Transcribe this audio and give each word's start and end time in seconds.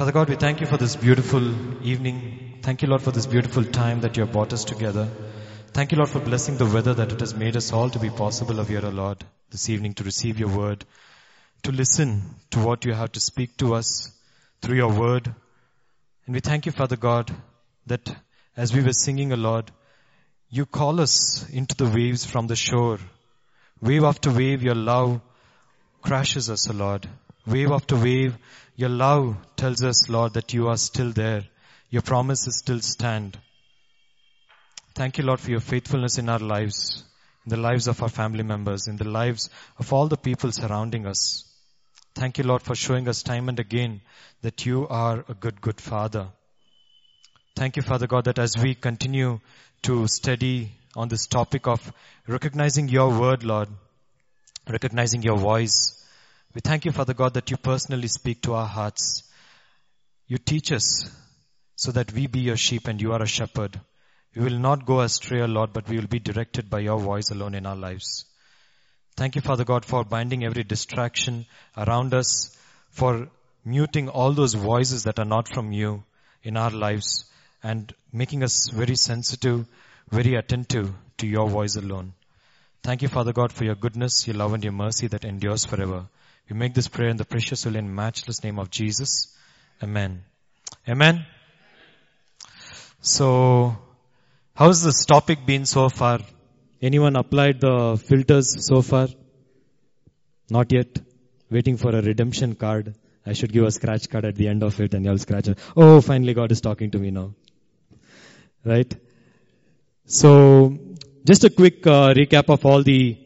Father 0.00 0.12
God, 0.12 0.30
we 0.30 0.36
thank 0.36 0.62
you 0.62 0.66
for 0.66 0.78
this 0.78 0.96
beautiful 0.96 1.46
evening. 1.86 2.60
Thank 2.62 2.80
you, 2.80 2.88
Lord, 2.88 3.02
for 3.02 3.10
this 3.10 3.26
beautiful 3.26 3.62
time 3.62 4.00
that 4.00 4.16
you 4.16 4.22
have 4.22 4.32
brought 4.32 4.54
us 4.54 4.64
together. 4.64 5.06
Thank 5.74 5.92
you, 5.92 5.98
Lord, 5.98 6.08
for 6.08 6.20
blessing 6.20 6.56
the 6.56 6.64
weather 6.64 6.94
that 6.94 7.12
it 7.12 7.20
has 7.20 7.34
made 7.34 7.54
us 7.54 7.70
all 7.70 7.90
to 7.90 7.98
be 7.98 8.08
possible 8.08 8.60
of 8.60 8.68
here, 8.68 8.80
O 8.82 8.88
Lord, 8.88 9.22
this 9.50 9.68
evening 9.68 9.92
to 9.96 10.04
receive 10.04 10.40
your 10.40 10.48
word, 10.48 10.86
to 11.64 11.72
listen 11.72 12.22
to 12.52 12.60
what 12.60 12.86
you 12.86 12.94
have 12.94 13.12
to 13.12 13.20
speak 13.20 13.58
to 13.58 13.74
us 13.74 14.10
through 14.62 14.76
your 14.76 14.90
word. 14.90 15.26
And 16.24 16.34
we 16.34 16.40
thank 16.40 16.64
you, 16.64 16.72
Father 16.72 16.96
God, 16.96 17.30
that 17.86 18.10
as 18.56 18.74
we 18.74 18.82
were 18.82 18.94
singing, 18.94 19.34
O 19.34 19.36
Lord, 19.36 19.70
you 20.48 20.64
call 20.64 21.02
us 21.02 21.46
into 21.50 21.74
the 21.74 21.90
waves 21.94 22.24
from 22.24 22.46
the 22.46 22.56
shore. 22.56 23.00
Wave 23.82 24.04
after 24.04 24.30
wave, 24.30 24.62
your 24.62 24.76
love 24.76 25.20
crashes 26.00 26.48
us, 26.48 26.70
O 26.70 26.72
Lord. 26.72 27.06
Wave 27.46 27.70
after 27.70 27.96
wave, 27.96 28.36
your 28.80 28.88
love 28.88 29.36
tells 29.56 29.84
us, 29.84 30.08
Lord, 30.08 30.32
that 30.32 30.54
you 30.54 30.68
are 30.68 30.76
still 30.78 31.10
there. 31.12 31.44
Your 31.90 32.00
promises 32.00 32.56
still 32.56 32.80
stand. 32.80 33.38
Thank 34.94 35.18
you, 35.18 35.24
Lord, 35.24 35.38
for 35.38 35.50
your 35.50 35.60
faithfulness 35.60 36.16
in 36.16 36.30
our 36.30 36.38
lives, 36.38 37.04
in 37.44 37.50
the 37.50 37.58
lives 37.58 37.88
of 37.88 38.02
our 38.02 38.08
family 38.08 38.42
members, 38.42 38.88
in 38.88 38.96
the 38.96 39.06
lives 39.08 39.50
of 39.78 39.92
all 39.92 40.08
the 40.08 40.16
people 40.16 40.50
surrounding 40.50 41.06
us. 41.06 41.44
Thank 42.14 42.38
you, 42.38 42.44
Lord, 42.44 42.62
for 42.62 42.74
showing 42.74 43.06
us 43.06 43.22
time 43.22 43.50
and 43.50 43.60
again 43.60 44.00
that 44.40 44.64
you 44.64 44.88
are 44.88 45.26
a 45.28 45.34
good, 45.34 45.60
good 45.60 45.78
Father. 45.78 46.28
Thank 47.56 47.76
you, 47.76 47.82
Father 47.82 48.06
God, 48.06 48.24
that 48.24 48.38
as 48.38 48.56
we 48.56 48.74
continue 48.74 49.40
to 49.82 50.08
study 50.08 50.72
on 50.96 51.08
this 51.08 51.26
topic 51.26 51.66
of 51.66 51.92
recognizing 52.26 52.88
your 52.88 53.10
word, 53.10 53.44
Lord, 53.44 53.68
recognizing 54.66 55.22
your 55.22 55.36
voice, 55.36 55.99
we 56.54 56.60
thank 56.60 56.84
you, 56.84 56.92
Father 56.92 57.14
God, 57.14 57.34
that 57.34 57.50
you 57.50 57.56
personally 57.56 58.08
speak 58.08 58.42
to 58.42 58.54
our 58.54 58.66
hearts. 58.66 59.22
You 60.26 60.38
teach 60.38 60.72
us 60.72 61.08
so 61.76 61.92
that 61.92 62.12
we 62.12 62.26
be 62.26 62.40
your 62.40 62.56
sheep 62.56 62.88
and 62.88 63.00
you 63.00 63.12
are 63.12 63.22
a 63.22 63.26
shepherd. 63.26 63.80
We 64.34 64.44
will 64.44 64.58
not 64.58 64.84
go 64.86 65.00
astray, 65.00 65.46
Lord, 65.46 65.72
but 65.72 65.88
we 65.88 65.96
will 65.98 66.06
be 66.06 66.18
directed 66.18 66.68
by 66.68 66.80
your 66.80 66.98
voice 66.98 67.30
alone 67.30 67.54
in 67.54 67.66
our 67.66 67.76
lives. 67.76 68.24
Thank 69.16 69.36
you, 69.36 69.42
Father 69.42 69.64
God, 69.64 69.84
for 69.84 70.04
binding 70.04 70.44
every 70.44 70.64
distraction 70.64 71.46
around 71.76 72.14
us, 72.14 72.56
for 72.90 73.28
muting 73.64 74.08
all 74.08 74.32
those 74.32 74.54
voices 74.54 75.04
that 75.04 75.18
are 75.18 75.24
not 75.24 75.52
from 75.52 75.72
you 75.72 76.02
in 76.42 76.56
our 76.56 76.70
lives 76.70 77.24
and 77.62 77.92
making 78.12 78.42
us 78.42 78.70
very 78.72 78.96
sensitive, 78.96 79.66
very 80.10 80.34
attentive 80.34 80.92
to 81.18 81.26
your 81.26 81.48
voice 81.48 81.76
alone. 81.76 82.14
Thank 82.82 83.02
you, 83.02 83.08
Father 83.08 83.32
God, 83.32 83.52
for 83.52 83.64
your 83.64 83.74
goodness, 83.74 84.26
your 84.26 84.36
love 84.36 84.54
and 84.54 84.64
your 84.64 84.72
mercy 84.72 85.06
that 85.08 85.24
endures 85.24 85.66
forever. 85.66 86.06
We 86.50 86.56
make 86.56 86.74
this 86.74 86.88
prayer 86.88 87.08
in 87.08 87.16
the 87.16 87.24
precious 87.24 87.62
holy 87.62 87.78
and 87.78 87.94
matchless 87.94 88.42
name 88.42 88.58
of 88.58 88.70
Jesus. 88.70 89.32
Amen. 89.80 90.24
Amen. 90.88 91.24
So, 93.00 93.76
how's 94.56 94.82
this 94.82 95.04
topic 95.04 95.46
been 95.46 95.64
so 95.64 95.88
far? 95.88 96.18
Anyone 96.82 97.14
applied 97.14 97.60
the 97.60 98.02
filters 98.04 98.66
so 98.66 98.82
far? 98.82 99.06
Not 100.50 100.72
yet. 100.72 100.98
Waiting 101.50 101.76
for 101.76 101.94
a 101.94 102.02
redemption 102.02 102.56
card. 102.56 102.96
I 103.24 103.32
should 103.32 103.52
give 103.52 103.64
a 103.64 103.70
scratch 103.70 104.10
card 104.10 104.24
at 104.24 104.34
the 104.34 104.48
end 104.48 104.64
of 104.64 104.80
it 104.80 104.92
and 104.94 105.04
you'll 105.04 105.18
scratch 105.18 105.46
it. 105.46 105.58
Oh, 105.76 106.00
finally 106.00 106.34
God 106.34 106.50
is 106.50 106.60
talking 106.60 106.90
to 106.90 106.98
me 106.98 107.12
now. 107.12 107.32
Right? 108.64 108.92
So, 110.04 110.76
just 111.24 111.44
a 111.44 111.50
quick 111.50 111.86
uh, 111.86 112.12
recap 112.12 112.48
of 112.48 112.66
all 112.66 112.82
the 112.82 113.18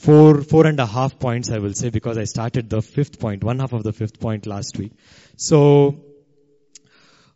four, 0.00 0.42
four 0.42 0.66
and 0.66 0.80
a 0.80 0.86
half 0.86 1.18
points 1.18 1.50
I 1.50 1.58
will 1.58 1.74
say 1.74 1.90
because 1.90 2.16
I 2.16 2.24
started 2.24 2.70
the 2.70 2.80
fifth 2.80 3.20
point, 3.20 3.44
one 3.44 3.58
half 3.58 3.74
of 3.74 3.82
the 3.82 3.92
fifth 3.92 4.18
point 4.18 4.46
last 4.46 4.78
week. 4.78 4.92
So, 5.36 6.00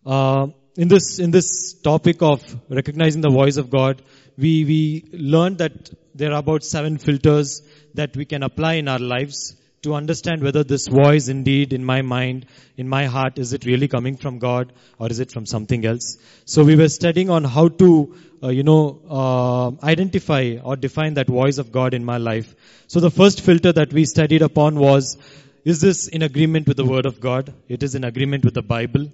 uh, 0.06 0.48
in 0.76 0.88
this, 0.88 1.18
in 1.18 1.30
this 1.30 1.74
topic 1.74 2.22
of 2.22 2.42
recognizing 2.68 3.20
the 3.20 3.30
voice 3.30 3.58
of 3.58 3.70
God, 3.70 4.02
we, 4.38 4.64
we 4.64 5.04
learned 5.12 5.58
that 5.58 5.90
there 6.14 6.32
are 6.32 6.38
about 6.38 6.64
seven 6.64 6.96
filters 6.98 7.62
that 7.94 8.16
we 8.16 8.24
can 8.24 8.42
apply 8.42 8.74
in 8.74 8.88
our 8.88 8.98
lives 8.98 9.56
to 9.84 9.94
understand 9.94 10.42
whether 10.42 10.64
this 10.64 10.86
voice 10.88 11.28
indeed 11.28 11.72
in 11.72 11.84
my 11.84 12.02
mind, 12.02 12.46
in 12.76 12.88
my 12.88 13.06
heart, 13.06 13.38
is 13.38 13.52
it 13.52 13.64
really 13.64 13.88
coming 13.88 14.16
from 14.16 14.38
God 14.38 14.72
or 14.98 15.08
is 15.08 15.20
it 15.20 15.30
from 15.30 15.46
something 15.46 15.86
else? 15.86 16.18
So 16.44 16.64
we 16.64 16.76
were 16.76 16.88
studying 16.88 17.30
on 17.30 17.44
how 17.44 17.68
to, 17.68 18.14
uh, 18.42 18.48
you 18.48 18.62
know, 18.62 19.00
uh, 19.08 19.86
identify 19.86 20.56
or 20.62 20.76
define 20.76 21.14
that 21.14 21.28
voice 21.28 21.58
of 21.58 21.72
God 21.72 21.94
in 21.94 22.04
my 22.04 22.16
life. 22.16 22.54
So 22.86 23.00
the 23.00 23.10
first 23.10 23.40
filter 23.40 23.72
that 23.72 23.92
we 23.92 24.04
studied 24.04 24.42
upon 24.42 24.78
was, 24.78 25.16
is 25.64 25.80
this 25.80 26.08
in 26.08 26.22
agreement 26.22 26.68
with 26.68 26.76
the 26.76 26.84
Word 26.84 27.06
of 27.06 27.20
God? 27.20 27.54
It 27.68 27.82
is 27.82 27.94
in 27.94 28.04
agreement 28.04 28.44
with 28.44 28.54
the 28.54 28.62
Bible, 28.62 29.10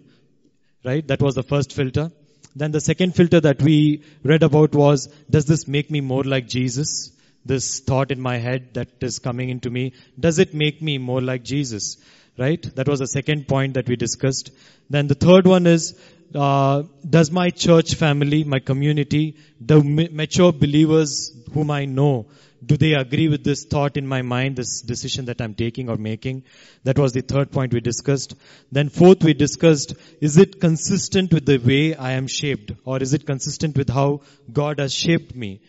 right? 0.84 1.06
That 1.06 1.22
was 1.22 1.34
the 1.34 1.44
first 1.44 1.72
filter. 1.72 2.10
Then 2.56 2.72
the 2.72 2.80
second 2.80 3.14
filter 3.14 3.40
that 3.40 3.62
we 3.62 4.02
read 4.24 4.42
about 4.42 4.74
was, 4.74 5.08
does 5.30 5.44
this 5.44 5.68
make 5.68 5.90
me 5.90 6.00
more 6.00 6.24
like 6.24 6.48
Jesus? 6.48 7.12
This 7.44 7.80
thought 7.80 8.10
in 8.10 8.20
my 8.20 8.36
head 8.38 8.74
that 8.74 8.88
is 9.00 9.18
coming 9.18 9.48
into 9.48 9.70
me, 9.70 9.92
does 10.18 10.38
it 10.38 10.54
make 10.54 10.82
me 10.82 10.98
more 10.98 11.20
like 11.20 11.42
Jesus? 11.42 11.96
Right? 12.38 12.62
That 12.76 12.88
was 12.88 13.00
the 13.00 13.06
second 13.06 13.48
point 13.48 13.74
that 13.74 13.88
we 13.88 13.96
discussed. 13.96 14.50
Then 14.88 15.06
the 15.06 15.14
third 15.14 15.46
one 15.46 15.66
is, 15.66 15.98
uh, 16.34 16.84
does 17.08 17.30
my 17.30 17.50
church 17.50 17.94
family, 17.94 18.44
my 18.44 18.60
community, 18.60 19.36
the 19.60 19.82
mature 19.82 20.52
believers 20.52 21.32
whom 21.52 21.70
I 21.70 21.86
know, 21.86 22.26
do 22.64 22.76
they 22.76 22.92
agree 22.92 23.28
with 23.28 23.42
this 23.42 23.64
thought 23.64 23.96
in 23.96 24.06
my 24.06 24.20
mind, 24.22 24.56
this 24.56 24.82
decision 24.82 25.24
that 25.26 25.40
I'm 25.40 25.54
taking 25.54 25.88
or 25.88 25.96
making? 25.96 26.44
That 26.84 26.98
was 26.98 27.12
the 27.12 27.22
third 27.22 27.50
point 27.50 27.72
we 27.72 27.80
discussed. 27.80 28.34
Then 28.70 28.90
fourth 28.90 29.24
we 29.24 29.32
discussed, 29.32 29.94
is 30.20 30.36
it 30.36 30.60
consistent 30.60 31.32
with 31.32 31.46
the 31.46 31.56
way 31.56 31.94
I 31.94 32.12
am 32.12 32.26
shaped? 32.26 32.72
Or 32.84 32.98
is 32.98 33.14
it 33.14 33.26
consistent 33.26 33.76
with 33.76 33.88
how 33.88 34.20
God 34.52 34.78
has 34.78 34.92
shaped 34.92 35.34
me? 35.34 35.60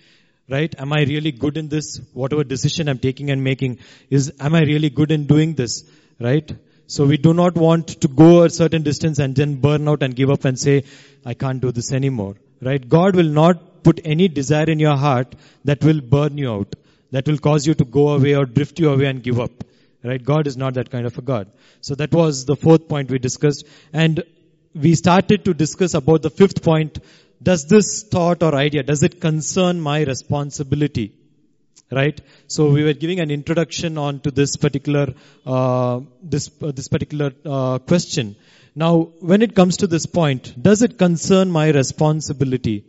Right? 0.52 0.74
Am 0.78 0.92
I 0.92 1.04
really 1.04 1.32
good 1.32 1.58
in 1.58 1.70
this? 1.70 2.02
Whatever 2.14 2.44
decision 2.44 2.90
I'm 2.90 3.00
taking 3.00 3.32
and 3.32 3.42
making, 3.42 3.80
is, 4.10 4.34
am 4.40 4.54
I 4.54 4.62
really 4.62 4.90
good 4.90 5.12
in 5.12 5.26
doing 5.26 5.54
this? 5.54 5.84
Right? 6.20 6.54
So 6.88 7.06
we 7.06 7.16
do 7.16 7.34
not 7.34 7.56
want 7.56 7.88
to 8.02 8.08
go 8.10 8.44
a 8.44 8.50
certain 8.50 8.84
distance 8.84 9.20
and 9.20 9.34
then 9.34 9.56
burn 9.62 9.88
out 9.88 10.04
and 10.04 10.14
give 10.14 10.30
up 10.30 10.44
and 10.44 10.60
say, 10.60 10.84
I 11.26 11.36
can't 11.36 11.62
do 11.62 11.72
this 11.72 11.94
anymore. 11.94 12.36
Right? 12.62 12.88
God 12.88 13.16
will 13.16 13.30
not 13.42 13.84
put 13.84 14.02
any 14.04 14.28
desire 14.28 14.70
in 14.70 14.80
your 14.80 14.98
heart 14.98 15.34
that 15.64 15.84
will 15.84 16.02
burn 16.02 16.38
you 16.38 16.52
out, 16.52 16.76
that 17.12 17.28
will 17.28 17.38
cause 17.38 17.66
you 17.66 17.74
to 17.76 17.86
go 17.86 18.10
away 18.10 18.36
or 18.36 18.46
drift 18.46 18.78
you 18.80 18.90
away 18.90 19.06
and 19.06 19.24
give 19.24 19.40
up. 19.40 19.52
Right? 20.04 20.22
God 20.22 20.48
is 20.48 20.58
not 20.58 20.74
that 20.74 20.92
kind 20.92 21.06
of 21.06 21.18
a 21.18 21.22
God. 21.22 21.50
So 21.80 21.96
that 21.96 22.12
was 22.12 22.44
the 22.44 22.58
fourth 22.58 22.90
point 22.90 23.10
we 23.10 23.20
discussed. 23.20 23.66
And 23.94 24.24
we 24.76 24.96
started 24.96 25.46
to 25.46 25.54
discuss 25.54 25.94
about 25.94 26.22
the 26.24 26.30
fifth 26.30 26.62
point. 26.62 27.00
Does 27.42 27.66
this 27.68 28.04
thought 28.04 28.44
or 28.44 28.56
idea, 28.56 28.84
does 28.84 29.04
it 29.04 29.20
concern 29.20 29.82
my 29.82 30.04
responsibility? 30.04 31.14
right? 31.92 32.20
So 32.48 32.70
we 32.70 32.84
were 32.84 32.94
giving 32.94 33.20
an 33.20 33.32
introduction 33.32 33.98
on 33.98 34.22
to 34.22 34.32
this 34.32 34.56
particular 34.56 35.14
uh, 35.46 36.02
this 36.24 36.50
uh, 36.62 36.72
this 36.72 36.88
particular 36.88 37.32
uh, 37.46 37.80
question. 37.80 38.36
Now, 38.74 39.10
when 39.20 39.42
it 39.42 39.54
comes 39.54 39.78
to 39.78 39.88
this 39.88 40.06
point, 40.06 40.62
does 40.62 40.82
it 40.82 40.98
concern 40.98 41.52
my 41.52 41.70
responsibility, 41.70 42.86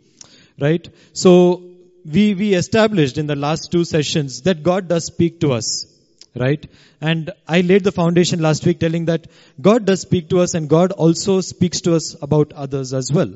right? 0.59 0.87
So 1.11 1.63
we 2.05 2.33
we 2.33 2.53
established 2.53 3.17
in 3.17 3.27
the 3.27 3.35
last 3.35 3.71
two 3.71 3.83
sessions 3.83 4.41
that 4.43 4.63
God 4.63 4.87
does 4.87 5.05
speak 5.05 5.41
to 5.41 5.53
us. 5.53 5.89
Right? 6.35 6.65
And 6.99 7.29
I 7.47 7.61
laid 7.61 7.83
the 7.83 7.91
foundation 7.91 8.41
last 8.41 8.65
week 8.65 8.79
telling 8.79 9.05
that 9.05 9.27
God 9.61 9.85
does 9.85 10.01
speak 10.01 10.29
to 10.29 10.39
us 10.39 10.55
and 10.55 10.67
God 10.67 10.91
also 10.91 11.41
speaks 11.41 11.81
to 11.81 11.93
us 11.93 12.15
about 12.23 12.53
others 12.53 12.91
as 12.91 13.11
well 13.13 13.35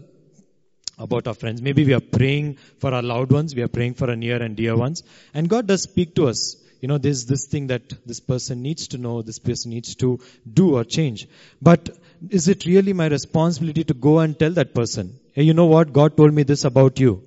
about 0.97 1.27
our 1.27 1.33
friends. 1.33 1.61
Maybe 1.61 1.85
we 1.85 1.93
are 1.93 1.99
praying 1.99 2.57
for 2.79 2.93
our 2.93 3.01
loved 3.01 3.31
ones, 3.31 3.55
we 3.55 3.61
are 3.61 3.67
praying 3.67 3.95
for 3.95 4.09
our 4.09 4.15
near 4.15 4.41
and 4.41 4.55
dear 4.55 4.75
ones, 4.75 5.03
and 5.33 5.49
God 5.49 5.67
does 5.67 5.83
speak 5.83 6.15
to 6.15 6.27
us. 6.27 6.55
You 6.81 6.87
know, 6.87 6.97
there's 6.97 7.25
this 7.25 7.45
thing 7.47 7.67
that 7.67 8.05
this 8.05 8.19
person 8.19 8.61
needs 8.61 8.89
to 8.89 8.97
know, 8.97 9.21
this 9.21 9.39
person 9.39 9.71
needs 9.71 9.95
to 9.95 10.19
do 10.51 10.75
or 10.75 10.83
change. 10.83 11.27
But 11.61 11.89
is 12.29 12.47
it 12.47 12.65
really 12.65 12.93
my 12.93 13.07
responsibility 13.07 13.83
to 13.85 13.93
go 13.93 14.19
and 14.19 14.37
tell 14.37 14.51
that 14.51 14.75
person, 14.75 15.19
hey, 15.33 15.43
you 15.43 15.53
know 15.53 15.65
what? 15.65 15.91
God 15.91 16.15
told 16.15 16.33
me 16.33 16.43
this 16.43 16.65
about 16.65 16.99
you. 16.99 17.23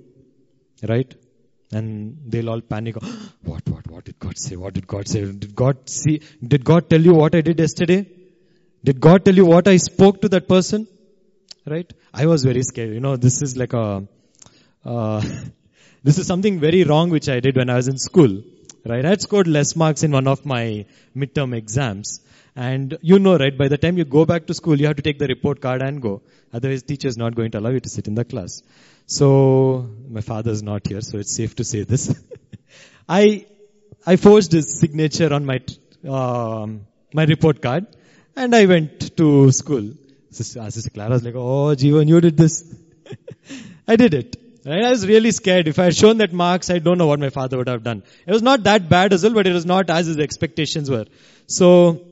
Right? 0.89 1.13
And 1.73 2.19
they'll 2.27 2.51
all 2.51 2.61
panic. 2.61 2.97
what, 3.43 3.69
what, 3.69 3.87
what 3.89 4.05
did 4.05 4.19
God 4.19 4.39
say? 4.39 4.57
What 4.57 4.75
did 4.75 4.87
God 4.87 5.09
say? 5.09 5.25
Did 5.25 5.55
God 5.55 5.89
see, 5.89 6.21
did 6.47 6.65
God 6.65 6.89
tell 6.89 7.01
you 7.01 7.15
what 7.15 7.35
I 7.35 7.41
did 7.41 7.59
yesterday? 7.59 8.07
Did 8.85 9.01
God 9.01 9.25
tell 9.25 9.35
you 9.35 9.47
what 9.47 9.67
I 9.69 9.77
spoke 9.77 10.23
to 10.23 10.29
that 10.29 10.49
person? 10.49 10.87
Right? 11.67 11.93
I 12.13 12.27
was 12.27 12.45
very 12.45 12.63
scared. 12.63 12.91
You 12.91 13.01
know, 13.01 13.17
this 13.17 13.43
is 13.43 13.57
like 13.57 13.73
a, 13.73 14.07
uh, 14.85 15.23
this 16.03 16.19
is 16.19 16.27
something 16.27 16.61
very 16.61 16.85
wrong 16.85 17.11
which 17.11 17.29
I 17.29 17.41
did 17.41 17.57
when 17.57 17.71
I 17.71 17.77
was 17.77 17.89
in 17.89 17.99
school, 17.99 18.43
right? 18.87 19.05
I 19.05 19.09
had 19.11 19.21
scored 19.21 19.47
less 19.47 19.77
marks 19.77 20.03
in 20.03 20.13
one 20.13 20.27
of 20.27 20.45
my 20.47 20.87
midterm 21.17 21.57
exams. 21.57 22.21
And 22.57 22.99
you 23.01 23.19
know, 23.19 23.39
right, 23.39 23.57
by 23.57 23.69
the 23.69 23.79
time 23.79 23.97
you 23.97 24.05
go 24.05 24.25
back 24.25 24.47
to 24.47 24.55
school, 24.55 24.79
you 24.79 24.87
have 24.87 24.97
to 24.97 25.03
take 25.03 25.19
the 25.19 25.27
report 25.29 25.61
card 25.61 25.83
and 25.83 26.03
go. 26.03 26.23
Otherwise, 26.53 26.83
teacher 26.83 27.09
is 27.09 27.17
not 27.17 27.35
going 27.35 27.53
to 27.53 27.59
allow 27.59 27.71
you 27.71 27.81
to 27.81 27.89
sit 27.89 28.09
in 28.09 28.15
the 28.15 28.25
class. 28.25 28.63
So, 29.07 29.89
my 30.09 30.21
father's 30.21 30.63
not 30.63 30.87
here, 30.87 31.01
so 31.01 31.19
it's 31.19 31.35
safe 31.35 31.55
to 31.57 31.65
say 31.65 31.85
this. 31.85 32.15
I, 33.09 33.47
I 34.05 34.17
forged 34.17 34.53
his 34.53 34.79
signature 34.79 35.33
on 35.33 35.47
my, 35.47 35.61
um, 36.09 36.87
my 37.13 37.25
report 37.25 37.63
card, 37.63 37.87
and 38.37 38.55
I 38.55 38.67
went 38.67 39.17
to 39.17 39.53
school 39.53 39.93
Sister, 40.31 40.61
uh, 40.61 40.71
Sister 40.71 40.91
Clara 40.91 41.11
was 41.11 41.25
like, 41.25 41.35
oh, 41.35 41.75
Jeevan, 41.75 42.09
you 42.09 42.21
did 42.21 42.37
this. 42.37 42.65
I 43.89 43.97
did 43.97 44.15
it. 44.15 44.37
Right? 44.65 44.85
I 44.85 44.91
was 44.91 45.07
really 45.07 45.33
scared. 45.33 45.69
If 45.69 45.79
I 45.79 45.85
had 45.85 45.97
shown 45.97 46.19
that 46.19 46.33
marks, 46.33 46.71
I 46.71 46.79
don't 46.79 46.99
know 46.99 47.07
what 47.07 47.19
my 47.19 47.31
father 47.31 47.57
would 47.57 47.69
have 47.69 47.83
done. 47.83 48.03
It 48.27 48.33
was 48.33 48.43
not 48.43 48.65
that 48.65 48.89
bad 48.89 49.13
as 49.13 49.23
well, 49.23 49.35
but 49.35 49.47
it 49.47 49.53
was 49.53 49.67
not 49.67 49.91
as 49.91 50.07
his 50.07 50.19
expectations 50.19 50.91
were. 50.91 51.07
So, 51.47 52.03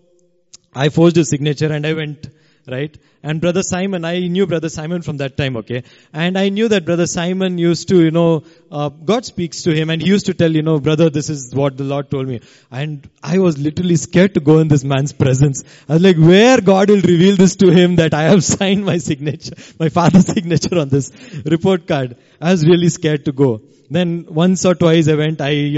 I 0.74 0.88
forged 0.88 1.16
his 1.16 1.30
signature 1.30 1.72
and 1.72 1.86
I 1.86 1.92
went 1.94 2.28
right? 2.70 2.96
And 3.22 3.40
brother 3.40 3.62
Simon, 3.62 4.04
I 4.04 4.20
knew 4.26 4.46
brother 4.46 4.68
Simon 4.68 5.02
from 5.02 5.16
that 5.18 5.36
time, 5.36 5.56
okay? 5.56 5.82
And 6.12 6.38
I 6.38 6.50
knew 6.50 6.68
that 6.68 6.84
brother 6.84 7.06
Simon 7.06 7.58
used 7.58 7.88
to, 7.88 8.02
you 8.02 8.10
know, 8.10 8.44
uh, 8.70 8.88
God 8.88 9.24
speaks 9.24 9.62
to 9.62 9.74
him 9.74 9.90
and 9.90 10.00
he 10.00 10.08
used 10.08 10.26
to 10.26 10.34
tell, 10.34 10.50
you 10.50 10.62
know, 10.62 10.78
brother, 10.78 11.10
this 11.10 11.28
is 11.28 11.54
what 11.54 11.76
the 11.76 11.84
Lord 11.84 12.10
told 12.10 12.28
me. 12.28 12.40
And 12.70 13.08
I 13.22 13.38
was 13.38 13.58
literally 13.58 13.96
scared 13.96 14.34
to 14.34 14.40
go 14.40 14.58
in 14.58 14.68
this 14.68 14.84
man's 14.84 15.12
presence. 15.12 15.64
I 15.88 15.94
was 15.94 16.02
like, 16.02 16.16
where 16.16 16.60
God 16.60 16.90
will 16.90 17.00
reveal 17.00 17.36
this 17.36 17.56
to 17.56 17.70
him 17.70 17.96
that 17.96 18.14
I 18.14 18.24
have 18.24 18.44
signed 18.54 18.84
my 18.84 18.98
signature, 18.98 19.54
my 19.80 19.88
father's 19.88 20.26
signature 20.34 20.78
on 20.78 20.88
this 20.88 21.10
report 21.44 21.86
card. 21.88 22.16
I 22.40 22.52
was 22.52 22.64
really 22.64 22.88
scared 22.88 23.24
to 23.24 23.32
go. 23.32 23.62
Then 23.90 24.26
once 24.28 24.64
or 24.66 24.74
twice 24.74 25.08
I 25.08 25.14
went, 25.14 25.40
I 25.40 25.70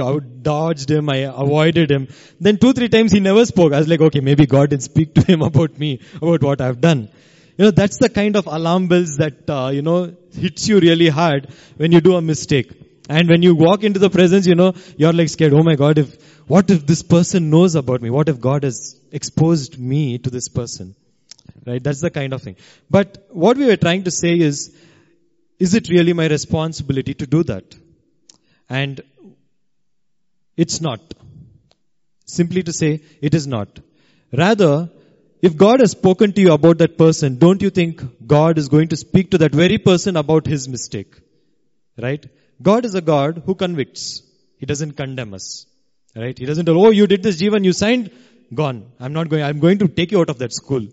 dodged 0.42 0.90
him, 0.90 1.08
I 1.08 1.18
avoided 1.18 1.90
him. 1.90 2.08
Then 2.40 2.56
two, 2.56 2.72
three 2.72 2.88
times 2.88 3.12
he 3.12 3.20
never 3.20 3.44
spoke. 3.46 3.72
I 3.72 3.78
was 3.78 3.88
like, 3.88 4.00
okay, 4.00 4.20
maybe 4.20 4.46
God 4.46 4.70
didn't 4.70 4.82
speak 4.82 5.14
to 5.14 5.22
him 5.22 5.42
about 5.50 5.78
me, 5.78 6.00
about 6.16 6.42
what 6.42 6.60
I've 6.60 6.80
done. 6.80 7.08
You 7.56 7.66
know, 7.66 7.70
that's 7.70 7.98
the 7.98 8.08
kind 8.08 8.36
of 8.36 8.46
alarm 8.46 8.88
bells 8.88 9.16
that, 9.16 9.48
uh, 9.48 9.70
you 9.72 9.82
know, 9.82 10.14
hits 10.32 10.66
you 10.66 10.80
really 10.80 11.08
hard 11.08 11.52
when 11.76 11.92
you 11.92 12.00
do 12.00 12.16
a 12.16 12.22
mistake. 12.22 12.72
And 13.08 13.28
when 13.28 13.42
you 13.42 13.54
walk 13.54 13.84
into 13.84 13.98
the 13.98 14.08
presence, 14.08 14.46
you 14.46 14.54
know, 14.54 14.72
you're 14.96 15.12
like 15.12 15.28
scared, 15.28 15.52
oh 15.52 15.62
my 15.62 15.74
God, 15.74 15.98
if, 15.98 16.48
what 16.48 16.70
if 16.70 16.86
this 16.86 17.02
person 17.02 17.50
knows 17.50 17.74
about 17.74 18.00
me? 18.02 18.10
What 18.10 18.28
if 18.28 18.40
God 18.40 18.64
has 18.64 18.98
exposed 19.12 19.78
me 19.78 20.18
to 20.18 20.30
this 20.30 20.48
person? 20.48 20.94
Right? 21.66 21.82
That's 21.82 22.00
the 22.00 22.10
kind 22.10 22.32
of 22.32 22.42
thing. 22.42 22.56
But 22.88 23.26
what 23.30 23.56
we 23.56 23.66
were 23.66 23.76
trying 23.76 24.04
to 24.04 24.10
say 24.10 24.38
is, 24.38 24.74
is 25.58 25.74
it 25.74 25.88
really 25.90 26.12
my 26.12 26.26
responsibility 26.26 27.14
to 27.14 27.26
do 27.26 27.42
that? 27.44 27.76
And 28.70 29.02
it's 30.56 30.80
not. 30.80 31.00
Simply 32.24 32.62
to 32.62 32.72
say, 32.72 33.02
it 33.20 33.34
is 33.34 33.46
not. 33.46 33.68
Rather, 34.32 34.88
if 35.42 35.56
God 35.56 35.80
has 35.80 35.90
spoken 35.90 36.32
to 36.34 36.40
you 36.40 36.52
about 36.52 36.78
that 36.78 36.96
person, 36.96 37.38
don't 37.38 37.60
you 37.62 37.70
think 37.70 38.02
God 38.26 38.58
is 38.58 38.68
going 38.68 38.88
to 38.88 38.96
speak 38.96 39.32
to 39.32 39.38
that 39.38 39.52
very 39.52 39.78
person 39.78 40.16
about 40.16 40.46
his 40.46 40.68
mistake? 40.68 41.16
Right? 42.00 42.24
God 42.62 42.84
is 42.84 42.94
a 42.94 43.00
God 43.00 43.42
who 43.44 43.54
convicts. 43.54 44.22
He 44.58 44.66
doesn't 44.66 44.92
condemn 44.92 45.34
us. 45.34 45.66
Right? 46.14 46.38
He 46.38 46.46
doesn't 46.46 46.68
oh, 46.68 46.90
you 46.90 47.06
did 47.06 47.22
this, 47.22 47.40
Jeevan, 47.40 47.64
you 47.64 47.72
signed, 47.72 48.10
gone. 48.52 48.92
I'm 49.00 49.12
not 49.12 49.28
going, 49.28 49.42
I'm 49.42 49.60
going 49.60 49.78
to 49.78 49.88
take 49.88 50.12
you 50.12 50.20
out 50.20 50.30
of 50.30 50.38
that 50.38 50.52
school. 50.52 50.86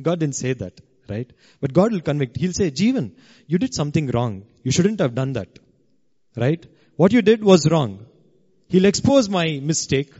God 0.00 0.20
didn't 0.20 0.36
say 0.36 0.52
that. 0.52 0.80
Right? 1.08 1.30
But 1.60 1.72
God 1.72 1.92
will 1.92 2.00
convict. 2.00 2.36
He'll 2.36 2.52
say, 2.52 2.70
Jeevan, 2.70 3.12
you 3.46 3.58
did 3.58 3.74
something 3.74 4.08
wrong. 4.08 4.44
You 4.62 4.70
shouldn't 4.70 5.00
have 5.00 5.14
done 5.14 5.32
that. 5.32 5.58
Right? 6.36 6.64
What 7.02 7.12
you 7.12 7.20
did 7.20 7.42
was 7.42 7.68
wrong. 7.68 8.06
He'll 8.68 8.84
expose 8.84 9.28
my 9.28 9.58
mistake 9.70 10.10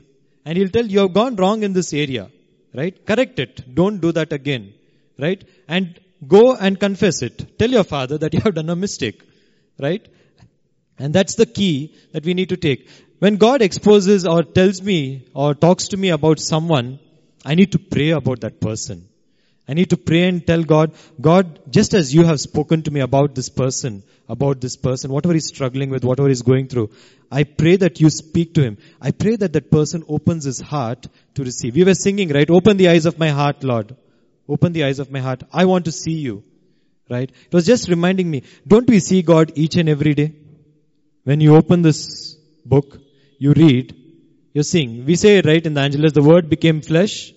and 0.45 0.59
he'll 0.59 0.73
tell 0.77 0.85
you 0.85 0.99
have 1.03 1.13
gone 1.13 1.37
wrong 1.37 1.63
in 1.63 1.75
this 1.75 1.93
area. 1.95 2.29
Right? 2.75 2.97
Correct 3.07 3.39
it. 3.39 3.73
Don't 3.73 4.01
do 4.01 4.11
that 4.11 4.33
again. 4.33 4.75
Right? 5.17 5.45
And 5.69 6.01
go 6.27 6.57
and 6.57 6.81
confess 6.81 7.23
it. 7.23 7.57
Tell 7.57 7.71
your 7.71 7.85
father 7.85 8.19
that 8.19 8.35
you 8.37 8.41
have 8.41 8.57
done 8.57 8.69
a 8.69 8.75
mistake. 8.75 9.23
Right? 9.79 10.05
And 10.99 11.15
that's 11.15 11.37
the 11.37 11.47
key 11.47 11.95
that 12.15 12.25
we 12.25 12.35
need 12.35 12.49
to 12.49 12.57
take. 12.57 12.89
When 13.21 13.37
God 13.37 13.63
exposes 13.63 14.27
or 14.27 14.43
tells 14.43 14.83
me 14.83 15.29
or 15.35 15.55
talks 15.55 15.89
to 15.89 15.97
me 15.97 16.09
about 16.09 16.41
someone, 16.41 16.99
I 17.45 17.55
need 17.55 17.71
to 17.73 17.79
pray 17.79 18.11
about 18.11 18.41
that 18.41 18.61
person. 18.61 19.09
I 19.69 19.75
need 19.75 19.91
to 19.91 19.97
pray 19.97 20.29
and 20.29 20.45
tell 20.45 20.65
God, 20.65 20.93
God, 21.21 21.61
just 21.71 21.95
as 21.95 22.13
you 22.13 22.25
have 22.25 22.41
spoken 22.41 22.83
to 22.83 22.91
me 22.91 23.01
about 23.01 23.35
this 23.35 23.49
person, 23.49 24.03
about 24.29 24.61
this 24.61 24.77
person, 24.77 25.13
whatever 25.13 25.35
he's 25.35 25.47
struggling 25.47 25.91
with, 25.91 26.05
whatever 26.05 26.29
he's 26.29 26.43
going 26.43 26.67
through, 26.67 26.91
I 27.31 27.45
pray 27.45 27.77
that 27.77 28.01
you 28.01 28.11
speak 28.11 28.55
to 28.55 28.63
him. 28.63 28.79
I 29.01 29.13
pray 29.13 29.37
that 29.37 29.53
that 29.53 29.71
person 29.71 30.05
opens 30.09 30.45
his 30.45 30.61
heart 30.61 31.07
to 31.35 31.45
receive. 31.45 31.77
We 31.77 31.85
were 31.85 31.95
singing, 31.95 32.31
right? 32.31 32.51
Open 32.51 32.77
the 32.77 32.89
eyes 32.89 33.07
of 33.07 33.19
my 33.19 33.29
heart, 33.29 33.63
Lord. 33.63 33.95
Open 34.49 34.73
the 34.73 34.85
eyes 34.85 34.99
of 34.99 35.13
my 35.13 35.21
heart. 35.21 35.45
I 35.53 35.65
want 35.67 35.85
to 35.85 35.93
see 35.93 36.13
you. 36.13 36.43
Right? 37.09 37.31
It 37.31 37.53
was 37.53 37.67
just 37.67 37.89
reminding 37.89 38.31
me, 38.31 38.43
don't 38.67 38.89
we 38.89 38.99
see 38.99 39.23
God 39.23 39.53
each 39.55 39.77
and 39.77 39.89
every 39.89 40.15
day? 40.15 40.33
When 41.25 41.41
you 41.41 41.55
open 41.57 41.83
this 41.83 42.37
book, 42.65 42.99
you 43.39 43.53
read, 43.53 43.95
you're 44.53 44.65
seeing. 44.65 45.05
We 45.05 45.17
say, 45.17 45.41
right, 45.41 45.65
in 45.65 45.75
the 45.75 45.81
Angelus, 45.83 46.13
the 46.13 46.23
word 46.23 46.49
became 46.49 46.81
flesh 46.81 47.33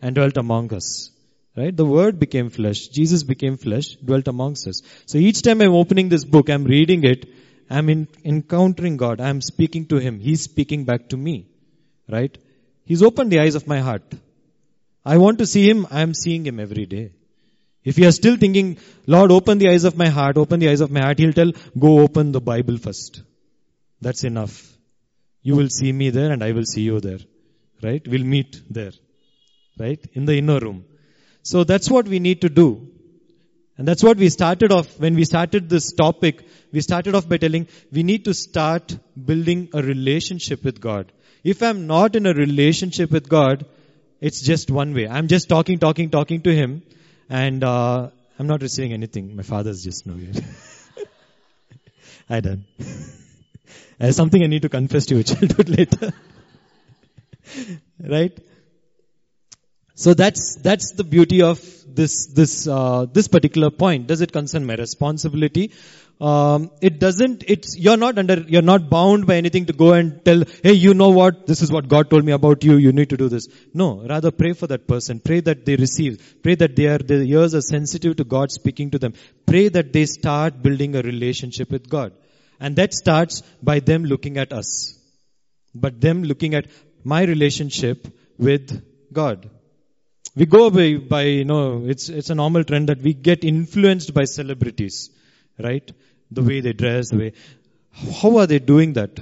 and 0.00 0.14
dwelt 0.14 0.36
among 0.36 0.74
us. 0.74 1.11
Right? 1.56 1.76
The 1.76 1.84
word 1.84 2.18
became 2.18 2.48
flesh. 2.48 2.88
Jesus 2.88 3.22
became 3.24 3.56
flesh, 3.58 3.96
dwelt 3.96 4.26
amongst 4.26 4.66
us. 4.66 4.80
So 5.06 5.18
each 5.18 5.42
time 5.42 5.60
I'm 5.60 5.74
opening 5.74 6.08
this 6.08 6.24
book, 6.24 6.48
I'm 6.48 6.64
reading 6.64 7.04
it, 7.04 7.28
I'm 7.68 7.88
in, 7.88 8.08
encountering 8.24 8.96
God. 8.96 9.20
I'm 9.20 9.40
speaking 9.40 9.86
to 9.86 9.96
Him. 9.96 10.18
He's 10.18 10.42
speaking 10.42 10.84
back 10.84 11.08
to 11.10 11.16
me. 11.16 11.46
Right? 12.08 12.36
He's 12.84 13.02
opened 13.02 13.30
the 13.30 13.40
eyes 13.40 13.54
of 13.54 13.66
my 13.66 13.80
heart. 13.80 14.02
I 15.04 15.18
want 15.18 15.38
to 15.38 15.46
see 15.46 15.68
Him. 15.68 15.86
I'm 15.90 16.14
seeing 16.14 16.46
Him 16.46 16.58
every 16.58 16.86
day. 16.86 17.12
If 17.84 17.98
you 17.98 18.06
are 18.08 18.12
still 18.12 18.36
thinking, 18.36 18.78
Lord, 19.06 19.30
open 19.30 19.58
the 19.58 19.68
eyes 19.68 19.84
of 19.84 19.96
my 19.96 20.08
heart, 20.08 20.36
open 20.36 20.60
the 20.60 20.68
eyes 20.68 20.80
of 20.80 20.90
my 20.90 21.00
heart, 21.00 21.18
He'll 21.18 21.32
tell, 21.32 21.52
go 21.78 21.98
open 22.00 22.32
the 22.32 22.40
Bible 22.40 22.78
first. 22.78 23.22
That's 24.00 24.24
enough. 24.24 24.68
You 25.42 25.56
will 25.56 25.68
see 25.68 25.92
me 25.92 26.10
there 26.10 26.30
and 26.30 26.42
I 26.42 26.52
will 26.52 26.64
see 26.64 26.82
you 26.82 27.00
there. 27.00 27.18
Right? 27.82 28.06
We'll 28.06 28.24
meet 28.24 28.62
there. 28.70 28.92
Right? 29.78 30.00
In 30.12 30.24
the 30.24 30.38
inner 30.38 30.60
room. 30.60 30.84
So 31.42 31.64
that's 31.64 31.90
what 31.90 32.06
we 32.06 32.18
need 32.18 32.42
to 32.42 32.48
do. 32.48 32.88
And 33.78 33.88
that's 33.88 34.02
what 34.02 34.16
we 34.16 34.28
started 34.28 34.70
off, 34.70 35.00
when 35.00 35.14
we 35.14 35.24
started 35.24 35.68
this 35.68 35.92
topic, 35.92 36.46
we 36.72 36.80
started 36.80 37.14
off 37.14 37.28
by 37.28 37.38
telling, 37.38 37.66
we 37.90 38.02
need 38.02 38.26
to 38.26 38.34
start 38.34 38.96
building 39.26 39.70
a 39.74 39.82
relationship 39.82 40.62
with 40.62 40.80
God. 40.80 41.10
If 41.42 41.62
I'm 41.62 41.86
not 41.86 42.14
in 42.14 42.26
a 42.26 42.32
relationship 42.32 43.10
with 43.10 43.28
God, 43.28 43.64
it's 44.20 44.40
just 44.40 44.70
one 44.70 44.94
way. 44.94 45.08
I'm 45.08 45.26
just 45.26 45.48
talking, 45.48 45.78
talking, 45.78 46.10
talking 46.10 46.42
to 46.42 46.54
Him, 46.54 46.82
and 47.28 47.64
uh, 47.64 48.10
I'm 48.38 48.46
not 48.46 48.62
receiving 48.62 48.92
anything. 48.92 49.34
My 49.34 49.42
father's 49.42 49.82
just 49.82 50.06
no 50.06 50.14
here. 50.14 50.30
I 52.30 52.40
done. 52.40 52.66
There's 53.98 54.16
something 54.16 54.42
I 54.42 54.46
need 54.46 54.62
to 54.62 54.68
confess 54.68 55.06
to 55.06 55.16
you 55.16 55.22
childhood 55.24 55.68
later. 55.68 56.12
right? 58.00 58.38
So 60.02 60.14
that's 60.14 60.56
that's 60.56 60.92
the 60.98 61.04
beauty 61.04 61.42
of 61.42 61.58
this 61.98 62.26
this 62.38 62.66
uh, 62.66 63.06
this 63.16 63.28
particular 63.28 63.70
point. 63.70 64.08
Does 64.08 64.20
it 64.20 64.32
concern 64.32 64.64
my 64.70 64.74
responsibility? 64.74 65.70
Um, 66.30 66.72
it 66.80 66.98
doesn't. 66.98 67.44
It's 67.46 67.76
you're 67.84 67.96
not 67.96 68.18
under 68.22 68.36
you're 68.54 68.68
not 68.70 68.88
bound 68.90 69.28
by 69.28 69.36
anything 69.36 69.66
to 69.66 69.72
go 69.72 69.92
and 69.92 70.24
tell. 70.24 70.42
Hey, 70.64 70.72
you 70.72 70.94
know 70.94 71.10
what? 71.10 71.46
This 71.46 71.62
is 71.62 71.70
what 71.76 71.86
God 71.94 72.10
told 72.10 72.24
me 72.24 72.32
about 72.32 72.64
you. 72.64 72.78
You 72.86 72.92
need 72.98 73.10
to 73.10 73.16
do 73.16 73.28
this. 73.28 73.46
No, 73.74 73.88
rather 74.14 74.32
pray 74.32 74.52
for 74.54 74.66
that 74.74 74.88
person. 74.88 75.20
Pray 75.20 75.38
that 75.50 75.64
they 75.66 75.76
receive. 75.76 76.36
Pray 76.42 76.56
that 76.56 76.74
their 76.74 76.98
their 76.98 77.22
ears 77.22 77.54
are 77.54 77.64
sensitive 77.68 78.16
to 78.16 78.28
God 78.36 78.50
speaking 78.58 78.90
to 78.96 78.98
them. 79.06 79.14
Pray 79.46 79.64
that 79.68 79.92
they 79.92 80.06
start 80.06 80.60
building 80.66 80.96
a 80.96 81.02
relationship 81.12 81.70
with 81.70 81.88
God, 81.88 82.12
and 82.58 82.74
that 82.82 82.92
starts 82.92 83.42
by 83.72 83.78
them 83.78 84.04
looking 84.16 84.44
at 84.46 84.52
us, 84.52 84.74
but 85.86 86.00
them 86.10 86.24
looking 86.34 86.54
at 86.62 86.70
my 87.16 87.24
relationship 87.34 88.14
with 88.50 88.78
God. 89.22 89.50
We 90.34 90.46
go 90.46 90.70
by, 90.70 90.96
by, 90.96 91.22
you 91.24 91.44
know, 91.44 91.84
it's, 91.86 92.08
it's 92.08 92.30
a 92.30 92.34
normal 92.34 92.64
trend 92.64 92.88
that 92.88 93.02
we 93.02 93.12
get 93.12 93.44
influenced 93.44 94.14
by 94.14 94.24
celebrities, 94.24 95.10
right? 95.58 95.90
The 96.30 96.42
way 96.42 96.60
they 96.60 96.72
dress, 96.72 97.10
the 97.10 97.18
way, 97.18 97.32
how 98.22 98.38
are 98.38 98.46
they 98.46 98.58
doing 98.58 98.94
that? 98.94 99.20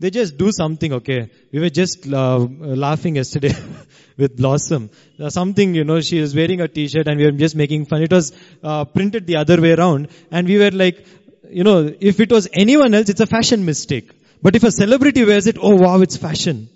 They 0.00 0.10
just 0.10 0.38
do 0.38 0.50
something, 0.52 0.92
okay. 0.94 1.28
We 1.52 1.60
were 1.60 1.68
just 1.68 2.10
uh, 2.10 2.38
laughing 2.38 3.16
yesterday 3.16 3.52
with 4.16 4.36
Blossom. 4.36 4.90
Uh, 5.20 5.28
something, 5.28 5.74
you 5.74 5.84
know, 5.84 6.00
she 6.00 6.20
was 6.20 6.34
wearing 6.34 6.60
a 6.62 6.68
t-shirt 6.68 7.08
and 7.08 7.18
we 7.18 7.26
were 7.26 7.32
just 7.32 7.54
making 7.56 7.84
fun. 7.86 8.02
It 8.02 8.12
was 8.12 8.32
uh, 8.62 8.84
printed 8.86 9.26
the 9.26 9.36
other 9.36 9.60
way 9.60 9.72
around 9.72 10.08
and 10.30 10.46
we 10.46 10.56
were 10.56 10.70
like, 10.70 11.04
you 11.50 11.64
know, 11.64 11.92
if 12.00 12.20
it 12.20 12.30
was 12.30 12.48
anyone 12.52 12.94
else, 12.94 13.08
it's 13.08 13.20
a 13.20 13.26
fashion 13.26 13.64
mistake. 13.64 14.10
But 14.40 14.56
if 14.56 14.62
a 14.64 14.70
celebrity 14.70 15.24
wears 15.24 15.46
it, 15.46 15.58
oh 15.60 15.74
wow, 15.74 16.00
it's 16.00 16.16
fashion. 16.16 16.70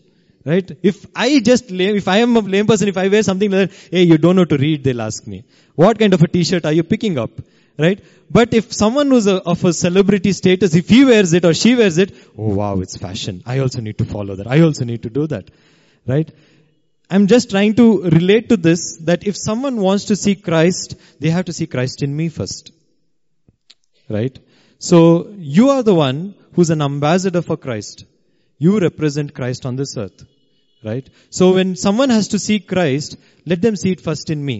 Right? 0.45 0.71
If 0.83 1.07
I 1.15 1.41
just 1.41 1.71
lame, 1.71 1.97
if 1.97 2.09
I 2.09 2.19
am 2.19 2.37
a 2.37 2.41
lame 2.41 2.67
person, 2.67 2.89
if 2.89 2.97
I 2.97 3.09
wear 3.09 3.23
something 3.23 3.51
like 3.51 3.71
that, 3.71 3.79
hey, 3.91 4.03
you 4.03 4.19
don't 4.19 4.37
know 4.37 4.45
to 4.45 4.57
read, 4.57 4.83
they'll 4.83 5.03
ask 5.03 5.27
me. 5.27 5.45
What 5.77 5.99
kind 5.99 6.13
of 6.15 6.23
a 6.23 6.29
t-shirt 6.29 6.65
are 6.65 6.73
you 6.73 6.83
picking 6.83 7.19
up? 7.19 7.31
Right? 7.79 8.03
But 8.31 8.53
if 8.53 8.73
someone 8.73 9.09
who's 9.09 9.27
a, 9.27 9.37
of 9.37 9.65
a 9.65 9.73
celebrity 9.73 10.33
status, 10.33 10.75
if 10.75 10.89
he 10.89 11.05
wears 11.05 11.33
it 11.33 11.45
or 11.45 11.55
she 11.55 11.75
wears 11.75 11.99
it, 11.99 12.15
oh 12.37 12.55
wow, 12.55 12.81
it's 12.81 12.97
fashion. 12.97 13.43
I 13.47 13.59
also 13.61 13.81
need 13.81 13.99
to 13.99 14.05
follow 14.05 14.35
that. 14.37 14.47
I 14.47 14.61
also 14.61 14.85
need 14.85 15.05
to 15.05 15.11
do 15.11 15.27
that. 15.29 15.51
Right? 16.07 16.31
I'm 17.09 17.27
just 17.27 17.51
trying 17.51 17.75
to 17.75 18.03
relate 18.03 18.49
to 18.49 18.57
this 18.57 18.97
that 19.03 19.27
if 19.27 19.37
someone 19.37 19.77
wants 19.77 20.07
to 20.07 20.17
see 20.17 20.35
Christ, 20.35 20.97
they 21.21 21.31
have 21.31 21.45
to 21.47 21.53
see 21.53 21.67
Christ 21.67 22.03
in 22.03 22.17
me 22.17 22.29
first. 22.29 22.73
Right? 24.09 24.39
So 24.79 25.29
you 25.37 25.71
are 25.71 25.83
the 25.83 25.95
one 25.95 26.35
who's 26.55 26.71
an 26.71 26.83
ambassador 26.83 27.43
for 27.43 27.57
Christ. 27.57 28.07
You 28.65 28.79
represent 28.79 29.35
Christ 29.39 29.67
on 29.71 29.77
this 29.77 29.97
earth. 29.97 30.21
Right? 30.85 31.09
So 31.31 31.55
when 31.55 31.77
someone 31.77 32.11
has 32.11 32.29
to 32.29 32.39
see 32.39 32.59
Christ, 32.61 33.17
let 33.47 33.63
them 33.63 33.77
see 33.83 33.93
it 33.97 34.01
first 34.01 34.31
in 34.37 34.45
me. 34.51 34.59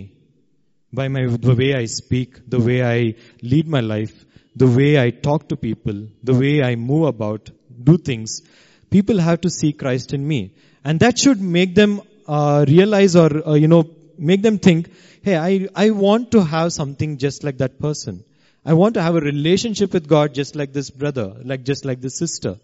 by 0.93 1.09
my, 1.09 1.27
the 1.27 1.55
way 1.55 1.75
I 1.75 1.87
speak, 1.87 2.49
the 2.49 2.61
way 2.61 2.83
I 2.85 3.15
lead 3.43 3.67
my 3.67 3.81
life, 3.81 4.25
the 4.55 4.67
way 4.67 5.01
I 5.03 5.11
talk 5.11 5.49
to 5.49 5.57
people, 5.57 6.09
the 6.23 6.35
way 6.35 6.63
I 6.63 6.77
move 6.77 7.07
about, 7.07 7.51
do 7.83 7.97
things, 7.97 8.43
people 8.91 9.19
have 9.19 9.41
to 9.43 9.51
see 9.51 9.73
Christ 9.73 10.13
in 10.13 10.27
me. 10.27 10.55
And 10.85 11.01
that 11.01 11.19
should 11.19 11.41
make 11.41 11.75
them 11.75 12.03
uh, 12.27 12.65
realize 12.69 13.17
or, 13.17 13.31
uh, 13.49 13.55
you 13.55 13.69
know, 13.69 13.85
make 14.19 14.43
them 14.43 14.59
think, 14.59 14.91
hey, 15.23 15.37
I, 15.37 15.69
I 15.75 15.91
want 15.91 16.33
to 16.33 16.45
have 16.45 16.73
something 16.73 17.17
just 17.17 17.43
like 17.43 17.59
that 17.59 17.79
person. 17.79 18.25
I 18.65 18.75
want 18.75 18.95
to 18.95 19.03
have 19.03 19.17
a 19.17 19.21
relationship 19.21 19.93
with 19.93 20.07
God 20.07 20.35
just 20.35 20.55
like 20.55 20.73
this 20.73 20.91
brother, 20.91 21.35
like 21.43 21.65
just 21.65 21.85
like 21.85 22.01
this 22.01 22.19
sister. 22.19 22.57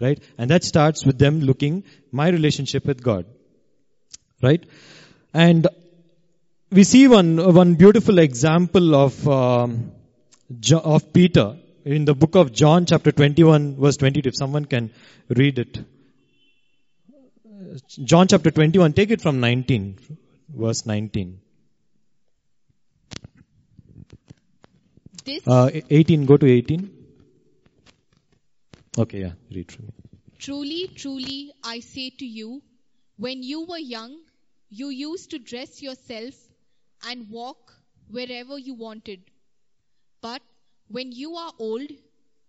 Right? 0.00 0.22
And 0.38 0.50
that 0.50 0.64
starts 0.64 1.04
with 1.04 1.18
them 1.18 1.40
looking 1.40 1.84
my 2.10 2.28
relationship 2.28 2.86
with 2.86 3.02
God. 3.02 3.26
Right? 4.42 4.64
And 5.34 5.66
we 6.72 6.84
see 6.84 7.06
one, 7.08 7.54
one 7.54 7.74
beautiful 7.74 8.18
example 8.18 8.94
of, 8.94 9.28
um, 9.28 9.92
of 10.72 11.12
Peter 11.12 11.56
in 11.84 12.04
the 12.04 12.14
book 12.14 12.34
of 12.34 12.52
John 12.52 12.86
chapter 12.86 13.12
21 13.12 13.76
verse 13.76 13.96
22. 13.98 14.28
If 14.28 14.36
someone 14.36 14.64
can 14.64 14.90
read 15.28 15.58
it. 15.58 15.78
John 18.04 18.26
chapter 18.26 18.50
21, 18.50 18.94
take 18.94 19.10
it 19.10 19.20
from 19.20 19.40
19, 19.40 19.98
verse 20.48 20.86
19. 20.86 21.40
This 25.24 25.46
Uh, 25.46 25.70
18, 25.90 26.26
go 26.26 26.36
to 26.36 26.46
18. 26.46 26.99
Okay, 29.00 29.20
yeah, 29.20 29.32
read 29.50 29.72
from 29.72 29.86
me. 29.86 29.92
truly, 30.38 30.88
truly, 30.94 31.52
I 31.64 31.80
say 31.80 32.10
to 32.10 32.26
you, 32.26 32.62
when 33.16 33.42
you 33.42 33.64
were 33.66 33.78
young, 33.78 34.18
you 34.68 34.88
used 34.90 35.30
to 35.30 35.38
dress 35.38 35.80
yourself 35.82 36.34
and 37.08 37.30
walk 37.30 37.72
wherever 38.08 38.58
you 38.58 38.74
wanted. 38.74 39.20
But 40.20 40.42
when 40.88 41.12
you 41.12 41.34
are 41.36 41.52
old, 41.58 41.90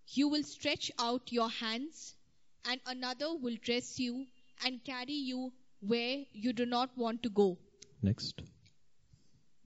you 0.07 0.27
will 0.27 0.43
stretch 0.43 0.91
out 0.99 1.31
your 1.31 1.49
hands, 1.49 2.15
and 2.65 2.81
another 2.85 3.33
will 3.35 3.57
dress 3.61 3.99
you 3.99 4.25
and 4.65 4.83
carry 4.83 5.19
you 5.31 5.53
where 5.79 6.25
you 6.33 6.53
do 6.53 6.65
not 6.65 6.97
want 6.97 7.23
to 7.23 7.29
go. 7.29 7.57
Next. 8.01 8.41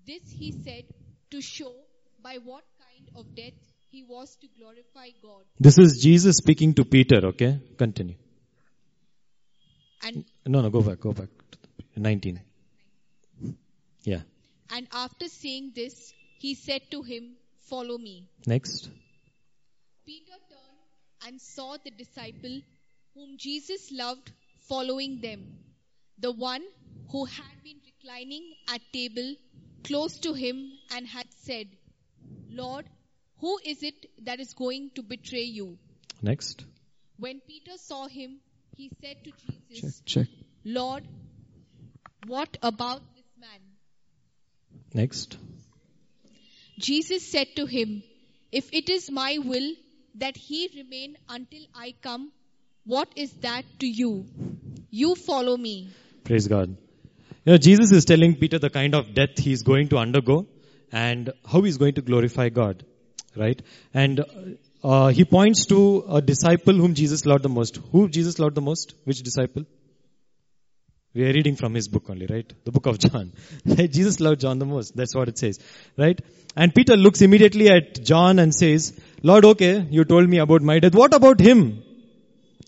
This 0.05 0.29
he 0.31 0.51
said 0.51 0.85
to 1.31 1.41
show 1.41 1.73
by 2.21 2.37
what 2.37 2.63
kind 2.79 3.09
of 3.15 3.35
death 3.35 3.74
he 3.95 4.03
was 4.03 4.35
to 4.41 4.47
glorify 4.59 5.07
God. 5.21 5.43
This 5.59 5.77
is 5.77 5.99
Jesus 6.03 6.37
speaking 6.37 6.73
to 6.79 6.83
Peter, 6.83 7.19
okay? 7.27 7.59
Continue. 7.77 8.15
And 10.03 10.25
No, 10.45 10.61
no, 10.61 10.69
go 10.69 10.81
back, 10.81 10.99
go 10.99 11.13
back. 11.13 11.29
19. 11.95 12.41
Yeah. 14.03 14.21
And 14.69 14.87
after 14.91 15.27
saying 15.27 15.71
this, 15.75 16.13
he 16.39 16.55
said 16.55 16.81
to 16.91 17.01
him, 17.03 17.35
Follow 17.69 17.97
me. 17.97 18.27
Next. 18.45 18.89
Peter 20.05 20.39
turned 20.49 21.27
and 21.27 21.41
saw 21.41 21.77
the 21.83 21.91
disciple 21.91 22.59
whom 23.13 23.37
Jesus 23.37 23.91
loved 23.91 24.31
following 24.67 25.21
them, 25.21 25.47
the 26.19 26.31
one 26.31 26.61
who 27.11 27.25
had 27.25 27.63
been 27.63 27.79
reclining 27.87 28.53
at 28.67 28.81
table 28.93 29.35
close 29.83 30.19
to 30.19 30.33
him 30.33 30.61
and 30.95 31.07
had 31.07 31.27
said, 31.39 31.67
Lord, 32.51 32.85
who 33.45 33.59
is 33.71 33.83
it 33.83 34.05
that 34.27 34.39
is 34.39 34.53
going 34.59 34.85
to 34.95 35.03
betray 35.03 35.43
you? 35.55 35.77
Next. 36.27 36.63
When 37.17 37.41
Peter 37.47 37.73
saw 37.77 38.07
him, 38.07 38.37
he 38.75 38.89
said 39.01 39.17
to 39.23 39.33
Check, 39.41 39.57
Jesus, 39.69 40.01
check. 40.03 40.27
Lord, 40.77 41.03
what 42.25 42.57
about 42.63 43.03
this 43.15 43.27
man? 43.39 43.59
Next. 44.95 45.37
Jesus 46.79 47.27
said 47.33 47.51
to 47.57 47.67
him, 47.67 48.01
If 48.51 48.73
it 48.73 48.89
is 48.89 49.11
my 49.11 49.37
will 49.51 49.69
that 50.15 50.35
he 50.35 50.67
remain 50.75 51.15
until 51.29 51.67
I 51.75 51.93
come, 52.01 52.31
what 52.95 53.13
is 53.15 53.31
that 53.43 53.63
to 53.81 53.87
you? 53.87 54.25
You 54.89 55.13
follow 55.13 55.55
me. 55.55 55.89
Praise 56.23 56.47
God. 56.47 56.75
You 57.45 57.53
know, 57.53 57.57
Jesus 57.59 57.91
is 57.91 58.05
telling 58.05 58.35
Peter 58.37 58.57
the 58.57 58.71
kind 58.71 58.95
of 58.95 59.13
death 59.13 59.37
he's 59.37 59.61
going 59.61 59.89
to 59.89 59.97
undergo 59.97 60.47
and 60.91 61.31
how 61.47 61.61
he's 61.61 61.77
going 61.77 61.93
to 62.01 62.01
glorify 62.01 62.49
God. 62.49 62.83
Right? 63.35 63.61
And 63.93 64.25
uh, 64.83 65.07
he 65.07 65.25
points 65.25 65.65
to 65.67 66.05
a 66.09 66.21
disciple 66.21 66.73
whom 66.73 66.93
Jesus 66.93 67.25
loved 67.25 67.43
the 67.43 67.49
most. 67.49 67.79
Who 67.91 68.07
Jesus 68.07 68.39
loved 68.39 68.55
the 68.55 68.61
most? 68.61 68.93
Which 69.03 69.21
disciple? 69.21 69.65
We 71.15 71.23
are 71.23 71.33
reading 71.33 71.55
from 71.55 71.73
his 71.73 71.87
book 71.87 72.09
only, 72.09 72.27
right? 72.27 72.51
The 72.65 72.71
book 72.71 72.85
of 72.87 72.99
John. 72.99 73.31
Jesus 73.65 74.19
loved 74.19 74.41
John 74.41 74.59
the 74.59 74.65
most. 74.65 74.95
That's 74.97 75.15
what 75.15 75.29
it 75.29 75.37
says. 75.37 75.59
Right? 75.97 76.19
And 76.57 76.75
Peter 76.75 76.97
looks 76.97 77.21
immediately 77.21 77.69
at 77.69 78.03
John 78.03 78.37
and 78.37 78.53
says, 78.53 78.93
Lord, 79.23 79.45
okay, 79.45 79.87
you 79.89 80.03
told 80.03 80.29
me 80.29 80.39
about 80.39 80.61
my 80.61 80.79
death. 80.79 80.93
What 80.93 81.13
about 81.13 81.39
him? 81.39 81.81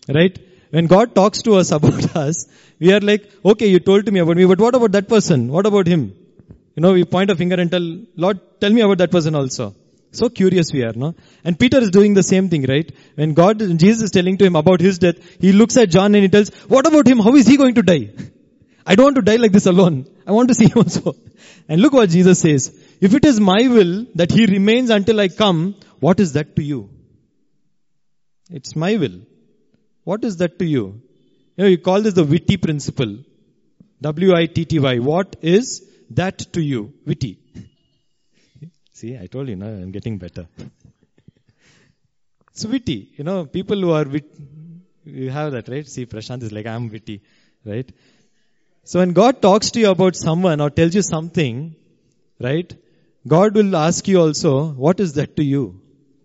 Right? 0.08 0.38
When 0.70 0.86
God 0.86 1.14
talks 1.14 1.42
to 1.42 1.54
us 1.56 1.72
about 1.78 2.16
us, 2.16 2.46
we 2.78 2.92
are 2.92 3.00
like, 3.00 3.30
okay, 3.44 3.68
you 3.68 3.80
told 3.80 4.06
to 4.06 4.12
me 4.12 4.20
about 4.20 4.36
me, 4.36 4.46
but 4.46 4.58
what 4.58 4.74
about 4.74 4.92
that 4.92 5.08
person? 5.08 5.52
What 5.52 5.66
about 5.66 5.86
him? 5.86 6.14
You 6.74 6.82
know, 6.82 6.94
we 6.94 7.04
point 7.04 7.30
a 7.30 7.36
finger 7.36 7.56
and 7.56 7.70
tell, 7.70 7.86
Lord, 8.16 8.40
tell 8.60 8.70
me 8.70 8.80
about 8.80 8.98
that 8.98 9.10
person 9.10 9.34
also. 9.34 9.74
So 10.18 10.28
curious 10.28 10.72
we 10.72 10.82
are, 10.82 10.94
no? 11.02 11.14
And 11.44 11.58
Peter 11.58 11.78
is 11.78 11.90
doing 11.90 12.14
the 12.14 12.24
same 12.24 12.48
thing, 12.48 12.64
right? 12.68 12.90
When 13.14 13.34
God, 13.34 13.60
Jesus 13.82 14.02
is 14.02 14.10
telling 14.10 14.36
to 14.38 14.44
him 14.44 14.56
about 14.56 14.80
his 14.80 14.98
death, 14.98 15.18
he 15.40 15.52
looks 15.52 15.76
at 15.76 15.90
John 15.90 16.14
and 16.16 16.24
he 16.24 16.28
tells, 16.28 16.50
what 16.74 16.86
about 16.88 17.06
him? 17.06 17.20
How 17.20 17.34
is 17.36 17.46
he 17.46 17.56
going 17.56 17.76
to 17.76 17.82
die? 17.82 18.08
I 18.86 18.96
don't 18.96 19.04
want 19.04 19.16
to 19.16 19.22
die 19.22 19.36
like 19.36 19.52
this 19.52 19.66
alone. 19.66 20.06
I 20.26 20.32
want 20.32 20.48
to 20.48 20.54
see 20.54 20.66
him 20.66 20.78
also. 20.78 21.14
And 21.68 21.82
look 21.82 21.92
what 21.92 22.08
Jesus 22.10 22.40
says. 22.40 22.66
If 23.00 23.14
it 23.14 23.24
is 23.30 23.38
my 23.38 23.68
will 23.68 24.06
that 24.14 24.32
he 24.32 24.46
remains 24.46 24.90
until 24.90 25.20
I 25.20 25.28
come, 25.28 25.76
what 26.00 26.18
is 26.18 26.32
that 26.32 26.56
to 26.56 26.62
you? 26.62 26.88
It's 28.50 28.74
my 28.74 28.96
will. 28.96 29.20
What 30.04 30.24
is 30.24 30.38
that 30.38 30.58
to 30.58 30.64
you? 30.64 30.84
You 31.56 31.64
know, 31.64 31.66
you 31.66 31.78
call 31.78 32.00
this 32.00 32.14
the 32.14 32.24
witty 32.24 32.56
principle. 32.56 33.18
W-I-T-T-Y. 34.00 34.98
What 34.98 35.36
is 35.42 35.84
that 36.10 36.38
to 36.54 36.62
you? 36.62 36.94
Witty. 37.06 37.38
See, 38.98 39.16
I 39.16 39.26
told 39.26 39.48
you 39.48 39.54
now 39.54 39.66
I'm 39.66 39.92
getting 39.92 40.18
better. 40.18 40.46
It's 42.52 42.64
witty. 42.66 43.10
You 43.16 43.22
know, 43.22 43.46
people 43.46 43.80
who 43.80 43.92
are 43.92 44.04
wit, 44.04 44.24
you 45.04 45.30
have 45.30 45.52
that, 45.52 45.68
right? 45.68 45.86
See, 45.86 46.06
Prashant 46.06 46.42
is 46.42 46.50
like, 46.50 46.66
I'm 46.66 46.88
witty, 46.88 47.20
right? 47.64 47.88
So 48.82 48.98
when 48.98 49.12
God 49.12 49.40
talks 49.40 49.70
to 49.72 49.78
you 49.78 49.90
about 49.90 50.16
someone 50.16 50.60
or 50.60 50.68
tells 50.70 50.96
you 50.96 51.02
something, 51.02 51.76
right? 52.40 52.74
God 53.34 53.54
will 53.54 53.76
ask 53.76 54.08
you 54.08 54.18
also, 54.20 54.66
what 54.86 54.98
is 54.98 55.12
that 55.12 55.36
to 55.36 55.44
you? 55.44 55.80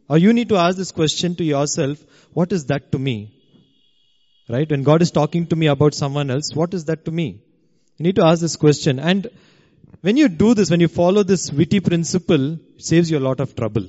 Or 0.10 0.18
you 0.18 0.34
need 0.34 0.50
to 0.50 0.56
ask 0.56 0.75
this 0.75 0.92
question 0.92 1.36
to 1.36 1.44
yourself, 1.44 2.03
what 2.32 2.51
is 2.51 2.65
that 2.74 2.92
to 2.94 2.98
me? 2.98 3.15
Right? 4.50 4.68
When 4.68 4.82
God 4.82 5.03
is 5.03 5.12
talking 5.12 5.46
to 5.53 5.56
me 5.56 5.68
about 5.68 5.94
someone 5.94 6.32
else, 6.32 6.56
what 6.56 6.74
is 6.74 6.86
that 6.86 7.06
to 7.06 7.12
me? 7.12 7.27
You 7.98 8.03
need 8.08 8.15
to 8.15 8.25
ask 8.25 8.42
this 8.42 8.56
question. 8.56 9.00
And 9.00 9.30
when 10.01 10.17
you 10.17 10.27
do 10.29 10.53
this, 10.53 10.69
when 10.69 10.79
you 10.79 10.88
follow 10.88 11.23
this 11.23 11.51
witty 11.51 11.79
principle, 11.79 12.53
it 12.53 12.83
saves 12.83 13.09
you 13.12 13.17
a 13.17 13.25
lot 13.27 13.39
of 13.39 13.55
trouble. 13.55 13.88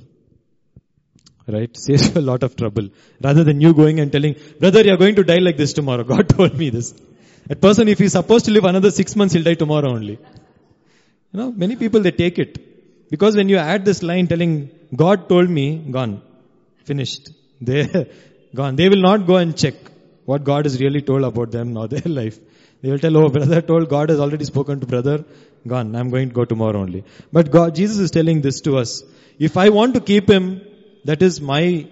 Right? 1.47 1.75
Saves 1.85 2.07
you 2.07 2.21
a 2.21 2.25
lot 2.31 2.41
of 2.41 2.55
trouble. 2.55 2.89
Rather 3.21 3.43
than 3.43 3.61
you 3.61 3.73
going 3.73 3.99
and 3.99 4.11
telling, 4.11 4.35
brother, 4.59 4.81
you're 4.81 4.97
going 4.97 5.15
to 5.15 5.23
die 5.23 5.37
like 5.37 5.57
this 5.57 5.73
tomorrow. 5.73 6.03
God 6.15 6.27
told 6.27 6.57
me 6.57 6.71
this. 6.71 6.93
That 7.47 7.61
person, 7.61 7.87
if 7.87 7.99
he's 7.99 8.13
supposed 8.13 8.45
to 8.45 8.51
live 8.51 8.63
another 8.63 8.89
six 8.89 9.15
months, 9.15 9.35
he'll 9.35 9.43
die 9.43 9.53
tomorrow 9.53 9.89
only. 9.89 10.13
You 10.13 11.39
know, 11.39 11.51
many 11.51 11.75
people, 11.75 12.01
they 12.01 12.11
take 12.11 12.39
it. 12.39 13.09
Because 13.11 13.35
when 13.35 13.49
you 13.49 13.57
add 13.57 13.85
this 13.85 14.01
line 14.01 14.27
telling, 14.27 14.71
God 14.95 15.29
told 15.29 15.49
me, 15.49 15.77
gone. 15.77 16.21
Finished. 16.83 17.29
They, 17.61 18.09
gone. 18.53 18.75
They 18.75 18.89
will 18.89 19.01
not 19.01 19.25
go 19.25 19.37
and 19.37 19.55
check 19.55 19.75
what 20.25 20.43
God 20.43 20.65
has 20.65 20.79
really 20.81 21.01
told 21.01 21.23
about 21.23 21.51
them 21.51 21.77
or 21.77 21.87
their 21.87 22.11
life. 22.11 22.37
They 22.81 22.89
will 22.91 22.99
tell, 22.99 23.15
oh, 23.17 23.29
brother 23.29 23.61
told, 23.61 23.87
God 23.89 24.09
has 24.09 24.19
already 24.19 24.45
spoken 24.45 24.79
to 24.81 24.85
brother, 24.85 25.23
gone. 25.67 25.95
I'm 25.95 26.09
going 26.09 26.29
to 26.29 26.35
go 26.35 26.45
tomorrow 26.45 26.79
only. 26.79 27.03
But 27.31 27.51
God, 27.51 27.75
Jesus 27.75 27.97
is 27.97 28.11
telling 28.11 28.41
this 28.41 28.61
to 28.61 28.77
us. 28.77 29.03
If 29.39 29.57
I 29.57 29.69
want 29.69 29.93
to 29.95 30.01
keep 30.01 30.29
him, 30.29 30.61
that 31.05 31.21
is 31.21 31.41
my, 31.41 31.87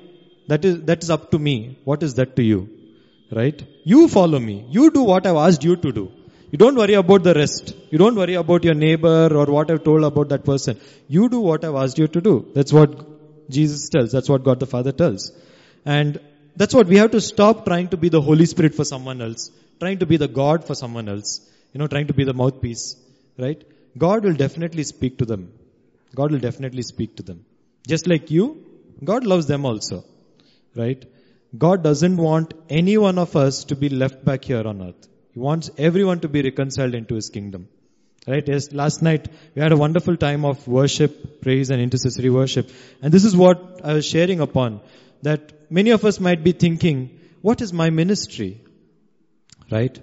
that 0.48 0.64
is, 0.66 0.82
that 0.84 1.04
is 1.04 1.10
up 1.10 1.32
to 1.32 1.40
me. 1.40 1.80
What 1.84 2.04
is 2.04 2.16
that 2.16 2.36
to 2.38 2.44
you? 2.44 2.70
Right? 3.32 3.64
You 3.84 4.08
follow 4.08 4.40
me. 4.40 4.66
You 4.70 4.92
do 4.92 5.04
what 5.04 5.26
I've 5.26 5.36
asked 5.36 5.64
you 5.64 5.76
to 5.76 5.92
do. 5.92 6.12
You 6.52 6.58
don't 6.58 6.76
worry 6.76 6.94
about 6.94 7.24
the 7.24 7.34
rest. 7.34 7.76
You 7.90 7.98
don't 7.98 8.16
worry 8.16 8.36
about 8.36 8.64
your 8.64 8.76
neighbor 8.76 9.30
or 9.34 9.46
what 9.46 9.72
I've 9.72 9.84
told 9.84 10.04
about 10.04 10.30
that 10.30 10.46
person. 10.46 10.80
You 11.08 11.28
do 11.28 11.40
what 11.40 11.66
I've 11.66 11.76
asked 11.76 11.98
you 11.98 12.08
to 12.08 12.22
do. 12.22 12.52
That's 12.54 12.72
what 12.72 13.50
Jesus 13.50 13.90
tells. 13.90 14.12
That's 14.12 14.30
what 14.30 14.44
God 14.44 14.60
the 14.60 14.68
Father 14.68 14.92
tells. 14.92 15.32
And 15.84 16.20
that's 16.56 16.74
what 16.74 16.88
we 16.88 16.98
have 16.98 17.12
to 17.12 17.22
stop 17.22 17.66
trying 17.66 17.88
to 17.90 17.98
be 17.98 18.10
the 18.10 18.22
Holy 18.22 18.46
Spirit 18.46 18.76
for 18.76 18.86
someone 18.86 19.20
else. 19.22 19.50
Trying 19.80 20.00
to 20.00 20.06
be 20.06 20.18
the 20.18 20.28
God 20.28 20.64
for 20.64 20.76
someone 20.76 21.10
else. 21.10 21.42
You 21.74 21.80
know, 21.80 21.88
trying 21.88 22.08
to 22.08 22.14
be 22.14 22.24
the 22.24 22.36
mouthpiece. 22.36 22.96
Right? 23.38 23.64
God 23.98 24.24
will 24.24 24.34
definitely 24.34 24.84
speak 24.84 25.18
to 25.20 25.26
them. 25.26 25.52
God 26.16 26.32
will 26.32 26.40
definitely 26.40 26.84
speak 26.84 27.16
to 27.18 27.24
them. 27.24 27.46
Just 27.88 28.08
like 28.08 28.32
you, 28.32 28.66
God 29.04 29.26
loves 29.26 29.48
them 29.48 29.66
also. 29.66 30.04
Right? 30.76 31.04
God 31.58 31.84
doesn't 31.84 32.18
want 32.18 32.54
any 32.70 32.98
one 32.98 33.18
of 33.18 33.36
us 33.36 33.66
to 33.66 33.76
be 33.76 33.90
left 33.90 34.24
back 34.26 34.44
here 34.46 34.66
on 34.68 34.82
earth. 34.82 35.08
He 35.34 35.40
wants 35.40 35.70
everyone 35.78 36.20
to 36.22 36.28
be 36.28 36.42
reconciled 36.42 36.96
into 36.96 37.16
His 37.16 37.30
kingdom. 37.30 37.68
Right? 38.28 38.48
Yes, 38.48 38.72
last 38.72 39.02
night 39.02 39.28
we 39.54 39.62
had 39.62 39.72
a 39.72 39.78
wonderful 39.78 40.16
time 40.16 40.46
of 40.46 40.68
worship, 40.68 41.42
praise 41.42 41.70
and 41.70 41.82
intercessory 41.82 42.30
worship. 42.30 42.70
And 43.02 43.14
this 43.14 43.26
is 43.26 43.36
what 43.36 43.82
I 43.84 43.94
was 43.94 44.06
sharing 44.06 44.40
upon. 44.40 44.82
That 45.24 45.72
many 45.72 45.92
of 45.92 46.06
us 46.06 46.20
might 46.20 46.44
be 46.44 46.52
thinking, 46.52 47.20
what 47.42 47.62
is 47.62 47.74
my 47.74 47.90
ministry? 47.90 48.62
Right? 49.70 50.00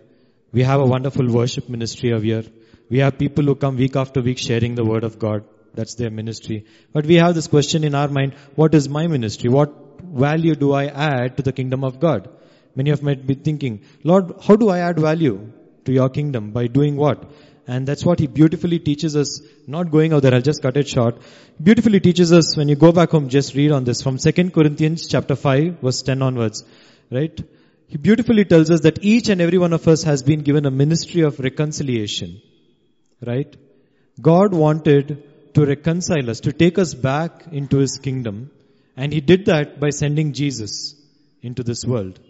We 0.53 0.63
have 0.65 0.81
a 0.81 0.87
wonderful 0.87 1.27
worship 1.33 1.69
ministry 1.69 2.11
of 2.11 2.23
here. 2.23 2.45
We 2.91 2.99
have 2.99 3.19
people 3.19 3.45
who 3.45 3.55
come 3.55 3.77
week 3.77 3.97
after 3.97 4.21
week 4.21 4.39
sharing 4.39 4.75
the 4.75 4.85
word 4.85 5.05
of 5.05 5.19
God. 5.19 5.45
That's 5.75 5.95
their 5.95 6.11
ministry. 6.11 6.65
But 6.93 7.07
we 7.07 7.15
have 7.15 7.35
this 7.35 7.47
question 7.47 7.85
in 7.85 7.95
our 7.95 8.09
mind, 8.09 8.35
what 8.57 8.75
is 8.75 8.89
my 8.89 9.07
ministry? 9.07 9.49
What 9.49 9.73
value 10.03 10.57
do 10.57 10.73
I 10.73 10.87
add 10.87 11.37
to 11.37 11.43
the 11.45 11.53
kingdom 11.53 11.85
of 11.85 12.01
God? 12.01 12.29
Many 12.75 12.91
of 12.91 13.03
might 13.03 13.27
be 13.27 13.35
thinking, 13.35 13.83
Lord, 14.03 14.33
how 14.43 14.57
do 14.57 14.69
I 14.69 14.81
add 14.81 14.99
value 14.99 15.53
to 15.85 15.93
your 15.93 16.09
kingdom? 16.09 16.51
By 16.51 16.67
doing 16.67 16.97
what? 16.97 17.31
And 17.69 17.87
that's 17.87 18.05
what 18.05 18.19
he 18.19 18.27
beautifully 18.27 18.81
teaches 18.81 19.15
us, 19.15 19.41
not 19.69 19.93
going 19.93 20.13
out 20.13 20.23
there, 20.23 20.35
I'll 20.35 20.43
just 20.43 20.61
cut 20.61 20.77
it 20.77 20.89
short. 20.89 21.23
Beautifully 21.63 22.01
teaches 22.01 22.33
us, 22.33 22.57
when 22.57 22.69
you 22.69 22.75
go 22.75 22.91
back 22.91 23.11
home, 23.11 23.29
just 23.29 23.55
read 23.55 23.71
on 23.71 23.85
this 23.85 24.03
from 24.03 24.19
2 24.19 24.51
Corinthians 24.51 25.07
chapter 25.07 25.37
5, 25.37 25.79
verse 25.81 26.03
10 26.03 26.23
onwards. 26.23 26.65
Right? 27.13 27.41
He 27.87 27.99
beautifully 27.99 28.45
tells 28.45 28.71
us 28.71 28.81
that 28.81 29.05
each 29.05 29.29
and 29.29 29.41
every 29.41 29.59
one 29.59 29.73
of 29.73 29.87
us 29.87 30.03
has 30.03 30.25
been 30.25 30.41
given 30.41 30.67
a 30.67 30.71
ministry 30.73 31.23
of 31.23 31.39
reconciliation. 31.39 32.41
Right? 33.25 33.55
God 34.21 34.55
wanted 34.55 35.55
to 35.55 35.67
reconcile 35.67 36.31
us, 36.31 36.41
to 36.41 36.53
take 36.53 36.79
us 36.79 36.95
back 36.95 37.47
into 37.53 37.79
His 37.79 37.99
kingdom. 37.99 38.51
And 38.97 39.13
He 39.13 39.21
did 39.21 39.47
that 39.47 39.81
by 39.81 39.91
sending 39.91 40.33
Jesus 40.33 40.95
into 41.43 41.63
this 41.63 41.85
world. 41.85 42.21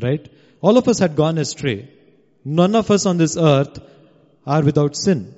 Right? 0.00 0.28
All 0.60 0.78
of 0.78 0.88
us 0.88 0.98
had 0.98 1.16
gone 1.16 1.38
astray. 1.38 1.88
None 2.44 2.74
of 2.74 2.90
us 2.90 3.06
on 3.06 3.16
this 3.16 3.36
earth 3.36 3.78
are 4.46 4.62
without 4.62 4.96
sin. 4.96 5.34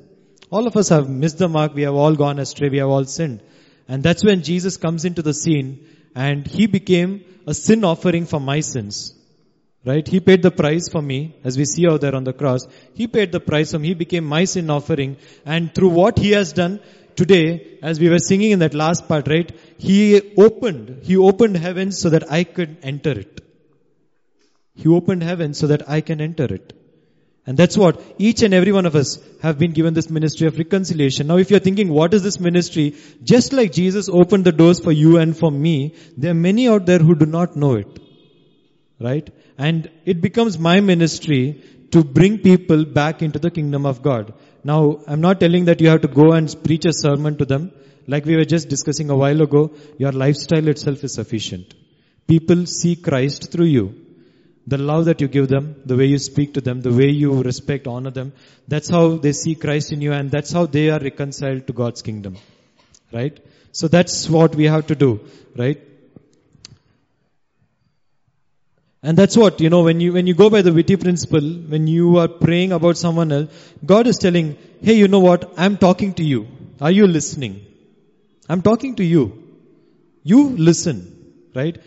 All 0.50 0.66
of 0.66 0.76
us 0.76 0.88
have 0.90 1.08
missed 1.08 1.38
the 1.38 1.48
mark. 1.48 1.74
We 1.74 1.82
have 1.82 1.94
all 1.94 2.14
gone 2.14 2.38
astray. 2.38 2.68
We 2.68 2.78
have 2.78 2.88
all 2.88 3.04
sinned. 3.04 3.40
And 3.88 4.02
that's 4.02 4.24
when 4.24 4.42
Jesus 4.42 4.76
comes 4.76 5.04
into 5.04 5.22
the 5.22 5.34
scene 5.34 5.86
and 6.14 6.46
He 6.46 6.66
became 6.66 7.24
a 7.46 7.54
sin 7.54 7.84
offering 7.84 8.26
for 8.26 8.40
my 8.40 8.60
sins. 8.60 9.14
Right? 9.86 10.06
He 10.06 10.18
paid 10.18 10.42
the 10.42 10.50
price 10.50 10.88
for 10.88 11.00
me, 11.00 11.36
as 11.44 11.56
we 11.56 11.64
see 11.64 11.86
out 11.88 12.00
there 12.00 12.16
on 12.16 12.24
the 12.24 12.32
cross. 12.32 12.66
He 12.94 13.06
paid 13.06 13.30
the 13.30 13.38
price 13.38 13.70
for 13.70 13.78
me. 13.78 13.88
He 13.88 13.94
became 13.94 14.24
my 14.24 14.44
sin 14.44 14.68
offering. 14.68 15.16
And 15.44 15.72
through 15.72 15.90
what 15.90 16.18
He 16.18 16.32
has 16.32 16.52
done, 16.52 16.80
today, 17.14 17.78
as 17.82 18.00
we 18.00 18.08
were 18.08 18.18
singing 18.18 18.50
in 18.50 18.58
that 18.58 18.74
last 18.74 19.06
part, 19.08 19.28
right? 19.28 19.50
He 19.78 20.34
opened, 20.36 21.02
He 21.04 21.16
opened 21.16 21.56
heaven 21.56 21.92
so 21.92 22.10
that 22.10 22.30
I 22.30 22.42
could 22.42 22.78
enter 22.82 23.12
it. 23.12 23.40
He 24.74 24.88
opened 24.88 25.22
heaven 25.22 25.54
so 25.54 25.68
that 25.68 25.88
I 25.88 26.00
can 26.00 26.20
enter 26.20 26.52
it. 26.52 26.72
And 27.46 27.56
that's 27.56 27.78
what 27.78 28.02
each 28.18 28.42
and 28.42 28.52
every 28.52 28.72
one 28.72 28.86
of 28.86 28.96
us 28.96 29.20
have 29.40 29.56
been 29.56 29.70
given 29.70 29.94
this 29.94 30.10
ministry 30.10 30.48
of 30.48 30.58
reconciliation. 30.58 31.28
Now 31.28 31.36
if 31.36 31.50
you're 31.50 31.60
thinking, 31.60 31.88
what 31.90 32.12
is 32.12 32.24
this 32.24 32.40
ministry? 32.40 32.96
Just 33.22 33.52
like 33.52 33.70
Jesus 33.70 34.08
opened 34.08 34.44
the 34.44 34.52
doors 34.52 34.80
for 34.80 34.90
you 34.90 35.18
and 35.18 35.36
for 35.36 35.50
me, 35.50 35.94
there 36.16 36.32
are 36.32 36.34
many 36.34 36.66
out 36.68 36.86
there 36.86 36.98
who 36.98 37.14
do 37.14 37.24
not 37.24 37.54
know 37.54 37.74
it. 37.76 38.00
Right? 38.98 39.28
And 39.58 39.90
it 40.04 40.20
becomes 40.20 40.58
my 40.58 40.80
ministry 40.80 41.62
to 41.90 42.02
bring 42.02 42.38
people 42.38 42.84
back 42.84 43.22
into 43.22 43.38
the 43.38 43.50
kingdom 43.50 43.86
of 43.86 44.02
God. 44.02 44.32
Now, 44.64 45.00
I'm 45.06 45.20
not 45.20 45.40
telling 45.40 45.66
that 45.66 45.80
you 45.80 45.88
have 45.88 46.00
to 46.02 46.08
go 46.08 46.32
and 46.32 46.54
preach 46.64 46.84
a 46.86 46.92
sermon 46.92 47.36
to 47.38 47.44
them. 47.44 47.72
Like 48.06 48.24
we 48.24 48.36
were 48.36 48.44
just 48.44 48.68
discussing 48.68 49.10
a 49.10 49.16
while 49.16 49.42
ago, 49.42 49.72
your 49.98 50.12
lifestyle 50.12 50.68
itself 50.68 51.04
is 51.04 51.14
sufficient. 51.14 51.74
People 52.26 52.66
see 52.66 52.96
Christ 52.96 53.52
through 53.52 53.66
you. 53.66 54.06
The 54.66 54.78
love 54.78 55.04
that 55.04 55.20
you 55.20 55.28
give 55.28 55.46
them, 55.46 55.80
the 55.84 55.96
way 55.96 56.06
you 56.06 56.18
speak 56.18 56.54
to 56.54 56.60
them, 56.60 56.80
the 56.80 56.92
way 56.92 57.08
you 57.08 57.42
respect, 57.42 57.86
honor 57.86 58.10
them, 58.10 58.32
that's 58.66 58.88
how 58.88 59.16
they 59.16 59.32
see 59.32 59.54
Christ 59.54 59.92
in 59.92 60.00
you 60.00 60.12
and 60.12 60.30
that's 60.30 60.50
how 60.50 60.66
they 60.66 60.90
are 60.90 60.98
reconciled 60.98 61.68
to 61.68 61.72
God's 61.72 62.02
kingdom. 62.02 62.36
Right? 63.12 63.38
So 63.70 63.86
that's 63.86 64.28
what 64.28 64.56
we 64.56 64.64
have 64.64 64.88
to 64.88 64.96
do. 64.96 65.20
Right? 65.56 65.80
And 69.02 69.16
that's 69.16 69.36
what, 69.36 69.60
you 69.60 69.70
know, 69.70 69.82
when 69.82 70.00
you, 70.00 70.12
when 70.12 70.26
you 70.26 70.34
go 70.34 70.50
by 70.50 70.62
the 70.62 70.72
Witty 70.72 70.96
principle, 70.96 71.40
when 71.40 71.86
you 71.86 72.18
are 72.18 72.28
praying 72.28 72.72
about 72.72 72.96
someone 72.96 73.30
else, 73.30 73.50
God 73.84 74.06
is 74.06 74.18
telling, 74.18 74.56
hey, 74.82 74.94
you 74.94 75.06
know 75.08 75.20
what? 75.20 75.52
I'm 75.56 75.76
talking 75.76 76.14
to 76.14 76.24
you. 76.24 76.48
Are 76.80 76.90
you 76.90 77.06
listening? 77.06 77.64
I'm 78.48 78.62
talking 78.62 78.96
to 78.96 79.04
you. 79.04 79.42
You 80.22 80.50
listen, 80.50 81.34
right? 81.54 81.78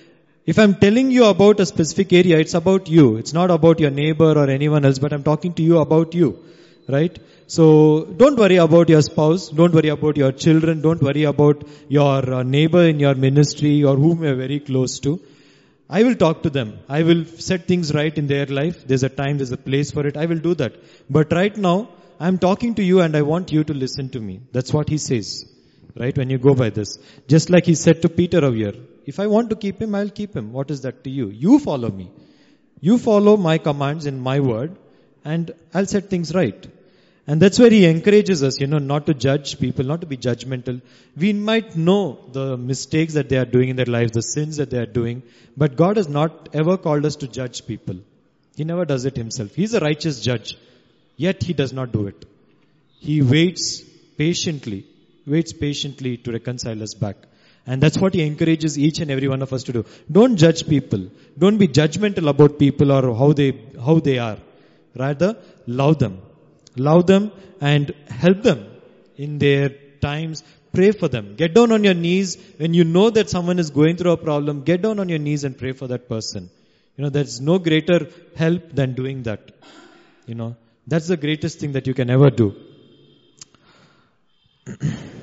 If 0.45 0.58
I'm 0.58 0.76
telling 0.76 1.12
you 1.12 1.26
about 1.26 1.60
a 1.60 1.65
specific 1.65 2.13
area, 2.13 2.39
it's 2.39 2.54
about 2.54 2.89
you. 2.89 3.17
It's 3.17 3.34
not 3.34 3.52
about 3.52 3.80
your 3.80 3.91
neighbor 3.91 4.32
or 4.32 4.50
anyone 4.50 4.86
else, 4.86 4.98
but 4.98 5.13
I'm 5.13 5.24
talking 5.24 5.54
to 5.56 5.63
you 5.63 5.80
about 5.80 6.15
you, 6.15 6.43
right? 6.88 7.19
So 7.48 8.06
don't 8.06 8.38
worry 8.38 8.56
about 8.56 8.89
your 8.89 9.02
spouse. 9.02 9.50
Don't 9.50 9.74
worry 9.74 9.89
about 9.89 10.17
your 10.17 10.32
children. 10.32 10.82
Don't 10.82 11.02
worry 11.02 11.24
about 11.24 11.67
your 11.88 12.34
uh, 12.34 12.43
neighbor 12.43 12.84
in 12.84 13.00
your 13.00 13.15
ministry 13.15 13.84
or 13.84 13.95
whom 13.95 14.24
you're 14.24 14.36
very 14.36 14.60
close 14.60 15.00
to. 15.02 15.19
I 15.89 16.04
will 16.04 16.15
talk 16.15 16.43
to 16.43 16.49
them. 16.49 16.80
I 16.88 17.02
will 17.04 17.25
set 17.25 17.67
things 17.67 17.93
right 17.93 18.15
in 18.15 18.28
their 18.28 18.45
life. 18.45 18.88
There's 18.88 19.04
a 19.04 19.10
time, 19.10 19.38
there's 19.38 19.52
a 19.52 19.58
place 19.58 19.91
for 19.91 20.06
it. 20.06 20.17
I 20.17 20.28
will 20.28 20.38
do 20.38 20.54
that. 20.56 20.73
But 21.10 21.32
right 21.32 21.56
now, 21.58 21.89
I'm 22.19 22.38
talking 22.38 22.75
to 22.75 22.84
you 22.84 23.02
and 23.02 23.15
I 23.15 23.23
want 23.23 23.52
you 23.52 23.63
to 23.63 23.73
listen 23.73 24.10
to 24.10 24.19
me. 24.19 24.41
That's 24.52 24.71
what 24.71 24.89
he 24.89 24.97
says. 24.97 25.45
Right? 25.95 26.15
When 26.15 26.30
you 26.30 26.38
go 26.38 26.54
by 26.54 26.69
this. 26.69 26.99
Just 27.28 27.49
like 27.49 27.65
he 27.65 27.75
said 27.75 28.04
to 28.04 28.10
Peter 28.10 28.45
over 28.45 28.56
here. 28.56 28.75
If 29.06 29.19
I 29.19 29.28
want 29.28 29.49
to 29.49 29.56
keep 29.56 29.82
him, 29.82 29.95
I'll 29.95 30.10
keep 30.10 30.36
him. 30.36 30.54
What 30.54 30.69
is 30.69 30.82
that 30.82 31.04
to 31.06 31.10
you? 31.10 31.30
You 31.30 31.58
follow 31.58 31.89
me. 31.89 32.12
You 32.80 32.99
follow 32.99 33.36
my 33.38 33.58
commands 33.58 34.06
in 34.06 34.19
my 34.19 34.39
word 34.39 34.78
and 35.25 35.52
I'll 35.73 35.88
set 35.88 36.10
things 36.10 36.36
right. 36.36 36.67
And 37.30 37.39
that's 37.39 37.60
where 37.60 37.70
he 37.70 37.86
encourages 37.86 38.42
us, 38.42 38.60
you 38.60 38.65
know, 38.65 38.80
not 38.80 39.06
to 39.06 39.13
judge 39.13 39.60
people, 39.60 39.86
not 39.86 40.02
to 40.02 40.08
be 40.08 40.18
judgmental. 40.18 40.82
We 41.15 41.32
might 41.32 41.76
know 41.76 42.18
the 42.34 42.58
mistakes 42.58 43.13
that 43.13 43.30
they 43.30 43.38
are 43.38 43.46
doing 43.46 43.70
in 43.70 43.76
their 43.76 43.92
lives, 43.96 44.13
the 44.13 44.24
sins 44.24 44.58
that 44.58 44.72
they 44.72 44.80
are 44.80 44.88
doing, 44.88 45.22
but 45.56 45.76
God 45.76 45.98
has 45.98 46.10
not 46.10 46.50
ever 46.54 46.76
called 46.76 47.06
us 47.06 47.18
to 47.18 47.28
judge 47.28 47.68
people. 47.68 47.98
He 48.56 48.63
never 48.63 48.84
does 48.84 49.06
it 49.06 49.15
himself. 49.15 49.54
He's 49.54 49.76
a 49.76 49.80
righteous 49.80 50.22
judge. 50.22 50.58
Yet 51.18 51.44
he 51.44 51.54
does 51.54 51.72
not 51.72 51.92
do 51.92 52.08
it. 52.08 52.26
He 52.98 53.22
waits 53.22 53.84
patiently, 54.18 54.88
waits 55.28 55.54
patiently 55.54 56.18
to 56.18 56.32
reconcile 56.32 56.82
us 56.82 56.96
back. 56.96 57.18
And 57.68 57.84
that's 57.84 58.00
what 58.00 58.15
he 58.15 58.24
encourages 58.24 58.80
each 58.80 59.02
and 59.02 59.12
every 59.12 59.28
one 59.28 59.44
of 59.44 59.54
us 59.54 59.62
to 59.65 59.74
do. 59.74 59.86
Don't 60.12 60.38
judge 60.38 60.68
people. 60.68 61.06
Don't 61.38 61.60
be 61.60 61.68
judgmental 61.68 62.28
about 62.28 62.58
people 62.58 62.92
or 62.92 63.15
how 63.15 63.34
they, 63.34 63.52
how 63.86 64.00
they 64.00 64.18
are. 64.18 64.39
Rather, 64.96 65.38
love 65.68 66.00
them. 66.00 66.24
Love 66.88 67.06
them 67.08 67.32
and 67.60 67.94
help 68.08 68.42
them 68.44 68.65
in 69.18 69.38
their 69.38 69.70
times. 70.08 70.44
Pray 70.74 70.92
for 70.92 71.08
them. 71.08 71.36
Get 71.36 71.54
down 71.54 71.72
on 71.72 71.84
your 71.84 71.94
knees 71.94 72.38
when 72.58 72.74
you 72.74 72.84
know 72.84 73.10
that 73.10 73.30
someone 73.30 73.60
is 73.60 73.70
going 73.70 73.98
through 73.98 74.12
a 74.12 74.18
problem. 74.18 74.63
Get 74.63 74.82
down 74.82 75.00
on 75.00 75.10
your 75.10 75.20
knees 75.20 75.44
and 75.44 75.58
pray 75.58 75.74
for 75.74 75.88
that 75.88 76.08
person. 76.08 76.50
You 76.96 77.04
know, 77.04 77.10
there's 77.10 77.39
no 77.42 77.60
greater 77.60 78.10
help 78.36 78.72
than 78.72 78.94
doing 78.94 79.24
that. 79.24 79.52
You 80.26 80.36
know, 80.36 80.56
that's 80.88 81.08
the 81.08 81.18
greatest 81.18 81.60
thing 81.60 81.72
that 81.74 81.88
you 81.88 81.94
can 81.94 82.10
ever 82.10 82.30
do. 82.30 82.56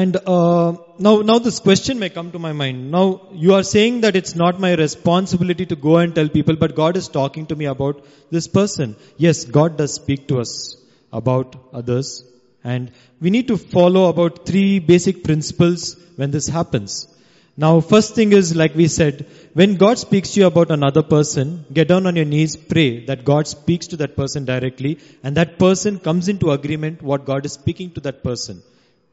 And 0.00 0.16
uh, 0.16 0.72
now, 0.98 1.20
now 1.20 1.38
this 1.38 1.58
question 1.60 1.98
may 1.98 2.08
come 2.08 2.32
to 2.32 2.38
my 2.38 2.52
mind. 2.54 2.90
Now 2.90 3.28
you 3.32 3.52
are 3.52 3.62
saying 3.62 4.00
that 4.04 4.16
it's 4.16 4.34
not 4.34 4.58
my 4.58 4.72
responsibility 4.72 5.66
to 5.66 5.76
go 5.76 5.98
and 5.98 6.14
tell 6.14 6.30
people, 6.30 6.56
but 6.56 6.74
God 6.74 6.96
is 6.96 7.08
talking 7.08 7.44
to 7.48 7.56
me 7.56 7.66
about 7.66 8.02
this 8.30 8.48
person. 8.48 8.96
Yes, 9.18 9.44
God 9.44 9.76
does 9.76 9.92
speak 9.92 10.28
to 10.28 10.40
us 10.40 10.78
about 11.12 11.56
others, 11.74 12.24
and 12.64 12.90
we 13.20 13.28
need 13.28 13.48
to 13.48 13.58
follow 13.58 14.08
about 14.08 14.46
three 14.46 14.78
basic 14.78 15.24
principles 15.24 15.94
when 16.16 16.30
this 16.30 16.48
happens. 16.48 17.06
Now, 17.54 17.80
first 17.80 18.14
thing 18.14 18.32
is, 18.32 18.56
like 18.56 18.74
we 18.74 18.88
said, 18.88 19.26
when 19.52 19.76
God 19.76 19.98
speaks 19.98 20.30
to 20.30 20.40
you 20.40 20.46
about 20.46 20.70
another 20.70 21.02
person, 21.02 21.66
get 21.70 21.88
down 21.88 22.06
on 22.06 22.16
your 22.16 22.30
knees, 22.34 22.56
pray 22.56 23.04
that 23.04 23.26
God 23.26 23.46
speaks 23.46 23.88
to 23.88 23.98
that 23.98 24.16
person 24.16 24.46
directly, 24.46 25.00
and 25.22 25.36
that 25.36 25.58
person 25.58 25.98
comes 25.98 26.30
into 26.30 26.50
agreement 26.50 27.02
what 27.02 27.26
God 27.26 27.44
is 27.44 27.52
speaking 27.52 27.90
to 27.90 28.00
that 28.08 28.24
person 28.24 28.62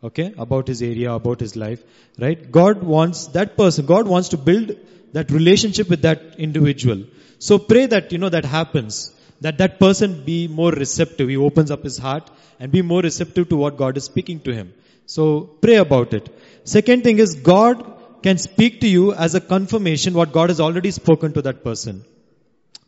okay, 0.03 0.33
about 0.37 0.67
his 0.67 0.81
area, 0.81 1.11
about 1.13 1.39
his 1.39 1.55
life, 1.55 1.83
right? 2.17 2.51
God 2.51 2.83
wants 2.83 3.27
that 3.27 3.57
person, 3.57 3.85
God 3.85 4.07
wants 4.07 4.29
to 4.29 4.37
build 4.37 4.75
that 5.13 5.31
relationship 5.31 5.89
with 5.89 6.03
that 6.03 6.35
individual. 6.37 7.03
So 7.39 7.57
pray 7.57 7.85
that, 7.87 8.11
you 8.11 8.17
know, 8.17 8.29
that 8.29 8.45
happens. 8.45 9.13
That 9.41 9.57
that 9.59 9.79
person 9.79 10.25
be 10.25 10.47
more 10.47 10.71
receptive. 10.71 11.29
He 11.29 11.37
opens 11.37 11.71
up 11.71 11.83
his 11.83 11.97
heart 11.97 12.29
and 12.59 12.71
be 12.71 12.81
more 12.81 13.01
receptive 13.01 13.49
to 13.49 13.55
what 13.55 13.77
God 13.77 13.95
is 13.95 14.03
speaking 14.03 14.41
to 14.41 14.53
him. 14.53 14.73
So 15.05 15.41
pray 15.61 15.75
about 15.75 16.13
it. 16.13 16.29
Second 16.65 17.03
thing 17.03 17.19
is 17.19 17.35
God 17.35 17.95
can 18.21 18.37
speak 18.37 18.81
to 18.81 18.87
you 18.87 19.13
as 19.13 19.35
a 19.35 19.41
confirmation 19.41 20.13
what 20.13 20.33
God 20.33 20.49
has 20.49 20.59
already 20.59 20.91
spoken 20.91 21.33
to 21.33 21.41
that 21.43 21.63
person. 21.63 22.03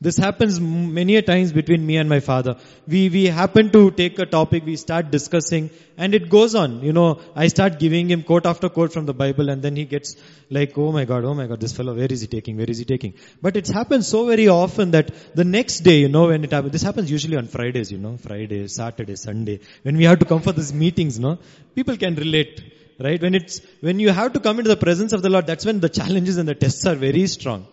This 0.05 0.17
happens 0.17 0.59
many 0.59 1.15
a 1.17 1.21
times 1.21 1.51
between 1.53 1.85
me 1.85 1.97
and 1.97 2.09
my 2.09 2.19
father. 2.19 2.55
We, 2.87 3.09
we 3.09 3.25
happen 3.25 3.71
to 3.71 3.91
take 3.91 4.17
a 4.17 4.25
topic, 4.25 4.65
we 4.65 4.75
start 4.75 5.11
discussing, 5.11 5.69
and 5.95 6.15
it 6.15 6.27
goes 6.27 6.55
on. 6.55 6.81
You 6.81 6.91
know, 6.91 7.21
I 7.35 7.49
start 7.49 7.77
giving 7.77 8.09
him 8.09 8.23
quote 8.23 8.47
after 8.47 8.67
quote 8.67 8.93
from 8.93 9.05
the 9.05 9.13
Bible, 9.13 9.49
and 9.49 9.61
then 9.61 9.75
he 9.75 9.85
gets 9.85 10.15
like, 10.49 10.75
oh 10.75 10.91
my 10.91 11.05
god, 11.05 11.23
oh 11.23 11.35
my 11.35 11.45
god, 11.45 11.59
this 11.59 11.73
fellow, 11.73 11.93
where 11.93 12.11
is 12.11 12.21
he 12.21 12.27
taking, 12.27 12.57
where 12.57 12.69
is 12.69 12.79
he 12.79 12.85
taking? 12.85 13.13
But 13.43 13.55
it's 13.57 13.69
happened 13.69 14.03
so 14.03 14.25
very 14.25 14.47
often 14.47 14.89
that 14.91 15.35
the 15.35 15.43
next 15.43 15.81
day, 15.81 15.99
you 15.99 16.09
know, 16.09 16.29
when 16.29 16.43
it 16.43 16.51
happens, 16.51 16.71
this 16.71 16.81
happens 16.81 17.11
usually 17.11 17.37
on 17.37 17.45
Fridays, 17.45 17.91
you 17.91 17.99
know, 17.99 18.17
Friday, 18.17 18.67
Saturday, 18.69 19.15
Sunday, 19.15 19.59
when 19.83 19.97
we 19.97 20.05
have 20.05 20.17
to 20.17 20.25
come 20.25 20.41
for 20.41 20.51
these 20.51 20.73
meetings, 20.73 21.19
no? 21.19 21.37
People 21.75 21.95
can 21.95 22.15
relate 22.15 22.59
right? 22.99 23.21
When 23.21 23.33
it's, 23.35 23.61
when 23.79 23.99
you 23.99 24.09
have 24.09 24.33
to 24.33 24.39
come 24.39 24.59
into 24.59 24.69
the 24.69 24.77
presence 24.77 25.13
of 25.13 25.21
the 25.21 25.29
Lord, 25.29 25.47
that's 25.47 25.65
when 25.65 25.79
the 25.79 25.89
challenges 25.89 26.37
and 26.37 26.47
the 26.47 26.55
tests 26.55 26.85
are 26.85 26.95
very 26.95 27.25
strong, 27.27 27.65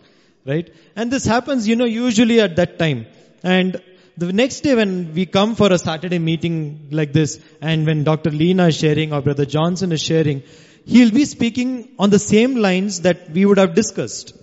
right? 0.45 0.73
And 0.95 1.11
this 1.11 1.25
happens, 1.25 1.67
you 1.67 1.75
know, 1.75 1.85
usually 1.85 2.39
at 2.41 2.55
that 2.57 2.79
time. 2.79 3.05
And 3.43 3.81
the 4.17 4.33
next 4.33 4.61
day 4.61 4.75
when 4.75 5.13
we 5.13 5.25
come 5.25 5.55
for 5.55 5.71
a 5.71 5.77
Saturday 5.77 6.19
meeting 6.19 6.89
like 6.91 7.13
this, 7.13 7.39
and 7.61 7.85
when 7.85 8.03
Dr. 8.03 8.31
Lena 8.31 8.67
is 8.67 8.77
sharing 8.77 9.13
or 9.13 9.21
Brother 9.21 9.45
Johnson 9.45 9.91
is 9.91 10.01
sharing, 10.01 10.43
he'll 10.85 11.11
be 11.11 11.25
speaking 11.25 11.89
on 11.97 12.09
the 12.09 12.19
same 12.19 12.55
lines 12.55 13.01
that 13.01 13.29
we 13.29 13.45
would 13.45 13.57
have 13.57 13.75
discussed. 13.75 14.33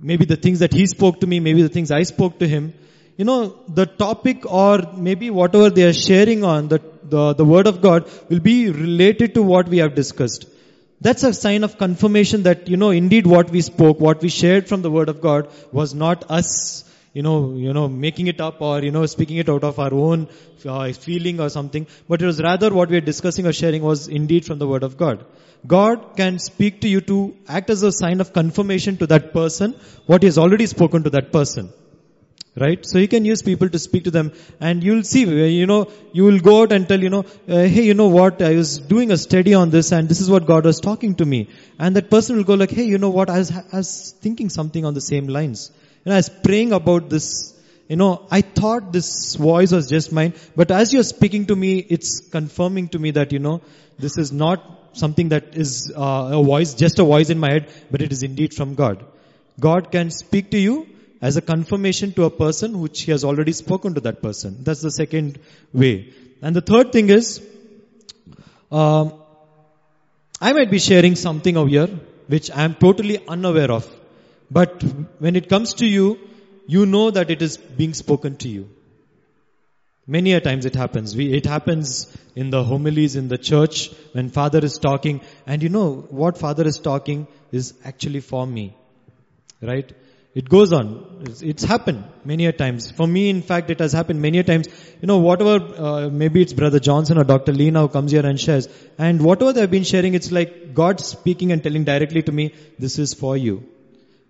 Maybe 0.00 0.24
the 0.24 0.36
things 0.36 0.58
that 0.58 0.72
he 0.72 0.86
spoke 0.86 1.20
to 1.20 1.26
me, 1.26 1.40
maybe 1.40 1.62
the 1.62 1.68
things 1.68 1.90
I 1.90 2.02
spoke 2.02 2.38
to 2.40 2.48
him. 2.48 2.74
You 3.16 3.24
know, 3.24 3.56
the 3.68 3.86
topic 3.86 4.50
or 4.50 4.80
maybe 4.96 5.30
whatever 5.30 5.70
they 5.70 5.84
are 5.84 5.92
sharing 5.92 6.44
on, 6.44 6.68
the, 6.68 6.80
the, 7.04 7.34
the 7.34 7.44
word 7.44 7.66
of 7.66 7.80
God 7.80 8.10
will 8.28 8.40
be 8.40 8.70
related 8.70 9.34
to 9.34 9.42
what 9.42 9.68
we 9.68 9.78
have 9.78 9.94
discussed. 9.94 10.46
That's 11.04 11.24
a 11.24 11.32
sign 11.34 11.64
of 11.64 11.78
confirmation 11.78 12.44
that, 12.44 12.68
you 12.68 12.76
know, 12.76 12.90
indeed 12.90 13.26
what 13.26 13.50
we 13.50 13.60
spoke, 13.60 13.98
what 13.98 14.22
we 14.22 14.28
shared 14.28 14.68
from 14.68 14.82
the 14.82 14.90
word 14.90 15.08
of 15.08 15.20
God 15.20 15.48
was 15.72 15.94
not 15.94 16.30
us, 16.30 16.84
you 17.12 17.22
know, 17.22 17.54
you 17.56 17.72
know, 17.72 17.88
making 17.88 18.28
it 18.28 18.40
up 18.40 18.60
or, 18.60 18.80
you 18.82 18.92
know, 18.92 19.04
speaking 19.06 19.38
it 19.38 19.48
out 19.48 19.64
of 19.64 19.80
our 19.80 19.92
own 19.92 20.28
uh, 20.64 20.92
feeling 20.92 21.40
or 21.40 21.48
something, 21.48 21.88
but 22.08 22.22
it 22.22 22.26
was 22.26 22.40
rather 22.40 22.72
what 22.72 22.88
we 22.88 22.98
are 22.98 23.06
discussing 23.12 23.48
or 23.48 23.52
sharing 23.52 23.82
was 23.82 24.06
indeed 24.06 24.44
from 24.44 24.60
the 24.60 24.68
word 24.68 24.84
of 24.84 24.96
God. 24.96 25.24
God 25.66 26.16
can 26.16 26.38
speak 26.38 26.80
to 26.82 26.88
you 26.88 27.00
to 27.00 27.34
act 27.48 27.70
as 27.70 27.82
a 27.82 27.90
sign 27.90 28.20
of 28.20 28.32
confirmation 28.32 28.96
to 28.98 29.08
that 29.08 29.32
person, 29.32 29.74
what 30.06 30.22
he 30.22 30.26
has 30.26 30.38
already 30.38 30.66
spoken 30.66 31.02
to 31.02 31.10
that 31.10 31.32
person. 31.32 31.72
Right? 32.54 32.84
So 32.84 32.98
you 32.98 33.08
can 33.08 33.24
use 33.24 33.40
people 33.40 33.70
to 33.70 33.78
speak 33.78 34.04
to 34.04 34.10
them 34.10 34.32
and 34.60 34.84
you'll 34.84 35.04
see, 35.04 35.24
you 35.24 35.66
know, 35.66 35.90
you 36.12 36.24
will 36.24 36.38
go 36.38 36.62
out 36.62 36.72
and 36.72 36.86
tell, 36.86 37.00
you 37.00 37.08
know, 37.08 37.24
uh, 37.48 37.62
hey, 37.64 37.84
you 37.84 37.94
know 37.94 38.08
what, 38.08 38.42
I 38.42 38.54
was 38.56 38.78
doing 38.78 39.10
a 39.10 39.16
study 39.16 39.54
on 39.54 39.70
this 39.70 39.90
and 39.90 40.06
this 40.06 40.20
is 40.20 40.30
what 40.30 40.44
God 40.44 40.66
was 40.66 40.78
talking 40.78 41.14
to 41.14 41.24
me. 41.24 41.48
And 41.78 41.96
that 41.96 42.10
person 42.10 42.36
will 42.36 42.44
go 42.44 42.54
like, 42.54 42.70
hey, 42.70 42.84
you 42.84 42.98
know 42.98 43.08
what, 43.08 43.30
I 43.30 43.38
was, 43.38 43.50
I 43.50 43.76
was 43.76 44.14
thinking 44.20 44.50
something 44.50 44.84
on 44.84 44.92
the 44.92 45.00
same 45.00 45.28
lines. 45.28 45.70
And 46.04 46.12
I 46.12 46.18
was 46.18 46.28
praying 46.28 46.72
about 46.72 47.08
this, 47.08 47.58
you 47.88 47.96
know, 47.96 48.26
I 48.30 48.42
thought 48.42 48.92
this 48.92 49.34
voice 49.34 49.72
was 49.72 49.88
just 49.88 50.12
mine, 50.12 50.34
but 50.54 50.70
as 50.70 50.92
you're 50.92 51.04
speaking 51.04 51.46
to 51.46 51.56
me, 51.56 51.78
it's 51.78 52.20
confirming 52.20 52.88
to 52.88 52.98
me 52.98 53.12
that, 53.12 53.32
you 53.32 53.38
know, 53.38 53.62
this 53.98 54.18
is 54.18 54.30
not 54.30 54.62
something 54.92 55.30
that 55.30 55.56
is 55.56 55.90
uh, 55.96 56.30
a 56.32 56.44
voice, 56.44 56.74
just 56.74 56.98
a 56.98 57.04
voice 57.04 57.30
in 57.30 57.38
my 57.38 57.50
head, 57.50 57.70
but 57.90 58.02
it 58.02 58.12
is 58.12 58.22
indeed 58.22 58.52
from 58.52 58.74
God. 58.74 59.04
God 59.58 59.90
can 59.90 60.10
speak 60.10 60.50
to 60.50 60.58
you 60.58 60.86
as 61.22 61.36
a 61.36 61.40
confirmation 61.40 62.12
to 62.12 62.24
a 62.24 62.30
person 62.30 62.80
which 62.80 63.02
he 63.02 63.12
has 63.12 63.24
already 63.24 63.52
spoken 63.52 63.94
to 63.94 64.00
that 64.02 64.20
person. 64.20 64.56
That's 64.64 64.82
the 64.82 64.90
second 64.90 65.38
way. 65.72 66.12
And 66.42 66.54
the 66.56 66.60
third 66.60 66.92
thing 66.92 67.10
is, 67.10 67.40
um, 68.72 69.14
I 70.40 70.52
might 70.52 70.70
be 70.70 70.80
sharing 70.80 71.14
something 71.14 71.56
over 71.56 71.68
here 71.68 71.88
which 72.26 72.50
I 72.50 72.64
am 72.64 72.74
totally 72.74 73.18
unaware 73.26 73.70
of. 73.70 73.88
But 74.50 74.82
when 75.18 75.36
it 75.36 75.48
comes 75.48 75.74
to 75.74 75.86
you, 75.86 76.18
you 76.66 76.86
know 76.86 77.10
that 77.10 77.30
it 77.30 77.42
is 77.42 77.56
being 77.56 77.94
spoken 77.94 78.36
to 78.44 78.48
you. 78.48 78.68
Many 80.06 80.32
a 80.32 80.40
times 80.40 80.66
it 80.66 80.74
happens. 80.74 81.14
We, 81.16 81.32
it 81.32 81.46
happens 81.46 82.16
in 82.34 82.50
the 82.50 82.64
homilies 82.64 83.14
in 83.14 83.28
the 83.28 83.38
church 83.38 83.90
when 84.12 84.30
father 84.30 84.58
is 84.58 84.78
talking 84.78 85.20
and 85.46 85.62
you 85.62 85.68
know 85.68 86.06
what 86.22 86.38
father 86.38 86.66
is 86.66 86.78
talking 86.78 87.28
is 87.52 87.74
actually 87.84 88.20
for 88.20 88.46
me. 88.46 88.76
Right? 89.60 89.92
It 90.34 90.48
goes 90.48 90.72
on. 90.72 91.24
It's, 91.42 91.62
happened 91.62 92.04
many 92.24 92.46
a 92.46 92.52
times. 92.52 92.90
For 92.90 93.06
me, 93.06 93.28
in 93.28 93.42
fact, 93.42 93.70
it 93.70 93.80
has 93.80 93.92
happened 93.92 94.22
many 94.22 94.38
a 94.38 94.42
times. 94.42 94.66
You 95.02 95.06
know, 95.06 95.18
whatever, 95.18 95.56
uh, 95.76 96.08
maybe 96.08 96.40
it's 96.40 96.54
Brother 96.54 96.80
Johnson 96.80 97.18
or 97.18 97.24
Dr. 97.24 97.52
Lena 97.52 97.86
comes 97.88 98.12
here 98.12 98.24
and 98.24 98.40
shares. 98.40 98.66
And 98.96 99.22
whatever 99.22 99.52
they've 99.52 99.70
been 99.70 99.84
sharing, 99.84 100.14
it's 100.14 100.32
like 100.32 100.72
God 100.72 101.00
speaking 101.00 101.52
and 101.52 101.62
telling 101.62 101.84
directly 101.84 102.22
to 102.22 102.32
me, 102.32 102.54
this 102.78 102.98
is 102.98 103.12
for 103.12 103.36
you. 103.36 103.68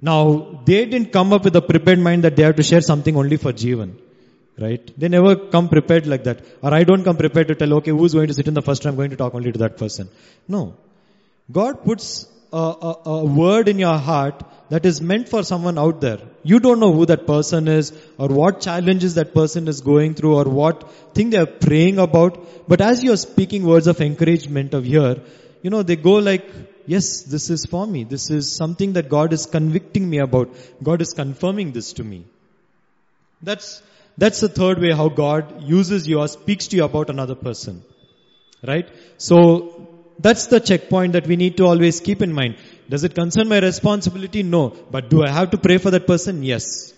Now, 0.01 0.63
they 0.65 0.85
didn't 0.87 1.13
come 1.13 1.33
up 1.33 1.45
with 1.45 1.55
a 1.55 1.63
prepared 1.63 2.01
mind 2.01 2.25
that 2.25 2.35
they 2.35 2.43
have 2.43 2.57
to 2.57 2.65
share 2.65 2.81
something 2.81 3.17
only 3.17 3.37
for 3.37 3.53
Jeevan. 3.53 3.95
Right? 4.59 4.93
They 4.99 5.09
never 5.09 5.37
come 5.37 5.69
prepared 5.69 6.09
like 6.09 6.25
that. 6.25 6.45
Or 6.63 6.75
I 6.75 6.83
don't 6.83 7.05
come 7.05 7.17
prepared 7.17 7.49
to 7.49 7.55
tell, 7.55 7.73
okay, 7.75 7.93
who's 7.93 8.13
going 8.13 8.27
to 8.27 8.35
sit 8.35 8.49
in 8.49 8.55
the 8.55 8.63
first 8.63 8.85
row? 8.85 8.91
I'm 8.91 8.97
going 8.97 9.11
to 9.11 9.17
talk 9.17 9.35
only 9.37 9.53
to 9.53 9.59
that 9.61 9.77
person. 9.77 10.09
No. 10.49 10.75
God 11.51 11.85
puts 11.85 12.27
a, 12.53 12.57
a, 12.57 12.97
a, 13.07 13.25
word 13.25 13.69
in 13.69 13.79
your 13.79 13.97
heart 13.97 14.43
that 14.73 14.87
is 14.87 15.03
meant 15.03 15.29
for 15.29 15.43
someone 15.43 15.79
out 15.79 16.01
there. 16.01 16.19
You 16.43 16.59
don't 16.59 16.81
know 16.81 16.93
who 16.95 17.05
that 17.09 17.27
person 17.27 17.69
is 17.69 17.93
or 18.17 18.29
what 18.29 18.63
challenges 18.63 19.17
that 19.17 19.35
person 19.35 19.69
is 19.69 19.83
going 19.83 20.15
through 20.15 20.37
or 20.37 20.45
what 20.45 20.91
thing 21.17 21.29
they 21.29 21.37
are 21.37 21.53
praying 21.65 21.99
about. 21.99 22.39
But 22.67 22.81
as 22.81 23.05
you're 23.05 23.19
speaking 23.19 23.67
words 23.67 23.87
of 23.87 24.01
encouragement 24.01 24.73
of 24.73 24.85
here, 24.85 25.17
you 25.61 25.69
know, 25.69 25.83
they 25.83 25.97
go 25.97 26.15
like, 26.15 26.47
yes, 26.87 27.21
this 27.35 27.51
is 27.51 27.67
for 27.67 27.87
me. 27.87 28.05
This 28.05 28.31
is 28.31 28.51
something 28.57 28.95
that 28.95 29.11
God 29.11 29.35
is 29.35 29.45
convicting 29.45 30.09
me 30.09 30.21
about. 30.21 30.49
God 30.83 31.03
is 31.03 31.13
confirming 31.13 31.73
this 31.73 31.93
to 31.95 32.03
me. 32.03 32.25
That's, 33.43 33.83
that's 34.17 34.41
the 34.41 34.49
third 34.49 34.81
way 34.81 34.93
how 34.93 35.11
God 35.11 35.65
uses 35.65 36.09
you 36.09 36.21
or 36.21 36.29
speaks 36.29 36.69
to 36.69 36.77
you 36.77 36.85
about 36.85 37.11
another 37.11 37.35
person. 37.35 37.85
Right? 38.63 38.89
So, 39.19 39.89
that's 40.19 40.47
the 40.47 40.61
checkpoint 40.61 41.15
that 41.15 41.27
we 41.27 41.37
need 41.37 41.57
to 41.57 41.67
always 41.67 42.01
keep 42.01 42.23
in 42.23 42.33
mind. 42.33 42.57
Does 42.93 43.05
it 43.05 43.15
concern 43.15 43.49
my 43.49 43.59
responsibility? 43.59 44.43
No. 44.43 44.63
But 44.95 45.09
do 45.09 45.23
I 45.25 45.31
have 45.31 45.53
to 45.53 45.59
pray 45.67 45.79
for 45.79 45.91
that 45.93 46.07
person? 46.07 46.43
Yes. 46.43 46.93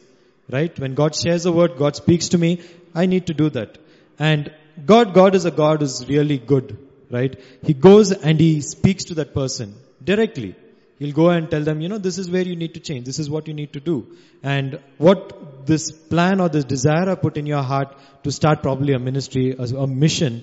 Right? 0.51 0.77
When 0.85 0.95
God 0.95 1.15
shares 1.15 1.47
a 1.47 1.53
word, 1.53 1.77
God 1.79 1.95
speaks 1.95 2.31
to 2.31 2.39
me, 2.39 2.63
I 2.95 3.07
need 3.07 3.29
to 3.29 3.35
do 3.35 3.49
that. 3.51 3.79
And 4.19 4.53
God, 4.85 5.15
God 5.15 5.37
is 5.37 5.45
a 5.45 5.53
God 5.53 5.83
who's 5.83 6.09
really 6.09 6.39
good. 6.39 6.77
Right? 7.13 7.41
He 7.63 7.75
goes 7.75 8.11
and 8.11 8.41
He 8.41 8.61
speaks 8.61 9.05
to 9.05 9.15
that 9.21 9.35
person 9.35 9.77
directly. 10.03 10.57
He'll 10.99 11.15
go 11.15 11.31
and 11.31 11.49
tell 11.49 11.63
them, 11.63 11.81
you 11.81 11.89
know, 11.89 11.99
this 11.99 12.19
is 12.19 12.29
where 12.29 12.43
you 12.43 12.57
need 12.57 12.75
to 12.75 12.81
change. 12.81 13.07
This 13.07 13.21
is 13.21 13.31
what 13.31 13.47
you 13.47 13.55
need 13.55 13.73
to 13.75 13.81
do. 13.81 13.97
And 14.43 14.81
what 14.99 15.67
this 15.67 15.91
plan 15.93 16.41
or 16.41 16.49
this 16.49 16.65
desire 16.65 17.09
I 17.09 17.15
put 17.15 17.37
in 17.37 17.47
your 17.47 17.63
heart 17.63 17.97
to 18.25 18.33
start 18.33 18.63
probably 18.63 18.95
a 18.95 18.99
ministry, 18.99 19.55
a, 19.57 19.63
a 19.63 19.87
mission, 19.87 20.43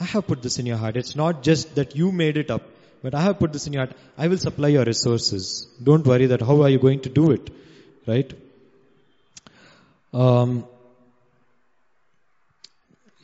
I 0.00 0.04
have 0.04 0.26
put 0.26 0.42
this 0.42 0.58
in 0.58 0.66
your 0.66 0.76
heart. 0.76 0.96
It's 0.96 1.14
not 1.14 1.42
just 1.44 1.76
that 1.76 1.94
you 1.94 2.10
made 2.10 2.36
it 2.36 2.50
up, 2.50 2.62
but 3.02 3.14
I 3.14 3.22
have 3.22 3.38
put 3.38 3.52
this 3.52 3.66
in 3.66 3.72
your 3.72 3.86
heart. 3.86 3.96
I 4.16 4.28
will 4.28 4.38
supply 4.38 4.68
your 4.68 4.84
resources. 4.84 5.66
Don't 5.82 6.06
worry 6.06 6.26
that 6.26 6.40
how 6.40 6.62
are 6.62 6.68
you 6.68 6.78
going 6.78 7.00
to 7.00 7.08
do 7.08 7.32
it, 7.32 7.50
right? 8.06 8.32
Um, 10.12 10.64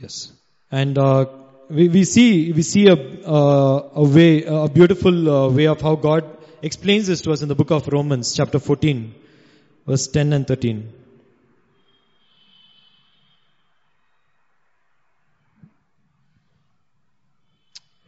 yes, 0.00 0.32
and 0.70 0.98
uh, 0.98 1.26
we, 1.70 1.88
we 1.88 2.04
see 2.04 2.52
we 2.52 2.62
see 2.62 2.86
a 2.88 2.94
uh, 2.94 3.90
a 3.94 4.02
way 4.02 4.44
a 4.44 4.68
beautiful 4.68 5.30
uh, 5.30 5.48
way 5.50 5.66
of 5.66 5.80
how 5.80 5.94
God 5.96 6.24
explains 6.62 7.06
this 7.06 7.22
to 7.22 7.32
us 7.32 7.42
in 7.42 7.48
the 7.48 7.54
book 7.54 7.70
of 7.70 7.86
Romans, 7.88 8.34
chapter 8.34 8.58
14, 8.58 9.14
verse 9.86 10.08
10 10.08 10.32
and 10.32 10.46
13. 10.46 10.92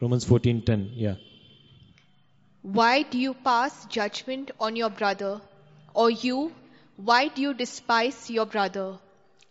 Romans 0.00 0.24
14:10. 0.24 0.92
Yeah. 0.94 1.16
Why 2.62 3.03
do 3.03 3.18
you 3.18 3.33
pass 3.33 3.87
judgment 3.87 4.51
on 4.61 4.77
your 4.77 4.90
brother? 4.90 5.40
Or 5.94 6.11
you, 6.11 6.53
why 6.96 7.29
do 7.29 7.40
you 7.40 7.55
despise 7.55 8.31
your 8.31 8.44
brother? 8.44 8.99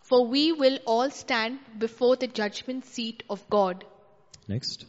For 0.02 0.28
we 0.28 0.52
will 0.52 0.78
all 0.86 1.10
stand 1.10 1.60
before 1.78 2.16
the 2.16 2.28
judgment 2.28 2.86
seat 2.86 3.24
of 3.30 3.50
God. 3.50 3.84
Next. 4.48 4.86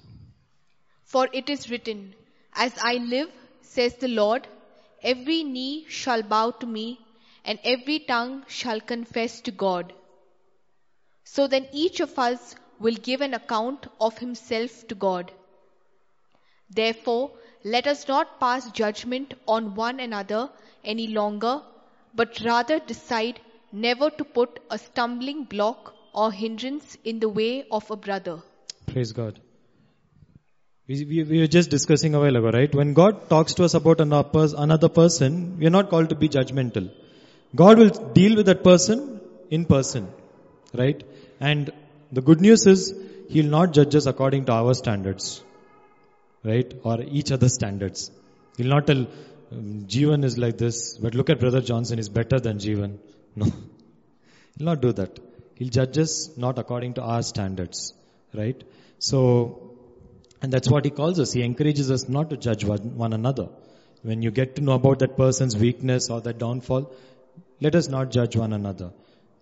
For 1.05 1.29
it 1.33 1.49
is 1.49 1.71
written, 1.71 2.15
As 2.55 2.73
I 2.83 2.95
live, 2.95 3.31
says 3.63 3.95
the 3.97 4.09
Lord, 4.09 4.47
every 5.03 5.43
knee 5.43 5.87
shall 5.89 6.23
bow 6.23 6.51
to 6.51 6.67
me, 6.67 7.01
and 7.45 7.59
every 7.65 8.01
tongue 8.01 8.45
shall 8.49 8.81
confess 8.81 9.41
to 9.43 9.51
God. 9.51 9.95
So 11.25 11.47
then 11.47 11.69
each 11.73 12.01
of 12.01 12.19
us 12.19 12.55
will 12.79 12.95
give 12.95 13.23
an 13.23 13.35
account 13.35 13.87
of 14.01 14.19
himself 14.19 14.87
to 14.89 14.95
God. 14.95 15.33
Therefore, 16.69 17.31
let 17.65 17.87
us 17.87 18.09
not 18.09 18.41
pass 18.41 18.71
judgment 18.71 19.35
on 19.47 19.75
one 19.75 20.01
another 20.01 20.49
any 20.85 21.09
longer, 21.09 21.61
but 22.15 22.41
rather 22.45 22.79
decide 22.79 23.41
never 23.73 24.11
to 24.11 24.25
put 24.25 24.61
a 24.71 24.79
stumbling 24.79 25.45
block 25.45 25.95
or 26.13 26.33
hindrance 26.33 26.97
in 27.05 27.21
the 27.21 27.29
way 27.29 27.65
of 27.71 27.91
a 27.91 27.97
brother. 27.97 28.41
Praise 28.87 29.13
God. 29.13 29.41
We, 30.89 31.05
we, 31.05 31.23
we 31.23 31.41
were 31.41 31.47
just 31.47 31.71
discussing 31.71 32.15
a 32.15 32.19
while 32.19 32.35
ago, 32.35 32.51
right? 32.51 32.75
When 32.75 32.95
God 32.95 33.29
talks 33.29 33.55
to 33.55 33.65
us 33.65 33.75
about 33.75 34.01
another 34.01 34.89
person, 34.89 35.59
we 35.59 35.67
are 35.67 35.71
not 35.71 35.89
called 35.89 36.09
to 36.09 36.17
be 36.17 36.29
judgmental. 36.29 36.91
God 37.55 37.79
will 37.79 37.91
deal 37.91 38.37
with 38.37 38.47
that 38.47 38.65
person 38.65 39.21
in 39.51 39.67
person, 39.67 40.09
right? 40.75 41.01
And 41.39 41.71
the 42.11 42.23
good 42.23 42.41
news 42.41 42.67
is 42.67 42.95
He'll 43.29 43.51
not 43.51 43.73
judge 43.73 43.95
us 43.95 44.07
according 44.07 44.47
to 44.47 44.53
our 44.53 44.75
standards, 44.75 45.45
right? 46.45 46.73
Or 46.83 47.03
each 47.03 47.33
other's 47.33 47.55
standards. 47.55 48.11
He'll 48.57 48.69
not 48.69 48.87
tell, 48.87 49.07
um, 49.53 49.85
Jeevan 49.87 50.25
is 50.25 50.39
like 50.39 50.59
this, 50.59 50.99
but 50.99 51.15
look 51.15 51.31
at 51.31 51.41
Brother 51.41 51.61
Johnson, 51.61 51.99
he's 51.99 52.09
better 52.09 52.41
than 52.41 52.59
Jeevan. 52.59 52.99
No. 53.37 53.45
He'll 53.45 54.67
not 54.67 54.81
do 54.83 54.93
that. 54.93 55.19
He'll 55.55 55.69
judge 55.69 55.97
us 55.99 56.37
not 56.37 56.59
according 56.59 56.95
to 56.95 57.03
our 57.03 57.23
standards, 57.23 57.95
right? 58.35 58.63
So, 58.99 59.77
and 60.43 60.53
that's 60.53 60.69
what 60.69 60.85
he 60.85 60.91
calls 60.91 61.21
us. 61.21 61.33
He 61.33 61.43
encourages 61.43 61.91
us 61.91 62.09
not 62.09 62.31
to 62.31 62.37
judge 62.37 62.65
one, 62.65 62.97
one 62.97 63.13
another. 63.13 63.49
When 64.03 64.23
you 64.23 64.31
get 64.31 64.57
to 64.57 64.63
know 64.63 64.73
about 64.73 64.99
that 64.99 65.17
person's 65.17 65.57
weakness 65.57 66.11
or 66.11 66.21
that 66.23 66.39
downfall, 66.39 66.93
let 67.61 67.75
us 67.75 67.89
not 67.89 68.11
judge 68.11 68.37
one 68.37 68.53
another, 68.53 68.91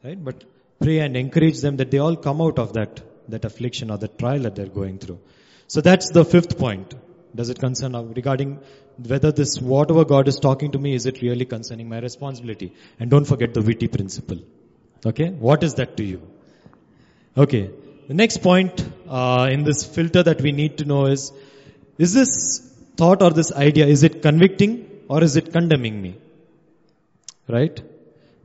right? 0.05 0.23
But 0.23 0.45
pray 0.81 0.99
and 0.99 1.17
encourage 1.17 1.61
them 1.61 1.77
that 1.79 1.91
they 1.91 1.99
all 1.99 2.17
come 2.17 2.41
out 2.41 2.59
of 2.59 2.73
that, 2.75 3.01
that 3.29 3.45
affliction 3.45 3.91
or 3.91 3.99
that 3.99 4.19
trial 4.19 4.41
that 4.41 4.57
they're 4.57 4.67
going 4.67 4.99
through. 4.99 5.21
So 5.69 5.81
that's 5.83 6.11
the 6.11 6.25
fifth 6.25 6.59
point. 6.59 6.95
Does 7.35 7.51
it 7.51 7.59
concern 7.59 7.95
uh, 7.95 8.03
regarding 8.03 8.59
whether 9.07 9.31
this, 9.31 9.61
whatever 9.61 10.05
God 10.05 10.27
is 10.27 10.37
talking 10.41 10.73
to 10.73 10.79
me, 10.79 10.95
is 10.95 11.07
it 11.07 11.21
really 11.23 11.45
concerning 11.45 11.89
my 11.89 12.01
responsibility? 12.01 12.73
And 12.99 13.11
don't 13.11 13.27
forget 13.27 13.55
the 13.55 13.63
witty 13.63 13.89
principle. 13.89 14.39
Okay? 15.05 15.29
What 15.31 15.63
is 15.63 15.75
that 15.75 15.97
to 15.99 16.05
you? 16.05 16.23
Okay. 17.37 17.71
The 18.09 18.15
next 18.15 18.39
point 18.39 18.83
uh, 19.09 19.49
in 19.53 19.65
this 19.65 19.85
filter 19.85 20.23
that 20.23 20.41
we 20.41 20.53
need 20.53 20.79
to 20.79 20.87
know 20.87 21.07
is, 21.07 21.33
is 21.99 22.15
this 22.15 22.33
thought 22.97 23.23
or 23.23 23.31
this 23.31 23.53
idea, 23.53 23.87
is 23.87 24.03
it 24.03 24.23
convicting 24.23 24.89
or 25.09 25.23
is 25.23 25.37
it 25.37 25.53
condemning 25.53 26.01
me? 26.01 26.17
Right? 27.47 27.79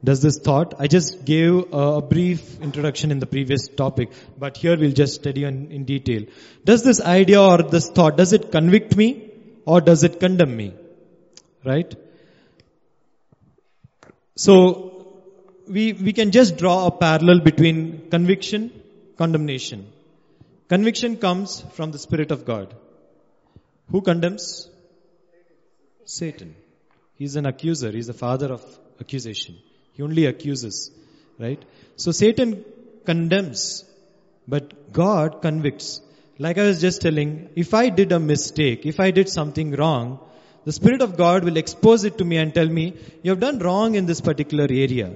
Does 0.03 0.21
this 0.21 0.37
thought, 0.37 0.73
I 0.79 0.87
just 0.87 1.23
gave 1.23 1.71
a 1.71 2.01
brief 2.01 2.59
introduction 2.59 3.09
in 3.11 3.19
the 3.19 3.25
previous 3.25 3.69
topic, 3.69 4.11
but 4.37 4.57
here 4.57 4.77
we'll 4.77 4.91
just 4.91 5.15
study 5.15 5.45
in, 5.45 5.71
in 5.71 5.85
detail. 5.85 6.23
Does 6.65 6.83
this 6.83 6.99
idea 6.99 7.41
or 7.41 7.59
this 7.63 7.89
thought, 7.89 8.17
does 8.17 8.33
it 8.33 8.51
convict 8.51 8.97
me 8.97 9.31
or 9.65 9.79
does 9.79 10.03
it 10.03 10.19
condemn 10.19 10.57
me? 10.57 10.73
Right? 11.63 11.95
So, 14.35 15.23
we, 15.69 15.93
we 15.93 16.11
can 16.11 16.31
just 16.31 16.57
draw 16.57 16.87
a 16.87 16.91
parallel 16.91 17.39
between 17.39 18.09
conviction, 18.09 18.71
condemnation. 19.17 19.87
Conviction 20.67 21.15
comes 21.15 21.61
from 21.73 21.91
the 21.91 21.99
Spirit 21.99 22.31
of 22.31 22.43
God. 22.43 22.73
Who 23.91 24.01
condemns? 24.01 24.69
Satan. 26.03 26.55
He's 27.15 27.37
an 27.37 27.45
accuser. 27.45 27.91
He's 27.91 28.07
the 28.07 28.13
father 28.13 28.51
of 28.51 28.65
accusation. 28.99 29.55
He 29.93 30.03
only 30.03 30.25
accuses. 30.25 30.91
Right? 31.39 31.61
So 31.95 32.11
Satan 32.11 32.63
condemns, 33.05 33.85
but 34.47 34.93
God 34.93 35.41
convicts. 35.41 36.01
Like 36.37 36.57
I 36.57 36.63
was 36.63 36.81
just 36.81 37.01
telling, 37.01 37.49
if 37.55 37.73
I 37.73 37.89
did 37.89 38.11
a 38.11 38.19
mistake, 38.19 38.85
if 38.85 38.99
I 38.99 39.11
did 39.11 39.29
something 39.29 39.71
wrong, 39.71 40.19
the 40.65 40.71
Spirit 40.71 41.01
of 41.01 41.17
God 41.17 41.43
will 41.43 41.57
expose 41.57 42.03
it 42.05 42.17
to 42.19 42.25
me 42.25 42.37
and 42.37 42.53
tell 42.53 42.67
me, 42.67 42.95
you 43.21 43.31
have 43.31 43.39
done 43.39 43.59
wrong 43.59 43.95
in 43.95 44.05
this 44.05 44.21
particular 44.21 44.65
area, 44.65 45.11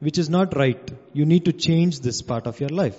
which 0.00 0.18
is 0.18 0.28
not 0.30 0.56
right. 0.56 0.90
You 1.12 1.24
need 1.24 1.44
to 1.44 1.52
change 1.52 2.00
this 2.00 2.22
part 2.22 2.46
of 2.46 2.60
your 2.60 2.70
life. 2.70 2.96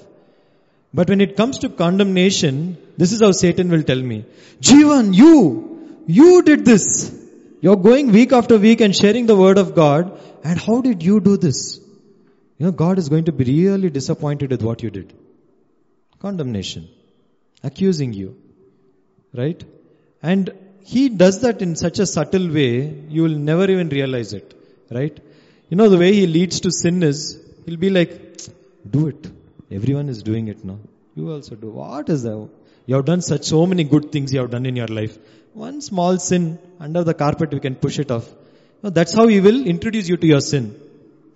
But 0.94 1.10
when 1.10 1.22
it 1.22 1.36
comes 1.36 1.60
to 1.60 1.70
condemnation, 1.70 2.78
this 2.98 3.12
is 3.12 3.22
how 3.22 3.32
Satan 3.32 3.70
will 3.70 3.84
tell 3.84 4.02
me, 4.02 4.26
Jeevan, 4.62 5.14
you, 5.14 6.04
you 6.08 6.42
did 6.44 6.66
this. 6.66 7.27
You're 7.68 7.84
going 7.86 8.12
week 8.14 8.32
after 8.32 8.58
week 8.58 8.80
and 8.86 8.96
sharing 8.96 9.26
the 9.30 9.36
word 9.36 9.58
of 9.62 9.76
God, 9.76 10.18
and 10.42 10.58
how 10.58 10.76
did 10.80 11.04
you 11.04 11.16
do 11.20 11.36
this? 11.46 11.80
You 12.58 12.68
know, 12.68 12.72
God 12.72 12.98
is 12.98 13.10
going 13.10 13.26
to 13.30 13.34
be 13.34 13.44
really 13.44 13.90
disappointed 13.90 14.52
with 14.52 14.62
what 14.68 14.84
you 14.84 14.90
did. 14.90 15.12
Condemnation. 16.22 16.88
Accusing 17.70 18.14
you. 18.14 18.38
Right? 19.34 19.62
And 20.24 20.50
he 20.92 21.10
does 21.10 21.42
that 21.42 21.62
in 21.62 21.76
such 21.76 22.00
a 22.00 22.06
subtle 22.06 22.48
way, 22.50 22.70
you 23.10 23.24
will 23.24 23.40
never 23.50 23.70
even 23.70 23.90
realize 23.90 24.32
it. 24.32 24.54
Right? 24.90 25.20
You 25.70 25.76
know, 25.76 25.90
the 25.90 25.98
way 25.98 26.14
he 26.14 26.26
leads 26.26 26.62
to 26.62 26.72
sin 26.72 27.04
is, 27.04 27.20
he'll 27.66 27.76
be 27.76 27.90
like, 27.90 28.14
do 28.90 29.10
it. 29.10 29.30
Everyone 29.70 30.08
is 30.08 30.24
doing 30.24 30.48
it 30.48 30.64
now. 30.64 30.80
You 31.16 31.34
also 31.34 31.56
do. 31.56 31.72
What 31.72 32.08
is 32.08 32.24
that? 32.24 32.50
You 32.86 32.96
have 32.96 33.04
done 33.04 33.22
such 33.22 33.44
so 33.44 33.66
many 33.66 33.84
good 33.84 34.14
things 34.14 34.34
you 34.34 34.40
have 34.40 34.52
done 34.52 34.66
in 34.66 34.78
your 34.78 34.88
life. 34.88 35.18
One 35.58 35.82
small 35.82 36.20
sin 36.20 36.60
under 36.80 37.04
the 37.04 37.16
carpet, 37.16 37.52
we 37.52 37.60
can 37.60 37.76
push 37.76 37.98
it 37.98 38.12
off. 38.12 38.28
No, 38.84 38.92
that's 38.92 39.14
how 39.14 39.26
he 39.28 39.40
will 39.42 39.66
introduce 39.66 40.08
you 40.08 40.18
to 40.18 40.28
your 40.28 40.40
sin. 40.40 40.80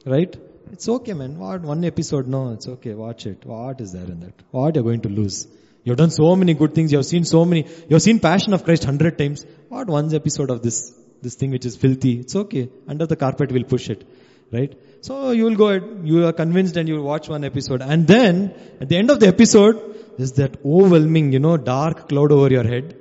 Right? 0.06 0.36
It's 0.72 0.88
okay, 0.88 1.14
man. 1.14 1.40
What? 1.40 1.62
One 1.62 1.84
episode? 1.84 2.28
No, 2.28 2.54
it's 2.54 2.68
okay. 2.68 2.94
Watch 2.94 3.26
it. 3.26 3.44
What 3.46 3.82
is 3.82 3.94
there 3.94 4.04
in 4.04 4.20
that? 4.20 4.36
What 4.52 4.76
you're 4.76 4.84
going 4.84 5.02
to 5.02 5.10
lose? 5.10 5.48
You've 5.84 5.98
done 5.98 6.12
so 6.12 6.36
many 6.36 6.54
good 6.54 6.76
things. 6.76 6.92
You 6.92 7.00
have 7.00 7.08
seen 7.08 7.26
so 7.26 7.44
many. 7.46 7.64
You 7.64 7.96
have 7.96 8.04
seen 8.04 8.20
Passion 8.20 8.54
of 8.54 8.64
Christ 8.64 8.84
hundred 8.84 9.18
times. 9.18 9.44
What 9.70 9.88
one 9.88 10.14
episode 10.14 10.52
of 10.52 10.62
this, 10.62 10.94
this 11.24 11.34
thing 11.34 11.50
which 11.50 11.66
is 11.66 11.76
filthy? 11.76 12.20
It's 12.20 12.36
okay. 12.36 12.70
Under 12.88 13.08
the 13.08 13.16
carpet 13.16 13.52
we'll 13.52 13.70
push 13.76 13.90
it. 13.90 14.08
Right? 14.52 14.80
So 15.02 15.32
you 15.32 15.46
will 15.46 15.56
go 15.56 15.70
ahead, 15.70 16.02
you 16.04 16.28
are 16.28 16.34
convinced 16.34 16.78
and 16.78 16.88
you 16.88 16.98
will 16.98 17.10
watch 17.14 17.28
one 17.28 17.44
episode. 17.44 17.82
And 17.82 18.06
then, 18.06 18.54
at 18.80 18.88
the 18.88 18.98
end 18.98 19.10
of 19.10 19.20
the 19.20 19.28
episode, 19.28 20.16
there's 20.18 20.34
that 20.34 20.58
overwhelming, 20.64 21.32
you 21.34 21.40
know, 21.40 21.58
dark 21.58 22.08
cloud 22.08 22.32
over 22.32 22.50
your 22.50 22.64
head. 22.64 22.98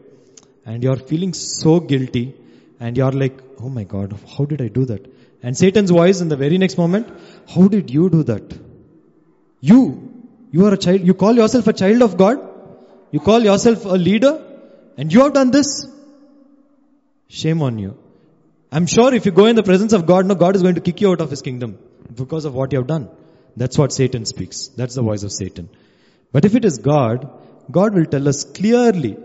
And 0.70 0.84
you're 0.84 1.00
feeling 1.10 1.32
so 1.34 1.80
guilty. 1.80 2.26
And 2.78 2.96
you're 2.96 3.16
like, 3.22 3.38
oh 3.60 3.68
my 3.68 3.84
God, 3.84 4.14
how 4.34 4.44
did 4.50 4.60
I 4.62 4.68
do 4.68 4.84
that? 4.90 5.06
And 5.42 5.56
Satan's 5.56 5.90
voice 5.90 6.20
in 6.20 6.28
the 6.28 6.36
very 6.36 6.58
next 6.58 6.78
moment, 6.78 7.08
how 7.54 7.66
did 7.68 7.90
you 7.90 8.08
do 8.08 8.22
that? 8.24 8.58
You, 9.60 9.80
you 10.52 10.66
are 10.66 10.74
a 10.74 10.76
child, 10.76 11.00
you 11.00 11.14
call 11.22 11.34
yourself 11.34 11.66
a 11.66 11.72
child 11.72 12.02
of 12.02 12.16
God? 12.16 12.38
You 13.10 13.20
call 13.20 13.40
yourself 13.40 13.84
a 13.84 13.98
leader? 14.08 14.34
And 14.96 15.12
you 15.12 15.22
have 15.24 15.32
done 15.32 15.50
this? 15.50 15.70
Shame 17.28 17.62
on 17.62 17.78
you. 17.78 17.96
I'm 18.70 18.86
sure 18.86 19.12
if 19.12 19.26
you 19.26 19.32
go 19.32 19.46
in 19.46 19.56
the 19.56 19.62
presence 19.62 19.92
of 19.92 20.06
God, 20.06 20.26
no, 20.26 20.34
God 20.34 20.56
is 20.56 20.62
going 20.62 20.76
to 20.76 20.80
kick 20.80 21.00
you 21.00 21.10
out 21.10 21.20
of 21.20 21.30
His 21.30 21.42
kingdom 21.42 21.78
because 22.14 22.44
of 22.44 22.54
what 22.54 22.72
you 22.72 22.78
have 22.78 22.86
done. 22.86 23.08
That's 23.56 23.76
what 23.76 23.92
Satan 23.92 24.24
speaks. 24.24 24.68
That's 24.68 24.94
the 24.94 25.02
voice 25.02 25.24
of 25.24 25.32
Satan. 25.32 25.68
But 26.32 26.44
if 26.44 26.54
it 26.54 26.64
is 26.64 26.78
God, 26.78 27.28
God 27.70 27.94
will 27.94 28.06
tell 28.06 28.28
us 28.28 28.44
clearly, 28.44 29.16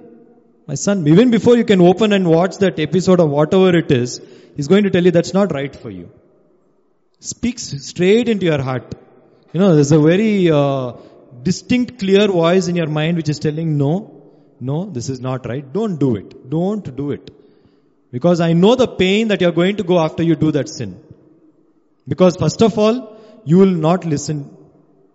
my 0.67 0.75
son, 0.75 1.07
even 1.07 1.31
before 1.31 1.57
you 1.57 1.65
can 1.65 1.81
open 1.81 2.11
and 2.13 2.27
watch 2.27 2.57
that 2.57 2.79
episode 2.79 3.19
of 3.19 3.29
whatever 3.29 3.75
it 3.77 3.91
is, 3.91 4.21
He's 4.55 4.67
going 4.67 4.83
to 4.83 4.89
tell 4.89 5.03
you 5.03 5.11
that's 5.11 5.33
not 5.33 5.51
right 5.51 5.75
for 5.75 5.89
you. 5.89 6.09
Speaks 7.19 7.63
straight 7.85 8.29
into 8.29 8.45
your 8.45 8.61
heart. 8.61 8.95
You 9.51 9.59
know, 9.59 9.75
there's 9.75 9.91
a 9.91 9.99
very 9.99 10.49
uh, 10.49 10.93
distinct, 11.43 11.99
clear 11.99 12.27
voice 12.27 12.67
in 12.67 12.75
your 12.75 12.87
mind 12.87 13.17
which 13.17 13.29
is 13.29 13.39
telling, 13.39 13.77
no, 13.77 14.23
no, 14.59 14.85
this 14.85 15.09
is 15.09 15.19
not 15.19 15.45
right. 15.45 15.71
Don't 15.73 15.99
do 15.99 16.15
it. 16.15 16.49
Don't 16.49 16.95
do 16.95 17.11
it. 17.11 17.31
Because 18.11 18.39
I 18.39 18.53
know 18.53 18.75
the 18.75 18.87
pain 18.87 19.27
that 19.29 19.41
you're 19.41 19.51
going 19.51 19.75
to 19.77 19.83
go 19.83 19.99
after 19.99 20.23
you 20.23 20.35
do 20.35 20.51
that 20.51 20.69
sin. 20.69 21.01
Because 22.07 22.37
first 22.37 22.61
of 22.61 22.77
all, 22.79 23.17
you 23.43 23.57
will 23.57 23.77
not 23.87 24.05
listen. 24.05 24.55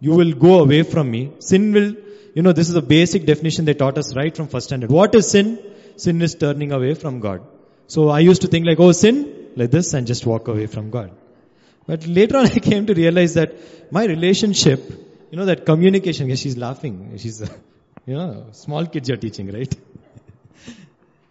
You 0.01 0.13
will 0.13 0.33
go 0.33 0.61
away 0.61 0.83
from 0.83 1.11
me. 1.11 1.33
Sin 1.39 1.73
will, 1.73 1.95
you 2.35 2.43
know, 2.43 2.53
this 2.53 2.69
is 2.69 2.75
a 2.75 2.83
basic 2.83 3.27
definition 3.27 3.65
they 3.65 3.75
taught 3.75 3.99
us 3.99 4.15
right 4.15 4.35
from 4.35 4.49
first 4.49 4.67
standard. 4.67 4.91
What 4.91 5.15
is 5.15 5.31
sin? 5.31 5.59
Sin 5.97 6.23
is 6.23 6.35
turning 6.35 6.73
away 6.73 6.95
from 6.95 7.21
God. 7.21 7.43
So 7.87 8.09
I 8.09 8.21
used 8.21 8.43
to 8.43 8.49
think 8.49 8.67
like, 8.67 8.79
oh, 8.79 8.93
sin, 8.93 9.51
like 9.57 9.71
this 9.71 9.95
and 9.95 10.07
just 10.07 10.25
walk 10.27 10.49
away 10.49 10.67
from 10.67 10.91
God. 10.91 11.11
But 11.87 12.07
later 12.07 12.37
on 12.39 12.47
I 12.59 12.59
came 12.59 12.87
to 12.87 12.95
realize 12.95 13.35
that 13.35 13.55
my 13.93 14.05
relationship, 14.05 14.81
you 15.31 15.39
know, 15.39 15.47
that 15.47 15.67
communication, 15.67 16.29
yeah, 16.29 16.37
she's 16.37 16.57
laughing. 16.57 17.17
She's, 17.19 17.41
you 18.07 18.15
know, 18.15 18.47
small 18.53 18.87
kids 18.87 19.09
you're 19.09 19.19
teaching, 19.19 19.53
right? 19.53 19.75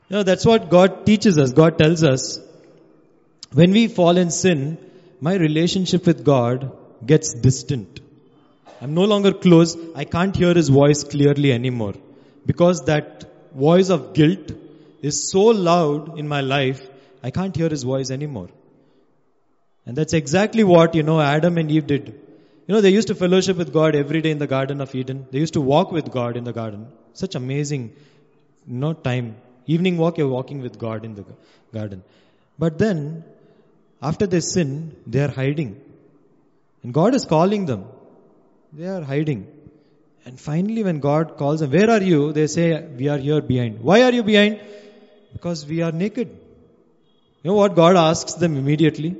You 0.09 0.15
know, 0.15 0.23
that's 0.23 0.43
what 0.43 0.71
God 0.71 1.05
teaches 1.05 1.37
us. 1.37 1.51
God 1.51 1.77
tells 1.77 2.03
us, 2.03 2.39
when 3.53 3.69
we 3.69 3.87
fall 3.87 4.17
in 4.17 4.31
sin, 4.31 4.79
my 5.21 5.35
relationship 5.35 6.07
with 6.07 6.23
God 6.25 6.71
gets 7.05 7.35
distant. 7.35 7.99
I'm 8.81 8.93
no 8.93 9.03
longer 9.03 9.33
close. 9.33 9.77
I 9.95 10.05
can't 10.05 10.35
hear 10.35 10.53
His 10.53 10.69
voice 10.69 11.03
clearly 11.03 11.51
anymore. 11.51 11.95
Because 12.45 12.85
that 12.85 13.25
voice 13.53 13.89
of 13.89 14.13
guilt 14.13 14.51
is 15.01 15.29
so 15.29 15.41
loud 15.41 16.17
in 16.17 16.27
my 16.27 16.41
life, 16.41 16.87
I 17.23 17.31
can't 17.31 17.55
hear 17.55 17.69
His 17.69 17.83
voice 17.83 18.09
anymore. 18.09 18.49
And 19.85 19.97
that's 19.97 20.13
exactly 20.13 20.63
what, 20.63 20.95
you 20.95 21.03
know, 21.03 21.19
Adam 21.19 21.57
and 21.57 21.71
Eve 21.71 21.87
did. 21.87 22.07
You 22.67 22.75
know, 22.75 22.81
they 22.81 22.91
used 22.91 23.07
to 23.07 23.15
fellowship 23.15 23.57
with 23.57 23.73
God 23.73 23.95
every 23.95 24.21
day 24.21 24.31
in 24.31 24.37
the 24.37 24.47
Garden 24.47 24.81
of 24.81 24.93
Eden. 24.93 25.27
They 25.31 25.39
used 25.39 25.53
to 25.53 25.61
walk 25.61 25.91
with 25.91 26.11
God 26.11 26.37
in 26.37 26.43
the 26.43 26.53
garden. 26.53 26.87
Such 27.13 27.35
amazing, 27.35 27.93
you 28.67 28.75
know, 28.75 28.93
time. 28.93 29.37
Evening 29.65 29.97
walk, 29.97 30.17
you're 30.17 30.27
walking 30.27 30.61
with 30.61 30.77
God 30.77 31.05
in 31.05 31.15
the 31.15 31.25
garden. 31.73 32.03
But 32.57 32.77
then, 32.77 33.23
after 34.01 34.27
they 34.27 34.39
sin, 34.39 34.95
they 35.07 35.21
are 35.21 35.31
hiding. 35.31 35.81
And 36.83 36.93
God 36.93 37.15
is 37.15 37.25
calling 37.25 37.65
them. 37.65 37.85
They 38.73 38.87
are 38.87 39.01
hiding. 39.01 39.47
And 40.25 40.39
finally, 40.39 40.83
when 40.83 40.99
God 40.99 41.37
calls 41.37 41.61
them, 41.61 41.71
where 41.71 41.89
are 41.89 42.01
you? 42.01 42.33
They 42.33 42.47
say, 42.47 42.81
we 42.81 43.07
are 43.07 43.17
here 43.17 43.41
behind. 43.41 43.81
Why 43.81 44.03
are 44.03 44.11
you 44.11 44.23
behind? 44.23 44.59
Because 45.33 45.65
we 45.65 45.81
are 45.81 45.91
naked. 45.91 46.27
You 47.41 47.51
know 47.51 47.55
what 47.55 47.75
God 47.75 47.95
asks 47.95 48.33
them 48.33 48.57
immediately? 48.57 49.15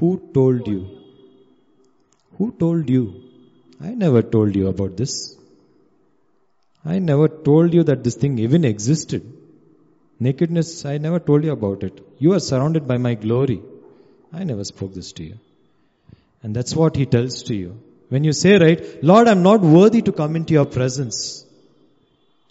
Who 0.00 0.20
told 0.34 0.66
you? 0.66 0.98
Who 2.38 2.52
told 2.52 2.90
you? 2.90 3.22
I 3.82 3.90
never 3.90 4.22
told 4.22 4.56
you 4.56 4.68
about 4.68 4.96
this. 4.96 5.36
I 6.84 6.98
never 6.98 7.28
told 7.28 7.74
you 7.74 7.84
that 7.84 8.04
this 8.04 8.16
thing 8.16 8.38
even 8.38 8.64
existed. 8.64 9.32
Nakedness, 10.18 10.84
I 10.84 10.98
never 10.98 11.18
told 11.18 11.44
you 11.44 11.52
about 11.52 11.82
it. 11.82 12.00
You 12.18 12.32
are 12.34 12.40
surrounded 12.40 12.86
by 12.86 12.96
my 12.98 13.14
glory. 13.14 13.60
I 14.32 14.44
never 14.44 14.64
spoke 14.64 14.94
this 14.94 15.12
to 15.12 15.24
you. 15.24 15.38
And 16.42 16.54
that's 16.54 16.74
what 16.74 16.96
he 16.96 17.06
tells 17.06 17.42
to 17.44 17.54
you. 17.54 17.80
When 18.08 18.24
you 18.24 18.32
say, 18.32 18.58
right, 18.58 19.02
Lord, 19.02 19.28
I'm 19.28 19.42
not 19.42 19.60
worthy 19.60 20.02
to 20.02 20.12
come 20.12 20.36
into 20.36 20.54
your 20.54 20.64
presence. 20.64 21.44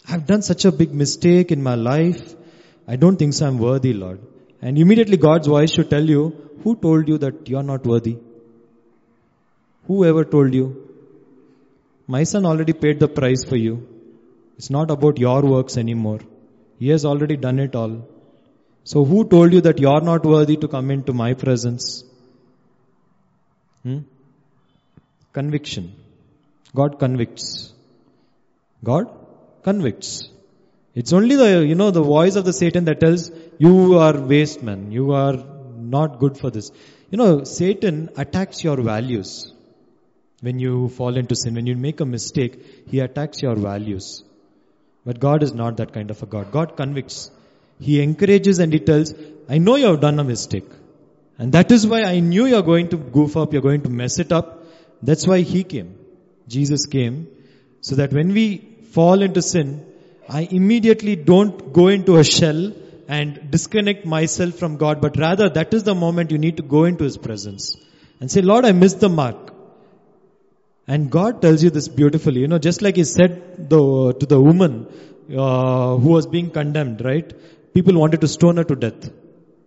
I've 0.08 0.26
done 0.28 0.42
such 0.42 0.66
a 0.66 0.72
big 0.72 0.94
mistake 0.94 1.52
in 1.52 1.64
my 1.64 1.76
life. 1.76 2.36
I 2.88 2.96
don't 2.98 3.18
think 3.18 3.34
so 3.34 3.48
I'm 3.48 3.58
worthy, 3.58 3.94
Lord. 3.94 4.20
And 4.62 4.78
immediately 4.78 5.18
God's 5.18 5.48
voice 5.48 5.72
should 5.72 5.90
tell 5.90 6.04
you, 6.04 6.22
who 6.64 6.76
told 6.76 7.08
you 7.08 7.18
that 7.20 7.48
you're 7.48 7.64
not 7.64 7.86
worthy? 7.86 8.18
Whoever 9.88 10.26
told 10.26 10.54
you? 10.54 10.90
My 12.08 12.24
son 12.24 12.46
already 12.46 12.74
paid 12.74 13.00
the 13.00 13.08
price 13.08 13.44
for 13.44 13.56
you. 13.56 13.88
It's 14.58 14.70
not 14.70 14.92
about 14.92 15.18
your 15.18 15.42
works 15.42 15.78
anymore. 15.78 16.20
He 16.80 16.90
has 16.90 17.06
already 17.06 17.38
done 17.38 17.60
it 17.60 17.76
all. 17.76 18.08
So 18.84 19.04
who 19.06 19.28
told 19.28 19.54
you 19.54 19.62
that 19.62 19.80
you're 19.80 20.02
not 20.02 20.26
worthy 20.26 20.58
to 20.58 20.68
come 20.68 20.92
into 20.92 21.14
my 21.14 21.34
presence? 21.34 22.04
Hmm? 23.84 24.00
Conviction. 25.38 25.94
God 26.80 27.00
convicts. 27.00 27.74
God 28.84 29.10
convicts. 29.64 30.30
It's 30.94 31.14
only 31.14 31.36
the, 31.36 31.66
you 31.66 31.76
know, 31.76 31.92
the 31.92 32.04
voice 32.04 32.36
of 32.36 32.46
the 32.46 32.54
Satan 32.54 32.86
that 32.86 33.00
tells 33.00 33.32
you 33.58 33.98
are 34.00 34.18
waste 34.34 34.64
man. 34.64 34.92
You 34.92 35.12
are 35.12 35.38
not 35.96 36.20
good 36.20 36.38
for 36.38 36.50
this. 36.50 36.72
You 37.12 37.18
know, 37.18 37.44
Satan 37.44 38.10
attacks 38.18 38.64
your 38.64 38.78
values. 38.82 39.52
When 40.42 40.60
you 40.60 40.90
fall 40.90 41.18
into 41.18 41.36
sin, 41.36 41.56
when 41.56 41.68
you 41.68 41.76
make 41.76 42.00
a 42.00 42.06
mistake, 42.06 42.56
he 42.88 43.00
attacks 43.00 43.42
your 43.42 43.56
values. 43.56 44.24
But 45.06 45.20
God 45.20 45.44
is 45.44 45.54
not 45.54 45.78
that 45.78 45.94
kind 45.94 46.12
of 46.12 46.22
a 46.24 46.26
God. 46.26 46.52
God 46.52 46.76
convicts. 46.76 47.30
He 47.80 48.02
encourages 48.02 48.60
and 48.60 48.74
He 48.74 48.80
tells, 48.80 49.14
I 49.50 49.58
know 49.60 49.76
you 49.76 49.88
have 49.88 50.02
done 50.02 50.20
a 50.20 50.24
mistake. 50.24 50.70
And 51.38 51.52
that 51.52 51.72
is 51.72 51.86
why 51.86 52.04
I 52.04 52.20
knew 52.20 52.46
you're 52.46 52.64
going 52.64 52.90
to 52.90 52.98
goof 52.98 53.36
up, 53.38 53.54
you're 53.54 53.62
going 53.62 53.82
to 53.82 53.90
mess 53.90 54.20
it 54.20 54.32
up. 54.32 54.55
That's 55.02 55.28
why 55.28 55.42
He 55.42 55.64
came. 55.64 55.98
Jesus 56.48 56.86
came. 56.86 57.28
So 57.82 57.96
that 57.96 58.14
when 58.14 58.34
we 58.34 58.58
fall 58.92 59.22
into 59.22 59.42
sin, 59.42 59.86
I 60.28 60.48
immediately 60.50 61.16
don't 61.16 61.72
go 61.74 61.88
into 61.88 62.18
a 62.18 62.24
shell 62.24 62.74
and 63.08 63.52
disconnect 63.52 64.06
myself 64.06 64.56
from 64.56 64.78
God, 64.78 65.02
but 65.02 65.18
rather 65.18 65.50
that 65.50 65.74
is 65.74 65.84
the 65.84 65.94
moment 65.94 66.32
you 66.32 66.38
need 66.38 66.58
to 66.58 66.64
go 66.64 66.86
into 66.86 67.04
His 67.04 67.18
presence 67.18 67.76
and 68.20 68.32
say, 68.32 68.42
Lord, 68.42 68.66
I 68.66 68.72
missed 68.72 69.00
the 69.00 69.10
mark. 69.10 69.54
And 70.88 71.12
God 71.12 71.42
tells 71.42 71.64
you 71.64 71.70
this 71.70 71.88
beautifully, 71.88 72.42
you 72.42 72.48
know, 72.48 72.60
just 72.60 72.82
like 72.82 72.96
He 72.96 73.04
said 73.04 73.70
the, 73.70 74.14
to 74.20 74.26
the 74.26 74.40
woman 74.40 74.88
uh, 75.30 75.98
who 75.98 76.10
was 76.10 76.28
being 76.28 76.50
condemned, 76.52 77.04
right? 77.04 77.32
People 77.74 78.00
wanted 78.00 78.22
to 78.22 78.28
stone 78.28 78.58
her 78.58 78.64
to 78.64 78.76
death 78.76 79.12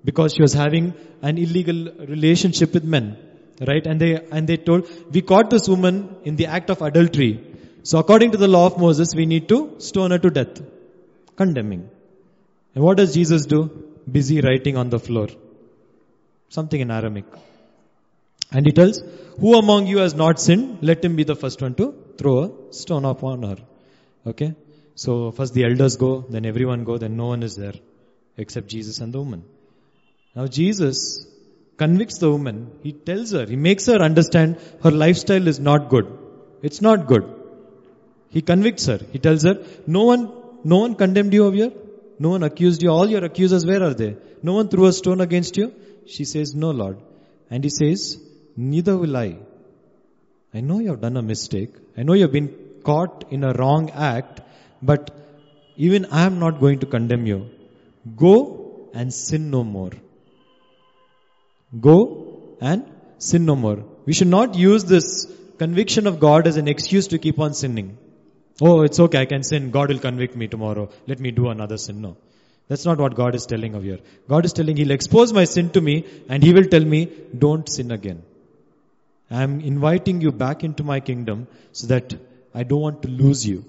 because 0.04 0.34
she 0.34 0.42
was 0.42 0.52
having 0.52 0.94
an 1.22 1.38
illegal 1.38 1.92
relationship 2.06 2.72
with 2.72 2.84
men, 2.84 3.16
right? 3.66 3.86
And 3.86 4.00
they 4.00 4.14
and 4.30 4.46
they 4.46 4.56
told, 4.56 4.88
we 5.12 5.22
caught 5.22 5.50
this 5.50 5.68
woman 5.68 6.16
in 6.24 6.36
the 6.36 6.46
act 6.46 6.70
of 6.70 6.82
adultery. 6.82 7.44
So 7.82 7.98
according 7.98 8.32
to 8.32 8.38
the 8.38 8.48
law 8.48 8.66
of 8.66 8.78
Moses, 8.78 9.14
we 9.14 9.26
need 9.26 9.48
to 9.48 9.76
stone 9.78 10.10
her 10.10 10.18
to 10.18 10.30
death, 10.30 10.60
condemning. 11.36 11.88
And 12.74 12.84
what 12.84 12.96
does 12.96 13.14
Jesus 13.14 13.46
do? 13.46 13.60
Busy 14.10 14.40
writing 14.40 14.76
on 14.76 14.90
the 14.90 14.98
floor, 14.98 15.28
something 16.48 16.80
in 16.80 16.90
Aramaic. 16.90 17.26
And 18.50 18.64
he 18.66 18.72
tells, 18.72 19.02
who 19.38 19.56
among 19.58 19.86
you 19.86 19.98
has 19.98 20.14
not 20.14 20.40
sinned, 20.40 20.78
let 20.80 21.04
him 21.04 21.16
be 21.16 21.24
the 21.24 21.36
first 21.36 21.60
one 21.60 21.74
to 21.74 21.94
throw 22.16 22.36
a 22.44 22.72
stone 22.72 23.04
upon 23.04 23.42
her. 23.42 23.56
Okay? 24.26 24.54
So 24.94 25.30
first 25.30 25.54
the 25.54 25.64
elders 25.64 25.96
go, 25.96 26.24
then 26.28 26.46
everyone 26.46 26.84
go, 26.84 26.96
then 26.98 27.16
no 27.16 27.26
one 27.26 27.42
is 27.42 27.56
there 27.56 27.74
except 28.36 28.68
Jesus 28.68 29.00
and 29.00 29.12
the 29.12 29.18
woman. 29.18 29.44
Now 30.34 30.46
Jesus 30.46 31.26
convicts 31.82 32.18
the 32.18 32.30
woman. 32.30 32.56
He 32.82 32.92
tells 32.92 33.30
her, 33.32 33.46
he 33.46 33.56
makes 33.56 33.86
her 33.86 33.98
understand 34.08 34.58
her 34.82 34.90
lifestyle 34.90 35.46
is 35.52 35.58
not 35.58 35.88
good. 35.88 36.06
It's 36.62 36.80
not 36.82 37.06
good. 37.06 37.24
He 38.30 38.42
convicts 38.42 38.86
her. 38.86 39.00
He 39.12 39.18
tells 39.18 39.44
her, 39.44 39.64
no 39.86 40.04
one, 40.04 40.32
no 40.64 40.78
one 40.78 40.94
condemned 40.94 41.32
you 41.32 41.46
over 41.46 41.56
here. 41.56 41.72
No 42.18 42.30
one 42.30 42.42
accused 42.42 42.82
you. 42.82 42.90
All 42.90 43.08
your 43.08 43.24
accusers, 43.24 43.64
where 43.64 43.82
are 43.82 43.94
they? 43.94 44.16
No 44.42 44.54
one 44.54 44.68
threw 44.68 44.86
a 44.86 44.92
stone 44.92 45.20
against 45.20 45.56
you. 45.56 45.72
She 46.06 46.24
says, 46.24 46.54
no 46.54 46.70
Lord. 46.70 46.98
And 47.50 47.62
he 47.64 47.70
says, 47.70 48.20
neither 48.56 48.96
will 48.96 49.16
I. 49.16 49.38
I 50.52 50.60
know 50.60 50.80
you 50.80 50.88
have 50.88 51.00
done 51.00 51.16
a 51.16 51.22
mistake. 51.22 51.70
I 51.96 52.02
know 52.02 52.14
you 52.14 52.22
have 52.22 52.32
been 52.32 52.54
caught 52.82 53.26
in 53.30 53.44
a 53.44 53.52
wrong 53.52 53.90
act, 53.90 54.40
but 54.82 55.10
even 55.76 56.06
I 56.06 56.24
am 56.24 56.38
not 56.40 56.60
going 56.60 56.80
to 56.80 56.86
condemn 56.86 57.26
you. 57.26 57.50
Go 58.16 58.90
and 58.94 59.12
sin 59.12 59.50
no 59.50 59.62
more. 59.62 59.92
Go 61.80 62.56
and 62.60 62.84
sin 63.18 63.44
no 63.44 63.56
more. 63.56 63.84
We 64.06 64.12
should 64.12 64.28
not 64.28 64.54
use 64.54 64.84
this 64.84 65.30
conviction 65.58 66.06
of 66.06 66.18
God 66.20 66.46
as 66.46 66.56
an 66.56 66.68
excuse 66.68 67.08
to 67.08 67.18
keep 67.18 67.38
on 67.38 67.54
sinning. 67.54 67.98
Oh, 68.60 68.82
it's 68.82 68.98
okay, 68.98 69.20
I 69.20 69.26
can 69.26 69.42
sin. 69.42 69.70
God 69.70 69.90
will 69.90 69.98
convict 69.98 70.34
me 70.34 70.48
tomorrow. 70.48 70.90
Let 71.06 71.20
me 71.20 71.30
do 71.30 71.48
another 71.48 71.76
sin. 71.76 72.00
No. 72.00 72.16
That's 72.68 72.84
not 72.84 72.98
what 72.98 73.14
God 73.14 73.34
is 73.34 73.46
telling 73.46 73.74
of 73.74 73.82
here. 73.82 73.98
God 74.28 74.44
is 74.44 74.52
telling 74.52 74.76
He'll 74.76 74.90
expose 74.90 75.32
my 75.32 75.44
sin 75.44 75.70
to 75.70 75.80
me 75.80 76.04
and 76.28 76.42
He 76.42 76.52
will 76.52 76.64
tell 76.64 76.84
me, 76.84 77.10
don't 77.36 77.68
sin 77.68 77.90
again. 77.90 78.22
I'm 79.30 79.60
inviting 79.60 80.20
you 80.20 80.32
back 80.32 80.64
into 80.64 80.84
my 80.84 81.00
kingdom 81.00 81.46
so 81.72 81.86
that 81.88 82.14
I 82.54 82.62
don't 82.64 82.80
want 82.80 83.02
to 83.02 83.08
lose 83.08 83.46
you. 83.46 83.64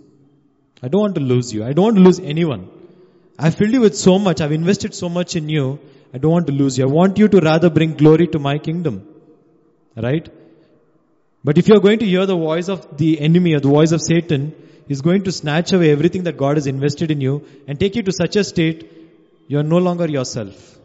I 0.82 0.88
don't 0.88 1.02
want 1.02 1.16
to 1.16 1.22
lose 1.22 1.54
you. 1.54 1.66
I 1.66 1.74
don't 1.74 1.86
want 1.86 1.98
to 1.98 2.02
lose 2.02 2.20
anyone. 2.20 2.70
I've 3.38 3.56
filled 3.56 3.72
you 3.72 3.82
with 3.82 3.98
so 3.98 4.20
much. 4.20 4.42
I've 4.42 4.52
invested 4.52 4.94
so 4.94 5.10
much 5.10 5.36
in 5.36 5.50
you. 5.50 5.80
I 6.14 6.18
don't 6.18 6.32
want 6.32 6.48
to 6.48 6.54
lose 6.54 6.78
you. 6.78 6.86
I 6.86 6.92
want 6.92 7.18
you 7.18 7.28
to 7.28 7.40
rather 7.40 7.70
bring 7.70 7.94
glory 7.94 8.28
to 8.28 8.40
my 8.40 8.58
kingdom. 8.58 9.08
Right? 9.96 10.28
But 11.44 11.58
if 11.58 11.68
you're 11.68 11.80
going 11.80 12.00
to 12.00 12.06
hear 12.06 12.26
the 12.26 12.36
voice 12.36 12.68
of 12.68 12.98
the 12.98 13.20
enemy 13.20 13.54
or 13.54 13.60
the 13.60 13.70
voice 13.70 13.92
of 13.92 14.02
Satan, 14.02 14.54
he's 14.88 15.02
going 15.02 15.24
to 15.24 15.32
snatch 15.32 15.72
away 15.74 15.92
everything 15.92 16.24
that 16.24 16.38
God 16.38 16.58
has 16.58 16.68
invested 16.68 17.12
in 17.12 17.22
you 17.22 17.46
and 17.68 17.80
take 17.80 17.96
you 17.96 18.04
to 18.04 18.12
such 18.12 18.36
a 18.36 18.44
state 18.44 18.92
you're 19.48 19.64
no 19.64 19.78
longer 19.78 20.08
yourself. 20.08 20.78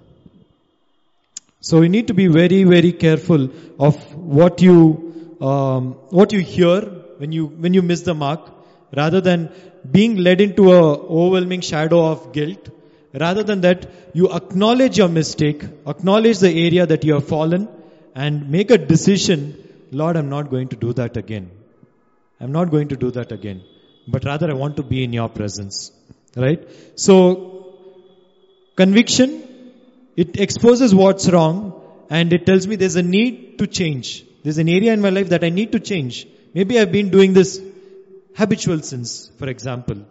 So 1.61 1.81
you 1.83 1.89
need 1.89 2.09
to 2.09 2.15
be 2.15 2.27
very, 2.29 2.65
very 2.65 2.93
careful 2.93 3.49
of 3.79 3.97
what 4.15 4.63
you, 4.63 5.37
um, 5.41 5.93
what 6.19 6.33
you 6.33 6.41
hear 6.41 6.81
when 7.19 7.33
you, 7.33 7.47
when 7.47 7.75
you 7.75 7.83
miss 7.83 8.03
the 8.03 8.15
mark, 8.15 8.51
rather 8.97 9.21
than 9.21 9.51
being 9.91 10.17
led 10.17 10.41
into 10.41 10.73
a 10.73 10.81
overwhelming 11.19 11.61
shadow 11.61 12.07
of 12.07 12.33
guilt. 12.33 12.69
Rather 13.21 13.45
than 13.45 13.61
that, 13.61 13.89
you 14.13 14.33
acknowledge 14.33 14.99
your 14.99 15.09
mistake, 15.09 15.63
acknowledge 15.87 16.41
the 16.41 16.51
area 16.51 16.85
that 16.85 17.05
you 17.05 17.15
have 17.15 17.29
fallen, 17.29 17.69
and 18.15 18.51
make 18.51 18.71
a 18.73 18.79
decision, 18.79 19.57
Lord, 19.93 20.17
I'm 20.17 20.29
not 20.29 20.51
going 20.51 20.69
to 20.69 20.77
do 20.77 20.93
that 20.95 21.17
again. 21.17 21.51
I'm 22.41 22.51
not 22.51 22.71
going 22.71 22.89
to 22.89 22.97
do 22.97 23.13
that 23.13 23.31
again. 23.31 23.63
But 24.09 24.25
rather 24.25 24.51
I 24.51 24.55
want 24.55 24.77
to 24.77 24.83
be 24.83 25.05
in 25.05 25.13
your 25.13 25.29
presence. 25.29 25.93
Right? 26.37 26.69
So, 26.97 27.77
conviction, 28.77 29.43
it 30.17 30.41
exposes 30.41 30.95
what's 30.95 31.29
wrong 31.29 31.81
and 32.11 32.33
it 32.33 32.45
tells 32.47 32.67
me 32.67 32.77
there's 32.77 32.97
a 32.97 33.03
need 33.03 33.59
to 33.59 33.67
change. 33.67 34.25
There's 34.43 34.59
an 34.59 34.69
area 34.69 34.93
in 34.93 35.01
my 35.01 35.11
life 35.11 35.29
that 35.29 35.45
I 35.45 35.51
need 35.51 35.73
to 35.73 35.81
change. 35.81 36.27
Maybe 36.53 36.79
I've 36.79 36.93
been 36.93 37.11
doing 37.11 37.33
this 37.33 37.61
habitual 38.37 38.81
sins, 38.81 39.31
for 39.39 39.49
example. 39.49 40.05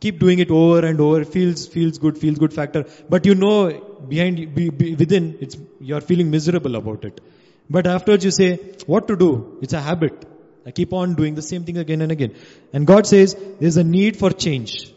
Keep 0.00 0.20
doing 0.20 0.38
it 0.38 0.50
over 0.50 0.86
and 0.86 1.00
over. 1.00 1.24
Feels, 1.24 1.66
feels 1.66 1.98
good, 1.98 2.18
feels 2.18 2.38
good 2.38 2.54
factor. 2.54 2.84
But 3.08 3.26
you 3.26 3.34
know, 3.34 3.70
behind, 4.08 4.54
be, 4.54 4.70
be, 4.70 4.94
within, 4.94 5.38
it's, 5.40 5.56
you're 5.80 6.00
feeling 6.00 6.30
miserable 6.30 6.76
about 6.76 7.04
it. 7.04 7.20
But 7.68 7.86
afterwards 7.86 8.24
you 8.24 8.30
say, 8.30 8.56
what 8.86 9.08
to 9.08 9.16
do? 9.16 9.58
It's 9.60 9.72
a 9.72 9.80
habit. 9.80 10.24
I 10.64 10.70
keep 10.70 10.92
on 10.92 11.14
doing 11.14 11.34
the 11.34 11.42
same 11.42 11.64
thing 11.64 11.78
again 11.78 12.00
and 12.00 12.12
again. 12.12 12.34
And 12.72 12.86
God 12.86 13.06
says, 13.06 13.36
there's 13.60 13.76
a 13.76 13.84
need 13.84 14.16
for 14.16 14.30
change. 14.30 14.92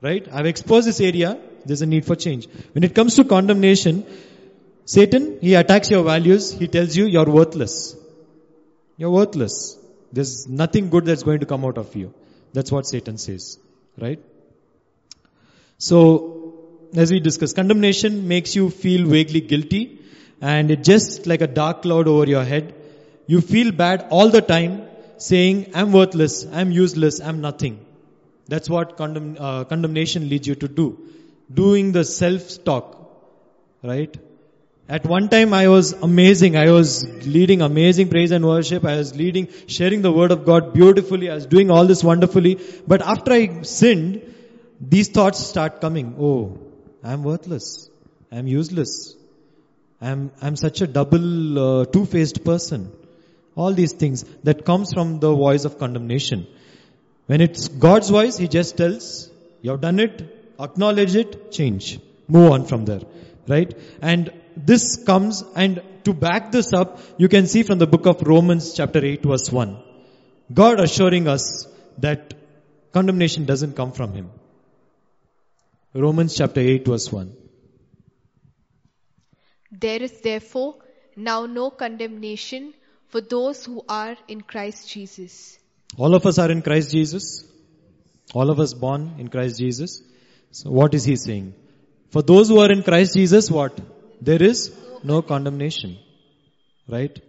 Right? 0.00 0.26
I've 0.32 0.46
exposed 0.46 0.88
this 0.88 1.00
area. 1.00 1.38
There's 1.64 1.82
a 1.82 1.86
need 1.86 2.04
for 2.04 2.16
change. 2.16 2.48
When 2.72 2.84
it 2.84 2.94
comes 2.94 3.16
to 3.16 3.24
condemnation, 3.24 4.04
Satan, 4.84 5.38
he 5.40 5.54
attacks 5.54 5.90
your 5.90 6.02
values. 6.02 6.52
He 6.52 6.66
tells 6.66 6.96
you 6.96 7.06
you're 7.06 7.30
worthless. 7.30 7.96
You're 8.96 9.10
worthless. 9.10 9.76
There's 10.12 10.48
nothing 10.48 10.88
good 10.88 11.04
that's 11.04 11.22
going 11.22 11.40
to 11.40 11.46
come 11.46 11.64
out 11.64 11.78
of 11.78 11.94
you. 11.94 12.14
That's 12.52 12.72
what 12.72 12.86
Satan 12.86 13.18
says. 13.18 13.58
Right? 14.00 14.20
So, 15.78 16.54
as 16.94 17.10
we 17.12 17.20
discussed, 17.20 17.56
condemnation 17.56 18.28
makes 18.28 18.56
you 18.56 18.70
feel 18.70 19.06
vaguely 19.06 19.40
guilty 19.40 20.00
and 20.40 20.70
it 20.70 20.84
just 20.84 21.26
like 21.26 21.40
a 21.40 21.46
dark 21.46 21.82
cloud 21.82 22.08
over 22.08 22.26
your 22.26 22.44
head. 22.44 22.74
You 23.26 23.40
feel 23.40 23.72
bad 23.72 24.06
all 24.10 24.28
the 24.28 24.40
time 24.40 24.88
saying, 25.18 25.72
I'm 25.74 25.92
worthless, 25.92 26.46
I'm 26.50 26.70
useless, 26.70 27.20
I'm 27.20 27.40
nothing. 27.40 27.84
That's 28.46 28.70
what 28.70 28.96
condemn, 28.96 29.36
uh, 29.38 29.64
condemnation 29.64 30.28
leads 30.28 30.46
you 30.46 30.54
to 30.54 30.68
do. 30.68 30.98
Doing 31.52 31.92
the 31.92 32.04
self-talk. 32.04 32.96
Right? 33.82 34.16
At 34.88 35.04
one 35.04 35.28
time 35.28 35.52
I 35.52 35.68
was 35.68 35.92
amazing. 35.92 36.56
I 36.56 36.70
was 36.70 37.06
leading 37.26 37.60
amazing 37.60 38.08
praise 38.08 38.30
and 38.30 38.46
worship. 38.46 38.86
I 38.86 38.96
was 38.96 39.14
leading, 39.14 39.48
sharing 39.66 40.00
the 40.00 40.10
word 40.10 40.30
of 40.30 40.46
God 40.46 40.72
beautifully. 40.72 41.30
I 41.30 41.34
was 41.34 41.44
doing 41.44 41.70
all 41.70 41.84
this 41.84 42.02
wonderfully. 42.02 42.58
But 42.86 43.02
after 43.02 43.32
I 43.32 43.62
sinned, 43.62 44.22
these 44.80 45.08
thoughts 45.08 45.40
start 45.40 45.82
coming. 45.82 46.16
Oh, 46.18 46.58
I'm 47.04 47.22
worthless. 47.22 47.90
I'm 48.32 48.46
useless. 48.46 49.14
I'm, 50.00 50.30
I'm 50.40 50.56
such 50.56 50.80
a 50.80 50.86
double, 50.86 51.80
uh, 51.80 51.84
two-faced 51.84 52.44
person. 52.44 52.90
All 53.56 53.74
these 53.74 53.92
things 53.92 54.24
that 54.44 54.64
comes 54.64 54.94
from 54.94 55.18
the 55.20 55.34
voice 55.34 55.66
of 55.66 55.78
condemnation. 55.78 56.46
When 57.26 57.42
it's 57.42 57.68
God's 57.68 58.08
voice, 58.08 58.38
He 58.38 58.48
just 58.48 58.78
tells, 58.78 59.30
you 59.60 59.72
have 59.72 59.82
done 59.82 60.00
it, 60.00 60.54
acknowledge 60.58 61.14
it, 61.14 61.52
change. 61.52 62.00
Move 62.26 62.52
on 62.52 62.64
from 62.64 62.86
there. 62.86 63.02
Right? 63.46 63.76
And 64.00 64.32
this 64.66 65.02
comes 65.04 65.42
and 65.54 65.82
to 66.04 66.12
back 66.12 66.52
this 66.52 66.72
up, 66.72 67.00
you 67.16 67.28
can 67.28 67.46
see 67.46 67.62
from 67.62 67.78
the 67.78 67.86
book 67.86 68.06
of 68.06 68.22
Romans 68.22 68.72
chapter 68.74 69.04
8 69.04 69.22
verse 69.22 69.50
1. 69.52 69.78
God 70.52 70.80
assuring 70.80 71.28
us 71.28 71.66
that 71.98 72.34
condemnation 72.92 73.44
doesn't 73.44 73.74
come 73.76 73.92
from 73.92 74.12
Him. 74.14 74.30
Romans 75.94 76.36
chapter 76.36 76.60
8 76.60 76.86
verse 76.86 77.12
1. 77.12 77.34
There 79.70 80.02
is 80.02 80.20
therefore 80.20 80.76
now 81.16 81.46
no 81.46 81.70
condemnation 81.70 82.72
for 83.08 83.20
those 83.20 83.64
who 83.64 83.82
are 83.88 84.16
in 84.28 84.40
Christ 84.40 84.88
Jesus. 84.88 85.58
All 85.96 86.14
of 86.14 86.26
us 86.26 86.38
are 86.38 86.50
in 86.50 86.62
Christ 86.62 86.90
Jesus. 86.90 87.44
All 88.34 88.50
of 88.50 88.60
us 88.60 88.74
born 88.74 89.14
in 89.18 89.28
Christ 89.28 89.58
Jesus. 89.58 90.02
So 90.52 90.70
what 90.70 90.94
is 90.94 91.04
he 91.04 91.16
saying? 91.16 91.54
For 92.10 92.22
those 92.22 92.48
who 92.48 92.58
are 92.60 92.70
in 92.70 92.82
Christ 92.82 93.14
Jesus, 93.14 93.50
what? 93.50 93.78
There 94.20 94.42
is 94.42 94.76
no 95.02 95.22
condemnation. 95.22 95.98
Right? 96.88 97.20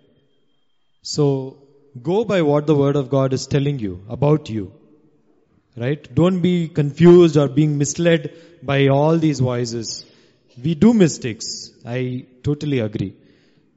So, 1.01 1.57
go 2.01 2.23
by 2.25 2.41
what 2.41 2.67
the 2.67 2.75
word 2.75 2.95
of 2.95 3.09
God 3.09 3.33
is 3.33 3.47
telling 3.47 3.79
you 3.79 4.03
about 4.09 4.49
you. 4.49 4.73
Right? 5.77 6.13
Don't 6.13 6.41
be 6.41 6.67
confused 6.67 7.37
or 7.37 7.47
being 7.47 7.77
misled 7.77 8.33
by 8.63 8.87
all 8.87 9.17
these 9.17 9.39
voices. 9.39 10.05
We 10.61 10.75
do 10.75 10.93
mistakes. 10.93 11.71
I 11.85 12.25
totally 12.43 12.79
agree. 12.79 13.15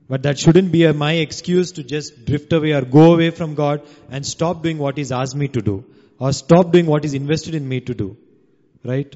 But 0.09 0.25
that 0.25 0.39
shouldn't 0.39 0.73
be 0.73 0.85
a, 0.85 0.93
my 0.93 1.13
excuse 1.15 1.73
to 1.73 1.83
just 1.83 2.25
drift 2.27 2.53
away 2.53 2.73
or 2.73 2.83
go 2.83 3.15
away 3.15 3.31
from 3.31 3.55
God 3.55 3.83
and 4.11 4.27
stop 4.27 4.63
doing 4.63 4.79
what 4.79 4.97
He's 4.97 5.13
asked 5.13 5.37
me 5.37 5.49
to 5.49 5.63
do. 5.63 5.85
Or 6.19 6.33
stop 6.33 6.73
doing 6.73 6.87
what 6.87 7.05
He's 7.05 7.15
invested 7.15 7.55
in 7.55 7.69
me 7.69 7.81
to 7.81 7.95
do. 7.95 8.17
Right? 8.85 9.15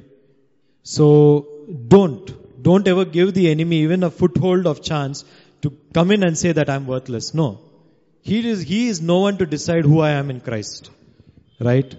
So, 0.82 1.48
don't. 1.88 2.45
Don't 2.60 2.86
ever 2.88 3.04
give 3.04 3.34
the 3.34 3.50
enemy 3.50 3.78
even 3.78 4.02
a 4.02 4.10
foothold 4.10 4.66
of 4.66 4.82
chance 4.82 5.24
to 5.62 5.70
come 5.92 6.10
in 6.10 6.22
and 6.22 6.36
say 6.36 6.52
that 6.52 6.70
I'm 6.70 6.86
worthless. 6.86 7.34
No. 7.34 7.60
He 8.22 8.46
is, 8.48 8.62
he 8.62 8.88
is 8.88 9.00
no 9.00 9.20
one 9.20 9.38
to 9.38 9.46
decide 9.46 9.84
who 9.84 10.00
I 10.00 10.10
am 10.10 10.30
in 10.30 10.40
Christ. 10.40 10.90
Right? 11.60 11.94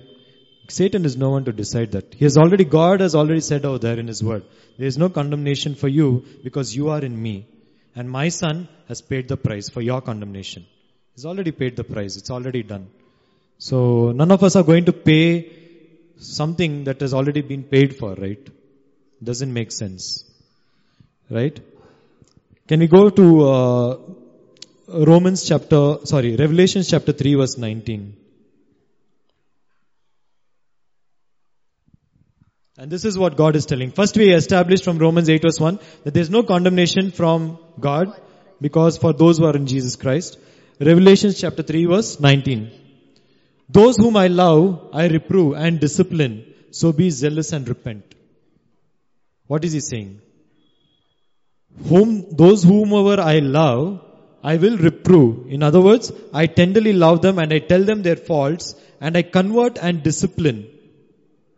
Satan 0.69 1.05
is 1.05 1.15
no 1.15 1.29
one 1.29 1.45
to 1.45 1.53
decide 1.53 1.91
that. 1.93 2.13
He 2.13 2.25
has 2.25 2.37
already, 2.37 2.65
God 2.65 2.99
has 2.99 3.15
already 3.15 3.39
said 3.39 3.65
over 3.65 3.79
there 3.79 3.97
in 3.97 4.07
His 4.07 4.23
word, 4.23 4.43
there 4.77 4.87
is 4.87 4.97
no 4.97 5.09
condemnation 5.09 5.75
for 5.75 5.87
you 5.87 6.25
because 6.43 6.75
you 6.75 6.89
are 6.89 6.99
in 6.99 7.21
me. 7.21 7.47
And 7.95 8.09
my 8.09 8.29
son 8.29 8.67
has 8.87 9.01
paid 9.01 9.27
the 9.27 9.37
price 9.37 9.69
for 9.69 9.81
your 9.81 10.01
condemnation. 10.01 10.65
He's 11.15 11.25
already 11.25 11.51
paid 11.51 11.75
the 11.75 11.83
price. 11.83 12.17
It's 12.17 12.29
already 12.29 12.61
done. 12.61 12.89
So 13.57 14.11
none 14.11 14.31
of 14.31 14.43
us 14.43 14.55
are 14.55 14.63
going 14.63 14.85
to 14.85 14.93
pay 14.93 15.51
something 16.19 16.83
that 16.83 17.01
has 17.01 17.13
already 17.13 17.41
been 17.41 17.63
paid 17.63 17.95
for, 17.95 18.13
right? 18.13 18.47
Doesn't 19.23 19.51
make 19.51 19.71
sense. 19.71 20.26
Right? 21.30 21.59
Can 22.67 22.80
we 22.80 22.88
go 22.88 23.09
to 23.09 23.49
uh, 23.49 23.97
Romans 24.88 25.47
chapter, 25.47 25.97
sorry, 26.05 26.36
Revelations 26.36 26.89
chapter 26.89 27.11
3 27.11 27.36
verse 27.36 27.57
19. 27.57 28.15
And 32.78 32.91
this 32.91 33.05
is 33.05 33.17
what 33.17 33.36
God 33.36 33.55
is 33.55 33.65
telling. 33.65 33.91
First 33.91 34.15
we 34.15 34.32
established 34.32 34.84
from 34.84 34.99
Romans 34.99 35.30
8 35.30 35.41
verse 35.41 35.59
1 35.59 35.80
that 36.03 36.13
there 36.13 36.21
is 36.21 36.30
no 36.30 36.43
condemnation 36.43 37.11
from 37.11 37.57
God 37.80 38.13
because 38.61 38.97
for 38.97 39.13
those 39.13 39.39
who 39.39 39.45
are 39.45 39.55
in 39.55 39.67
Jesus 39.67 39.95
Christ. 39.95 40.38
Revelation 40.80 41.34
chapter 41.34 41.63
3 41.63 41.86
verse 41.86 42.19
19. 42.19 42.71
Those 43.67 43.97
whom 43.97 44.15
I 44.15 44.28
love, 44.28 44.89
I 44.93 45.07
reprove 45.07 45.55
and 45.55 45.80
discipline. 45.80 46.53
So 46.71 46.93
be 46.93 47.09
zealous 47.09 47.51
and 47.51 47.67
repent. 47.67 48.15
What 49.47 49.65
is 49.65 49.73
he 49.73 49.80
saying? 49.80 50.21
Whom, 51.86 52.36
those 52.36 52.63
whomever 52.63 53.21
I 53.21 53.39
love, 53.39 54.01
I 54.43 54.57
will 54.57 54.78
reprove. 54.78 55.51
In 55.51 55.63
other 55.63 55.82
words, 55.82 56.11
I 56.34 56.47
tenderly 56.47 56.93
love 56.93 57.21
them 57.21 57.39
and 57.39 57.53
I 57.53 57.59
tell 57.59 57.84
them 57.84 58.01
their 58.01 58.15
faults 58.15 58.75
and 58.99 59.15
I 59.15 59.21
convert 59.21 59.78
and 59.78 60.03
discipline. 60.03 60.67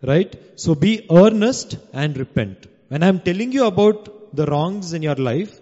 Right? 0.01 0.35
So 0.59 0.75
be 0.75 1.05
earnest 1.11 1.77
and 1.93 2.17
repent. 2.17 2.67
When 2.87 3.03
I'm 3.03 3.19
telling 3.19 3.51
you 3.51 3.65
about 3.65 4.35
the 4.35 4.45
wrongs 4.45 4.93
in 4.93 5.03
your 5.03 5.15
life, 5.15 5.59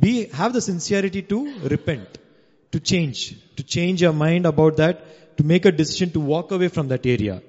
be, 0.00 0.26
have 0.28 0.52
the 0.52 0.60
sincerity 0.60 1.22
to 1.22 1.58
repent, 1.60 2.18
to 2.72 2.80
change, 2.80 3.36
to 3.56 3.62
change 3.62 4.02
your 4.02 4.12
mind 4.12 4.46
about 4.46 4.76
that, 4.76 5.36
to 5.36 5.44
make 5.44 5.64
a 5.64 5.72
decision 5.72 6.10
to 6.12 6.20
walk 6.20 6.50
away 6.50 6.68
from 6.68 6.88
that 6.88 7.06
area. 7.06 7.42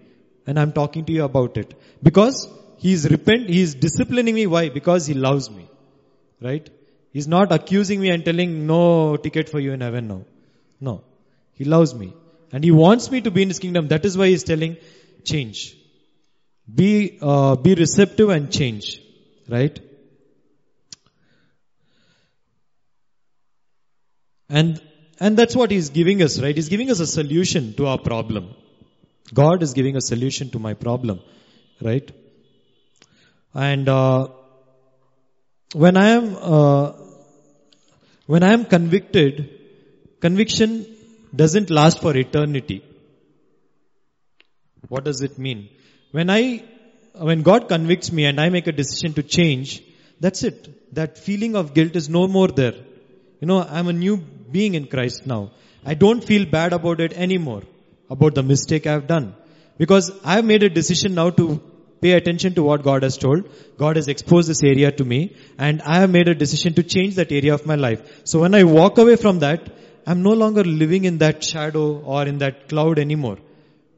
And 0.45 0.59
I'm 0.59 0.71
talking 0.71 1.05
to 1.05 1.13
you 1.13 1.23
about 1.23 1.57
it. 1.57 1.73
Because 2.01 2.47
he's 2.77 3.09
repent, 3.09 3.49
he's 3.49 3.75
disciplining 3.75 4.35
me. 4.35 4.47
Why? 4.47 4.69
Because 4.69 5.07
he 5.07 5.13
loves 5.13 5.49
me. 5.49 5.67
Right? 6.41 6.69
He's 7.11 7.27
not 7.27 7.51
accusing 7.51 7.99
me 7.99 8.09
and 8.09 8.23
telling 8.23 8.67
no 8.67 9.17
ticket 9.17 9.49
for 9.49 9.59
you 9.59 9.73
in 9.73 9.81
heaven 9.81 10.07
now. 10.07 10.25
No. 10.79 11.03
He 11.53 11.65
loves 11.65 11.93
me. 11.93 12.13
And 12.51 12.63
he 12.63 12.71
wants 12.71 13.11
me 13.11 13.21
to 13.21 13.31
be 13.31 13.41
in 13.41 13.49
his 13.49 13.59
kingdom. 13.59 13.89
That 13.89 14.05
is 14.05 14.17
why 14.17 14.27
he's 14.27 14.43
telling 14.43 14.77
change. 15.23 15.75
Be, 16.73 17.17
uh, 17.21 17.55
be 17.55 17.75
receptive 17.75 18.29
and 18.29 18.51
change. 18.51 19.01
Right? 19.47 19.79
And, 24.49 24.81
and 25.19 25.37
that's 25.37 25.55
what 25.55 25.71
he's 25.71 25.89
giving 25.89 26.23
us, 26.23 26.39
right? 26.41 26.55
He's 26.55 26.69
giving 26.69 26.89
us 26.89 26.99
a 26.99 27.07
solution 27.07 27.73
to 27.75 27.87
our 27.87 27.99
problem. 27.99 28.55
God 29.33 29.61
is 29.61 29.73
giving 29.73 29.95
a 29.95 30.01
solution 30.01 30.49
to 30.51 30.59
my 30.59 30.73
problem, 30.73 31.19
right? 31.81 32.09
And, 33.53 33.87
uh, 33.87 34.29
when 35.73 35.97
I 35.97 36.09
am, 36.09 36.35
uh, 36.39 36.93
when 38.25 38.43
I 38.43 38.53
am 38.53 38.65
convicted, 38.65 39.49
conviction 40.19 40.85
doesn't 41.35 41.69
last 41.69 42.01
for 42.01 42.15
eternity. 42.17 42.83
What 44.87 45.03
does 45.03 45.21
it 45.21 45.37
mean? 45.37 45.69
When 46.11 46.29
I, 46.29 46.63
when 47.13 47.43
God 47.43 47.67
convicts 47.67 48.11
me 48.11 48.25
and 48.25 48.39
I 48.41 48.49
make 48.49 48.67
a 48.67 48.71
decision 48.71 49.13
to 49.13 49.23
change, 49.23 49.83
that's 50.19 50.43
it. 50.43 50.93
That 50.95 51.17
feeling 51.17 51.55
of 51.55 51.73
guilt 51.73 51.95
is 51.95 52.09
no 52.09 52.27
more 52.27 52.47
there. 52.47 52.73
You 53.39 53.47
know, 53.47 53.61
I'm 53.61 53.87
a 53.87 53.93
new 53.93 54.17
being 54.17 54.73
in 54.73 54.87
Christ 54.87 55.27
now. 55.27 55.51
I 55.85 55.93
don't 55.93 56.23
feel 56.23 56.45
bad 56.45 56.73
about 56.73 56.99
it 56.99 57.13
anymore, 57.13 57.63
about 58.09 58.35
the 58.35 58.43
mistake 58.43 58.87
I've 58.87 59.07
done. 59.07 59.35
Because 59.77 60.11
I've 60.25 60.43
made 60.43 60.63
a 60.63 60.69
decision 60.69 61.13
now 61.13 61.29
to 61.29 61.61
pay 62.01 62.11
attention 62.13 62.53
to 62.55 62.63
what 62.63 62.83
God 62.83 63.03
has 63.03 63.17
told. 63.17 63.43
God 63.77 63.95
has 63.95 64.07
exposed 64.07 64.49
this 64.49 64.63
area 64.63 64.91
to 64.91 65.05
me 65.05 65.35
and 65.57 65.81
I 65.81 65.99
have 65.99 66.09
made 66.09 66.27
a 66.27 66.35
decision 66.35 66.73
to 66.75 66.83
change 66.83 67.15
that 67.15 67.31
area 67.31 67.53
of 67.53 67.65
my 67.65 67.75
life. 67.75 68.21
So 68.23 68.39
when 68.39 68.55
I 68.55 68.63
walk 68.63 68.97
away 68.97 69.15
from 69.15 69.39
that, 69.39 69.69
I'm 70.05 70.23
no 70.23 70.31
longer 70.31 70.63
living 70.63 71.05
in 71.05 71.19
that 71.19 71.43
shadow 71.43 71.99
or 71.99 72.25
in 72.25 72.39
that 72.39 72.69
cloud 72.69 72.99
anymore. 72.99 73.37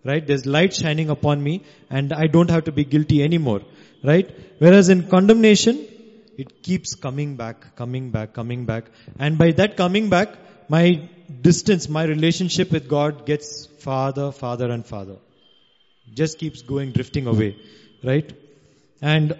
Right? 0.04 0.26
There's 0.26 0.46
light 0.46 0.74
shining 0.74 1.10
upon 1.10 1.44
me 1.44 1.64
and 1.90 2.12
I 2.12 2.28
don't 2.28 2.50
have 2.50 2.66
to 2.66 2.72
be 2.72 2.84
guilty 2.84 3.24
anymore. 3.24 3.62
Right? 4.04 4.30
Whereas 4.58 4.90
in 4.90 5.08
condemnation, 5.10 5.86
it 6.38 6.64
keeps 6.64 6.96
coming 6.96 7.36
back, 7.36 7.76
coming 7.76 8.10
back, 8.10 8.34
coming 8.34 8.66
back. 8.66 8.86
And 9.20 9.38
by 9.38 9.52
that 9.52 9.78
coming 9.78 10.10
back, 10.10 10.30
my 10.70 11.10
distance, 11.42 11.88
my 11.90 12.04
relationship 12.04 12.72
with 12.72 12.88
God 12.88 13.26
gets 13.26 13.68
farther, 13.80 14.32
farther 14.32 14.72
and 14.72 14.86
farther. 14.86 15.18
Just 16.14 16.40
keeps 16.40 16.62
going, 16.62 16.92
drifting 16.92 17.28
away. 17.28 17.58
Right? 18.04 18.32
And 19.02 19.38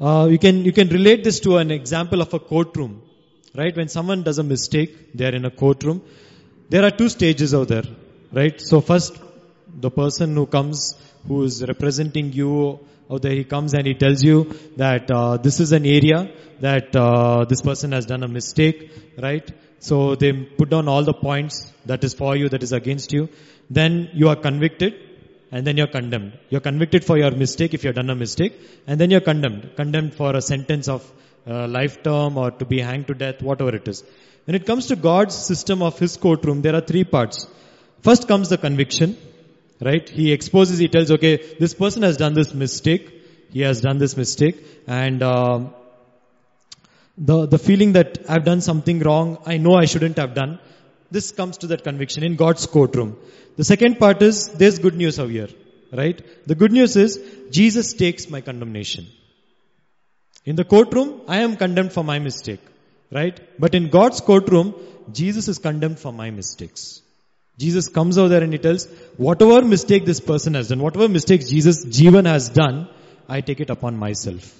uh, 0.00 0.28
you 0.30 0.38
can 0.38 0.64
you 0.64 0.72
can 0.72 0.88
relate 0.88 1.24
this 1.24 1.40
to 1.40 1.56
an 1.56 1.70
example 1.70 2.20
of 2.22 2.32
a 2.32 2.38
courtroom, 2.38 3.02
right? 3.56 3.76
When 3.76 3.88
someone 3.88 4.22
does 4.22 4.38
a 4.38 4.44
mistake, 4.44 5.12
they 5.14 5.26
are 5.26 5.34
in 5.34 5.44
a 5.44 5.50
courtroom. 5.50 6.02
There 6.68 6.84
are 6.84 6.90
two 6.90 7.08
stages 7.08 7.54
out 7.54 7.68
there, 7.68 7.84
right? 8.32 8.60
So 8.60 8.80
first, 8.80 9.18
the 9.80 9.90
person 9.90 10.34
who 10.34 10.46
comes, 10.46 10.94
who 11.26 11.42
is 11.44 11.64
representing 11.66 12.32
you 12.32 12.78
out 13.10 13.22
there, 13.22 13.32
he 13.32 13.44
comes 13.44 13.74
and 13.74 13.86
he 13.86 13.94
tells 13.94 14.22
you 14.22 14.54
that 14.76 15.10
uh, 15.10 15.36
this 15.38 15.58
is 15.58 15.72
an 15.72 15.84
area 15.86 16.30
that 16.60 16.94
uh, 16.94 17.44
this 17.46 17.62
person 17.62 17.92
has 17.92 18.06
done 18.06 18.22
a 18.22 18.28
mistake, 18.28 18.92
right? 19.18 19.50
So 19.80 20.14
they 20.14 20.32
put 20.32 20.70
down 20.70 20.88
all 20.88 21.02
the 21.02 21.14
points 21.14 21.72
that 21.86 22.04
is 22.04 22.14
for 22.14 22.36
you, 22.36 22.48
that 22.50 22.62
is 22.62 22.72
against 22.72 23.12
you. 23.12 23.28
Then 23.70 24.10
you 24.12 24.28
are 24.28 24.36
convicted 24.36 24.94
and 25.50 25.66
then 25.66 25.76
you're 25.76 25.86
condemned. 25.86 26.38
You're 26.50 26.60
convicted 26.60 27.04
for 27.04 27.16
your 27.16 27.30
mistake 27.30 27.74
if 27.74 27.84
you've 27.84 27.94
done 27.94 28.10
a 28.10 28.14
mistake, 28.14 28.60
and 28.86 29.00
then 29.00 29.10
you're 29.10 29.20
condemned. 29.20 29.70
Condemned 29.76 30.14
for 30.14 30.36
a 30.36 30.42
sentence 30.42 30.88
of 30.88 31.10
uh, 31.46 31.66
life 31.66 32.02
term 32.02 32.36
or 32.36 32.50
to 32.50 32.64
be 32.64 32.80
hanged 32.80 33.06
to 33.08 33.14
death, 33.14 33.42
whatever 33.42 33.74
it 33.74 33.88
is. 33.88 34.04
When 34.44 34.54
it 34.54 34.66
comes 34.66 34.86
to 34.86 34.96
God's 34.96 35.34
system 35.34 35.82
of 35.82 35.98
His 35.98 36.16
courtroom, 36.16 36.62
there 36.62 36.74
are 36.74 36.80
three 36.80 37.04
parts. 37.04 37.46
First 38.02 38.28
comes 38.28 38.48
the 38.48 38.58
conviction, 38.58 39.16
right? 39.80 40.08
He 40.08 40.32
exposes, 40.32 40.78
he 40.78 40.88
tells, 40.88 41.10
okay, 41.10 41.36
this 41.58 41.74
person 41.74 42.02
has 42.02 42.16
done 42.16 42.34
this 42.34 42.54
mistake. 42.54 43.14
He 43.50 43.62
has 43.62 43.80
done 43.80 43.98
this 43.98 44.16
mistake. 44.16 44.64
And, 44.86 45.22
um, 45.22 45.74
the, 47.18 47.46
the 47.46 47.58
feeling 47.58 47.92
that 47.94 48.18
I've 48.28 48.44
done 48.44 48.60
something 48.60 49.00
wrong, 49.00 49.38
I 49.44 49.56
know 49.58 49.74
I 49.74 49.86
shouldn't 49.86 50.18
have 50.18 50.34
done. 50.34 50.60
This 51.10 51.32
comes 51.32 51.58
to 51.58 51.68
that 51.68 51.84
conviction 51.84 52.22
in 52.22 52.36
God's 52.36 52.66
courtroom. 52.66 53.16
The 53.56 53.64
second 53.64 53.98
part 53.98 54.22
is, 54.22 54.48
there's 54.48 54.78
good 54.78 54.94
news 54.94 55.18
over 55.18 55.30
here, 55.30 55.48
right? 55.92 56.20
The 56.46 56.54
good 56.54 56.72
news 56.72 56.96
is, 56.96 57.20
Jesus 57.50 57.94
takes 57.94 58.28
my 58.28 58.40
condemnation. 58.40 59.06
In 60.44 60.56
the 60.56 60.64
courtroom, 60.64 61.22
I 61.26 61.38
am 61.38 61.56
condemned 61.56 61.92
for 61.92 62.04
my 62.04 62.18
mistake, 62.18 62.60
right? 63.10 63.40
But 63.58 63.74
in 63.74 63.88
God's 63.88 64.20
courtroom, 64.20 64.74
Jesus 65.12 65.48
is 65.48 65.58
condemned 65.58 65.98
for 65.98 66.12
my 66.12 66.30
mistakes. 66.30 67.02
Jesus 67.58 67.88
comes 67.88 68.18
over 68.18 68.28
there 68.28 68.42
and 68.42 68.52
he 68.52 68.58
tells, 68.58 68.86
whatever 69.16 69.62
mistake 69.62 70.04
this 70.04 70.20
person 70.20 70.54
has 70.54 70.68
done, 70.68 70.80
whatever 70.80 71.08
mistakes 71.08 71.50
Jesus, 71.50 71.84
Jivan 71.84 72.26
has 72.26 72.48
done, 72.50 72.88
I 73.28 73.40
take 73.40 73.60
it 73.60 73.70
upon 73.70 73.96
myself. 73.96 74.54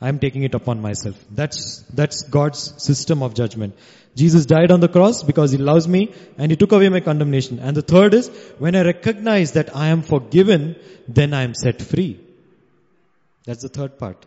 I 0.00 0.08
am 0.08 0.18
taking 0.18 0.42
it 0.42 0.54
upon 0.54 0.80
myself. 0.80 1.16
That's, 1.30 1.84
that's 1.94 2.22
God's 2.22 2.82
system 2.82 3.22
of 3.22 3.34
judgment. 3.34 3.74
Jesus 4.14 4.44
died 4.44 4.70
on 4.70 4.80
the 4.80 4.88
cross 4.88 5.22
because 5.22 5.52
He 5.52 5.58
loves 5.58 5.88
me 5.88 6.12
and 6.36 6.50
He 6.50 6.56
took 6.56 6.72
away 6.72 6.88
my 6.88 7.00
condemnation. 7.00 7.58
And 7.58 7.76
the 7.76 7.82
third 7.82 8.14
is, 8.14 8.28
when 8.58 8.76
I 8.76 8.82
recognize 8.82 9.52
that 9.52 9.74
I 9.74 9.88
am 9.88 10.02
forgiven, 10.02 10.76
then 11.08 11.32
I 11.32 11.42
am 11.42 11.54
set 11.54 11.80
free. 11.80 12.20
That's 13.44 13.62
the 13.62 13.68
third 13.68 13.98
part. 13.98 14.26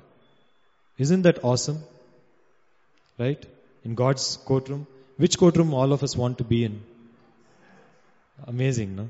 Isn't 0.98 1.22
that 1.24 1.44
awesome? 1.44 1.84
Right? 3.18 3.46
In 3.84 3.96
God's 3.96 4.38
courtroom. 4.38 4.88
Which 5.18 5.38
courtroom 5.38 5.74
all 5.74 5.94
of 5.94 6.04
us 6.04 6.16
want 6.16 6.40
to 6.40 6.44
be 6.44 6.66
in? 6.66 6.82
Amazing, 8.48 8.96
no? 8.96 9.10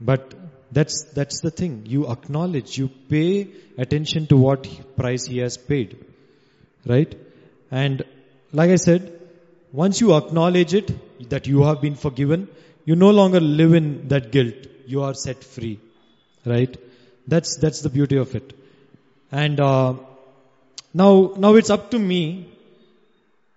But 0.00 0.34
that's, 0.70 1.04
that's 1.14 1.40
the 1.40 1.50
thing. 1.50 1.84
You 1.86 2.08
acknowledge, 2.08 2.78
you 2.78 2.88
pay 2.88 3.48
attention 3.76 4.26
to 4.28 4.36
what 4.36 4.68
price 4.96 5.26
he 5.26 5.38
has 5.38 5.56
paid. 5.56 6.04
Right? 6.86 7.12
And 7.70 8.04
like 8.52 8.70
I 8.70 8.76
said, 8.76 9.17
once 9.72 10.00
you 10.00 10.14
acknowledge 10.14 10.74
it, 10.74 11.28
that 11.30 11.46
you 11.46 11.62
have 11.62 11.80
been 11.80 11.94
forgiven, 11.94 12.48
you 12.84 12.96
no 12.96 13.10
longer 13.10 13.40
live 13.40 13.74
in 13.74 14.08
that 14.08 14.30
guilt. 14.32 14.54
You 14.86 15.02
are 15.02 15.14
set 15.14 15.44
free. 15.44 15.78
Right? 16.44 16.76
That's, 17.26 17.56
that's 17.56 17.82
the 17.82 17.90
beauty 17.90 18.16
of 18.16 18.34
it. 18.34 18.54
And, 19.30 19.60
uh, 19.60 19.94
now, 20.94 21.34
now 21.36 21.54
it's 21.54 21.70
up 21.70 21.90
to 21.90 21.98
me. 21.98 22.48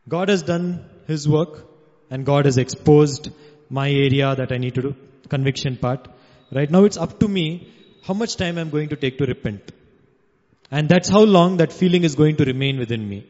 God 0.07 0.29
has 0.29 0.43
done 0.43 0.85
His 1.07 1.27
work 1.27 1.65
and 2.09 2.25
God 2.25 2.45
has 2.45 2.57
exposed 2.57 3.29
my 3.69 3.89
area 3.89 4.35
that 4.35 4.51
I 4.51 4.57
need 4.57 4.75
to 4.75 4.81
do, 4.81 4.95
conviction 5.29 5.77
part. 5.77 6.07
Right 6.51 6.69
now 6.69 6.83
it's 6.83 6.97
up 6.97 7.19
to 7.21 7.27
me 7.27 7.71
how 8.03 8.13
much 8.13 8.35
time 8.35 8.57
I'm 8.57 8.69
going 8.69 8.89
to 8.89 8.97
take 8.97 9.17
to 9.19 9.25
repent. 9.25 9.71
And 10.69 10.89
that's 10.89 11.07
how 11.07 11.21
long 11.21 11.57
that 11.57 11.71
feeling 11.71 12.03
is 12.03 12.15
going 12.15 12.35
to 12.37 12.45
remain 12.45 12.79
within 12.79 13.07
me. 13.07 13.25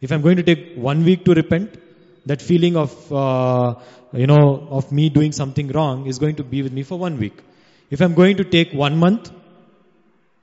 If 0.00 0.12
I'm 0.12 0.20
going 0.20 0.36
to 0.36 0.42
take 0.42 0.74
one 0.74 1.04
week 1.04 1.24
to 1.24 1.34
repent, 1.34 1.76
that 2.26 2.40
feeling 2.40 2.76
of, 2.76 3.12
uh, 3.12 3.74
you 4.12 4.26
know, 4.26 4.68
of 4.70 4.92
me 4.92 5.08
doing 5.08 5.32
something 5.32 5.68
wrong 5.68 6.06
is 6.06 6.18
going 6.18 6.36
to 6.36 6.44
be 6.44 6.62
with 6.62 6.72
me 6.72 6.82
for 6.82 6.98
one 6.98 7.18
week. 7.18 7.38
If 7.90 8.00
I'm 8.00 8.14
going 8.14 8.36
to 8.38 8.44
take 8.44 8.72
one 8.72 8.96
month, 8.96 9.30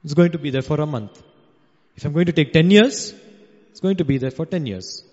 it's 0.04 0.14
going 0.14 0.32
to 0.32 0.38
be 0.38 0.50
there 0.50 0.62
for 0.62 0.80
a 0.80 0.86
month. 0.86 1.22
If 1.96 2.06
I'm 2.06 2.14
going 2.14 2.28
to 2.28 2.32
take 2.32 2.54
10 2.54 2.72
years, 2.72 3.14
it's 3.72 3.80
going 3.80 3.98
to 3.98 4.06
be 4.06 4.18
there 4.18 4.32
for 4.32 4.46
10 4.46 4.66
years. 4.66 5.04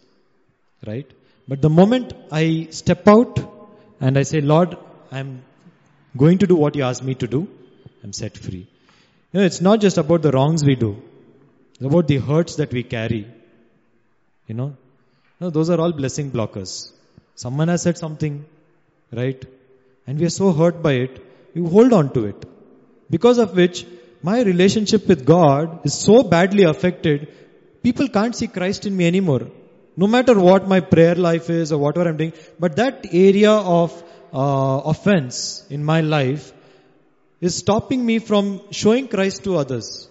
Right? 0.87 1.11
But 1.49 1.63
the 1.63 1.71
moment 1.71 2.13
I 2.31 2.69
step 2.71 3.07
out 3.09 3.39
and 4.01 4.19
I 4.19 4.23
say, 4.23 4.41
Lord, 4.41 4.77
I'm 5.11 5.43
going 6.17 6.39
to 6.39 6.47
do 6.47 6.57
what 6.57 6.77
you 6.77 6.83
asked 6.83 7.03
me 7.03 7.15
to 7.15 7.27
do, 7.27 7.49
I'm 8.03 8.13
set 8.13 8.37
free. 8.37 8.67
You 9.33 9.41
know, 9.41 9.47
it's 9.47 9.61
not 9.61 9.81
just 9.81 9.99
about 9.99 10.23
the 10.23 10.31
wrongs 10.31 10.65
we 10.65 10.77
do. 10.77 11.03
It's 11.75 11.85
about 11.85 12.09
the 12.09 12.19
hurts 12.19 12.57
that 12.57 12.73
we 12.73 12.83
carry. 12.83 13.27
You 14.47 14.55
know? 14.55 14.77
No, 15.41 15.51
those 15.51 15.71
are 15.71 15.81
all 15.81 15.93
blessing 15.93 16.31
blockers. 16.31 16.93
Someone 17.35 17.69
has 17.69 17.83
said 17.83 17.99
something, 17.99 18.45
right? 19.13 19.45
And 20.07 20.19
we 20.19 20.27
are 20.27 20.31
so 20.31 20.53
hurt 20.53 20.83
by 20.83 20.93
it, 20.93 21.25
you 21.55 21.67
hold 21.69 21.93
on 21.93 22.13
to 22.15 22.25
it. 22.27 22.45
Because 23.11 23.39
of 23.39 23.55
which, 23.55 23.87
my 24.23 24.43
relationship 24.43 25.07
with 25.07 25.25
God 25.25 25.85
is 25.85 25.95
so 25.95 26.23
badly 26.23 26.65
affected, 26.65 27.29
people 27.83 28.09
can't 28.09 28.35
see 28.35 28.49
Christ 28.49 28.87
in 28.87 28.97
me 28.97 29.07
anymore. 29.07 29.49
No 29.97 30.07
matter 30.07 30.39
what 30.39 30.67
my 30.69 30.81
prayer 30.81 31.15
life 31.15 31.49
is 31.51 31.73
or 31.73 31.79
whatever 31.79 32.09
I'm 32.09 32.17
doing, 32.17 32.33
but 32.59 32.77
that 32.77 33.07
area 33.13 33.53
of 33.53 34.03
uh, 34.33 34.81
offense 34.85 35.65
in 35.71 35.85
my 35.85 36.01
life 36.01 36.53
is 37.41 37.57
stopping 37.57 38.05
me 38.05 38.19
from 38.19 38.61
showing 38.71 39.09
Christ 39.09 39.45
to 39.45 39.57
others. 39.57 40.09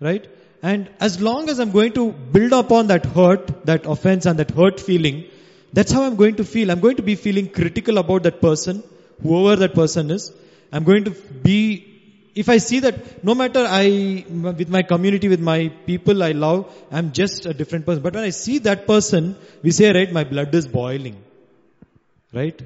Right? 0.00 0.26
And 0.62 0.90
as 1.00 1.20
long 1.20 1.48
as 1.48 1.58
I'm 1.58 1.70
going 1.70 1.92
to 1.92 2.12
build 2.12 2.52
upon 2.52 2.88
that 2.88 3.06
hurt, 3.06 3.64
that 3.66 3.86
offense 3.86 4.26
and 4.26 4.38
that 4.38 4.50
hurt 4.50 4.78
feeling, 4.78 5.24
that's 5.72 5.92
how 5.92 6.02
I'm 6.02 6.16
going 6.16 6.36
to 6.36 6.44
feel. 6.44 6.70
I'm 6.70 6.80
going 6.80 6.96
to 6.96 7.02
be 7.02 7.14
feeling 7.14 7.48
critical 7.48 7.98
about 7.98 8.24
that 8.24 8.40
person, 8.40 8.82
whoever 9.22 9.56
that 9.56 9.74
person 9.74 10.10
is. 10.10 10.32
I'm 10.72 10.84
going 10.84 11.04
to 11.04 11.10
be, 11.10 11.86
if 12.34 12.48
I 12.48 12.58
see 12.58 12.80
that 12.80 13.24
no 13.24 13.34
matter 13.34 13.64
I, 13.66 14.24
with 14.28 14.68
my 14.68 14.82
community, 14.82 15.28
with 15.28 15.40
my 15.40 15.68
people 15.86 16.22
I 16.22 16.32
love, 16.32 16.72
I'm 16.92 17.12
just 17.12 17.46
a 17.46 17.54
different 17.54 17.86
person. 17.86 18.02
But 18.02 18.14
when 18.14 18.24
I 18.24 18.30
see 18.30 18.58
that 18.58 18.86
person, 18.86 19.36
we 19.62 19.70
say, 19.70 19.92
right, 19.92 20.12
my 20.12 20.24
blood 20.24 20.54
is 20.54 20.66
boiling. 20.66 21.16
Right? 22.32 22.60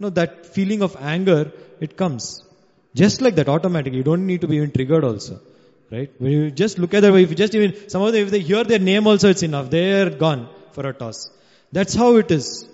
No, 0.00 0.10
that 0.10 0.46
feeling 0.46 0.82
of 0.82 0.96
anger, 1.00 1.52
it 1.80 1.96
comes. 1.96 2.42
Just 2.94 3.20
like 3.20 3.36
that, 3.36 3.48
automatically. 3.48 3.98
You 3.98 4.04
don't 4.04 4.26
need 4.26 4.40
to 4.40 4.48
be 4.48 4.56
even 4.56 4.72
triggered 4.72 5.04
also. 5.04 5.40
Right? 5.90 6.10
When 6.18 6.32
you 6.32 6.50
just 6.50 6.78
look 6.78 6.92
at 6.92 7.00
them, 7.00 7.16
if 7.16 7.30
you 7.30 7.36
just 7.36 7.54
even, 7.54 7.88
some 7.88 8.02
of 8.02 8.12
them, 8.12 8.22
if 8.22 8.30
they 8.30 8.40
hear 8.40 8.62
their 8.62 8.78
name 8.78 9.06
also, 9.06 9.30
it's 9.30 9.42
enough. 9.42 9.70
They're 9.70 10.10
gone 10.10 10.48
for 10.72 10.86
a 10.86 10.92
toss. 10.92 11.30
That's 11.72 11.94
how 11.94 12.16
it 12.16 12.30
is. 12.30 12.68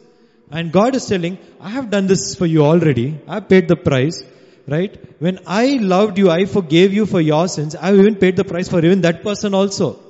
And 0.51 0.73
God 0.73 0.95
is 0.97 1.07
telling, 1.07 1.39
I 1.61 1.71
have 1.71 1.91
done 1.91 2.07
this 2.07 2.35
for 2.35 2.47
you 2.47 2.65
already. 2.65 3.21
I 3.29 3.41
paid 3.41 3.69
the 3.69 3.77
price. 3.77 4.25
Right? 4.67 4.99
When 5.21 5.41
I 5.47 5.79
loved 5.81 6.19
you, 6.19 6.31
I 6.31 6.47
forgave 6.47 6.93
you 6.95 7.07
for 7.07 7.21
your 7.21 7.47
sins. 7.49 7.77
I 7.77 7.89
have 7.89 7.99
even 7.99 8.17
paid 8.17 8.37
the 8.37 8.45
price 8.45 8.69
for 8.69 8.85
even 8.85 9.03
that 9.03 9.23
person 9.23 9.55
also. 9.55 10.01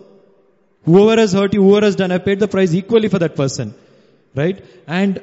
Whoever 0.85 1.21
has 1.21 1.33
hurt 1.33 1.55
you, 1.55 1.63
whoever 1.63 1.87
has 1.87 1.97
done, 1.97 2.13
I 2.13 2.19
paid 2.19 2.41
the 2.41 2.49
price 2.49 2.73
equally 2.73 3.09
for 3.09 3.19
that 3.19 3.37
person. 3.37 3.75
Right? 4.35 4.65
And 4.87 5.21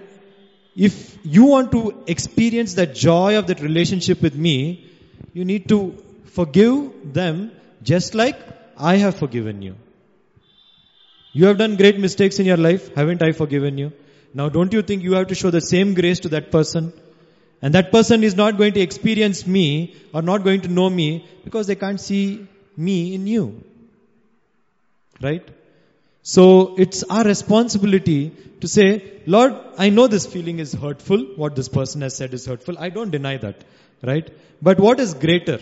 if 0.76 1.18
you 1.24 1.46
want 1.46 1.72
to 1.72 2.04
experience 2.08 2.76
that 2.76 2.94
joy 2.94 3.38
of 3.38 3.48
that 3.48 3.62
relationship 3.62 4.22
with 4.22 4.36
me, 4.36 4.90
you 5.34 5.46
need 5.46 5.68
to 5.70 5.98
forgive 6.26 7.14
them 7.14 7.52
just 7.84 8.16
like 8.16 8.40
I 8.78 8.96
have 8.98 9.16
forgiven 9.16 9.62
you. 9.62 9.76
You 11.34 11.46
have 11.46 11.58
done 11.58 11.76
great 11.78 12.00
mistakes 12.00 12.40
in 12.40 12.46
your 12.46 12.58
life, 12.58 12.94
haven't 12.96 13.22
I 13.24 13.32
forgiven 13.32 13.78
you? 13.78 13.94
Now 14.34 14.50
don't 14.50 14.74
you 14.74 14.82
think 14.82 15.04
you 15.04 15.14
have 15.14 15.28
to 15.28 15.36
show 15.36 15.50
the 15.50 15.62
same 15.62 15.94
grace 15.94 16.20
to 16.22 16.30
that 16.30 16.52
person? 16.52 16.94
And 17.62 17.76
that 17.76 17.92
person 17.92 18.24
is 18.24 18.36
not 18.36 18.58
going 18.58 18.74
to 18.74 18.80
experience 18.80 19.46
me 19.46 19.96
or 20.14 20.22
not 20.22 20.44
going 20.44 20.62
to 20.62 20.68
know 20.68 20.90
me 20.90 21.26
because 21.44 21.68
they 21.68 21.76
can't 21.76 22.02
see 22.02 22.48
me 22.76 23.14
in 23.14 23.28
you. 23.28 23.64
Right? 25.22 25.48
So 26.24 26.76
it's 26.78 27.04
our 27.04 27.24
responsibility 27.24 28.32
to 28.62 28.68
say, 28.68 29.22
Lord, 29.26 29.56
I 29.78 29.90
know 29.90 30.08
this 30.08 30.26
feeling 30.26 30.60
is 30.60 30.74
hurtful. 30.74 31.20
What 31.36 31.56
this 31.56 31.70
person 31.70 32.02
has 32.02 32.16
said 32.16 32.34
is 32.34 32.46
hurtful. 32.46 32.78
I 32.80 32.90
don't 32.90 33.12
deny 33.12 33.38
that. 33.38 33.64
Right? 34.04 34.30
But 34.62 34.80
what 34.80 35.00
is 35.00 35.14
greater? 35.14 35.60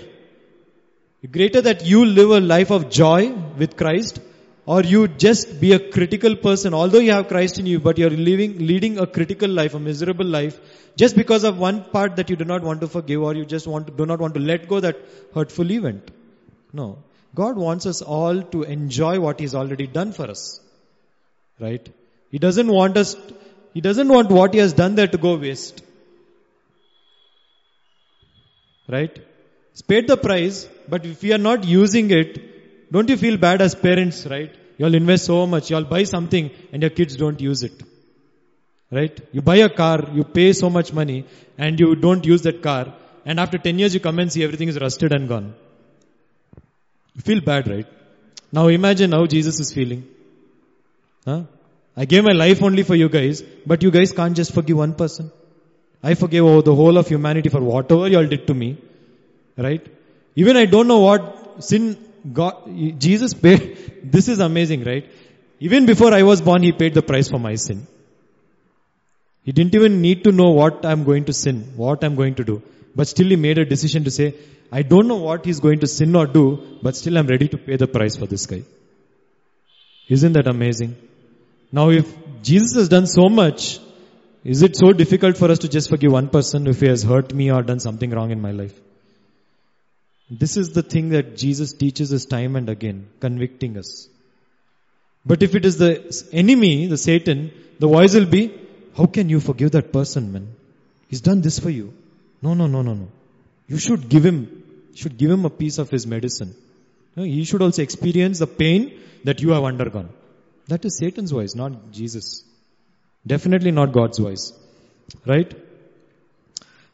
Greater 1.28 1.62
that 1.62 1.86
you 1.86 2.06
live 2.06 2.30
a 2.32 2.40
life 2.40 2.72
of 2.72 2.90
joy 2.90 3.32
with 3.58 3.76
Christ 3.76 4.22
or 4.66 4.84
you 4.84 5.08
just 5.08 5.60
be 5.60 5.74
a 5.74 5.80
critical 5.80 6.36
person, 6.36 6.74
although 6.74 7.00
you 7.00 7.12
have 7.12 7.28
Christ 7.28 7.58
in 7.60 7.66
you, 7.66 7.80
but 7.80 7.98
you're 7.98 8.10
living, 8.10 8.60
leading 8.60 9.00
a 9.00 9.08
critical 9.08 9.50
life, 9.50 9.74
a 9.74 9.80
miserable 9.80 10.26
life, 10.26 10.60
just 10.96 11.16
because 11.16 11.44
of 11.44 11.58
one 11.58 11.84
part 11.86 12.16
that 12.18 12.30
you 12.30 12.36
do 12.36 12.46
not 12.46 12.62
want 12.62 12.82
to 12.82 12.88
forgive 12.88 13.22
or 13.22 13.34
you 13.34 13.46
just 13.46 13.68
want 13.68 13.88
to, 13.88 13.94
do 13.94 14.06
not 14.06 14.20
want 14.20 14.36
to 14.36 14.40
let 14.40 14.68
go 14.68 14.80
that 14.80 14.98
hurtful 15.34 15.72
event. 15.72 16.12
No. 16.72 17.00
God 17.36 17.58
wants 17.58 17.86
us 17.86 18.02
all 18.02 18.42
to 18.42 18.64
enjoy 18.64 19.20
what 19.20 19.40
He's 19.40 19.56
already 19.56 19.88
done 19.88 20.14
for 20.14 20.30
us. 20.30 20.62
Right? 21.60 21.90
He 22.32 22.40
doesn't 22.40 22.68
want 22.68 22.96
us, 22.96 23.16
He 23.74 23.82
doesn't 23.82 24.08
want 24.08 24.30
what 24.30 24.54
He 24.54 24.60
has 24.60 24.74
done 24.74 24.96
there 24.96 25.08
to 25.08 25.18
go 25.18 25.36
waste. 25.36 25.84
Right? 28.88 29.20
He's 29.72 29.82
paid 29.82 30.08
the 30.08 30.18
price, 30.18 30.68
but 30.90 31.06
if 31.06 31.22
we 31.22 31.34
are 31.34 31.44
not 31.50 31.64
using 31.64 32.12
it, 32.12 32.92
don't 32.92 33.10
you 33.10 33.18
feel 33.18 33.38
bad 33.38 33.62
as 33.62 33.76
parents, 33.76 34.26
right? 34.26 34.54
You'll 34.78 34.96
invest 34.96 35.26
so 35.26 35.46
much, 35.46 35.70
you'll 35.70 35.84
buy 35.84 36.04
something 36.04 36.50
and 36.72 36.82
your 36.82 36.90
kids 36.90 37.16
don't 37.16 37.40
use 37.40 37.64
it. 37.64 37.84
Right? 38.92 39.20
You 39.32 39.42
buy 39.42 39.58
a 39.58 39.70
car, 39.70 40.10
you 40.14 40.24
pay 40.24 40.54
so 40.54 40.70
much 40.70 40.92
money 40.94 41.26
and 41.58 41.80
you 41.80 41.96
don't 41.96 42.26
use 42.26 42.42
that 42.44 42.64
car 42.64 42.94
and 43.26 43.40
after 43.40 43.58
10 43.58 43.78
years 43.78 43.94
you 43.94 44.00
come 44.00 44.20
and 44.20 44.32
see 44.32 44.44
everything 44.44 44.70
is 44.70 44.80
rusted 44.80 45.12
and 45.12 45.28
gone. 45.28 45.54
You 47.16 47.22
feel 47.22 47.42
bad, 47.42 47.68
right? 47.68 47.88
Now 48.52 48.68
imagine 48.68 49.12
how 49.12 49.26
Jesus 49.28 49.60
is 49.60 49.72
feeling. 49.74 50.08
Huh? 51.26 51.44
I 51.96 52.06
gave 52.06 52.24
my 52.24 52.32
life 52.32 52.64
only 52.64 52.84
for 52.84 52.96
you 52.96 53.10
guys, 53.10 53.42
but 53.66 53.84
you 53.84 53.92
guys 53.92 54.12
can't 54.14 54.36
just 54.36 54.54
forgive 54.54 54.78
one 54.78 54.94
person. 54.94 55.32
I 56.02 56.14
forgave 56.14 56.64
the 56.64 56.74
whole 56.74 56.98
of 56.98 57.08
humanity 57.08 57.50
for 57.50 57.60
whatever 57.60 58.08
you 58.08 58.18
all 58.18 58.26
did 58.26 58.48
to 58.48 58.54
me. 58.54 58.78
Right? 59.58 59.86
Even 60.36 60.58
I 60.58 60.66
don't 60.66 60.88
know 60.88 61.00
what 61.00 61.64
sin 61.64 61.98
God, 62.34 62.56
Jesus 63.00 63.34
paid. 63.34 63.78
This 64.04 64.28
is 64.30 64.40
amazing, 64.40 64.84
right? 64.86 65.06
Even 65.60 65.86
before 65.86 66.14
I 66.14 66.24
was 66.24 66.42
born, 66.42 66.64
He 66.64 66.72
paid 66.72 66.94
the 66.94 67.02
price 67.02 67.30
for 67.30 67.40
my 67.40 67.56
sin. 67.56 67.86
He 69.44 69.52
didn't 69.52 69.76
even 69.76 70.02
need 70.02 70.24
to 70.26 70.32
know 70.32 70.52
what 70.52 70.86
I'm 70.86 71.04
going 71.04 71.26
to 71.26 71.34
sin, 71.34 71.74
what 71.76 72.04
I'm 72.04 72.16
going 72.16 72.36
to 72.36 72.44
do. 72.44 72.62
But 72.96 73.08
still 73.08 73.28
He 73.28 73.36
made 73.36 73.58
a 73.58 73.66
decision 73.66 74.04
to 74.06 74.12
say, 74.12 74.36
I 74.72 74.84
don't 74.84 75.08
know 75.08 75.18
what 75.18 75.46
He's 75.46 75.60
going 75.60 75.80
to 75.80 75.88
sin 75.88 76.16
or 76.16 76.26
do, 76.28 76.80
but 76.82 76.96
still 76.96 77.18
I'm 77.18 77.28
ready 77.28 77.48
to 77.50 77.58
pay 77.58 77.76
the 77.76 77.88
price 77.88 78.16
for 78.16 78.26
this 78.26 78.46
guy. 78.46 78.64
Isn't 80.08 80.34
that 80.34 80.48
amazing? 80.48 80.96
Now 81.72 81.90
if 81.90 82.16
Jesus 82.42 82.76
has 82.76 82.90
done 82.90 83.08
so 83.08 83.30
much, 83.30 83.80
is 84.44 84.62
it 84.64 84.76
so 84.76 84.94
difficult 84.94 85.38
for 85.38 85.52
us 85.52 85.60
to 85.60 85.70
just 85.70 85.90
forgive 85.90 86.12
one 86.12 86.30
person 86.30 86.68
if 86.68 86.80
he 86.80 86.88
has 86.88 87.04
hurt 87.04 87.34
me 87.34 87.52
or 87.52 87.62
done 87.62 87.80
something 87.80 88.10
wrong 88.12 88.32
in 88.32 88.42
my 88.42 88.52
life? 88.52 88.80
This 90.30 90.58
is 90.58 90.74
the 90.74 90.84
thing 90.84 91.10
that 91.10 91.38
Jesus 91.38 91.74
teaches 91.74 92.14
us 92.14 92.26
time 92.26 92.56
and 92.56 92.70
again, 92.70 93.08
convicting 93.20 93.78
us. 93.78 94.08
But 95.26 95.42
if 95.42 95.56
it 95.56 95.66
is 95.66 95.78
the 95.78 96.28
enemy, 96.32 96.88
the 96.88 96.98
Satan, 96.98 97.52
the 97.80 97.88
voice 97.88 98.14
will 98.14 98.26
be, 98.26 98.54
how 98.96 99.08
can 99.08 99.30
you 99.30 99.40
forgive 99.40 99.72
that 99.72 99.92
person, 99.92 100.32
man? 100.32 100.56
He's 101.08 101.22
done 101.22 101.42
this 101.42 101.60
for 101.60 101.70
you. 101.70 101.94
No, 102.42 102.54
no, 102.54 102.68
no, 102.68 102.82
no, 102.82 102.94
no. 102.94 103.08
You 103.68 103.78
should 103.78 104.08
give 104.10 104.24
him, 104.24 104.64
should 104.96 105.18
give 105.18 105.32
him 105.32 105.46
a 105.46 105.50
piece 105.50 105.78
of 105.78 105.90
his 105.90 106.06
medicine. 106.06 106.56
No, 107.16 107.24
he 107.24 107.44
should 107.44 107.62
also 107.62 107.82
experience 107.82 108.40
the 108.40 108.48
pain 108.48 109.00
that 109.24 109.42
you 109.42 109.50
have 109.52 109.64
undergone. 109.64 110.10
That 110.68 110.86
is 110.86 110.98
Satan's 110.98 111.32
voice, 111.32 111.56
not 111.56 111.92
Jesus. 111.92 112.44
Definitely 113.26 113.72
not 113.72 113.92
God's 113.92 114.20
voice. 114.20 114.54
Right? 115.26 115.52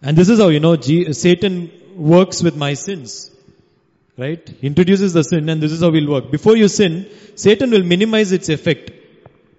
And 0.02 0.18
this 0.18 0.30
is 0.30 0.40
how, 0.40 0.48
you 0.48 0.60
know, 0.60 0.76
G- 0.78 1.12
Satan 1.14 1.72
works 1.96 2.44
with 2.44 2.56
my 2.56 2.74
sins. 2.74 3.32
Right? 4.18 4.48
He 4.62 4.68
introduces 4.68 5.14
the 5.14 5.24
sin 5.24 5.50
and 5.50 5.62
this 5.62 5.72
is 5.72 5.82
how 5.82 5.92
he'll 5.92 6.10
work. 6.10 6.32
Before 6.32 6.56
you 6.56 6.68
sin, 6.68 7.10
Satan 7.36 7.72
will 7.72 7.84
minimize 7.84 8.32
its 8.32 8.50
effect. 8.50 8.92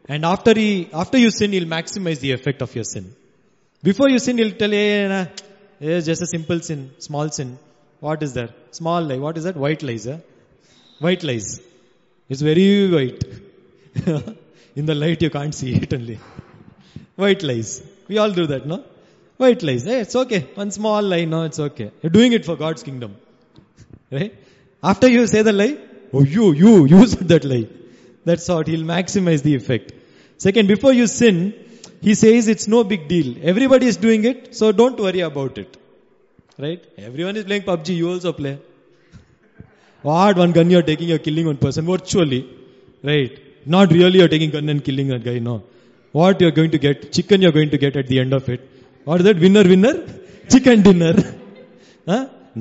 And 0.09 0.25
after 0.25 0.55
he, 0.55 0.89
after 0.93 1.19
you 1.19 1.31
sin, 1.31 1.53
he'll 1.53 1.69
maximize 1.69 2.21
the 2.21 2.33
effect 2.33 2.63
of 2.63 2.75
your 2.75 2.85
sin. 2.85 3.15
Before 3.83 4.09
you 4.09 4.19
sin, 4.19 4.39
he'll 4.39 4.53
tell 4.53 4.71
you, 4.71 4.79
hey, 4.79 5.09
nah, 5.09 5.27
it's 5.81 6.07
just 6.07 6.23
a 6.23 6.27
simple 6.27 6.61
sin, 6.61 6.93
small 6.99 7.29
sin. 7.31 7.59
What 8.01 8.23
is 8.23 8.35
that? 8.35 8.51
Small 8.71 9.03
lie. 9.03 9.19
What 9.19 9.37
is 9.37 9.45
that? 9.45 9.57
White 9.57 9.83
lies, 9.83 10.07
eh? 10.07 10.19
White 11.01 11.23
lies. 11.23 11.61
It's 12.29 12.41
very 12.41 12.91
white. 12.91 13.25
In 14.77 14.87
the 14.87 14.95
light 14.95 15.21
you 15.23 15.31
can't 15.31 15.55
see 15.55 15.75
it 15.75 15.93
only. 15.93 16.19
White 17.17 17.43
lies. 17.43 17.83
We 18.09 18.19
all 18.19 18.31
do 18.31 18.47
that, 18.47 18.67
no? 18.67 18.85
White 19.37 19.63
lies. 19.63 19.87
Eh, 19.87 19.91
hey, 19.91 20.01
it's 20.01 20.17
okay. 20.17 20.41
One 20.55 20.71
small 20.71 21.03
lie, 21.03 21.25
no, 21.25 21.43
it's 21.45 21.59
okay. 21.59 21.91
You're 22.03 22.11
doing 22.11 22.33
it 22.33 22.45
for 22.45 22.57
God's 22.57 22.83
kingdom. 22.83 23.17
Right? 24.11 24.35
After 24.83 25.09
you 25.09 25.27
say 25.27 25.43
the 25.43 25.53
lie, 25.53 25.77
oh 26.13 26.23
you, 26.23 26.53
you, 26.53 26.87
you 26.87 27.07
said 27.15 27.29
that 27.29 27.45
lie. 27.45 27.67
That's 28.25 28.47
how 28.47 28.63
he'll 28.63 28.87
maximize 28.87 29.43
the 29.43 29.55
effect. 29.55 29.93
Second, 30.39 30.69
before 30.69 30.93
you 30.93 31.07
sin, 31.07 31.55
he 32.01 32.15
says 32.15 32.49
it's 32.49 32.69
no 32.69 32.85
big 32.85 33.09
deal. 33.09 33.37
Everybody 33.43 33.87
is 33.87 33.97
doing 33.97 34.25
it, 34.25 34.55
so 34.55 34.73
don't 34.73 34.99
worry 34.99 35.21
about 35.21 35.59
it. 35.59 35.77
Right? 36.59 36.83
Everyone 36.97 37.37
is 37.37 37.45
playing 37.45 37.63
PUBG, 37.63 37.97
you 37.97 38.11
also 38.11 38.33
play. 38.33 38.59
What 40.03 40.37
one 40.37 40.53
gun 40.53 40.71
you're 40.71 40.83
taking, 40.83 41.09
you're 41.09 41.19
killing 41.19 41.47
one 41.47 41.57
person 41.57 41.85
virtually. 41.85 42.49
Right? 43.03 43.39
Not 43.67 43.93
really 43.93 44.19
you're 44.21 44.29
taking 44.29 44.51
gun 44.51 44.69
and 44.69 44.83
killing 44.83 45.09
that 45.09 45.25
guy, 45.25 45.39
no. 45.39 45.65
What 46.13 46.41
you're 46.41 46.53
going 46.53 46.71
to 46.71 46.79
get, 46.79 47.13
chicken 47.13 47.43
you're 47.43 47.53
going 47.53 47.71
to 47.71 47.79
get 47.79 47.97
at 47.97 48.07
the 48.07 48.21
end 48.21 48.33
of 48.33 48.49
it. 48.49 48.76
What 49.07 49.21
is 49.21 49.25
that? 49.29 49.39
Winner, 49.39 49.63
winner? 49.73 49.95
Chicken 50.53 50.83
dinner. 50.83 51.15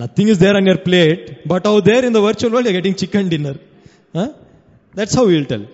Nothing 0.01 0.27
is 0.27 0.37
there 0.43 0.55
on 0.59 0.65
your 0.65 0.77
plate, 0.77 1.47
but 1.51 1.65
out 1.65 1.85
there 1.85 2.03
in 2.07 2.13
the 2.17 2.21
virtual 2.21 2.51
world 2.51 2.65
you're 2.65 2.77
getting 2.79 2.95
chicken 2.95 3.29
dinner. 3.29 3.55
That's 4.93 5.13
how 5.17 5.25
we'll 5.25 5.45
tell. 5.45 5.65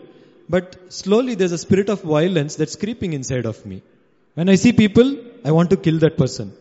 But 0.48 0.78
slowly 1.00 1.36
there's 1.36 1.52
a 1.52 1.58
spirit 1.58 1.90
of 1.90 2.02
violence 2.02 2.56
that's 2.56 2.76
creeping 2.76 3.14
inside 3.14 3.46
of 3.46 3.66
me. 3.66 3.82
When 4.36 4.48
I 4.48 4.56
see 4.56 4.72
people, 4.72 5.18
I 5.44 5.52
want 5.52 5.72
to 5.72 5.78
kill 5.78 6.00
that 6.00 6.18
person 6.18 6.54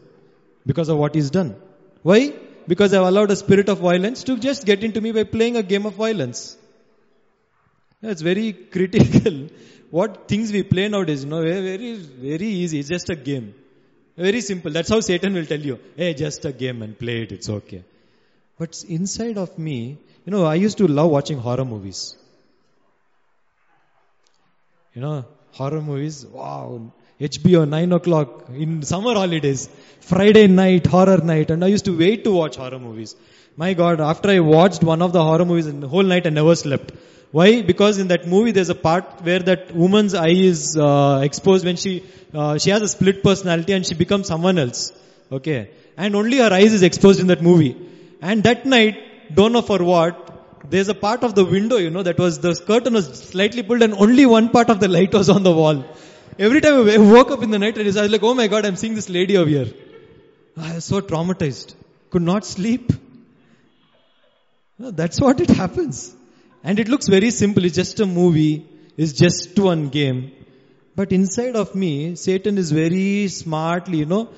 because 0.67 0.89
of 0.89 0.99
what 0.99 1.15
he's 1.15 1.31
done. 1.31 1.55
Why? 2.03 2.33
Because 2.67 2.93
I've 2.95 3.07
allowed 3.13 3.31
a 3.31 3.37
spirit 3.37 3.69
of 3.69 3.79
violence 3.79 4.25
to 4.25 4.39
just 4.39 4.67
get 4.67 4.83
into 4.83 5.01
me 5.01 5.13
by 5.13 5.25
playing 5.25 5.57
a 5.57 5.63
game 5.63 5.87
of 5.87 5.95
violence. 5.95 6.57
It's 8.03 8.23
very 8.23 8.53
critical. 8.75 9.49
What 9.91 10.27
things 10.27 10.53
we 10.53 10.63
play 10.63 10.89
nowadays, 10.89 11.25
you 11.25 11.31
know, 11.31 11.43
very, 11.43 11.95
very 11.95 12.51
easy. 12.65 12.81
It's 12.81 12.89
just 12.89 13.11
a 13.11 13.17
game. 13.17 13.55
Very 14.21 14.43
simple. 14.43 14.71
That's 14.71 14.91
how 14.91 15.01
Satan 15.01 15.33
will 15.33 15.47
tell 15.47 15.61
you, 15.61 15.79
hey, 15.97 16.13
just 16.13 16.45
a 16.45 16.53
game 16.53 16.83
and 16.83 16.99
play 16.99 17.23
it. 17.23 17.33
It's 17.33 17.49
okay. 17.49 17.83
But 18.59 18.85
inside 18.87 19.39
of 19.39 19.59
me, 19.59 19.97
you 20.27 20.33
know, 20.33 20.45
I 20.45 20.57
used 20.57 20.77
to 20.79 20.87
love 20.87 21.11
watching 21.11 21.39
horror 21.39 21.65
movies. 21.65 22.17
You 24.95 25.01
know, 25.01 25.25
horror 25.53 25.81
movies, 25.81 26.27
wow. 26.27 26.93
HBO 27.19 27.67
9 27.67 27.93
o'clock 27.93 28.51
in 28.51 28.83
summer 28.83 29.15
holidays, 29.15 29.71
Friday 30.01 30.47
night, 30.49 30.87
horror 30.87 31.19
night, 31.19 31.51
and 31.51 31.65
I 31.65 31.69
used 31.69 31.87
to 31.87 31.97
wait 31.97 32.25
to 32.25 32.33
watch 32.33 32.57
horror 32.57 32.79
movies. 32.79 33.17
My 33.57 33.73
God, 33.73 34.03
after 34.03 34.29
I 34.29 34.41
watched 34.41 34.85
one 34.85 35.01
of 35.01 35.15
the 35.15 35.25
horror 35.25 35.47
movies 35.47 35.73
the 35.73 35.89
whole 35.89 36.03
night, 36.03 36.27
I 36.27 36.31
never 36.31 36.55
slept. 36.55 36.93
Why? 37.33 37.63
Because 37.63 37.99
in 37.99 38.09
that 38.09 38.27
movie, 38.27 38.51
there's 38.51 38.71
a 38.71 38.75
part 38.75 39.23
where 39.23 39.39
that 39.39 39.75
woman's 39.75 40.15
eye 40.15 40.37
is 40.53 40.77
uh, 40.77 41.21
exposed 41.23 41.65
when 41.65 41.77
she 41.77 42.05
uh, 42.35 42.59
she 42.59 42.71
has 42.71 42.83
a 42.83 42.89
split 42.89 43.23
personality 43.23 43.73
and 43.73 43.87
she 43.87 43.95
becomes 43.95 44.27
someone 44.27 44.59
else. 44.59 44.93
Okay, 45.31 45.71
and 45.97 46.17
only 46.17 46.39
her 46.39 46.53
eyes 46.53 46.73
is 46.73 46.83
exposed 46.83 47.21
in 47.21 47.29
that 47.29 47.43
movie. 47.43 47.77
And 48.21 48.43
that 48.43 48.67
night, 48.67 49.35
don't 49.35 49.53
know 49.53 49.63
for 49.63 49.79
what, 49.79 50.31
there's 50.69 50.89
a 50.89 50.95
part 50.95 51.23
of 51.23 51.35
the 51.35 51.45
window, 51.45 51.77
you 51.77 51.91
know, 51.91 52.03
that 52.03 52.19
was 52.19 52.39
the 52.41 52.55
curtain 52.55 52.95
was 52.95 53.07
slightly 53.31 53.63
pulled 53.63 53.83
and 53.83 53.95
only 53.95 54.27
one 54.27 54.49
part 54.51 54.71
of 54.71 54.81
the 54.81 54.89
light 54.89 55.13
was 55.13 55.29
on 55.29 55.43
the 55.43 55.53
wall. 55.53 55.85
Every 56.39 56.61
time 56.61 56.89
I 56.89 56.99
woke 56.99 57.31
up 57.31 57.43
in 57.43 57.51
the 57.51 57.59
night, 57.59 57.79
I 57.79 57.83
was 57.83 57.97
like, 57.97 58.23
oh 58.23 58.35
my 58.35 58.47
God, 58.47 58.65
I'm 58.65 58.77
seeing 58.77 58.95
this 58.95 59.09
lady 59.09 59.37
over 59.37 59.49
here. 59.49 59.73
I 60.57 60.75
was 60.75 60.85
so 60.85 61.01
traumatized. 61.01 61.75
Could 62.11 62.23
not 62.23 62.45
sleep. 62.45 62.93
That's 64.79 65.21
what 65.21 65.41
it 65.41 65.51
happens. 65.51 66.15
And 66.63 66.79
it 66.79 66.89
looks 66.89 67.09
very 67.09 67.31
simple. 67.31 67.65
It's 67.65 67.77
just 67.77 68.01
a 68.01 68.07
movie. 68.07 68.67
It's 68.97 69.13
just 69.13 69.59
one 69.59 69.89
game. 69.89 70.33
But 70.95 71.13
inside 71.13 71.57
of 71.57 71.75
me, 71.75 72.17
Satan 72.17 72.59
is 72.59 72.71
very 72.73 73.29
smartly, 73.29 73.99
you 73.99 74.07
know, 74.07 74.29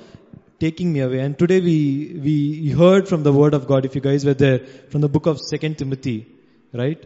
taking 0.59 0.93
me 0.93 1.01
away. 1.01 1.19
And 1.19 1.37
today 1.37 1.59
we, 1.59 2.19
we 2.23 2.69
heard 2.69 3.09
from 3.09 3.23
the 3.23 3.33
word 3.33 3.53
of 3.53 3.67
God, 3.67 3.85
if 3.85 3.95
you 3.95 4.01
guys 4.01 4.25
were 4.25 4.33
there, 4.33 4.59
from 4.91 5.01
the 5.01 5.09
book 5.09 5.25
of 5.25 5.41
Second 5.41 5.77
Timothy, 5.77 6.27
right? 6.71 7.03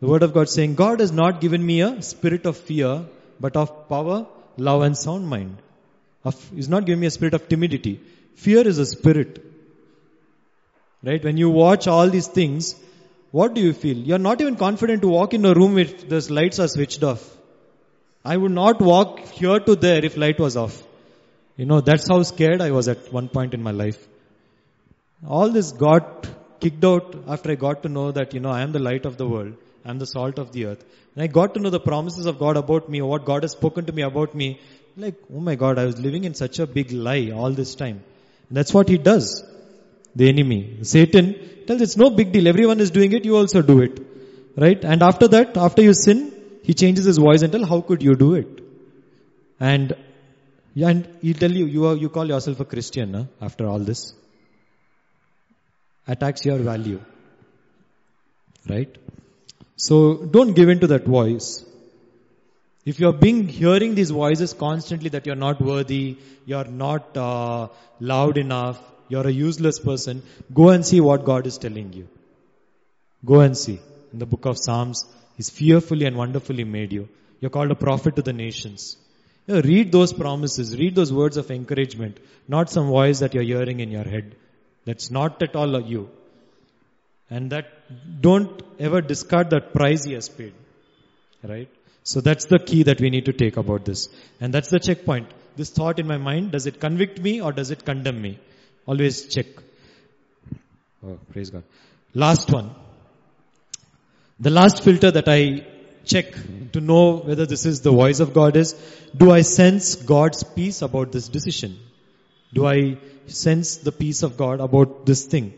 The 0.00 0.06
word 0.08 0.22
of 0.22 0.34
God 0.34 0.48
saying, 0.48 0.74
God 0.74 1.00
has 1.00 1.12
not 1.12 1.40
given 1.40 1.64
me 1.64 1.80
a 1.82 2.02
spirit 2.02 2.46
of 2.46 2.56
fear, 2.56 3.04
but 3.38 3.56
of 3.56 3.88
power, 3.88 4.26
love 4.56 4.82
and 4.82 4.98
sound 4.98 5.28
mind. 5.28 5.58
Of, 6.24 6.50
he's 6.54 6.68
not 6.68 6.84
giving 6.86 7.00
me 7.00 7.06
a 7.06 7.10
spirit 7.10 7.34
of 7.34 7.48
timidity. 7.48 8.00
Fear 8.34 8.66
is 8.66 8.78
a 8.78 8.86
spirit. 8.86 9.44
Right? 11.02 11.22
When 11.22 11.36
you 11.36 11.50
watch 11.50 11.86
all 11.86 12.08
these 12.10 12.26
things, 12.26 12.74
what 13.30 13.54
do 13.54 13.60
you 13.60 13.72
feel? 13.72 13.96
You're 13.96 14.18
not 14.18 14.40
even 14.40 14.56
confident 14.56 15.02
to 15.02 15.08
walk 15.08 15.34
in 15.34 15.44
a 15.44 15.54
room 15.54 15.78
if 15.78 16.08
the 16.08 16.26
lights 16.32 16.58
are 16.58 16.68
switched 16.68 17.02
off. 17.02 17.36
I 18.24 18.36
would 18.36 18.52
not 18.52 18.80
walk 18.80 19.20
here 19.20 19.58
to 19.60 19.76
there 19.76 20.04
if 20.04 20.16
light 20.16 20.38
was 20.38 20.56
off. 20.56 20.82
You 21.56 21.66
know, 21.66 21.80
that's 21.80 22.08
how 22.08 22.22
scared 22.22 22.60
I 22.60 22.70
was 22.70 22.88
at 22.88 23.12
one 23.12 23.28
point 23.28 23.54
in 23.54 23.62
my 23.62 23.70
life. 23.70 24.06
All 25.26 25.48
this 25.48 25.72
got 25.72 26.28
kicked 26.60 26.84
out 26.84 27.14
after 27.28 27.52
I 27.52 27.54
got 27.54 27.82
to 27.84 27.88
know 27.88 28.12
that, 28.12 28.34
you 28.34 28.40
know, 28.40 28.50
I 28.50 28.62
am 28.62 28.72
the 28.72 28.78
light 28.78 29.06
of 29.06 29.16
the 29.16 29.26
world. 29.26 29.54
I 29.84 29.90
am 29.90 29.98
the 29.98 30.06
salt 30.06 30.38
of 30.38 30.52
the 30.52 30.66
earth. 30.66 30.84
And 31.14 31.22
I 31.22 31.26
got 31.28 31.54
to 31.54 31.60
know 31.60 31.70
the 31.70 31.80
promises 31.80 32.26
of 32.26 32.38
God 32.38 32.56
about 32.56 32.88
me, 32.88 33.00
what 33.00 33.24
God 33.24 33.42
has 33.42 33.52
spoken 33.52 33.86
to 33.86 33.92
me 33.92 34.02
about 34.02 34.34
me. 34.34 34.60
Like, 34.96 35.14
oh 35.32 35.40
my 35.40 35.54
God, 35.54 35.78
I 35.78 35.84
was 35.84 35.98
living 35.98 36.24
in 36.24 36.34
such 36.34 36.58
a 36.58 36.66
big 36.66 36.92
lie 36.92 37.30
all 37.30 37.52
this 37.52 37.74
time. 37.74 38.02
And 38.48 38.56
that's 38.56 38.74
what 38.74 38.88
he 38.88 38.98
does. 38.98 39.44
The 40.16 40.28
enemy. 40.28 40.78
Satan 40.82 41.34
tells 41.66 41.82
it's 41.82 41.96
no 41.96 42.10
big 42.10 42.32
deal. 42.32 42.48
Everyone 42.48 42.80
is 42.80 42.90
doing 42.90 43.12
it. 43.12 43.24
You 43.24 43.36
also 43.36 43.62
do 43.62 43.80
it. 43.82 44.00
Right? 44.56 44.82
And 44.84 45.02
after 45.02 45.28
that, 45.28 45.56
after 45.56 45.82
you 45.82 45.92
sin, 45.92 46.32
he 46.64 46.74
changes 46.74 47.04
his 47.04 47.18
voice 47.18 47.42
and 47.42 47.52
tell, 47.52 47.64
how 47.64 47.80
could 47.82 48.02
you 48.02 48.14
do 48.16 48.34
it? 48.34 48.60
And, 49.60 49.94
and 50.74 51.08
he'll 51.20 51.34
tell 51.34 51.52
you, 51.52 51.66
you 51.66 51.86
are, 51.86 51.94
you 51.94 52.08
call 52.08 52.26
yourself 52.26 52.60
a 52.60 52.64
Christian, 52.64 53.12
huh, 53.14 53.24
after 53.40 53.66
all 53.66 53.78
this. 53.78 54.14
Attacks 56.08 56.44
your 56.46 56.58
value. 56.58 57.00
Right? 58.68 58.96
So 59.76 60.16
don't 60.24 60.54
give 60.54 60.70
in 60.70 60.80
to 60.80 60.86
that 60.88 61.04
voice. 61.04 61.64
If 62.86 62.98
you're 63.00 63.12
being 63.12 63.48
hearing 63.48 63.94
these 63.94 64.10
voices 64.10 64.54
constantly 64.54 65.10
that 65.10 65.26
you're 65.26 65.42
not 65.44 65.60
worthy, 65.60 66.16
you're 66.46 66.64
not 66.64 67.16
uh, 67.16 67.68
loud 68.00 68.38
enough, 68.38 68.80
you're 69.08 69.26
a 69.26 69.30
useless 69.30 69.78
person, 69.78 70.22
go 70.52 70.70
and 70.70 70.84
see 70.84 71.00
what 71.00 71.24
God 71.24 71.46
is 71.46 71.58
telling 71.58 71.92
you. 71.92 72.08
Go 73.24 73.40
and 73.40 73.56
see. 73.56 73.78
in 74.12 74.18
the 74.18 74.26
book 74.26 74.46
of 74.46 74.58
Psalms, 74.58 75.04
He's 75.36 75.50
fearfully 75.50 76.06
and 76.06 76.16
wonderfully 76.16 76.64
made 76.64 76.92
you. 76.92 77.08
You're 77.40 77.50
called 77.50 77.70
a 77.70 77.74
prophet 77.74 78.16
to 78.16 78.22
the 78.22 78.32
nations. 78.32 78.96
You 79.46 79.54
know, 79.54 79.60
read 79.60 79.92
those 79.92 80.12
promises, 80.12 80.76
read 80.76 80.94
those 80.94 81.12
words 81.12 81.36
of 81.36 81.50
encouragement, 81.50 82.18
not 82.48 82.70
some 82.70 82.88
voice 82.88 83.18
that 83.20 83.34
you're 83.34 83.44
hearing 83.44 83.80
in 83.80 83.90
your 83.90 84.04
head. 84.04 84.34
That's 84.86 85.10
not 85.10 85.42
at 85.42 85.54
all 85.54 85.80
you. 85.80 86.08
And 87.28 87.50
that, 87.50 87.66
don't 88.22 88.62
ever 88.78 89.00
discard 89.00 89.50
that 89.50 89.72
price 89.74 90.04
He 90.04 90.14
has 90.14 90.28
paid. 90.28 90.54
Right? 91.42 91.68
So 92.02 92.20
that's 92.20 92.46
the 92.46 92.58
key 92.58 92.84
that 92.84 93.00
we 93.00 93.10
need 93.10 93.26
to 93.26 93.32
take 93.32 93.56
about 93.56 93.84
this. 93.84 94.08
And 94.40 94.54
that's 94.54 94.70
the 94.70 94.78
checkpoint. 94.78 95.28
This 95.56 95.70
thought 95.70 95.98
in 95.98 96.06
my 96.06 96.16
mind, 96.16 96.52
does 96.52 96.66
it 96.66 96.80
convict 96.80 97.20
me 97.20 97.40
or 97.40 97.52
does 97.52 97.70
it 97.70 97.84
condemn 97.84 98.22
me? 98.22 98.38
Always 98.86 99.26
check. 99.26 99.46
Oh, 101.04 101.18
praise 101.32 101.50
God. 101.50 101.64
Last 102.14 102.50
one. 102.50 102.70
The 104.38 104.50
last 104.50 104.82
filter 104.82 105.10
that 105.10 105.28
I 105.28 105.66
check 106.04 106.34
to 106.72 106.80
know 106.80 107.16
whether 107.16 107.46
this 107.46 107.66
is 107.66 107.80
the 107.80 107.90
voice 107.90 108.20
of 108.20 108.32
God 108.32 108.56
is, 108.56 108.74
do 109.16 109.30
I 109.32 109.40
sense 109.42 109.96
God's 109.96 110.44
peace 110.44 110.82
about 110.82 111.10
this 111.10 111.28
decision? 111.28 111.78
Do 112.54 112.66
I 112.66 112.98
sense 113.26 113.78
the 113.78 113.92
peace 113.92 114.22
of 114.22 114.36
God 114.36 114.60
about 114.60 115.04
this 115.04 115.26
thing? 115.26 115.52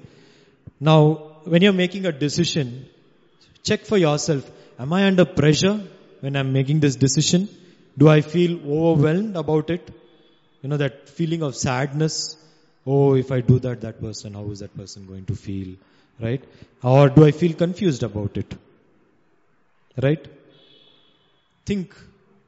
Now, 0.81 1.15
when 1.45 1.61
you're 1.61 1.73
making 1.73 2.07
a 2.07 2.13
decision, 2.13 2.87
check 3.63 3.85
for 3.85 3.99
yourself, 3.99 4.51
am 4.79 4.93
I 4.93 5.05
under 5.07 5.27
pressure 5.27 5.81
when 6.21 6.35
I'm 6.35 6.53
making 6.53 6.81
this 6.81 6.97
decision? 6.97 7.49
Do 7.97 8.09
I 8.09 8.23
feel 8.23 8.59
overwhelmed 8.67 9.37
about 9.37 9.71
it? 9.71 9.91
You 10.63 10.71
know, 10.71 10.79
that 10.79 11.09
feeling 11.11 11.43
of 11.43 11.57
sadness. 11.57 12.37
Oh, 12.91 13.15
if 13.15 13.31
I 13.31 13.41
do 13.43 13.59
that, 13.61 13.83
that 13.83 14.01
person, 14.01 14.35
how 14.35 14.51
is 14.51 14.61
that 14.61 14.75
person 14.75 15.07
going 15.07 15.27
to 15.27 15.35
feel? 15.35 15.77
Right? 16.19 16.43
Or 16.83 17.09
do 17.11 17.25
I 17.25 17.33
feel 17.33 17.53
confused 17.53 18.03
about 18.03 18.39
it? 18.39 18.55
Right? 20.03 20.27
Think 21.67 21.95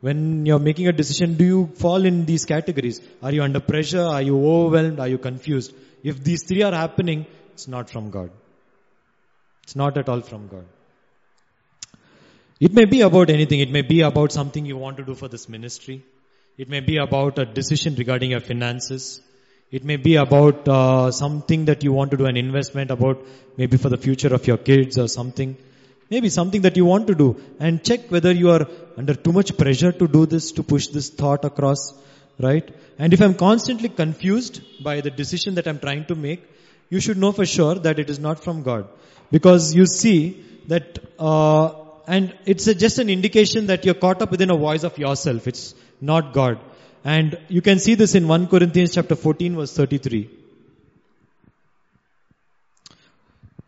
when 0.01 0.47
you're 0.47 0.59
making 0.59 0.89
a 0.89 0.93
decision, 0.93 1.35
do 1.35 1.45
you 1.45 1.67
fall 1.77 2.07
in 2.07 2.25
these 2.25 2.47
categories? 2.47 3.01
Are 3.23 3.33
you 3.33 3.43
under 3.43 3.61
pressure? 3.61 4.03
Are 4.03 4.23
you 4.23 4.39
overwhelmed? 4.53 4.99
Are 4.99 5.09
you 5.09 5.19
confused? 5.19 5.75
If 6.03 6.25
these 6.25 6.45
three 6.45 6.63
are 6.63 6.73
happening, 6.73 7.27
it's 7.53 7.69
not 7.69 7.91
from 7.91 8.11
God. 8.11 8.31
It's 9.65 9.77
not 9.77 9.99
at 9.99 10.09
all 10.09 10.23
from 10.23 10.49
God. 10.49 10.65
It 12.59 12.73
may 12.73 12.87
be 12.87 13.03
about 13.03 13.29
anything. 13.29 13.61
It 13.61 13.71
may 13.71 13.83
be 13.83 14.01
about 14.01 14.33
something 14.33 14.65
you 14.65 14.79
want 14.79 14.97
to 14.97 15.05
do 15.05 15.15
for 15.15 15.29
this 15.29 15.49
ministry. 15.51 16.03
It 16.57 16.71
may 16.71 16.81
be 16.81 16.97
about 16.97 17.39
a 17.39 17.45
decision 17.45 17.95
regarding 17.95 18.31
your 18.31 18.41
finances. 18.41 19.21
It 19.71 19.85
may 19.85 19.97
be 19.97 20.17
about 20.17 20.67
uh, 20.67 21.13
something 21.13 21.67
that 21.67 21.85
you 21.85 21.93
want 21.93 22.11
to 22.11 22.17
do 22.17 22.27
an 22.27 22.37
investment 22.37 22.91
about, 22.91 23.25
maybe 23.57 23.77
for 23.77 23.89
the 23.89 23.97
future 23.97 24.35
of 24.35 24.47
your 24.47 24.57
kids 24.57 24.99
or 24.99 25.07
something. 25.07 25.57
Maybe 26.11 26.29
something 26.29 26.63
that 26.63 26.77
you 26.77 26.85
want 26.85 27.07
to 27.07 27.15
do 27.15 27.41
and 27.61 27.85
check 27.85 28.11
whether 28.11 28.33
you 28.33 28.51
are 28.51 28.67
under 28.97 29.15
too 29.15 29.33
much 29.33 29.57
pressure 29.57 29.93
to 29.93 30.09
do 30.09 30.27
this, 30.27 30.51
to 30.53 30.65
push 30.65 30.89
this 30.89 31.09
thought 31.11 31.45
across, 31.45 31.95
right? 32.41 32.69
And 32.99 33.13
if 33.13 33.21
I'm 33.21 33.35
constantly 33.35 33.89
confused 33.89 34.61
by 34.83 35.03
the 35.03 35.11
decision 35.11 35.55
that 35.55 35.69
I'm 35.69 35.79
trying 35.79 36.07
to 36.07 36.17
make, 36.17 36.43
you 36.89 36.99
should 36.99 37.17
know 37.17 37.31
for 37.31 37.47
sure 37.47 37.77
that 37.77 38.01
it 38.01 38.11
is 38.11 38.19
not 38.19 38.43
from 38.43 38.65
God. 38.65 38.89
Because 39.31 39.73
you 39.73 39.87
see 39.87 40.45
that, 40.67 40.99
uh, 41.21 41.75
and 42.09 42.37
it's 42.45 42.67
a, 42.67 42.75
just 42.75 42.99
an 42.99 43.09
indication 43.09 43.69
that 43.69 43.85
you're 43.85 43.95
caught 43.95 44.21
up 44.21 44.33
within 44.33 44.51
a 44.51 44.57
voice 44.57 44.83
of 44.83 44.99
yourself. 44.99 45.47
It's 45.47 45.77
not 46.01 46.33
God. 46.33 46.59
And 47.05 47.39
you 47.49 47.63
can 47.63 47.79
see 47.79 47.95
this 47.95 48.15
in 48.15 48.29
1 48.29 48.49
Corinthians 48.49 48.95
chapter 48.95 49.17
14 49.17 49.57
verse 49.57 49.75
33. 49.75 50.29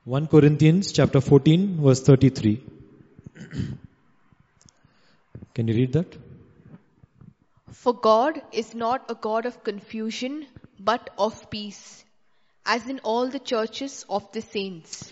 1 0.04 0.26
Corinthians 0.26 0.92
chapter 0.92 1.20
14 1.20 1.80
verse 1.80 2.02
33. 2.02 2.60
Can 5.54 5.68
you 5.68 5.74
read 5.74 5.92
that? 5.92 6.16
For 7.70 7.94
God 7.94 8.42
is 8.52 8.74
not 8.74 9.10
a 9.10 9.14
God 9.14 9.46
of 9.46 9.62
confusion, 9.62 10.46
but 10.80 11.10
of 11.18 11.50
peace, 11.50 12.04
as 12.66 12.88
in 12.88 13.00
all 13.00 13.28
the 13.28 13.38
churches 13.38 14.04
of 14.08 14.30
the 14.32 14.40
saints. 14.40 15.10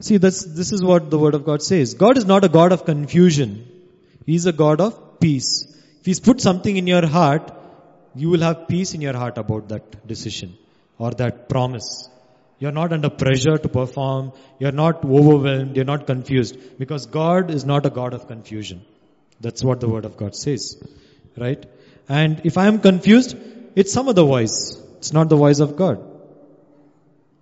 See, 0.00 0.16
that's, 0.16 0.44
this 0.44 0.72
is 0.72 0.82
what 0.82 1.10
the 1.10 1.18
word 1.18 1.34
of 1.34 1.44
God 1.44 1.62
says. 1.62 1.94
God 1.94 2.16
is 2.16 2.24
not 2.24 2.44
a 2.44 2.48
God 2.48 2.72
of 2.72 2.84
confusion. 2.84 3.66
He's 4.24 4.46
a 4.46 4.52
God 4.52 4.80
of 4.80 5.20
peace. 5.20 5.66
If 6.00 6.06
He's 6.06 6.20
put 6.20 6.40
something 6.40 6.76
in 6.76 6.86
your 6.86 7.06
heart, 7.06 7.52
you 8.14 8.30
will 8.30 8.40
have 8.40 8.68
peace 8.68 8.94
in 8.94 9.00
your 9.00 9.16
heart 9.16 9.38
about 9.38 9.68
that 9.68 10.06
decision 10.06 10.56
or 10.98 11.10
that 11.12 11.48
promise. 11.48 12.08
You're 12.58 12.72
not 12.72 12.92
under 12.92 13.08
pressure 13.08 13.56
to 13.56 13.68
perform. 13.68 14.32
You're 14.58 14.72
not 14.72 15.04
overwhelmed. 15.04 15.76
You're 15.76 15.86
not 15.86 16.06
confused 16.06 16.78
because 16.78 17.06
God 17.06 17.50
is 17.50 17.64
not 17.64 17.86
a 17.86 17.90
God 17.90 18.12
of 18.12 18.26
confusion. 18.26 18.82
That's 19.40 19.64
what 19.64 19.80
the 19.80 19.88
word 19.88 20.04
of 20.04 20.16
God 20.16 20.34
says. 20.34 20.76
Right? 21.38 21.64
And 22.08 22.42
if 22.44 22.58
I 22.58 22.66
am 22.66 22.80
confused, 22.80 23.36
it's 23.76 23.92
some 23.92 24.08
other 24.08 24.24
voice. 24.24 24.78
It's 24.98 25.12
not 25.12 25.30
the 25.30 25.36
voice 25.36 25.60
of 25.60 25.76
God. 25.76 26.04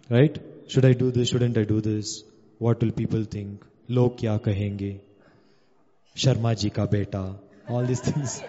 Right? 0.08 0.38
Should 0.68 0.84
I 0.84 0.92
do 0.92 1.10
this? 1.10 1.30
Shouldn't 1.30 1.58
I 1.58 1.64
do 1.64 1.80
this? 1.80 2.22
What 2.58 2.80
will 2.80 2.92
people 2.92 3.24
think? 3.24 3.64
Log 3.88 4.18
kya 4.18 4.38
kahenge? 4.38 5.00
Sharma 6.14 6.56
ji 6.60 6.70
ka 6.70 6.86
beta. 6.86 7.34
All 7.68 7.84
these 7.84 8.00
things. 8.08 8.42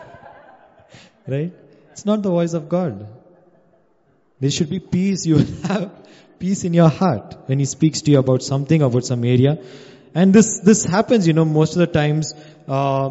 right? 1.27 1.53
It's 1.91 2.05
not 2.05 2.21
the 2.21 2.29
voice 2.29 2.53
of 2.53 2.69
God. 2.69 3.07
There 4.39 4.49
should 4.49 4.69
be 4.69 4.79
peace. 4.79 5.25
You 5.25 5.37
have 5.63 5.91
peace 6.39 6.63
in 6.63 6.73
your 6.73 6.89
heart 6.89 7.35
when 7.47 7.59
He 7.59 7.65
speaks 7.65 8.01
to 8.03 8.11
you 8.11 8.19
about 8.19 8.43
something, 8.43 8.81
about 8.81 9.05
some 9.05 9.23
area. 9.23 9.57
And 10.15 10.33
this, 10.33 10.59
this 10.59 10.85
happens, 10.85 11.27
you 11.27 11.33
know, 11.33 11.45
most 11.45 11.73
of 11.73 11.79
the 11.79 11.87
times, 11.87 12.33
uh, 12.67 13.09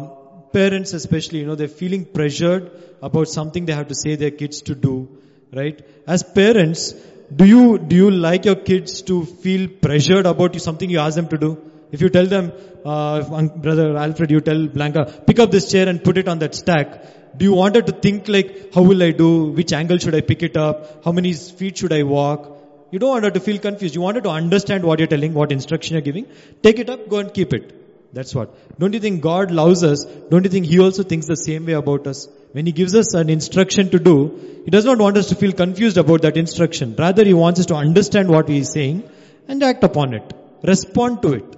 parents 0.51 0.93
especially, 0.93 1.39
you 1.39 1.45
know, 1.45 1.55
they're 1.55 1.67
feeling 1.67 2.05
pressured 2.05 2.71
about 3.01 3.27
something 3.29 3.65
they 3.65 3.73
have 3.73 3.87
to 3.87 3.95
say 3.95 4.15
their 4.15 4.31
kids 4.31 4.61
to 4.63 4.75
do, 4.75 5.07
right? 5.53 5.79
As 6.07 6.23
parents, 6.23 6.93
do 7.33 7.45
you, 7.45 7.77
do 7.77 7.95
you 7.95 8.11
like 8.11 8.45
your 8.45 8.55
kids 8.55 9.01
to 9.03 9.25
feel 9.25 9.69
pressured 9.69 10.25
about 10.25 10.59
something 10.59 10.89
you 10.89 10.99
ask 10.99 11.15
them 11.15 11.27
to 11.29 11.37
do? 11.37 11.57
If 11.91 12.01
you 12.01 12.09
tell 12.09 12.25
them, 12.25 12.51
uh, 12.85 13.47
brother 13.47 13.97
Alfred, 13.97 14.31
you 14.31 14.41
tell 14.41 14.67
Blanca, 14.67 15.23
pick 15.25 15.39
up 15.39 15.51
this 15.51 15.71
chair 15.71 15.87
and 15.87 16.03
put 16.03 16.17
it 16.17 16.27
on 16.27 16.39
that 16.39 16.53
stack. 16.53 17.18
Do 17.39 17.45
you 17.45 17.53
want 17.53 17.75
her 17.77 17.81
to 17.81 17.91
think 18.05 18.27
like, 18.27 18.73
how 18.73 18.81
will 18.81 19.01
I 19.01 19.11
do? 19.11 19.51
Which 19.59 19.71
angle 19.71 19.97
should 19.97 20.15
I 20.15 20.21
pick 20.21 20.43
it 20.43 20.57
up? 20.57 21.03
How 21.05 21.11
many 21.13 21.33
feet 21.33 21.77
should 21.77 21.93
I 21.93 22.03
walk? 22.03 22.47
You 22.91 22.99
don't 22.99 23.09
want 23.09 23.23
her 23.23 23.31
to 23.31 23.39
feel 23.39 23.59
confused. 23.59 23.95
You 23.95 24.01
want 24.01 24.17
her 24.17 24.23
to 24.23 24.29
understand 24.29 24.83
what 24.83 24.99
you're 24.99 25.07
telling, 25.07 25.33
what 25.33 25.53
instruction 25.53 25.93
you're 25.93 26.01
giving. 26.01 26.25
Take 26.63 26.79
it 26.79 26.89
up, 26.89 27.07
go 27.07 27.19
and 27.19 27.33
keep 27.33 27.53
it. 27.53 27.75
That's 28.11 28.35
what. 28.35 28.53
Don't 28.79 28.93
you 28.93 28.99
think 28.99 29.21
God 29.21 29.51
loves 29.51 29.83
us? 29.83 30.03
Don't 30.31 30.43
you 30.43 30.49
think 30.49 30.65
He 30.65 30.79
also 30.79 31.03
thinks 31.03 31.27
the 31.27 31.35
same 31.35 31.65
way 31.65 31.73
about 31.73 32.07
us? 32.07 32.27
When 32.51 32.65
He 32.65 32.73
gives 32.73 32.95
us 32.95 33.13
an 33.13 33.29
instruction 33.29 33.89
to 33.91 33.99
do, 33.99 34.63
He 34.65 34.71
does 34.71 34.85
not 34.85 34.97
want 34.97 35.17
us 35.17 35.29
to 35.29 35.35
feel 35.35 35.53
confused 35.53 35.97
about 35.97 36.23
that 36.23 36.35
instruction. 36.35 36.95
Rather, 36.97 37.23
He 37.23 37.33
wants 37.33 37.59
us 37.61 37.67
to 37.67 37.75
understand 37.75 38.29
what 38.29 38.49
He 38.49 38.57
is 38.57 38.71
saying 38.73 39.03
and 39.47 39.63
act 39.63 39.83
upon 39.83 40.13
it. 40.13 40.33
Respond 40.63 41.21
to 41.21 41.33
it. 41.33 41.55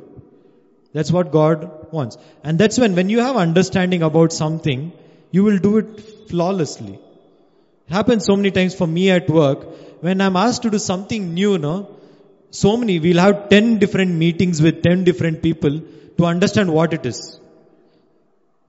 That's 0.94 1.12
what 1.12 1.32
God 1.32 1.94
wants. 1.94 2.18
And 2.44 2.60
that's 2.60 2.78
when, 2.78 2.96
when 2.96 3.10
you 3.10 3.22
have 3.22 3.38
understanding 3.38 4.04
about 4.04 4.34
something, 4.34 4.92
you 5.32 5.44
will 5.44 5.58
do 5.58 5.78
it 5.78 6.30
flawlessly. 6.30 7.00
It 7.88 7.94
happens 7.94 8.26
so 8.26 8.36
many 8.36 8.52
times 8.52 8.76
for 8.76 8.88
me 8.88 9.10
at 9.12 9.30
work. 9.30 9.66
When 10.02 10.22
I'm 10.22 10.36
asked 10.36 10.64
to 10.64 10.70
do 10.70 10.80
something 10.80 11.34
new, 11.34 11.58
no, 11.58 11.98
so 12.52 12.76
many, 12.78 13.00
we'll 13.00 13.20
have 13.20 13.50
10 13.50 13.80
different 13.80 14.12
meetings 14.12 14.62
with 14.62 14.84
10 14.84 15.04
different 15.06 15.42
people 15.42 15.82
to 16.18 16.26
understand 16.26 16.74
what 16.74 16.94
it 16.94 17.06
is. 17.06 17.40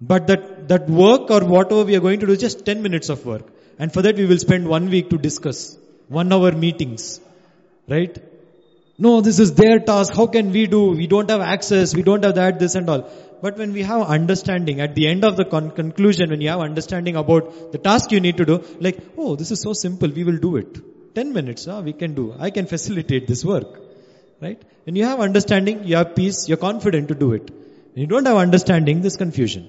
But 0.00 0.26
that, 0.28 0.68
that 0.68 0.88
work 0.88 1.30
or 1.30 1.44
whatever 1.44 1.84
we 1.84 1.96
are 1.96 2.00
going 2.00 2.20
to 2.20 2.26
do 2.26 2.32
is 2.32 2.40
just 2.40 2.64
10 2.64 2.82
minutes 2.82 3.08
of 3.08 3.24
work. 3.26 3.46
And 3.78 3.92
for 3.92 4.02
that 4.02 4.16
we 4.16 4.26
will 4.26 4.38
spend 4.38 4.68
one 4.68 4.88
week 4.90 5.10
to 5.10 5.18
discuss. 5.18 5.76
One 6.08 6.32
hour 6.32 6.52
meetings. 6.52 7.20
Right? 7.88 8.16
No, 8.98 9.20
this 9.20 9.38
is 9.38 9.54
their 9.54 9.78
task. 9.80 10.14
How 10.14 10.26
can 10.26 10.52
we 10.52 10.66
do? 10.66 10.90
We 10.90 11.06
don't 11.06 11.30
have 11.30 11.40
access. 11.40 11.94
We 11.94 12.02
don't 12.02 12.24
have 12.24 12.36
that, 12.36 12.58
this 12.58 12.74
and 12.74 12.88
all. 12.88 13.10
But 13.42 13.58
when 13.58 13.72
we 13.72 13.82
have 13.82 14.02
understanding, 14.16 14.80
at 14.80 14.94
the 14.94 15.08
end 15.08 15.24
of 15.24 15.36
the 15.36 15.44
con- 15.44 15.72
conclusion, 15.72 16.30
when 16.30 16.40
you 16.40 16.48
have 16.48 16.60
understanding 16.60 17.16
about 17.16 17.72
the 17.72 17.78
task 17.78 18.12
you 18.12 18.20
need 18.20 18.36
to 18.36 18.44
do, 18.44 18.62
like, 18.78 18.98
oh, 19.18 19.34
this 19.34 19.50
is 19.50 19.60
so 19.60 19.72
simple, 19.72 20.08
we 20.08 20.22
will 20.22 20.38
do 20.38 20.56
it. 20.56 20.78
10 21.16 21.32
minutes, 21.32 21.64
huh, 21.64 21.82
we 21.84 21.92
can 21.92 22.14
do. 22.14 22.34
I 22.38 22.50
can 22.50 22.66
facilitate 22.66 23.26
this 23.26 23.44
work. 23.44 23.80
Right? 24.40 24.62
When 24.84 24.94
you 24.94 25.04
have 25.04 25.18
understanding, 25.20 25.84
you 25.84 25.96
have 25.96 26.14
peace, 26.14 26.48
you're 26.48 26.62
confident 26.68 27.08
to 27.08 27.16
do 27.16 27.32
it. 27.32 27.50
When 27.50 28.02
you 28.02 28.06
don't 28.06 28.26
have 28.26 28.36
understanding, 28.36 29.00
there's 29.00 29.16
confusion. 29.16 29.68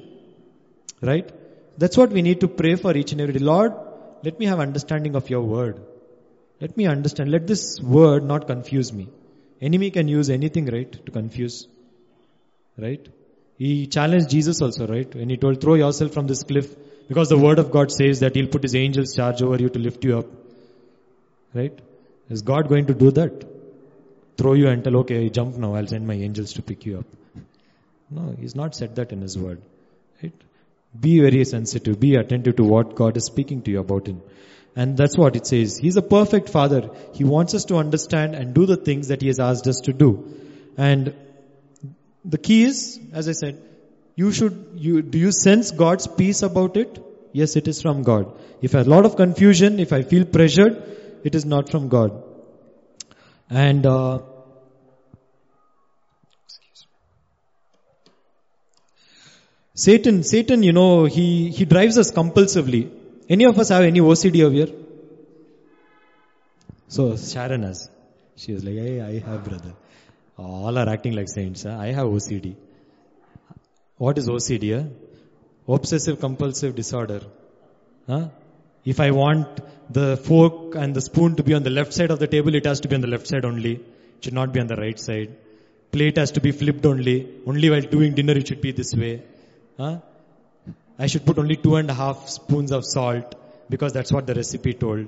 Right? 1.02 1.32
That's 1.80 1.98
what 1.98 2.12
we 2.12 2.22
need 2.22 2.42
to 2.42 2.48
pray 2.48 2.76
for 2.76 2.96
each 2.96 3.12
and 3.12 3.22
every 3.22 3.34
day. 3.34 3.44
Lord, 3.44 3.74
let 4.24 4.40
me 4.40 4.46
have 4.46 4.60
understanding 4.60 5.16
of 5.16 5.32
your 5.32 5.42
word. 5.42 5.82
Let 6.62 6.78
me 6.78 6.86
understand. 6.86 7.32
Let 7.32 7.48
this 7.48 7.82
word 7.82 8.24
not 8.24 8.46
confuse 8.46 8.94
me. 8.94 9.10
Enemy 9.62 9.92
can 9.92 10.08
use 10.08 10.30
anything, 10.30 10.68
right, 10.68 10.92
to 11.06 11.12
confuse. 11.12 11.68
Right? 12.78 13.06
He 13.58 13.88
challenged 13.88 14.30
Jesus 14.30 14.62
also, 14.62 14.88
right? 14.88 15.14
When 15.14 15.30
he 15.30 15.38
told, 15.38 15.62
throw 15.62 15.76
yourself 15.76 16.12
from 16.12 16.28
this 16.28 16.44
cliff, 16.44 16.76
because 17.08 17.30
the 17.30 17.38
word 17.38 17.60
of 17.60 17.72
God 17.72 17.92
says 17.92 18.22
that 18.22 18.36
he'll 18.36 18.48
put 18.48 18.64
his 18.64 18.76
angels 18.76 19.16
charge 19.16 19.42
over 19.42 19.58
you 19.58 19.70
to 19.70 19.80
lift 19.80 20.04
you 20.04 20.18
up. 20.18 20.26
Right? 21.54 21.78
Is 22.30 22.42
God 22.42 22.68
going 22.68 22.88
to 22.88 22.94
do 22.94 23.12
that? 23.12 23.46
Throw 24.38 24.54
you 24.54 24.68
and 24.68 24.84
tell, 24.84 24.98
okay, 24.98 25.30
jump 25.30 25.56
now, 25.58 25.76
I'll 25.76 25.88
send 25.88 26.08
my 26.08 26.16
angels 26.16 26.54
to 26.54 26.62
pick 26.62 26.86
you 26.86 27.00
up. 27.00 27.06
No, 28.10 28.36
he's 28.40 28.56
not 28.56 28.76
said 28.76 28.96
that 28.96 29.12
in 29.12 29.22
his 29.22 29.38
word. 29.38 29.62
Right? 30.22 30.34
Be 31.00 31.20
very 31.20 31.46
sensitive, 31.46 32.00
be 32.00 32.16
attentive 32.16 32.56
to 32.56 32.64
what 32.64 32.96
God 32.96 33.18
is 33.18 33.26
speaking 33.26 33.62
to 33.64 33.72
you 33.72 33.80
about 33.80 34.08
him. 34.08 34.22
And 34.76 34.98
that's 34.98 35.18
what 35.18 35.36
it 35.36 35.46
says. 35.46 35.78
He's 35.78 35.98
a 35.98 36.02
perfect 36.02 36.50
father. 36.50 36.90
He 37.14 37.24
wants 37.24 37.54
us 37.54 37.66
to 37.66 37.76
understand 37.76 38.34
and 38.34 38.56
do 38.56 38.66
the 38.66 38.78
things 38.78 39.10
that 39.10 39.22
he 39.22 39.28
has 39.28 39.40
asked 39.40 39.68
us 39.68 39.82
to 39.82 39.94
do. 39.94 40.36
And 40.78 41.14
the 42.26 42.38
key 42.38 42.64
is, 42.64 43.00
as 43.12 43.28
I 43.28 43.34
said, 43.34 43.62
you 44.16 44.32
should, 44.32 44.74
you, 44.76 45.02
do 45.02 45.18
you 45.18 45.32
sense 45.32 45.72
God's 45.72 46.08
peace 46.08 46.42
about 46.42 46.78
it? 46.78 47.00
Yes, 47.32 47.56
it 47.56 47.68
is 47.68 47.82
from 47.82 48.04
God. 48.04 48.32
If 48.62 48.76
a 48.76 48.82
lot 48.82 49.06
of 49.06 49.16
confusion, 49.16 49.80
if 49.80 49.92
I 49.92 50.04
feel 50.04 50.26
pressured, 50.26 50.82
it 51.24 51.36
is 51.36 51.46
not 51.46 51.70
from 51.70 51.90
God. 51.90 52.24
And, 53.50 53.86
uh, 53.86 54.20
Satan, 59.76 60.24
Satan, 60.24 60.62
you 60.62 60.72
know, 60.72 61.06
he, 61.06 61.50
he 61.50 61.66
drives 61.66 61.98
us 61.98 62.12
compulsively. 62.12 62.92
Any 63.28 63.46
of 63.46 63.58
us 63.58 63.70
have 63.70 63.84
any 63.84 64.00
OCD 64.00 64.44
over 64.44 64.54
here? 64.54 64.68
So 66.88 67.18
Sharon 67.18 67.64
has. 67.64 67.90
She 68.36 68.54
was 68.54 68.64
like, 68.64 68.76
hey, 68.76 69.02
I 69.02 69.20
have 69.28 69.44
brother. 69.44 69.74
All 70.38 70.78
are 70.78 70.90
acting 70.90 71.14
like 71.14 71.30
saints. 71.30 71.64
Huh? 71.64 71.78
I 71.78 71.88
have 71.88 72.08
OCD. 72.08 72.56
What 73.98 74.18
is 74.18 74.28
OCD? 74.28 74.74
Huh? 74.74 74.88
Eh? 74.88 75.74
Obsessive 75.76 76.20
compulsive 76.20 76.76
disorder. 76.76 77.22
Huh? 78.08 78.30
If 78.84 79.00
I 79.00 79.12
want 79.12 79.62
the 79.90 80.18
fork 80.18 80.76
and 80.76 80.94
the 80.94 81.02
spoon 81.02 81.36
to 81.36 81.44
be 81.44 81.54
on 81.54 81.64
the 81.64 81.70
left 81.70 81.94
side 81.94 82.12
of 82.12 82.20
the 82.20 82.28
table, 82.28 82.56
it 82.56 82.66
has 82.66 82.82
to 82.82 82.88
be 82.88 82.96
on 82.96 83.02
the 83.02 83.08
left 83.08 83.28
side 83.28 83.46
only. 83.46 83.76
It 83.76 84.24
should 84.24 84.34
not 84.34 84.52
be 84.52 84.60
on 84.60 84.68
the 84.68 84.76
right 84.76 85.00
side. 85.00 85.36
Plate 85.92 86.18
has 86.18 86.32
to 86.32 86.42
be 86.42 86.52
flipped 86.52 86.86
only. 86.86 87.30
Only 87.46 87.70
while 87.70 87.82
doing 87.82 88.14
dinner 88.14 88.34
it 88.34 88.48
should 88.48 88.62
be 88.62 88.72
this 88.72 88.94
way. 88.94 89.22
Huh? 89.78 90.00
I 90.98 91.08
should 91.08 91.26
put 91.26 91.38
only 91.38 91.56
two 91.56 91.76
and 91.76 91.90
a 91.90 91.94
half 91.94 92.28
spoons 92.30 92.72
of 92.72 92.84
salt 92.86 93.36
because 93.70 93.94
that's 93.94 94.12
what 94.12 94.28
the 94.28 94.34
recipe 94.34 94.74
told. 94.74 95.08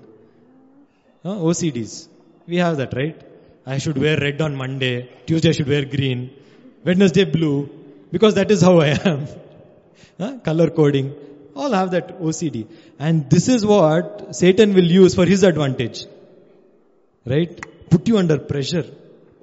Huh? 1.24 1.36
OCDs. 1.50 2.08
We 2.48 2.58
have 2.58 2.78
that, 2.78 2.94
right? 2.94 3.20
I 3.66 3.80
should 3.80 3.97
wear 3.97 4.18
red 4.18 4.41
on 4.41 4.55
Monday. 4.55 5.09
Tuesday 5.26 5.49
I 5.49 5.51
should 5.53 5.68
wear 5.68 5.86
green. 5.86 6.32
Wednesday 6.84 7.26
blue. 7.26 7.70
Because 8.11 8.36
that 8.36 8.51
is 8.51 8.61
how 8.61 8.80
I 8.80 8.89
am. 9.03 9.28
huh? 10.20 10.38
Color 10.43 10.70
coding. 10.70 11.13
All 11.55 11.72
have 11.72 11.91
that 11.91 12.20
OCD. 12.20 12.68
And 12.99 13.30
this 13.30 13.47
is 13.47 13.66
what 13.66 14.36
Satan 14.36 14.74
will 14.74 14.91
use 14.99 15.16
for 15.16 15.26
his 15.26 15.43
advantage. 15.43 16.05
Right? 17.26 17.66
Put 17.89 18.07
you 18.07 18.18
under 18.18 18.38
pressure. 18.38 18.86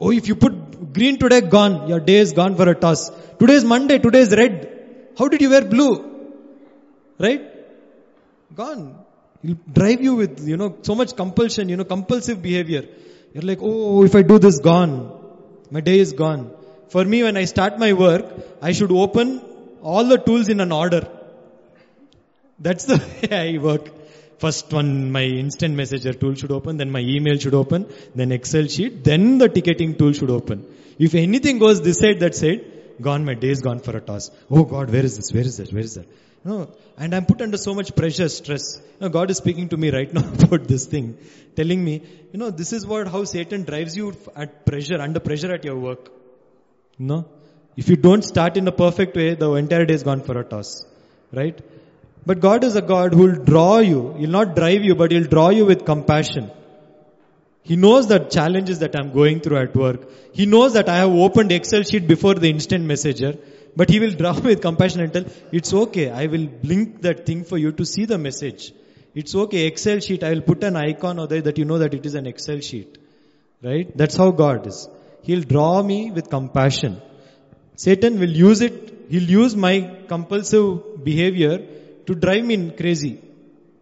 Oh, 0.00 0.12
if 0.12 0.28
you 0.28 0.36
put 0.36 0.92
green 0.92 1.18
today, 1.18 1.40
gone. 1.40 1.88
Your 1.88 2.00
day 2.00 2.18
is 2.18 2.32
gone 2.32 2.54
for 2.54 2.68
a 2.68 2.74
toss. 2.74 3.10
Today 3.38 3.54
is 3.54 3.64
Monday. 3.64 3.98
Today 3.98 4.20
is 4.20 4.30
red. 4.30 4.68
How 5.18 5.28
did 5.28 5.40
you 5.40 5.50
wear 5.50 5.64
blue? 5.64 5.92
Right? 7.18 7.42
Gone. 8.54 9.04
He'll 9.42 9.58
drive 9.72 10.00
you 10.00 10.14
with, 10.14 10.46
you 10.46 10.56
know, 10.56 10.76
so 10.82 10.94
much 10.94 11.16
compulsion, 11.16 11.68
you 11.68 11.76
know, 11.76 11.84
compulsive 11.84 12.40
behavior. 12.40 12.84
You're 13.32 13.44
like, 13.44 13.58
oh, 13.62 14.04
if 14.04 14.14
I 14.14 14.22
do 14.22 14.38
this, 14.38 14.58
gone. 14.58 15.18
My 15.70 15.80
day 15.80 15.98
is 15.98 16.12
gone. 16.12 16.54
For 16.88 17.04
me, 17.04 17.22
when 17.22 17.36
I 17.36 17.46
start 17.46 17.78
my 17.78 17.92
work, 17.94 18.26
I 18.60 18.72
should 18.72 18.92
open 18.92 19.40
all 19.82 20.04
the 20.04 20.18
tools 20.18 20.48
in 20.48 20.60
an 20.60 20.72
order. 20.72 21.08
That's 22.58 22.84
the 22.84 22.98
way 23.30 23.56
I 23.56 23.58
work. 23.58 23.90
First 24.38 24.72
one, 24.72 25.12
my 25.12 25.22
instant 25.22 25.74
messenger 25.76 26.12
tool 26.12 26.34
should 26.34 26.50
open, 26.50 26.76
then 26.76 26.90
my 26.90 27.00
email 27.00 27.38
should 27.38 27.54
open, 27.54 27.86
then 28.14 28.32
Excel 28.32 28.66
sheet, 28.66 29.04
then 29.04 29.38
the 29.38 29.48
ticketing 29.48 29.94
tool 29.94 30.12
should 30.12 30.30
open. 30.30 30.66
If 30.98 31.14
anything 31.14 31.58
goes 31.58 31.80
this 31.80 32.00
side, 32.00 32.20
that 32.20 32.34
side, 32.34 32.64
gone, 33.00 33.24
my 33.24 33.34
day 33.34 33.50
is 33.50 33.60
gone 33.60 33.78
for 33.78 33.96
a 33.96 34.00
toss. 34.00 34.30
Oh 34.50 34.64
God, 34.64 34.90
where 34.90 35.04
is 35.04 35.16
this? 35.16 35.32
Where 35.32 35.44
is 35.44 35.58
that? 35.58 35.72
Where 35.72 35.82
is 35.82 35.94
that? 35.94 36.06
No, 36.44 36.70
and 36.98 37.14
I'm 37.14 37.24
put 37.24 37.40
under 37.40 37.56
so 37.56 37.72
much 37.72 37.94
pressure, 37.94 38.28
stress. 38.28 38.76
You 38.78 39.02
know, 39.02 39.08
God 39.08 39.30
is 39.30 39.36
speaking 39.36 39.68
to 39.68 39.76
me 39.76 39.90
right 39.90 40.12
now 40.12 40.24
about 40.44 40.66
this 40.66 40.86
thing, 40.86 41.16
telling 41.54 41.84
me, 41.84 42.02
you 42.32 42.38
know, 42.38 42.50
this 42.50 42.72
is 42.72 42.84
what, 42.84 43.06
how 43.08 43.24
Satan 43.24 43.64
drives 43.64 43.96
you 43.96 44.16
at 44.34 44.66
pressure, 44.66 45.00
under 45.00 45.20
pressure 45.20 45.52
at 45.52 45.64
your 45.64 45.78
work. 45.78 46.10
No? 46.98 47.26
If 47.76 47.88
you 47.88 47.96
don't 47.96 48.22
start 48.22 48.56
in 48.56 48.66
a 48.66 48.72
perfect 48.72 49.16
way, 49.16 49.34
the 49.34 49.52
entire 49.54 49.86
day 49.86 49.94
is 49.94 50.02
gone 50.02 50.22
for 50.22 50.38
a 50.38 50.44
toss. 50.44 50.84
Right? 51.32 51.58
But 52.26 52.40
God 52.40 52.64
is 52.64 52.76
a 52.76 52.82
God 52.82 53.14
who 53.14 53.22
will 53.22 53.44
draw 53.44 53.78
you. 53.78 54.14
He'll 54.18 54.30
not 54.30 54.54
drive 54.56 54.82
you, 54.82 54.94
but 54.94 55.12
He'll 55.12 55.28
draw 55.28 55.50
you 55.50 55.64
with 55.64 55.84
compassion. 55.84 56.50
He 57.62 57.76
knows 57.76 58.08
the 58.08 58.18
challenges 58.18 58.80
that 58.80 58.96
I'm 58.96 59.12
going 59.12 59.40
through 59.40 59.58
at 59.58 59.76
work. 59.76 60.08
He 60.32 60.46
knows 60.46 60.72
that 60.74 60.88
I 60.88 60.96
have 60.98 61.10
opened 61.10 61.52
Excel 61.52 61.82
sheet 61.84 62.08
before 62.08 62.34
the 62.34 62.50
instant 62.50 62.84
messenger, 62.84 63.38
but 63.76 63.90
He 63.90 64.00
will 64.00 64.12
draw 64.12 64.32
me 64.34 64.40
with 64.52 64.60
compassion 64.60 65.00
and 65.00 65.12
tell, 65.12 65.24
it's 65.50 65.72
okay. 65.72 66.10
I 66.10 66.26
will 66.26 66.46
blink 66.46 67.02
that 67.02 67.26
thing 67.26 67.44
for 67.44 67.58
you 67.58 67.72
to 67.72 67.84
see 67.84 68.04
the 68.04 68.18
message. 68.18 68.72
It's 69.14 69.34
okay. 69.34 69.66
Excel 69.66 70.00
sheet. 70.00 70.24
I 70.24 70.30
will 70.32 70.42
put 70.42 70.64
an 70.64 70.76
icon 70.76 71.18
or 71.18 71.26
there 71.26 71.42
that 71.42 71.58
you 71.58 71.64
know 71.64 71.78
that 71.78 71.94
it 71.94 72.06
is 72.06 72.14
an 72.14 72.26
Excel 72.26 72.60
sheet. 72.60 72.98
Right? 73.62 73.96
That's 73.96 74.16
how 74.16 74.30
God 74.30 74.66
is. 74.66 74.88
He'll 75.22 75.42
draw 75.42 75.82
me 75.82 76.10
with 76.10 76.30
compassion. 76.30 77.00
Satan 77.76 78.18
will 78.18 78.30
use 78.30 78.60
it. 78.60 79.06
He'll 79.08 79.30
use 79.40 79.54
my 79.54 79.74
compulsive 80.08 81.04
behavior 81.04 81.58
to 82.06 82.14
drive 82.14 82.44
me 82.44 82.70
crazy. 82.70 83.20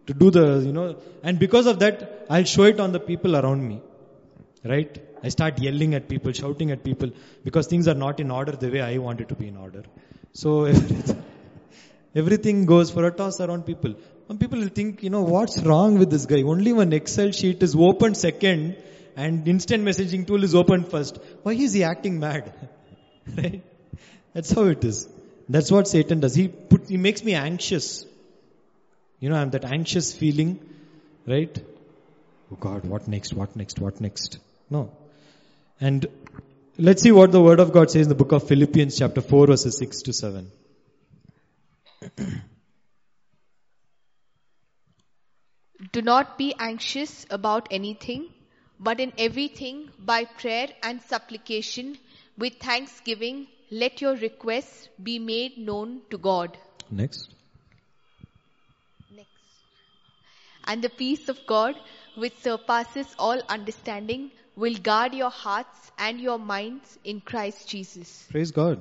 To 0.07 0.13
do 0.13 0.31
the, 0.31 0.63
you 0.65 0.73
know, 0.73 0.95
and 1.23 1.39
because 1.39 1.67
of 1.67 1.79
that, 1.79 2.25
I'll 2.29 2.43
show 2.43 2.63
it 2.63 2.79
on 2.79 2.91
the 2.91 2.99
people 2.99 3.35
around 3.35 3.67
me. 3.67 3.81
Right? 4.63 4.99
I 5.23 5.29
start 5.29 5.59
yelling 5.59 5.93
at 5.93 6.07
people, 6.09 6.31
shouting 6.31 6.71
at 6.71 6.83
people, 6.83 7.11
because 7.43 7.67
things 7.67 7.87
are 7.87 7.93
not 7.93 8.19
in 8.19 8.31
order 8.31 8.53
the 8.53 8.69
way 8.69 8.81
I 8.81 8.97
want 8.97 9.21
it 9.21 9.29
to 9.29 9.35
be 9.35 9.47
in 9.47 9.57
order. 9.57 9.83
So 10.33 10.65
everything, 10.73 11.23
everything 12.15 12.65
goes 12.65 12.91
for 12.91 13.05
a 13.05 13.11
toss 13.11 13.39
around 13.39 13.65
people. 13.65 13.95
And 14.29 14.39
people 14.39 14.59
will 14.59 14.69
think, 14.69 15.03
you 15.03 15.09
know, 15.09 15.23
what's 15.23 15.61
wrong 15.61 15.99
with 15.99 16.09
this 16.09 16.25
guy? 16.25 16.41
Only 16.41 16.73
one 16.73 16.93
Excel 16.93 17.31
sheet 17.31 17.61
is 17.61 17.75
opened 17.75 18.17
second 18.17 18.77
and 19.15 19.47
instant 19.47 19.83
messaging 19.83 20.25
tool 20.25 20.43
is 20.43 20.55
opened 20.55 20.87
first. 20.89 21.19
Why 21.43 21.53
is 21.53 21.73
he 21.73 21.83
acting 21.83 22.19
mad? 22.19 22.53
right? 23.37 23.61
That's 24.33 24.51
how 24.51 24.63
it 24.63 24.83
is. 24.83 25.07
That's 25.49 25.69
what 25.69 25.87
Satan 25.87 26.21
does. 26.21 26.33
He 26.33 26.47
put, 26.47 26.87
he 26.87 26.97
makes 26.97 27.23
me 27.23 27.33
anxious. 27.33 28.05
You 29.19 29.29
know, 29.29 29.35
I'm 29.35 29.49
that 29.51 29.65
anxious 29.65 30.13
feeling, 30.13 30.59
right? 31.27 31.61
Oh 32.51 32.55
God, 32.55 32.85
what 32.85 33.07
next? 33.07 33.33
What 33.33 33.55
next? 33.55 33.79
What 33.79 33.99
next? 33.99 34.39
No. 34.69 34.91
And 35.81 36.05
let's 36.77 37.01
see 37.01 37.11
what 37.11 37.31
the 37.31 37.41
word 37.41 37.59
of 37.59 37.73
God 37.73 37.89
says 37.89 38.03
in 38.03 38.09
the 38.09 38.15
book 38.15 38.31
of 38.31 38.47
Philippians 38.47 38.99
chapter 38.99 39.19
4 39.19 39.47
verses 39.47 39.79
6 39.79 40.03
to 40.03 40.13
7. 40.13 40.51
Do 45.91 46.03
not 46.03 46.37
be 46.37 46.53
anxious 46.59 47.25
about 47.31 47.67
anything, 47.71 48.27
but 48.79 48.99
in 48.99 49.11
everything, 49.17 49.89
by 49.97 50.25
prayer 50.25 50.67
and 50.83 51.01
supplication, 51.01 51.97
with 52.37 52.59
thanksgiving, 52.59 53.47
let 53.71 54.01
your 54.01 54.15
requests 54.15 54.87
be 55.01 55.17
made 55.17 55.57
known 55.57 56.01
to 56.11 56.19
God. 56.19 56.55
Next. 56.91 57.33
Next. 59.15 59.29
And 60.65 60.83
the 60.83 60.89
peace 60.89 61.27
of 61.27 61.39
God, 61.47 61.75
which 62.15 62.37
surpasses 62.37 63.07
all 63.17 63.41
understanding, 63.49 64.29
will 64.55 64.75
guard 64.75 65.13
your 65.13 65.29
hearts 65.29 65.91
and 65.97 66.19
your 66.19 66.39
minds 66.39 66.97
in 67.03 67.21
Christ 67.21 67.67
Jesus. 67.67 68.27
Praise 68.31 68.51
God. 68.51 68.79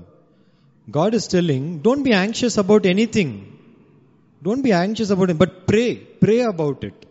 God 0.91 1.15
is 1.15 1.29
telling, 1.29 1.81
don't 1.81 2.03
be 2.03 2.13
anxious 2.13 2.57
about 2.59 2.87
anything. 2.87 3.59
Don't 4.43 4.63
be 4.63 4.73
anxious 4.73 5.11
about 5.11 5.31
it, 5.31 5.39
but 5.39 5.67
pray. 5.67 5.97
Pray 5.97 6.41
about 6.41 6.83
it. 6.85 7.07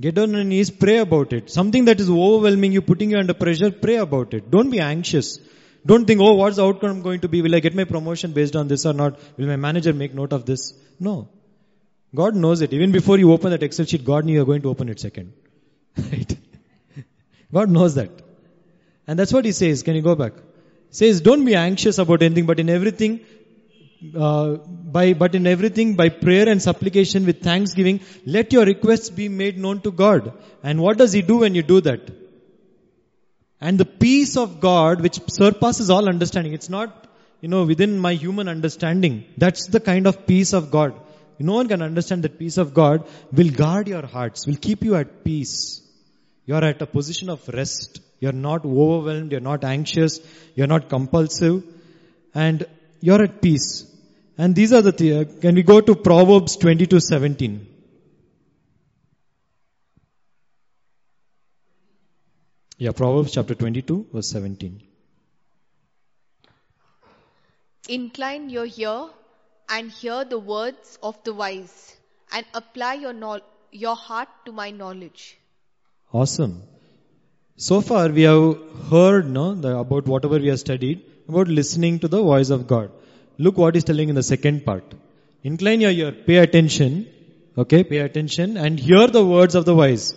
Get 0.00 0.18
on 0.18 0.32
your 0.32 0.44
knees, 0.44 0.70
pray 0.70 0.98
about 0.98 1.32
it. 1.32 1.50
Something 1.50 1.86
that 1.86 1.98
is 1.98 2.08
overwhelming 2.08 2.72
you, 2.72 2.82
putting 2.82 3.10
you 3.10 3.18
under 3.18 3.34
pressure, 3.34 3.70
pray 3.72 3.96
about 3.96 4.32
it. 4.32 4.50
Don't 4.50 4.70
be 4.70 4.78
anxious. 4.78 5.40
Don't 5.84 6.04
think, 6.04 6.20
oh, 6.20 6.34
what's 6.34 6.56
the 6.56 6.64
outcome 6.64 7.02
going 7.02 7.20
to 7.20 7.28
be? 7.28 7.42
Will 7.42 7.54
I 7.54 7.60
get 7.60 7.74
my 7.74 7.84
promotion 7.84 8.32
based 8.32 8.54
on 8.54 8.68
this 8.68 8.86
or 8.86 8.92
not? 8.92 9.18
Will 9.36 9.46
my 9.46 9.56
manager 9.56 9.92
make 9.92 10.14
note 10.14 10.32
of 10.32 10.46
this? 10.46 10.72
No. 11.00 11.28
God 12.14 12.36
knows 12.36 12.60
it. 12.60 12.72
Even 12.72 12.92
before 12.92 13.18
you 13.18 13.32
open 13.32 13.50
that 13.50 13.62
Excel 13.62 13.86
sheet, 13.86 14.04
God 14.04 14.24
knew 14.24 14.34
you 14.34 14.42
are 14.42 14.46
going 14.46 14.62
to 14.62 14.68
open 14.68 14.88
it 14.88 15.00
second. 15.00 15.32
Right? 15.98 16.37
God 17.52 17.70
knows 17.70 17.94
that. 17.94 18.10
And 19.06 19.18
that's 19.18 19.32
what 19.32 19.44
He 19.44 19.52
says. 19.52 19.82
Can 19.82 19.96
you 19.96 20.02
go 20.02 20.14
back? 20.14 20.34
He 20.36 20.94
says, 20.94 21.20
don't 21.20 21.44
be 21.44 21.54
anxious 21.54 21.98
about 21.98 22.22
anything, 22.22 22.46
but 22.46 22.60
in 22.60 22.68
everything, 22.68 23.20
uh, 24.16 24.56
by, 24.96 25.12
but 25.14 25.34
in 25.34 25.46
everything, 25.46 25.94
by 25.94 26.08
prayer 26.08 26.48
and 26.48 26.62
supplication 26.62 27.26
with 27.26 27.42
thanksgiving, 27.42 28.00
let 28.26 28.52
your 28.52 28.64
requests 28.64 29.10
be 29.10 29.28
made 29.28 29.58
known 29.58 29.80
to 29.82 29.90
God. 29.90 30.32
And 30.62 30.80
what 30.80 30.98
does 30.98 31.12
He 31.12 31.22
do 31.22 31.38
when 31.38 31.54
you 31.54 31.62
do 31.62 31.80
that? 31.80 32.10
And 33.60 33.78
the 33.78 33.84
peace 33.84 34.36
of 34.36 34.60
God, 34.60 35.00
which 35.00 35.20
surpasses 35.28 35.90
all 35.90 36.08
understanding, 36.08 36.52
it's 36.52 36.68
not, 36.68 37.06
you 37.40 37.48
know, 37.48 37.64
within 37.64 37.98
my 37.98 38.12
human 38.12 38.48
understanding. 38.48 39.24
That's 39.36 39.66
the 39.66 39.80
kind 39.80 40.06
of 40.06 40.26
peace 40.26 40.52
of 40.52 40.70
God. 40.70 40.94
No 41.40 41.54
one 41.54 41.68
can 41.68 41.82
understand 41.82 42.22
the 42.22 42.28
peace 42.28 42.56
of 42.58 42.74
God 42.74 43.06
will 43.32 43.50
guard 43.50 43.88
your 43.88 44.06
hearts, 44.06 44.46
will 44.46 44.56
keep 44.56 44.82
you 44.82 44.96
at 44.96 45.24
peace. 45.24 45.82
You're 46.48 46.64
at 46.64 46.80
a 46.80 46.86
position 46.86 47.28
of 47.28 47.46
rest. 47.48 48.00
You're 48.20 48.32
not 48.32 48.64
overwhelmed. 48.64 49.32
You're 49.32 49.46
not 49.48 49.64
anxious. 49.64 50.18
You're 50.54 50.66
not 50.66 50.88
compulsive. 50.88 51.62
And 52.34 52.64
you're 53.00 53.22
at 53.22 53.42
peace. 53.42 53.84
And 54.38 54.54
these 54.54 54.72
are 54.72 54.80
the, 54.80 54.92
th- 54.92 55.26
uh, 55.26 55.40
can 55.42 55.56
we 55.56 55.62
go 55.62 55.82
to 55.82 55.94
Proverbs 55.94 56.56
22, 56.56 57.00
17? 57.00 57.66
Yeah, 62.78 62.92
Proverbs 62.92 63.32
chapter 63.32 63.54
22, 63.54 64.06
verse 64.14 64.30
17. 64.30 64.80
Incline 67.90 68.48
your 68.48 68.68
ear 68.74 69.08
and 69.68 69.90
hear 69.90 70.24
the 70.24 70.38
words 70.38 70.98
of 71.02 71.22
the 71.24 71.34
wise, 71.34 71.94
and 72.32 72.46
apply 72.54 72.94
your, 72.94 73.12
knowl- 73.12 73.46
your 73.70 73.96
heart 73.96 74.28
to 74.46 74.52
my 74.52 74.70
knowledge. 74.70 75.36
Awesome. 76.12 76.62
So 77.56 77.80
far 77.80 78.08
we 78.08 78.22
have 78.22 78.56
heard 78.90 79.28
no, 79.30 79.54
the, 79.54 79.76
about 79.76 80.06
whatever 80.06 80.38
we 80.38 80.48
have 80.48 80.60
studied 80.60 81.04
about 81.28 81.48
listening 81.48 81.98
to 81.98 82.08
the 82.08 82.22
voice 82.22 82.50
of 82.50 82.66
God. 82.66 82.90
Look 83.36 83.58
what 83.58 83.74
he's 83.74 83.84
telling 83.84 84.08
in 84.08 84.14
the 84.14 84.22
second 84.22 84.64
part. 84.64 84.84
Incline 85.42 85.80
your 85.80 85.90
ear, 85.90 86.12
pay 86.12 86.36
attention, 86.36 87.06
okay, 87.56 87.84
pay 87.84 87.98
attention 87.98 88.56
and 88.56 88.78
hear 88.78 89.06
the 89.06 89.24
words 89.24 89.54
of 89.54 89.64
the 89.64 89.74
wise. 89.74 90.14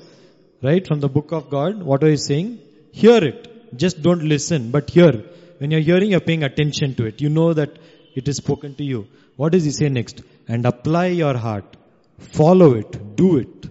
Right? 0.63 0.85
From 0.87 0.99
the 0.99 1.09
book 1.09 1.31
of 1.31 1.49
God, 1.49 1.81
what 1.81 2.03
are 2.03 2.09
you 2.09 2.17
saying? 2.17 2.59
Hear 2.91 3.23
it. 3.23 3.75
Just 3.75 4.01
don't 4.01 4.23
listen, 4.23 4.71
but 4.71 4.89
hear. 4.89 5.11
When 5.57 5.71
you're 5.71 5.81
hearing, 5.81 6.11
you're 6.11 6.19
paying 6.19 6.43
attention 6.43 6.95
to 6.95 7.05
it. 7.05 7.21
You 7.21 7.29
know 7.29 7.53
that 7.53 7.77
it 8.15 8.27
is 8.27 8.37
spoken 8.37 8.75
to 8.75 8.83
you. 8.83 9.07
What 9.35 9.51
does 9.51 9.63
he 9.63 9.71
say 9.71 9.89
next? 9.89 10.21
And 10.47 10.65
apply 10.65 11.07
your 11.07 11.37
heart. 11.37 11.77
Follow 12.19 12.73
it. 12.75 13.15
Do 13.15 13.37
it. 13.37 13.69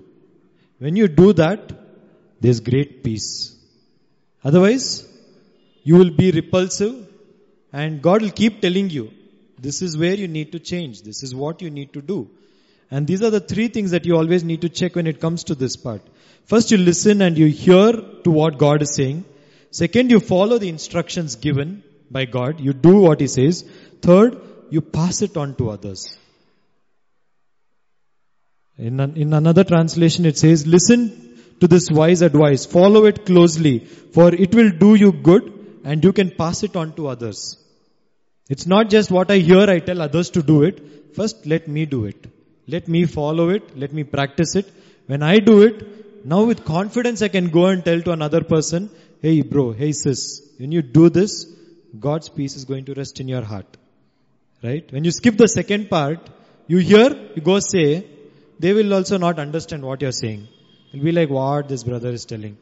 When 0.79 0.97
you 0.97 1.09
do 1.09 1.33
that, 1.35 1.73
there's 2.41 2.61
great 2.61 3.05
peace. 3.05 3.55
Otherwise, 4.43 5.07
you 5.83 5.97
will 5.97 6.11
be 6.11 6.31
repulsive 6.31 7.07
and 7.73 8.03
God 8.03 8.23
will 8.23 8.31
keep 8.31 8.61
telling 8.61 8.91
you, 8.91 9.13
this 9.59 9.83
is 9.83 9.97
where 9.97 10.15
you 10.15 10.27
need 10.27 10.53
to 10.53 10.59
change. 10.59 11.03
This 11.03 11.23
is 11.23 11.35
what 11.35 11.61
you 11.61 11.71
need 11.71 11.93
to 11.93 12.01
do. 12.01 12.31
And 12.91 13.07
these 13.07 13.23
are 13.23 13.31
the 13.31 13.41
three 13.41 13.69
things 13.69 13.93
that 13.93 14.07
you 14.07 14.17
always 14.17 14.43
need 14.43 14.63
to 14.63 14.69
check 14.69 14.97
when 14.97 15.07
it 15.07 15.21
comes 15.21 15.45
to 15.45 15.55
this 15.55 15.77
part. 15.77 16.03
First, 16.47 16.71
you 16.71 16.79
listen 16.79 17.23
and 17.23 17.39
you 17.39 17.47
hear 17.47 17.93
to 17.93 18.31
what 18.31 18.59
God 18.59 18.83
is 18.83 18.95
saying. 18.95 19.25
Second, 19.71 20.11
you 20.11 20.19
follow 20.19 20.59
the 20.59 20.69
instructions 20.69 21.37
given 21.37 21.85
by 22.11 22.25
God. 22.25 22.59
You 22.59 22.73
do 22.73 22.97
what 22.97 23.21
He 23.21 23.29
says. 23.29 23.63
Third, 24.03 24.41
you 24.71 24.81
pass 24.81 25.23
it 25.23 25.37
on 25.37 25.55
to 25.57 25.71
others. 25.71 26.17
In, 28.77 28.99
an, 28.99 29.17
in 29.17 29.35
another 29.35 29.63
translation, 29.63 30.25
it 30.25 30.39
says, 30.39 30.67
listen 30.67 31.30
to 31.61 31.69
this 31.69 31.91
wise 31.91 32.23
advice. 32.23 32.67
Follow 32.67 33.05
it 33.07 33.25
closely, 33.27 33.79
for 33.79 34.35
it 34.35 34.55
will 34.55 34.71
do 34.71 34.95
you 34.95 35.13
good 35.13 35.81
and 35.85 36.03
you 36.03 36.13
can 36.13 36.31
pass 36.31 36.63
it 36.63 36.77
on 36.77 36.95
to 36.97 37.09
others. 37.09 37.57
It's 38.49 38.67
not 38.67 38.91
just 38.91 39.11
what 39.11 39.31
I 39.31 39.39
hear, 39.39 39.71
I 39.71 39.79
tell 39.79 40.03
others 40.03 40.31
to 40.31 40.43
do 40.43 40.63
it. 40.65 41.15
First, 41.15 41.47
let 41.47 41.69
me 41.69 41.87
do 41.87 42.05
it. 42.07 42.27
Let 42.67 42.89
me 42.89 43.05
follow 43.07 43.51
it. 43.51 43.77
Let 43.77 43.93
me 43.93 44.05
practice 44.05 44.55
it. 44.55 44.71
When 45.07 45.23
I 45.23 45.39
do 45.39 45.63
it, 45.63 46.25
now 46.25 46.45
with 46.45 46.65
confidence 46.65 47.23
I 47.23 47.29
can 47.29 47.49
go 47.51 47.67
and 47.67 47.85
tell 47.85 48.01
to 48.03 48.13
another 48.13 48.43
person, 48.43 48.91
hey 49.23 49.43
bro, 49.43 49.73
hey 49.73 49.93
sis, 49.93 50.43
when 50.59 50.73
you 50.73 50.83
do 50.83 51.09
this, 51.09 51.47
God's 51.99 52.29
peace 52.29 52.57
is 52.57 52.65
going 52.65 52.85
to 52.87 52.95
rest 52.95 53.21
in 53.21 53.29
your 53.29 53.43
heart. 53.43 53.77
Right? 54.63 54.91
When 54.93 55.05
you 55.05 55.11
skip 55.11 55.37
the 55.37 55.49
second 55.49 55.89
part, 55.91 56.29
you 56.67 56.79
hear, 56.79 57.09
you 57.35 57.43
go 57.43 57.59
say, 57.59 58.07
they 58.59 58.73
will 58.73 58.93
also 58.95 59.19
not 59.19 59.39
understand 59.39 59.83
what 59.83 60.03
you're 60.03 60.13
saying. 60.13 60.47
They'll 60.93 61.05
be 61.05 61.13
like, 61.13 61.31
what 61.31 61.69
this 61.69 61.85
brother 61.85 62.11
is 62.11 62.25
telling. 62.25 62.57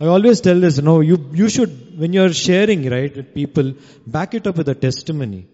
I 0.00 0.06
always 0.06 0.40
tell 0.40 0.58
this, 0.58 0.78
no, 0.80 1.00
you, 1.00 1.30
you 1.32 1.48
should, 1.48 1.98
when 1.98 2.12
you're 2.12 2.32
sharing, 2.32 2.88
right, 2.90 3.14
with 3.14 3.34
people, 3.34 3.74
back 4.06 4.34
it 4.34 4.46
up 4.46 4.56
with 4.56 4.68
a 4.68 4.74
testimony 4.74 5.46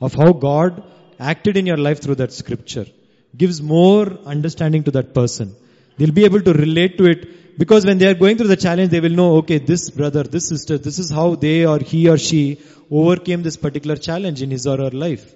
of 0.00 0.14
how 0.14 0.32
God 0.32 0.82
acted 1.18 1.56
in 1.56 1.66
your 1.66 1.76
life 1.76 2.00
through 2.00 2.16
that 2.16 2.32
scripture. 2.32 2.86
Gives 3.36 3.62
more 3.62 4.06
understanding 4.24 4.84
to 4.84 4.90
that 4.92 5.14
person. 5.14 5.54
They'll 5.96 6.12
be 6.12 6.24
able 6.24 6.40
to 6.40 6.52
relate 6.52 6.98
to 6.98 7.04
it 7.04 7.58
because 7.58 7.84
when 7.84 7.98
they 7.98 8.06
are 8.06 8.14
going 8.14 8.38
through 8.38 8.48
the 8.48 8.56
challenge, 8.56 8.90
they 8.90 9.00
will 9.00 9.10
know, 9.10 9.36
okay, 9.38 9.58
this 9.58 9.90
brother, 9.90 10.22
this 10.22 10.48
sister, 10.48 10.78
this 10.78 10.98
is 10.98 11.10
how 11.10 11.34
they 11.34 11.66
or 11.66 11.78
he 11.78 12.08
or 12.08 12.16
she 12.16 12.60
overcame 12.90 13.42
this 13.42 13.56
particular 13.56 13.96
challenge 13.96 14.42
in 14.42 14.50
his 14.50 14.66
or 14.66 14.78
her 14.78 14.90
life. 14.90 15.34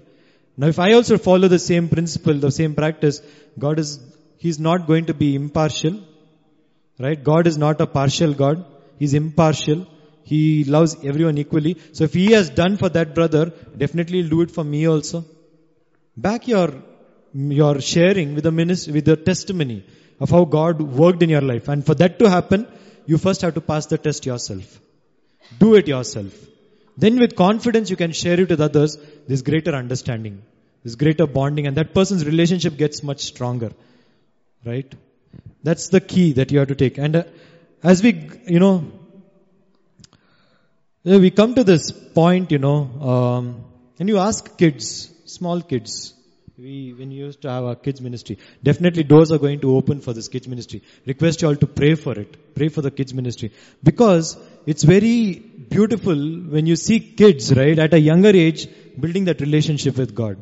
Now 0.57 0.67
if 0.67 0.79
I 0.79 0.93
also 0.93 1.17
follow 1.17 1.47
the 1.47 1.59
same 1.59 1.87
principle, 1.89 2.33
the 2.33 2.51
same 2.51 2.75
practice, 2.75 3.21
God 3.59 3.79
is, 3.79 3.99
He's 4.37 4.59
not 4.59 4.87
going 4.87 5.05
to 5.05 5.13
be 5.13 5.35
impartial. 5.35 5.99
Right? 6.99 7.21
God 7.21 7.47
is 7.47 7.57
not 7.57 7.81
a 7.81 7.87
partial 7.87 8.33
God. 8.33 8.65
He's 8.99 9.13
impartial. 9.13 9.87
He 10.23 10.63
loves 10.63 10.95
everyone 11.03 11.37
equally. 11.37 11.77
So 11.93 12.05
if 12.05 12.13
He 12.13 12.31
has 12.31 12.49
done 12.49 12.77
for 12.77 12.89
that 12.89 13.13
brother, 13.13 13.51
definitely 13.77 14.21
He'll 14.21 14.29
do 14.29 14.41
it 14.41 14.51
for 14.51 14.63
me 14.63 14.87
also. 14.87 15.25
Back 16.17 16.47
your, 16.47 16.73
your 17.33 17.81
sharing 17.81 18.35
with 18.35 18.43
the 18.43 18.51
ministry, 18.51 18.93
with 18.93 19.05
the 19.05 19.17
testimony 19.17 19.85
of 20.19 20.29
how 20.29 20.45
God 20.45 20.81
worked 20.81 21.21
in 21.21 21.29
your 21.29 21.41
life. 21.41 21.67
And 21.67 21.85
for 21.85 21.95
that 21.95 22.19
to 22.19 22.29
happen, 22.29 22.67
you 23.05 23.17
first 23.17 23.41
have 23.41 23.53
to 23.55 23.61
pass 23.61 23.85
the 23.87 23.97
test 23.97 24.25
yourself. 24.25 24.79
Do 25.59 25.75
it 25.75 25.87
yourself. 25.87 26.33
Then 26.97 27.19
with 27.19 27.35
confidence 27.35 27.89
you 27.89 27.97
can 27.97 28.11
share 28.11 28.39
it 28.39 28.49
with 28.49 28.61
others. 28.61 28.97
There's 29.27 29.41
greater 29.41 29.75
understanding. 29.75 30.41
There's 30.83 30.95
greater 30.95 31.27
bonding 31.27 31.67
and 31.67 31.77
that 31.77 31.93
person's 31.93 32.25
relationship 32.25 32.77
gets 32.77 33.03
much 33.03 33.21
stronger. 33.21 33.71
Right? 34.65 34.93
That's 35.63 35.89
the 35.89 36.01
key 36.01 36.33
that 36.33 36.51
you 36.51 36.59
have 36.59 36.69
to 36.69 36.75
take. 36.75 36.97
And 36.97 37.15
uh, 37.15 37.23
as 37.83 38.01
we, 38.01 38.29
you 38.47 38.59
know, 38.59 38.91
uh, 41.07 41.19
we 41.19 41.29
come 41.29 41.55
to 41.55 41.63
this 41.63 41.91
point, 41.91 42.51
you 42.51 42.57
know, 42.57 42.77
um, 43.11 43.65
and 43.99 44.09
you 44.09 44.17
ask 44.17 44.57
kids, 44.57 45.11
small 45.25 45.61
kids, 45.61 46.13
we, 46.57 46.93
when 46.93 47.09
we 47.09 47.15
used 47.15 47.41
to 47.41 47.49
have 47.49 47.63
our 47.65 47.75
kids 47.75 48.01
ministry, 48.01 48.37
definitely 48.63 49.03
doors 49.03 49.31
are 49.31 49.37
going 49.37 49.59
to 49.59 49.75
open 49.75 50.01
for 50.01 50.13
this 50.13 50.27
kids 50.29 50.47
ministry. 50.47 50.81
Request 51.05 51.41
you 51.41 51.49
all 51.49 51.55
to 51.55 51.67
pray 51.67 51.95
for 51.95 52.17
it. 52.17 52.55
Pray 52.55 52.69
for 52.69 52.81
the 52.81 52.91
kids 52.91 53.13
ministry. 53.13 53.51
Because 53.83 54.37
it's 54.65 54.83
very 54.83 55.33
beautiful 55.35 56.15
when 56.15 56.65
you 56.65 56.75
see 56.75 56.99
kids, 56.99 57.53
right, 57.55 57.77
at 57.77 57.93
a 57.93 57.99
younger 57.99 58.29
age, 58.29 58.67
building 58.99 59.25
that 59.25 59.41
relationship 59.41 59.97
with 59.97 60.15
God. 60.15 60.37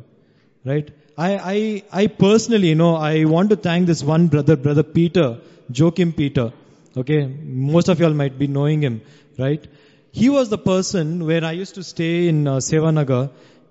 Right? 0.64 0.90
I, 1.16 1.36
I, 1.38 1.82
I 2.02 2.06
personally, 2.08 2.68
you 2.68 2.74
know, 2.74 2.96
I 2.96 3.24
want 3.24 3.50
to 3.50 3.56
thank 3.56 3.86
this 3.86 4.02
one 4.02 4.26
brother, 4.28 4.56
brother 4.56 4.82
Peter, 4.82 5.38
Joachim 5.72 6.12
Peter. 6.12 6.52
Okay, 6.96 7.26
most 7.26 7.88
of 7.88 8.00
y'all 8.00 8.14
might 8.14 8.38
be 8.38 8.46
knowing 8.46 8.82
him, 8.82 9.00
right? 9.38 9.64
He 10.12 10.28
was 10.28 10.48
the 10.48 10.58
person 10.58 11.26
where 11.26 11.44
I 11.44 11.52
used 11.52 11.74
to 11.76 11.84
stay 11.84 12.28
in 12.28 12.46
uh, 12.46 12.56
Sevanagar. 12.56 13.30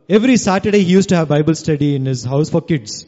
Every 0.10 0.38
Saturday 0.38 0.80
he 0.80 0.92
used 0.92 1.10
to 1.10 1.16
have 1.16 1.30
Bible 1.30 1.56
study 1.56 1.96
in 1.96 2.06
his 2.06 2.24
house 2.24 2.50
for 2.50 2.62
kids. 2.62 3.06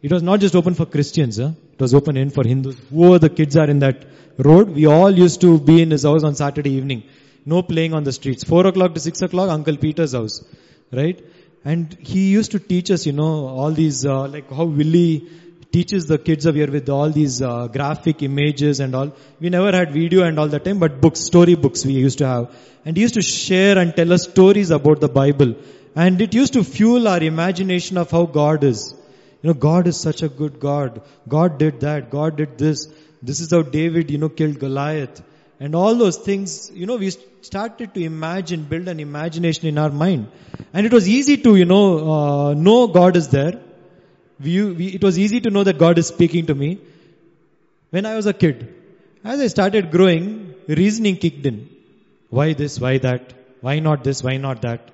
It 0.00 0.12
was 0.12 0.22
not 0.22 0.40
just 0.40 0.54
open 0.54 0.74
for 0.74 0.86
Christians, 0.86 1.38
huh? 1.38 1.52
it 1.72 1.80
was 1.80 1.92
open 1.94 2.16
in 2.16 2.30
for 2.30 2.44
Hindus. 2.44 2.76
Whoever 2.90 3.18
the 3.18 3.30
kids 3.30 3.56
are 3.56 3.68
in 3.68 3.80
that 3.80 4.06
road, 4.38 4.70
we 4.70 4.86
all 4.86 5.10
used 5.10 5.40
to 5.42 5.58
be 5.58 5.82
in 5.82 5.90
his 5.90 6.04
house 6.04 6.24
on 6.24 6.34
Saturday 6.34 6.70
evening. 6.70 7.02
No 7.44 7.62
playing 7.62 7.94
on 7.94 8.04
the 8.04 8.12
streets. 8.12 8.44
Four 8.44 8.66
o'clock 8.66 8.94
to 8.94 9.00
six 9.00 9.22
o'clock, 9.22 9.50
Uncle 9.50 9.76
Peter's 9.76 10.12
house. 10.12 10.44
Right? 10.92 11.22
And 11.64 11.96
he 12.00 12.30
used 12.30 12.52
to 12.52 12.58
teach 12.58 12.90
us, 12.90 13.06
you 13.06 13.12
know, 13.12 13.46
all 13.46 13.70
these, 13.70 14.06
uh, 14.06 14.28
like 14.28 14.50
how 14.50 14.64
Willie 14.64 15.28
teaches 15.72 16.06
the 16.06 16.18
kids 16.18 16.46
of 16.46 16.54
here 16.54 16.70
with 16.70 16.88
all 16.88 17.10
these 17.10 17.42
uh, 17.42 17.66
graphic 17.66 18.22
images 18.22 18.80
and 18.80 18.94
all. 18.94 19.12
We 19.40 19.50
never 19.50 19.72
had 19.72 19.92
video 19.92 20.22
and 20.24 20.38
all 20.38 20.48
that 20.48 20.64
time, 20.64 20.78
but 20.78 21.00
books, 21.00 21.20
story 21.20 21.56
books 21.56 21.84
we 21.84 21.92
used 21.92 22.18
to 22.18 22.26
have. 22.26 22.56
And 22.84 22.96
he 22.96 23.02
used 23.02 23.14
to 23.14 23.22
share 23.22 23.76
and 23.76 23.94
tell 23.94 24.12
us 24.12 24.24
stories 24.24 24.70
about 24.70 25.00
the 25.00 25.08
Bible. 25.08 25.56
And 25.94 26.20
it 26.22 26.32
used 26.32 26.54
to 26.54 26.64
fuel 26.64 27.08
our 27.08 27.22
imagination 27.22 27.98
of 27.98 28.10
how 28.10 28.24
God 28.24 28.64
is. 28.64 28.94
You 29.42 29.48
know, 29.48 29.54
God 29.54 29.86
is 29.86 30.00
such 30.00 30.22
a 30.22 30.28
good 30.28 30.58
God. 30.58 31.02
God 31.28 31.58
did 31.58 31.80
that. 31.80 32.10
God 32.10 32.36
did 32.36 32.56
this. 32.56 32.88
This 33.22 33.40
is 33.40 33.50
how 33.50 33.62
David, 33.62 34.10
you 34.10 34.18
know, 34.18 34.28
killed 34.28 34.58
Goliath. 34.58 35.22
And 35.60 35.74
all 35.74 35.94
those 35.96 36.16
things, 36.16 36.70
you 36.72 36.86
know, 36.86 36.96
we 36.96 37.10
started 37.10 37.94
to 37.94 38.00
imagine, 38.00 38.64
build 38.64 38.86
an 38.88 39.00
imagination 39.00 39.66
in 39.66 39.78
our 39.78 39.90
mind. 39.90 40.28
And 40.72 40.86
it 40.86 40.92
was 40.92 41.08
easy 41.08 41.36
to, 41.38 41.56
you 41.56 41.64
know, 41.64 42.12
uh, 42.12 42.54
know 42.54 42.86
God 42.86 43.16
is 43.16 43.28
there. 43.28 43.60
We, 44.40 44.62
we, 44.72 44.86
it 44.88 45.02
was 45.02 45.18
easy 45.18 45.40
to 45.40 45.50
know 45.50 45.64
that 45.64 45.78
God 45.78 45.98
is 45.98 46.06
speaking 46.06 46.46
to 46.46 46.54
me. 46.54 46.78
When 47.90 48.06
I 48.06 48.14
was 48.14 48.26
a 48.26 48.32
kid, 48.32 48.72
as 49.24 49.40
I 49.40 49.48
started 49.48 49.90
growing, 49.90 50.54
reasoning 50.68 51.16
kicked 51.16 51.44
in. 51.44 51.68
Why 52.30 52.52
this? 52.52 52.78
Why 52.78 52.98
that? 52.98 53.32
Why 53.60 53.80
not 53.80 54.04
this? 54.04 54.22
Why 54.22 54.36
not 54.36 54.62
that? 54.62 54.90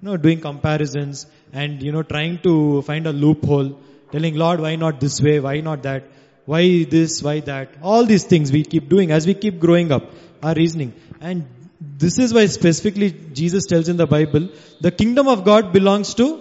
You 0.00 0.08
know, 0.08 0.16
doing 0.16 0.40
comparisons 0.40 1.26
and, 1.52 1.82
you 1.82 1.92
know, 1.92 2.02
trying 2.02 2.38
to 2.40 2.82
find 2.82 3.06
a 3.06 3.12
loophole, 3.12 3.78
telling 4.10 4.34
Lord, 4.34 4.60
why 4.60 4.76
not 4.76 5.00
this 5.00 5.22
way? 5.22 5.40
Why 5.40 5.60
not 5.60 5.84
that? 5.84 6.04
Why 6.44 6.84
this? 6.84 7.22
Why 7.22 7.40
that? 7.40 7.74
All 7.82 8.04
these 8.04 8.24
things 8.24 8.52
we 8.52 8.64
keep 8.64 8.88
doing 8.88 9.10
as 9.10 9.26
we 9.26 9.34
keep 9.34 9.60
growing 9.60 9.92
up, 9.92 10.10
our 10.42 10.54
reasoning. 10.54 10.92
And 11.20 11.46
this 11.80 12.18
is 12.18 12.34
why 12.34 12.46
specifically 12.46 13.10
Jesus 13.32 13.66
tells 13.66 13.88
in 13.88 13.96
the 13.96 14.06
Bible, 14.06 14.48
the 14.80 14.90
kingdom 14.90 15.28
of 15.28 15.44
God 15.44 15.72
belongs 15.72 16.14
to 16.14 16.40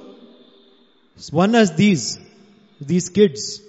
one 1.31 1.55
as 1.55 1.75
these, 1.75 2.19
these 2.79 3.09
kids. 3.09 3.61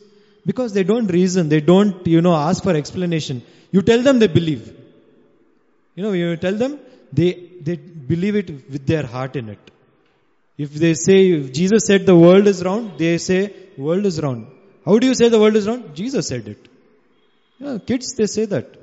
Because 0.44 0.72
they 0.72 0.82
don't 0.82 1.06
reason, 1.06 1.48
they 1.48 1.60
don't, 1.60 2.06
you 2.06 2.20
know, 2.20 2.34
ask 2.34 2.62
for 2.62 2.74
explanation. 2.74 3.42
You 3.70 3.82
tell 3.82 4.02
them 4.02 4.18
they 4.18 4.26
believe. 4.26 4.76
You 5.94 6.02
know, 6.02 6.12
you 6.12 6.36
tell 6.36 6.54
them, 6.54 6.80
they, 7.12 7.32
they 7.60 7.76
believe 7.76 8.36
it 8.36 8.48
with 8.70 8.86
their 8.86 9.06
heart 9.06 9.36
in 9.36 9.50
it. 9.50 9.70
If 10.58 10.74
they 10.74 10.94
say, 10.94 11.30
if 11.30 11.52
Jesus 11.52 11.84
said 11.86 12.06
the 12.06 12.16
world 12.16 12.46
is 12.46 12.64
round, 12.64 12.98
they 12.98 13.18
say 13.18 13.54
world 13.76 14.04
is 14.06 14.20
round. 14.20 14.46
How 14.84 14.98
do 14.98 15.06
you 15.06 15.14
say 15.14 15.28
the 15.28 15.38
world 15.38 15.56
is 15.56 15.66
round? 15.66 15.94
Jesus 15.94 16.28
said 16.28 16.48
it. 16.48 16.68
Yeah, 17.58 17.78
kids, 17.78 18.14
they 18.14 18.26
say 18.26 18.46
that. 18.46 18.76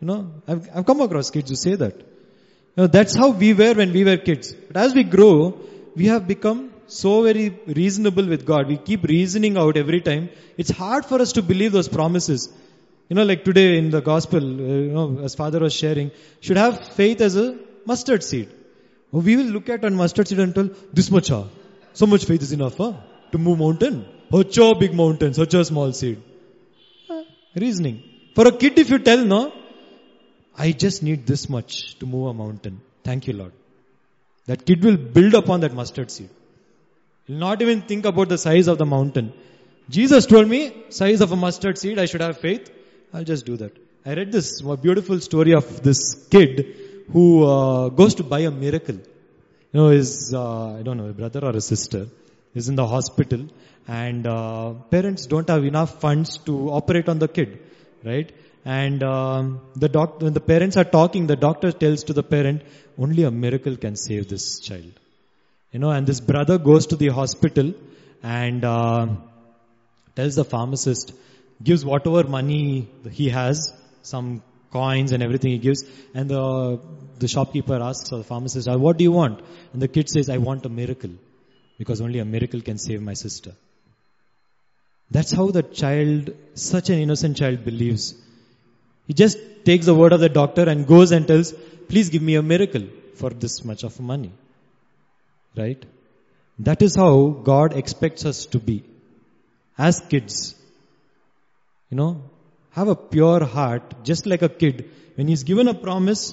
You 0.00 0.06
know, 0.06 0.32
I've, 0.46 0.68
I've 0.74 0.86
come 0.86 1.00
across 1.00 1.30
kids 1.30 1.50
who 1.50 1.56
say 1.56 1.74
that. 1.74 1.96
You 1.96 2.76
know, 2.76 2.86
that's 2.86 3.14
how 3.14 3.30
we 3.30 3.52
were 3.52 3.74
when 3.74 3.92
we 3.92 4.04
were 4.04 4.16
kids. 4.16 4.52
But 4.52 4.76
as 4.76 4.94
we 4.94 5.04
grow, 5.04 5.58
we 5.94 6.06
have 6.06 6.26
become 6.26 6.72
so 6.86 7.22
very 7.22 7.50
reasonable 7.66 8.26
with 8.26 8.44
God. 8.46 8.68
We 8.68 8.76
keep 8.76 9.04
reasoning 9.04 9.56
out 9.56 9.76
every 9.76 10.00
time. 10.00 10.30
It's 10.56 10.70
hard 10.70 11.04
for 11.04 11.20
us 11.20 11.32
to 11.32 11.42
believe 11.42 11.72
those 11.72 11.88
promises. 11.88 12.48
You 13.08 13.16
know, 13.16 13.24
like 13.24 13.44
today 13.44 13.78
in 13.78 13.90
the 13.90 14.00
gospel, 14.00 14.38
uh, 14.38 14.74
you 14.86 14.92
know, 14.92 15.20
as 15.22 15.34
Father 15.34 15.60
was 15.60 15.74
sharing, 15.74 16.10
should 16.40 16.56
have 16.56 16.94
faith 16.94 17.20
as 17.20 17.36
a 17.36 17.58
mustard 17.84 18.22
seed. 18.22 18.48
We 19.10 19.36
will 19.36 19.52
look 19.56 19.68
at 19.68 19.84
a 19.84 19.90
mustard 19.90 20.28
seed 20.28 20.38
and 20.38 20.54
tell, 20.54 20.70
this 20.92 21.10
much, 21.10 21.30
ah, 21.30 21.44
so 21.92 22.06
much 22.06 22.24
faith 22.24 22.42
is 22.42 22.52
enough, 22.52 22.78
huh? 22.78 22.94
To 23.32 23.38
move 23.38 23.58
mountain. 23.58 24.06
Such 24.32 24.58
a 24.58 24.74
big 24.74 24.94
mountain, 24.94 25.34
such 25.34 25.54
a 25.54 25.64
small 25.64 25.92
seed. 25.92 26.22
Ah, 27.10 27.22
reasoning. 27.54 28.02
For 28.34 28.46
a 28.48 28.52
kid, 28.52 28.78
if 28.78 28.88
you 28.88 28.98
tell, 28.98 29.24
no, 29.32 29.52
I 30.56 30.72
just 30.72 31.02
need 31.02 31.26
this 31.26 31.48
much 31.48 31.98
to 31.98 32.06
move 32.06 32.28
a 32.28 32.34
mountain. 32.34 32.80
Thank 33.04 33.26
you, 33.26 33.34
Lord. 33.34 33.52
That 34.46 34.64
kid 34.64 34.82
will 34.84 34.96
build 34.96 35.34
upon 35.34 35.60
that 35.60 35.74
mustard 35.74 36.10
seed. 36.10 36.30
He'll 37.26 37.38
not 37.38 37.60
even 37.62 37.82
think 37.82 38.06
about 38.06 38.28
the 38.28 38.38
size 38.38 38.68
of 38.68 38.78
the 38.78 38.86
mountain. 38.86 39.32
Jesus 39.90 40.26
told 40.26 40.48
me, 40.48 40.60
size 40.88 41.20
of 41.20 41.32
a 41.32 41.36
mustard 41.36 41.76
seed, 41.78 41.98
I 41.98 42.06
should 42.06 42.22
have 42.22 42.38
faith. 42.38 42.70
I'll 43.12 43.24
just 43.24 43.44
do 43.44 43.56
that. 43.58 43.76
I 44.06 44.14
read 44.14 44.32
this 44.32 44.62
beautiful 44.86 45.20
story 45.20 45.52
of 45.52 45.82
this 45.82 46.14
kid 46.30 46.74
who 47.12 47.44
uh, 47.44 47.88
goes 47.90 48.14
to 48.16 48.22
buy 48.22 48.40
a 48.40 48.50
miracle. 48.50 48.96
You 48.96 49.80
know, 49.80 49.88
his, 49.88 50.32
uh, 50.34 50.78
I 50.78 50.82
don't 50.82 50.96
know, 50.96 51.08
a 51.08 51.12
brother 51.12 51.40
or 51.44 51.50
a 51.50 51.60
sister 51.60 52.06
is 52.54 52.68
in 52.68 52.76
the 52.76 52.86
hospital 52.86 53.46
and 53.86 54.26
uh, 54.26 54.74
parents 54.90 55.26
don't 55.26 55.48
have 55.48 55.64
enough 55.64 56.00
funds 56.00 56.38
to 56.46 56.70
operate 56.70 57.08
on 57.08 57.18
the 57.18 57.28
kid, 57.28 57.58
right? 58.04 58.30
And 58.64 59.02
um, 59.02 59.60
the 59.74 59.88
doc- 59.88 60.20
when 60.20 60.34
the 60.34 60.40
parents 60.40 60.76
are 60.76 60.84
talking, 60.84 61.26
the 61.26 61.36
doctor 61.36 61.72
tells 61.72 62.04
to 62.04 62.12
the 62.12 62.22
parent, 62.22 62.62
only 62.98 63.24
a 63.24 63.30
miracle 63.30 63.76
can 63.76 63.96
save 63.96 64.28
this 64.28 64.60
child. 64.60 64.92
You 65.72 65.80
know, 65.80 65.90
and 65.90 66.06
this 66.06 66.20
brother 66.20 66.58
goes 66.58 66.86
to 66.88 66.96
the 66.96 67.08
hospital 67.08 67.72
and 68.22 68.64
uh, 68.64 69.06
tells 70.14 70.36
the 70.36 70.44
pharmacist, 70.44 71.12
gives 71.62 71.84
whatever 71.84 72.24
money 72.24 72.88
he 73.10 73.30
has, 73.30 73.72
some 74.02 74.42
coins 74.72 75.12
and 75.12 75.22
everything 75.22 75.52
he 75.52 75.58
gives, 75.58 75.84
and 76.14 76.28
the 76.28 76.78
the 77.18 77.28
shopkeeper 77.28 77.78
asks 77.82 78.12
or 78.12 78.18
the 78.18 78.24
pharmacist, 78.24 78.68
"Ah, 78.68 78.76
"What 78.76 78.96
do 78.96 79.04
you 79.04 79.12
want?" 79.12 79.40
And 79.72 79.82
the 79.82 79.88
kid 79.88 80.08
says, 80.08 80.28
"I 80.28 80.38
want 80.38 80.66
a 80.66 80.68
miracle, 80.68 81.10
because 81.78 82.00
only 82.00 82.18
a 82.18 82.24
miracle 82.24 82.60
can 82.60 82.78
save 82.78 83.02
my 83.02 83.14
sister." 83.14 83.52
That's 85.14 85.32
how 85.38 85.46
the 85.56 85.62
child, 85.80 86.30
such 86.54 86.90
an 86.92 86.98
innocent 87.04 87.36
child, 87.40 87.64
believes. 87.64 88.04
He 89.08 89.14
just 89.22 89.38
takes 89.68 89.86
the 89.90 89.94
word 90.00 90.12
of 90.16 90.20
the 90.24 90.30
doctor 90.40 90.64
and 90.72 90.86
goes 90.92 91.12
and 91.16 91.26
tells, 91.30 91.50
"Please 91.90 92.08
give 92.14 92.24
me 92.28 92.36
a 92.40 92.44
miracle 92.52 92.86
for 93.20 93.30
this 93.44 93.56
much 93.70 93.82
of 93.88 93.98
money." 94.12 94.30
Right? 95.62 95.82
That 96.68 96.80
is 96.86 96.94
how 97.02 97.12
God 97.50 97.76
expects 97.82 98.24
us 98.30 98.40
to 98.54 98.60
be 98.70 98.76
as 99.88 100.00
kids. 100.14 100.38
You 101.90 101.98
know, 102.00 102.10
have 102.78 102.88
a 102.94 102.96
pure 103.14 103.44
heart, 103.56 103.94
just 104.10 104.24
like 104.32 104.42
a 104.48 104.52
kid. 104.62 104.82
When 105.16 105.28
he's 105.32 105.44
given 105.50 105.68
a 105.74 105.76
promise, 105.86 106.24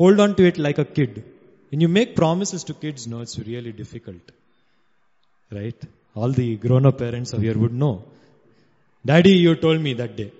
hold 0.00 0.18
on 0.26 0.34
to 0.40 0.46
it 0.50 0.58
like 0.66 0.78
a 0.84 0.88
kid. 0.98 1.22
When 1.70 1.80
you 1.86 1.90
make 2.00 2.16
promises 2.16 2.64
to 2.64 2.74
kids, 2.84 3.06
no, 3.14 3.20
it's 3.20 3.38
really 3.52 3.72
difficult. 3.84 4.34
Right? 5.60 5.80
All 6.16 6.32
the 6.42 6.48
grown 6.66 6.86
up 6.90 6.98
parents 7.06 7.32
of 7.38 7.42
here 7.48 7.56
would 7.64 7.76
know. 7.84 7.94
Daddy, 9.06 9.34
you 9.46 9.54
told 9.54 9.80
me 9.80 9.92
that 10.00 10.16
day. 10.16 10.32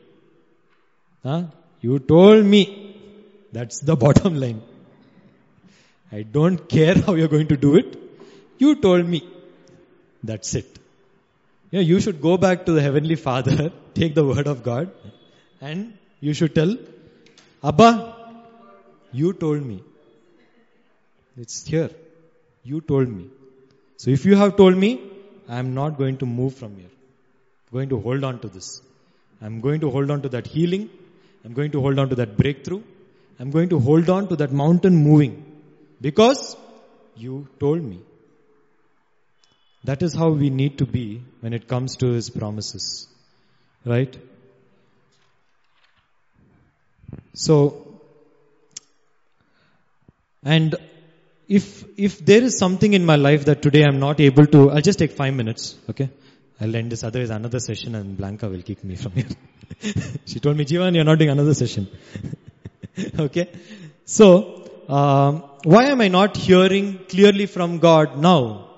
Huh? 1.23 1.43
You 1.81 1.99
told 1.99 2.45
me. 2.45 2.63
That's 3.53 3.81
the 3.81 3.97
bottom 4.05 4.41
line. 4.45 4.63
I 6.13 6.23
don't 6.23 6.69
care 6.69 6.95
how 6.95 7.15
you're 7.15 7.35
going 7.37 7.49
to 7.49 7.57
do 7.57 7.77
it. 7.77 7.97
You 8.59 8.75
told 8.87 9.07
me. 9.15 9.23
That's 10.23 10.55
it. 10.55 10.79
Yeah, 11.71 11.81
you 11.81 12.01
should 12.01 12.21
go 12.21 12.37
back 12.37 12.67
to 12.67 12.73
the 12.73 12.83
Heavenly 12.83 13.17
Father, 13.17 13.71
take 13.95 14.15
the 14.15 14.25
word 14.25 14.47
of 14.47 14.63
God, 14.63 14.91
and 15.61 15.99
you 16.21 16.33
should 16.33 16.55
tell, 16.55 16.77
Abba, 17.63 17.91
you 19.13 19.33
told 19.33 19.63
me. 19.63 19.83
It's 21.37 21.67
here. 21.67 21.91
You 22.65 22.81
told 22.81 23.09
me. 23.09 23.27
So 23.97 24.11
if 24.11 24.25
you 24.25 24.37
have 24.37 24.57
told 24.57 24.77
me, 24.77 25.01
I 25.49 25.59
am 25.59 25.75
not 25.75 25.99
going 25.99 26.19
to 26.19 26.27
move 26.27 26.55
from 26.55 26.77
here. 26.77 26.96
Going 27.77 27.91
to 27.91 28.01
hold 28.01 28.25
on 28.25 28.39
to 28.43 28.49
this. 28.49 28.81
I'm 29.47 29.61
going 29.61 29.81
to 29.81 29.91
hold 29.91 30.11
on 30.11 30.23
to 30.23 30.31
that 30.35 30.47
healing. 30.47 30.89
I'm 31.45 31.53
going 31.53 31.73
to 31.73 31.81
hold 31.87 31.99
on 31.99 32.09
to 32.09 32.15
that 32.21 32.37
breakthrough. 32.37 32.83
I'm 33.39 33.51
going 33.51 33.69
to 33.69 33.79
hold 33.79 34.09
on 34.09 34.29
to 34.29 34.37
that 34.37 34.51
mountain 34.51 34.97
moving. 34.97 35.35
Because 36.01 36.57
you 37.17 37.49
told 37.61 37.83
me. 37.83 37.99
That 39.85 40.03
is 40.03 40.15
how 40.15 40.31
we 40.31 40.49
need 40.49 40.79
to 40.79 40.87
be 40.87 41.23
when 41.41 41.53
it 41.53 41.69
comes 41.69 41.97
to 41.97 42.13
His 42.13 42.31
promises. 42.31 43.09
Right? 43.85 44.17
So, 47.35 48.01
and 50.43 50.77
if, 51.47 51.85
if 51.99 52.25
there 52.25 52.43
is 52.43 52.59
something 52.59 52.95
in 52.95 53.05
my 53.05 53.17
life 53.17 53.45
that 53.45 53.61
today 53.61 53.85
I'm 53.85 54.01
not 54.01 54.19
able 54.19 54.47
to, 54.47 54.71
I'll 54.71 54.81
just 54.81 54.99
take 54.99 55.13
five 55.13 55.35
minutes, 55.35 55.77
okay? 55.91 56.09
I'll 56.61 56.75
end 56.75 56.93
this, 56.93 57.05
otherwise 57.05 57.31
another 57.31 57.61
session 57.61 57.95
and 57.95 58.17
Blanca 58.17 58.49
will 58.49 58.63
kick 58.63 58.83
me 58.83 58.97
from 58.97 59.13
here. 59.13 59.29
she 60.25 60.41
told 60.41 60.57
me, 60.57 60.65
Jivan, 60.65 60.95
you're 60.95 61.05
not 61.05 61.19
doing 61.19 61.31
another 61.31 61.55
session. 61.55 61.87
okay? 63.19 63.51
So, 64.05 64.71
um, 64.89 65.43
why 65.65 65.85
am 65.87 66.01
I 66.01 66.09
not 66.09 66.37
hearing 66.37 66.99
clearly 67.09 67.47
from 67.47 67.79
God 67.79 68.19
now? 68.19 68.69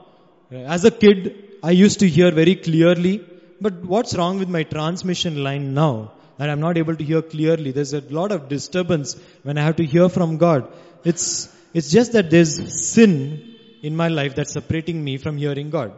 As 0.50 0.84
a 0.84 0.90
kid, 0.90 1.58
I 1.62 1.70
used 1.72 2.00
to 2.00 2.08
hear 2.08 2.30
very 2.32 2.56
clearly, 2.56 3.24
but 3.60 3.84
what's 3.84 4.16
wrong 4.16 4.38
with 4.38 4.48
my 4.48 4.62
transmission 4.64 5.44
line 5.44 5.74
now? 5.74 6.12
That 6.38 6.50
I'm 6.50 6.60
not 6.60 6.78
able 6.78 6.96
to 6.96 7.04
hear 7.04 7.20
clearly. 7.22 7.72
There's 7.72 7.92
a 7.92 8.00
lot 8.00 8.32
of 8.32 8.48
disturbance 8.48 9.16
when 9.42 9.58
I 9.58 9.62
have 9.62 9.76
to 9.76 9.84
hear 9.84 10.08
from 10.08 10.38
God. 10.38 10.72
It's, 11.04 11.54
it's 11.74 11.90
just 11.90 12.12
that 12.12 12.30
there's 12.30 12.86
sin 12.86 13.56
in 13.82 13.96
my 13.96 14.08
life 14.08 14.34
that's 14.34 14.52
separating 14.52 15.02
me 15.02 15.18
from 15.18 15.36
hearing 15.36 15.70
God. 15.70 15.92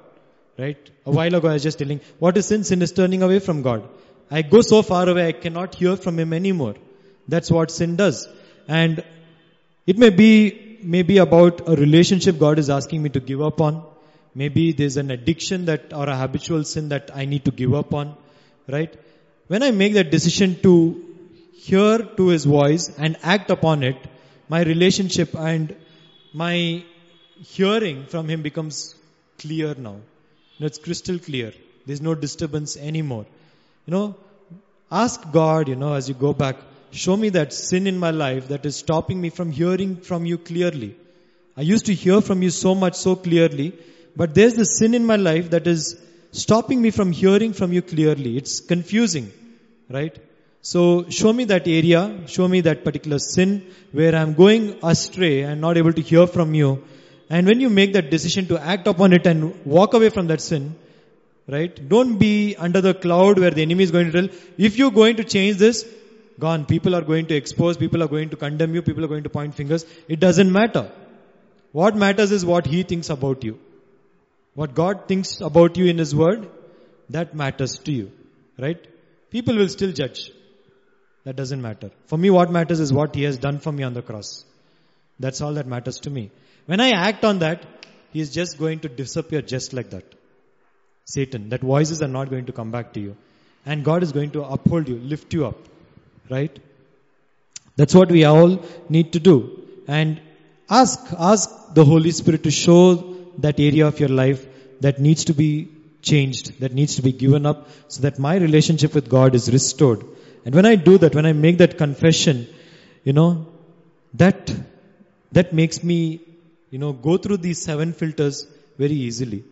Right? 0.60 0.90
A 1.06 1.10
while 1.10 1.34
ago 1.34 1.48
I 1.48 1.54
was 1.54 1.62
just 1.62 1.78
telling, 1.78 2.00
what 2.18 2.36
is 2.36 2.46
sin? 2.46 2.64
Sin 2.64 2.82
is 2.82 2.92
turning 2.92 3.22
away 3.22 3.38
from 3.38 3.62
God. 3.62 3.88
I 4.30 4.42
go 4.42 4.60
so 4.60 4.82
far 4.82 5.08
away 5.08 5.26
I 5.28 5.32
cannot 5.32 5.74
hear 5.74 5.96
from 5.96 6.18
Him 6.18 6.32
anymore. 6.32 6.74
That's 7.28 7.50
what 7.50 7.70
sin 7.70 7.96
does. 7.96 8.28
And 8.68 9.02
it 9.86 9.96
may 9.98 10.10
be, 10.10 10.78
maybe 10.82 11.18
about 11.18 11.62
a 11.66 11.76
relationship 11.76 12.38
God 12.38 12.58
is 12.58 12.68
asking 12.68 13.02
me 13.02 13.10
to 13.10 13.20
give 13.20 13.40
up 13.40 13.60
on. 13.60 13.82
Maybe 14.34 14.72
there's 14.72 14.96
an 14.96 15.10
addiction 15.10 15.64
that, 15.64 15.92
or 15.92 16.08
a 16.08 16.16
habitual 16.16 16.64
sin 16.64 16.90
that 16.90 17.10
I 17.14 17.24
need 17.24 17.46
to 17.46 17.50
give 17.50 17.74
up 17.74 17.94
on. 17.94 18.14
Right? 18.68 18.94
When 19.46 19.62
I 19.62 19.70
make 19.70 19.94
that 19.94 20.10
decision 20.10 20.60
to 20.62 21.04
hear 21.54 21.98
to 21.98 22.28
His 22.28 22.44
voice 22.44 22.90
and 22.98 23.16
act 23.22 23.50
upon 23.50 23.82
it, 23.82 23.96
my 24.48 24.62
relationship 24.62 25.34
and 25.34 25.74
my 26.34 26.84
hearing 27.56 28.06
from 28.06 28.28
Him 28.28 28.42
becomes 28.42 28.94
clear 29.38 29.74
now. 29.74 29.96
It's 30.60 30.78
crystal 30.78 31.18
clear. 31.18 31.52
There's 31.86 32.00
no 32.00 32.14
disturbance 32.14 32.76
anymore. 32.76 33.26
You 33.86 33.92
know, 33.92 34.16
ask 34.90 35.32
God, 35.32 35.68
you 35.68 35.76
know, 35.76 35.94
as 35.94 36.08
you 36.08 36.14
go 36.14 36.32
back, 36.32 36.56
show 36.90 37.16
me 37.16 37.30
that 37.30 37.52
sin 37.52 37.86
in 37.86 37.98
my 37.98 38.10
life 38.10 38.48
that 38.48 38.66
is 38.66 38.76
stopping 38.76 39.20
me 39.20 39.30
from 39.30 39.50
hearing 39.50 39.96
from 39.96 40.26
you 40.26 40.38
clearly. 40.38 40.96
I 41.56 41.62
used 41.62 41.86
to 41.86 41.94
hear 41.94 42.20
from 42.20 42.42
you 42.42 42.50
so 42.50 42.74
much, 42.74 42.94
so 42.94 43.16
clearly, 43.16 43.72
but 44.16 44.34
there's 44.34 44.54
the 44.54 44.64
sin 44.64 44.94
in 44.94 45.06
my 45.06 45.16
life 45.16 45.50
that 45.50 45.66
is 45.66 45.98
stopping 46.32 46.80
me 46.80 46.90
from 46.90 47.12
hearing 47.12 47.52
from 47.52 47.72
you 47.72 47.82
clearly. 47.82 48.36
It's 48.36 48.60
confusing, 48.60 49.32
right? 49.88 50.16
So 50.62 51.08
show 51.08 51.32
me 51.32 51.44
that 51.44 51.66
area, 51.66 52.20
show 52.26 52.46
me 52.46 52.60
that 52.62 52.84
particular 52.84 53.18
sin 53.18 53.66
where 53.92 54.14
I'm 54.14 54.34
going 54.34 54.78
astray 54.82 55.42
and 55.42 55.60
not 55.60 55.78
able 55.78 55.92
to 55.92 56.02
hear 56.02 56.26
from 56.26 56.54
you. 56.54 56.84
And 57.30 57.46
when 57.46 57.60
you 57.60 57.70
make 57.70 57.92
that 57.92 58.10
decision 58.10 58.46
to 58.48 58.58
act 58.60 58.88
upon 58.88 59.12
it 59.12 59.26
and 59.26 59.64
walk 59.64 59.94
away 59.94 60.10
from 60.10 60.26
that 60.26 60.40
sin, 60.40 60.74
right? 61.46 61.88
Don't 61.88 62.18
be 62.18 62.56
under 62.56 62.80
the 62.80 62.92
cloud 62.92 63.38
where 63.38 63.52
the 63.52 63.62
enemy 63.62 63.84
is 63.84 63.92
going 63.92 64.10
to 64.10 64.20
tell, 64.20 64.36
if 64.58 64.76
you're 64.76 64.90
going 64.90 65.16
to 65.16 65.24
change 65.24 65.56
this, 65.56 65.86
gone. 66.40 66.66
People 66.66 66.96
are 66.96 67.02
going 67.02 67.26
to 67.26 67.36
expose, 67.36 67.76
people 67.76 68.02
are 68.02 68.08
going 68.08 68.30
to 68.30 68.36
condemn 68.36 68.74
you, 68.74 68.82
people 68.82 69.04
are 69.04 69.08
going 69.08 69.22
to 69.22 69.30
point 69.30 69.54
fingers. 69.54 69.86
It 70.08 70.18
doesn't 70.18 70.50
matter. 70.50 70.90
What 71.70 71.94
matters 71.94 72.32
is 72.32 72.44
what 72.44 72.66
he 72.66 72.82
thinks 72.82 73.10
about 73.10 73.44
you. 73.44 73.60
What 74.54 74.74
God 74.74 75.06
thinks 75.06 75.40
about 75.40 75.76
you 75.76 75.86
in 75.86 75.98
his 75.98 76.14
word, 76.14 76.48
that 77.10 77.34
matters 77.34 77.78
to 77.80 77.92
you. 77.92 78.10
Right? 78.58 78.84
People 79.30 79.56
will 79.56 79.68
still 79.68 79.92
judge. 79.92 80.32
That 81.24 81.36
doesn't 81.36 81.62
matter. 81.62 81.90
For 82.06 82.18
me, 82.18 82.30
what 82.30 82.50
matters 82.50 82.80
is 82.80 82.92
what 82.92 83.14
he 83.14 83.22
has 83.22 83.38
done 83.38 83.60
for 83.60 83.70
me 83.70 83.84
on 83.84 83.94
the 83.94 84.02
cross. 84.02 84.44
That's 85.20 85.40
all 85.40 85.54
that 85.54 85.66
matters 85.66 86.00
to 86.00 86.10
me. 86.10 86.30
When 86.66 86.80
I 86.80 86.90
act 86.90 87.24
on 87.24 87.40
that, 87.40 87.64
he 88.12 88.20
is 88.20 88.32
just 88.32 88.58
going 88.58 88.80
to 88.80 88.88
disappear 88.88 89.42
just 89.42 89.72
like 89.72 89.90
that. 89.90 90.04
Satan, 91.04 91.48
that 91.50 91.60
voices 91.60 92.02
are 92.02 92.08
not 92.08 92.30
going 92.30 92.46
to 92.46 92.52
come 92.52 92.70
back 92.70 92.92
to 92.94 93.00
you. 93.00 93.16
And 93.66 93.84
God 93.84 94.02
is 94.02 94.12
going 94.12 94.30
to 94.32 94.44
uphold 94.44 94.88
you, 94.88 94.96
lift 94.96 95.32
you 95.34 95.46
up. 95.46 95.58
Right? 96.28 96.56
That's 97.76 97.94
what 97.94 98.10
we 98.10 98.24
all 98.24 98.62
need 98.88 99.12
to 99.14 99.20
do. 99.20 99.66
And 99.88 100.20
ask, 100.68 101.00
ask 101.18 101.74
the 101.74 101.84
Holy 101.84 102.10
Spirit 102.10 102.44
to 102.44 102.50
show 102.50 103.16
that 103.38 103.58
area 103.58 103.86
of 103.86 103.98
your 104.00 104.08
life 104.08 104.46
that 104.80 105.00
needs 105.00 105.24
to 105.26 105.34
be 105.34 105.68
changed, 106.02 106.60
that 106.60 106.72
needs 106.72 106.96
to 106.96 107.02
be 107.02 107.12
given 107.12 107.46
up 107.46 107.68
so 107.88 108.02
that 108.02 108.18
my 108.18 108.36
relationship 108.36 108.94
with 108.94 109.08
God 109.08 109.34
is 109.34 109.50
restored. 109.50 110.04
And 110.44 110.54
when 110.54 110.66
I 110.66 110.76
do 110.76 110.98
that, 110.98 111.14
when 111.14 111.26
I 111.26 111.32
make 111.32 111.58
that 111.58 111.76
confession, 111.76 112.46
you 113.04 113.12
know, 113.12 113.46
that, 114.14 114.52
that 115.32 115.52
makes 115.52 115.82
me, 115.82 116.20
you 116.70 116.78
know, 116.78 116.92
go 116.92 117.16
through 117.16 117.38
these 117.38 117.60
seven 117.62 117.92
filters 117.92 118.46
very 118.78 118.92
easily. 118.92 119.44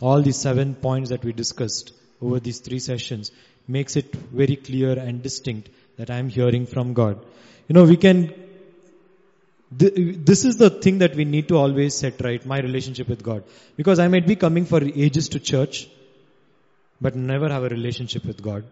All 0.00 0.20
these 0.20 0.36
seven 0.36 0.74
points 0.74 1.10
that 1.10 1.24
we 1.24 1.32
discussed 1.32 1.92
over 2.20 2.40
these 2.40 2.58
three 2.58 2.80
sessions 2.80 3.30
makes 3.68 3.96
it 3.96 4.14
very 4.14 4.56
clear 4.56 4.98
and 4.98 5.22
distinct 5.22 5.68
that 5.96 6.10
I 6.10 6.16
am 6.16 6.28
hearing 6.28 6.66
from 6.66 6.92
God. 6.92 7.24
You 7.68 7.74
know, 7.74 7.84
we 7.84 7.96
can, 7.96 8.32
th- 9.78 9.92
this 10.30 10.44
is 10.44 10.56
the 10.56 10.70
thing 10.70 10.98
that 10.98 11.14
we 11.14 11.24
need 11.24 11.48
to 11.48 11.56
always 11.56 11.94
set 11.94 12.20
right, 12.20 12.44
my 12.44 12.58
relationship 12.58 13.08
with 13.08 13.22
God. 13.22 13.44
Because 13.76 13.98
I 13.98 14.08
might 14.08 14.26
be 14.26 14.36
coming 14.36 14.64
for 14.64 14.82
ages 14.82 15.28
to 15.30 15.40
church, 15.40 15.88
but 17.00 17.14
never 17.14 17.48
have 17.48 17.64
a 17.64 17.68
relationship 17.68 18.24
with 18.24 18.42
God. 18.42 18.64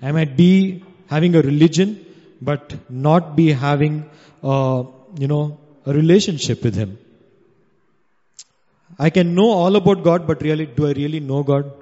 I 0.00 0.12
might 0.12 0.36
be 0.36 0.84
having 1.08 1.34
a 1.34 1.42
religion, 1.42 2.04
but 2.40 2.74
not 2.88 3.36
be 3.36 3.52
having, 3.52 4.08
uh, 4.42 4.84
you 5.18 5.28
know, 5.28 5.58
a 5.86 5.92
relationship 5.92 6.62
with 6.62 6.74
Him. 6.74 6.98
I 8.98 9.10
can 9.10 9.34
know 9.34 9.50
all 9.50 9.76
about 9.76 10.04
God, 10.04 10.26
but 10.26 10.42
really, 10.42 10.66
do 10.66 10.86
I 10.86 10.92
really 10.92 11.20
know 11.20 11.42
God? 11.42 11.72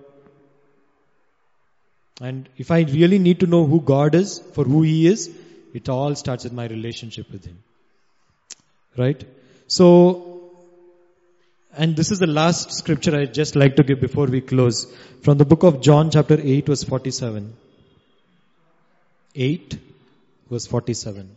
And 2.20 2.48
if 2.56 2.70
I 2.70 2.80
really 2.80 3.18
need 3.18 3.40
to 3.40 3.46
know 3.46 3.66
who 3.66 3.80
God 3.80 4.14
is, 4.14 4.38
for 4.54 4.64
who 4.64 4.82
He 4.82 5.06
is, 5.06 5.30
it 5.74 5.88
all 5.88 6.14
starts 6.14 6.44
with 6.44 6.52
my 6.52 6.66
relationship 6.66 7.30
with 7.30 7.44
Him. 7.44 7.58
Right? 8.96 9.24
So, 9.66 10.50
and 11.76 11.96
this 11.96 12.10
is 12.10 12.18
the 12.18 12.26
last 12.26 12.72
scripture 12.72 13.16
I'd 13.16 13.32
just 13.32 13.56
like 13.56 13.76
to 13.76 13.82
give 13.82 14.00
before 14.00 14.26
we 14.26 14.40
close. 14.40 14.86
From 15.22 15.38
the 15.38 15.44
book 15.44 15.62
of 15.62 15.80
John 15.80 16.10
chapter 16.10 16.38
8 16.40 16.66
verse 16.66 16.84
47. 16.84 17.54
8 19.34 19.78
verse 20.50 20.66
47. 20.66 21.36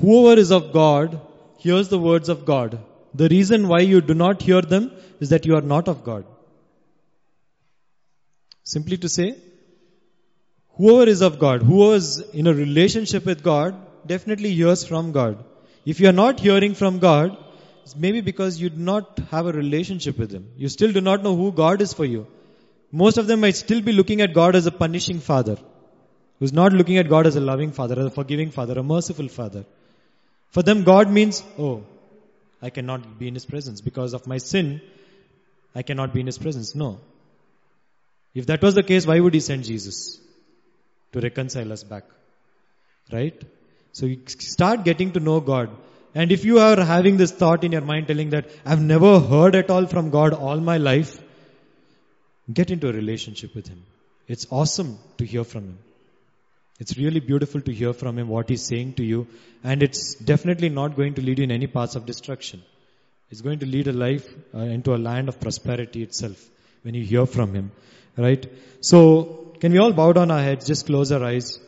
Whoever 0.00 0.40
is 0.40 0.50
of 0.50 0.72
God 0.72 1.20
hears 1.58 1.88
the 1.88 1.98
words 1.98 2.28
of 2.28 2.44
God. 2.44 2.78
The 3.14 3.28
reason 3.28 3.68
why 3.68 3.80
you 3.80 4.00
do 4.00 4.14
not 4.14 4.42
hear 4.42 4.62
them 4.62 4.90
is 5.20 5.28
that 5.30 5.46
you 5.46 5.54
are 5.56 5.60
not 5.60 5.88
of 5.88 6.02
God. 6.02 6.24
Simply 8.64 8.96
to 8.96 9.08
say, 9.08 9.36
whoever 10.76 11.08
is 11.08 11.20
of 11.20 11.38
God, 11.38 11.62
whoever 11.62 11.96
is 11.96 12.18
in 12.32 12.46
a 12.46 12.54
relationship 12.54 13.26
with 13.26 13.42
God, 13.42 13.74
definitely 14.06 14.52
hears 14.54 14.84
from 14.84 15.12
God. 15.12 15.44
If 15.84 16.00
you 16.00 16.08
are 16.08 16.18
not 16.20 16.40
hearing 16.40 16.74
from 16.74 16.98
God, 16.98 17.36
it's 17.82 17.96
maybe 17.96 18.20
because 18.20 18.60
you 18.60 18.70
do 18.70 18.80
not 18.80 19.18
have 19.30 19.46
a 19.46 19.52
relationship 19.52 20.18
with 20.18 20.32
Him. 20.32 20.48
You 20.56 20.68
still 20.68 20.92
do 20.92 21.00
not 21.00 21.22
know 21.22 21.36
who 21.36 21.52
God 21.52 21.82
is 21.82 21.92
for 21.92 22.04
you. 22.04 22.26
Most 22.92 23.18
of 23.18 23.26
them 23.26 23.40
might 23.40 23.56
still 23.56 23.80
be 23.80 23.92
looking 23.92 24.20
at 24.20 24.32
God 24.32 24.54
as 24.54 24.66
a 24.66 24.70
punishing 24.70 25.18
father, 25.18 25.56
who's 26.38 26.52
not 26.52 26.72
looking 26.72 26.98
at 26.98 27.08
God 27.08 27.26
as 27.26 27.36
a 27.36 27.40
loving 27.40 27.72
father, 27.72 27.98
as 27.98 28.06
a 28.06 28.10
forgiving 28.10 28.50
father, 28.50 28.78
a 28.78 28.82
merciful 28.82 29.28
father. 29.28 29.64
For 30.52 30.62
them, 30.62 30.84
God 30.84 31.10
means, 31.10 31.42
oh, 31.58 31.84
I 32.60 32.70
cannot 32.70 33.18
be 33.18 33.28
in 33.28 33.34
His 33.34 33.46
presence 33.46 33.80
because 33.80 34.12
of 34.14 34.26
my 34.26 34.38
sin. 34.38 34.80
I 35.74 35.82
cannot 35.82 36.12
be 36.12 36.20
in 36.20 36.26
His 36.26 36.38
presence. 36.38 36.74
No. 36.74 36.98
If 38.34 38.46
that 38.46 38.62
was 38.62 38.74
the 38.74 38.82
case, 38.82 39.06
why 39.06 39.18
would 39.18 39.34
He 39.34 39.40
send 39.40 39.64
Jesus? 39.64 40.20
To 41.12 41.20
reconcile 41.20 41.72
us 41.72 41.82
back. 41.82 42.04
Right? 43.10 43.42
So 43.92 44.06
you 44.06 44.20
start 44.26 44.84
getting 44.84 45.12
to 45.12 45.20
know 45.20 45.40
God. 45.40 45.70
And 46.14 46.30
if 46.30 46.44
you 46.44 46.58
are 46.58 46.82
having 46.82 47.16
this 47.16 47.32
thought 47.32 47.64
in 47.64 47.72
your 47.72 47.80
mind 47.80 48.06
telling 48.06 48.30
that 48.30 48.50
I've 48.66 48.80
never 48.80 49.18
heard 49.20 49.54
at 49.54 49.70
all 49.70 49.86
from 49.86 50.10
God 50.10 50.34
all 50.34 50.60
my 50.60 50.76
life, 50.76 51.18
get 52.52 52.70
into 52.70 52.88
a 52.88 52.92
relationship 52.92 53.54
with 53.54 53.68
Him. 53.68 53.82
It's 54.28 54.46
awesome 54.50 54.98
to 55.18 55.24
hear 55.24 55.44
from 55.44 55.64
Him. 55.64 55.78
It's 56.78 56.96
really 56.96 57.20
beautiful 57.20 57.60
to 57.60 57.72
hear 57.72 57.92
from 57.92 58.18
Him 58.18 58.28
what 58.28 58.48
He's 58.48 58.66
saying 58.66 58.94
to 58.94 59.04
you. 59.04 59.26
And 59.62 59.82
it's 59.82 60.14
definitely 60.14 60.68
not 60.68 60.96
going 60.96 61.14
to 61.14 61.22
lead 61.22 61.38
you 61.38 61.44
in 61.44 61.50
any 61.50 61.66
paths 61.66 61.96
of 61.96 62.06
destruction. 62.06 62.62
It's 63.30 63.40
going 63.40 63.60
to 63.60 63.66
lead 63.66 63.88
a 63.88 63.92
life 63.92 64.28
uh, 64.54 64.58
into 64.58 64.94
a 64.94 64.98
land 64.98 65.28
of 65.28 65.40
prosperity 65.40 66.02
itself 66.02 66.42
when 66.82 66.94
you 66.94 67.04
hear 67.04 67.26
from 67.26 67.54
Him. 67.54 67.72
Right? 68.16 68.46
So, 68.80 69.54
can 69.60 69.72
we 69.72 69.78
all 69.78 69.92
bow 69.92 70.12
down 70.12 70.30
our 70.30 70.42
heads, 70.42 70.66
just 70.66 70.86
close 70.86 71.12
our 71.12 71.24
eyes? 71.24 71.58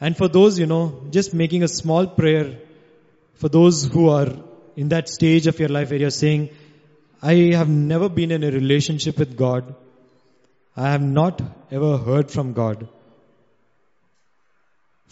And 0.00 0.16
for 0.16 0.28
those, 0.28 0.58
you 0.58 0.66
know, 0.66 1.02
just 1.10 1.34
making 1.34 1.62
a 1.62 1.68
small 1.68 2.06
prayer 2.06 2.58
for 3.34 3.48
those 3.48 3.84
who 3.84 4.08
are 4.08 4.28
in 4.76 4.88
that 4.88 5.08
stage 5.08 5.46
of 5.46 5.58
your 5.58 5.68
life 5.68 5.90
where 5.90 5.98
you're 5.98 6.10
saying, 6.10 6.50
I 7.22 7.34
have 7.54 7.68
never 7.68 8.08
been 8.08 8.30
in 8.30 8.44
a 8.44 8.50
relationship 8.50 9.18
with 9.18 9.36
God. 9.36 9.74
I 10.76 10.90
have 10.90 11.02
not 11.02 11.40
ever 11.70 11.96
heard 11.96 12.30
from 12.30 12.52
God. 12.52 12.88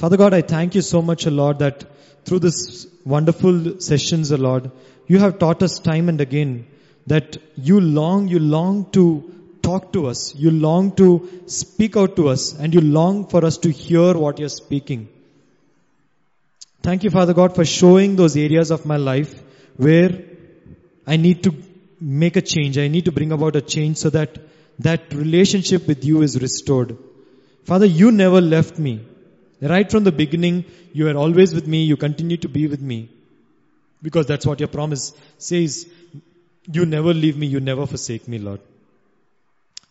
Father 0.02 0.16
God, 0.16 0.34
I 0.34 0.42
thank 0.42 0.74
you 0.74 0.82
so 0.82 1.00
much, 1.00 1.26
Lord, 1.26 1.60
that 1.60 1.84
through 2.24 2.40
this 2.40 2.88
wonderful 3.04 3.80
sessions, 3.80 4.32
Lord, 4.32 4.72
you 5.06 5.20
have 5.20 5.38
taught 5.38 5.62
us 5.62 5.78
time 5.78 6.08
and 6.08 6.20
again 6.20 6.66
that 7.06 7.36
you 7.54 7.80
long, 7.80 8.26
you 8.26 8.40
long 8.40 8.90
to 8.96 9.32
talk 9.62 9.92
to 9.92 10.08
us. 10.08 10.34
You 10.34 10.50
long 10.50 10.90
to 10.96 11.44
speak 11.46 11.96
out 11.96 12.16
to 12.16 12.30
us 12.30 12.52
and 12.52 12.74
you 12.74 12.80
long 12.80 13.28
for 13.28 13.44
us 13.44 13.58
to 13.58 13.70
hear 13.70 14.14
what 14.14 14.40
you're 14.40 14.48
speaking. 14.48 15.08
Thank 16.82 17.04
you, 17.04 17.10
Father 17.10 17.32
God, 17.32 17.54
for 17.54 17.64
showing 17.64 18.16
those 18.16 18.36
areas 18.36 18.72
of 18.72 18.84
my 18.84 18.96
life 18.96 19.40
where 19.76 20.10
I 21.06 21.16
need 21.16 21.44
to 21.44 21.54
make 22.00 22.34
a 22.34 22.42
change. 22.42 22.76
I 22.76 22.88
need 22.88 23.04
to 23.04 23.12
bring 23.12 23.30
about 23.30 23.54
a 23.54 23.60
change 23.60 23.98
so 23.98 24.10
that 24.10 24.36
that 24.80 25.14
relationship 25.14 25.86
with 25.86 26.04
you 26.04 26.22
is 26.22 26.42
restored. 26.42 26.98
Father, 27.62 27.86
you 27.86 28.10
never 28.10 28.40
left 28.40 28.80
me. 28.80 29.06
Right 29.62 29.88
from 29.88 30.02
the 30.02 30.12
beginning, 30.12 30.64
you 30.92 31.08
are 31.08 31.16
always 31.16 31.54
with 31.54 31.66
me. 31.68 31.84
You 31.84 31.96
continue 31.96 32.36
to 32.38 32.48
be 32.48 32.66
with 32.66 32.80
me. 32.80 33.08
Because 34.02 34.26
that's 34.26 34.44
what 34.44 34.58
your 34.58 34.68
promise 34.68 35.12
says. 35.38 35.88
You 36.70 36.84
never 36.84 37.14
leave 37.14 37.36
me. 37.36 37.46
You 37.46 37.60
never 37.60 37.86
forsake 37.86 38.26
me, 38.26 38.38
Lord. 38.38 38.60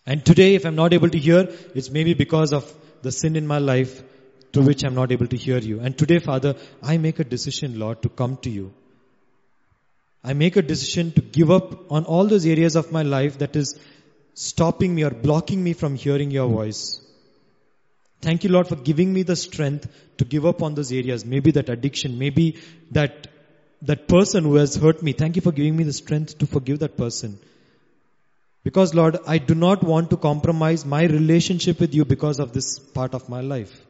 And 0.06 0.26
today, 0.26 0.56
if 0.56 0.66
I'm 0.66 0.76
not 0.76 0.94
able 0.94 1.10
to 1.10 1.18
hear, 1.18 1.48
it's 1.74 1.90
maybe 1.90 2.14
because 2.14 2.52
of 2.52 2.72
the 3.02 3.12
sin 3.12 3.36
in 3.36 3.48
my 3.48 3.60
life 3.60 4.04
to 4.54 4.62
which 4.62 4.84
I'm 4.84 4.96
not 4.96 5.12
able 5.12 5.28
to 5.28 5.38
hear 5.38 5.60
you. 5.60 5.80
And 5.80 5.98
today, 5.98 6.20
Father, 6.20 6.56
I 6.84 6.98
make 6.98 7.20
a 7.20 7.24
decision, 7.24 7.80
Lord, 7.80 8.02
to 8.02 8.10
come 8.10 8.38
to 8.38 8.50
you. 8.50 8.74
I 10.24 10.34
make 10.34 10.56
a 10.56 10.62
decision 10.62 11.12
to 11.14 11.22
give 11.22 11.50
up 11.50 11.92
on 11.92 12.06
all 12.06 12.26
those 12.26 12.46
areas 12.46 12.76
of 12.76 12.92
my 12.92 13.04
life 13.04 13.40
that 13.40 13.56
is 13.56 13.80
stopping 14.34 14.94
me 14.94 15.04
or 15.04 15.10
blocking 15.10 15.64
me 15.64 15.74
from 15.74 15.96
hearing 15.96 16.32
your 16.32 16.48
voice. 16.48 17.01
Thank 18.22 18.44
you, 18.44 18.52
Lord, 18.52 18.68
for 18.68 18.76
giving 18.76 19.12
me 19.12 19.24
the 19.24 19.36
strength 19.36 19.88
to 20.18 20.26
give 20.26 20.46
up 20.46 20.62
on 20.62 20.76
those 20.76 20.92
areas. 20.92 21.26
Maybe 21.26 21.52
that 21.52 21.70
addiction, 21.70 22.20
maybe 22.20 22.60
that, 22.92 23.28
that 23.82 24.08
person 24.08 24.44
who 24.44 24.56
has 24.56 24.76
hurt 24.76 25.02
me. 25.02 25.14
Thank 25.14 25.36
you 25.36 25.42
for 25.42 25.52
giving 25.52 25.76
me 25.76 25.84
the 25.84 25.94
strength 25.94 26.38
to 26.38 26.46
forgive 26.46 26.80
that 26.80 26.98
person. 26.98 27.40
Because 28.64 28.94
Lord, 28.94 29.18
I 29.26 29.40
do 29.40 29.56
not 29.56 29.84
want 29.84 30.12
to 30.12 30.18
compromise 30.18 30.86
my 30.86 31.04
relationship 31.04 31.80
with 31.80 31.96
you 31.96 32.06
because 32.06 32.40
of 32.40 32.54
this 32.54 32.78
part 32.78 33.16
of 33.16 33.28
my 33.28 33.42
life. 33.42 33.86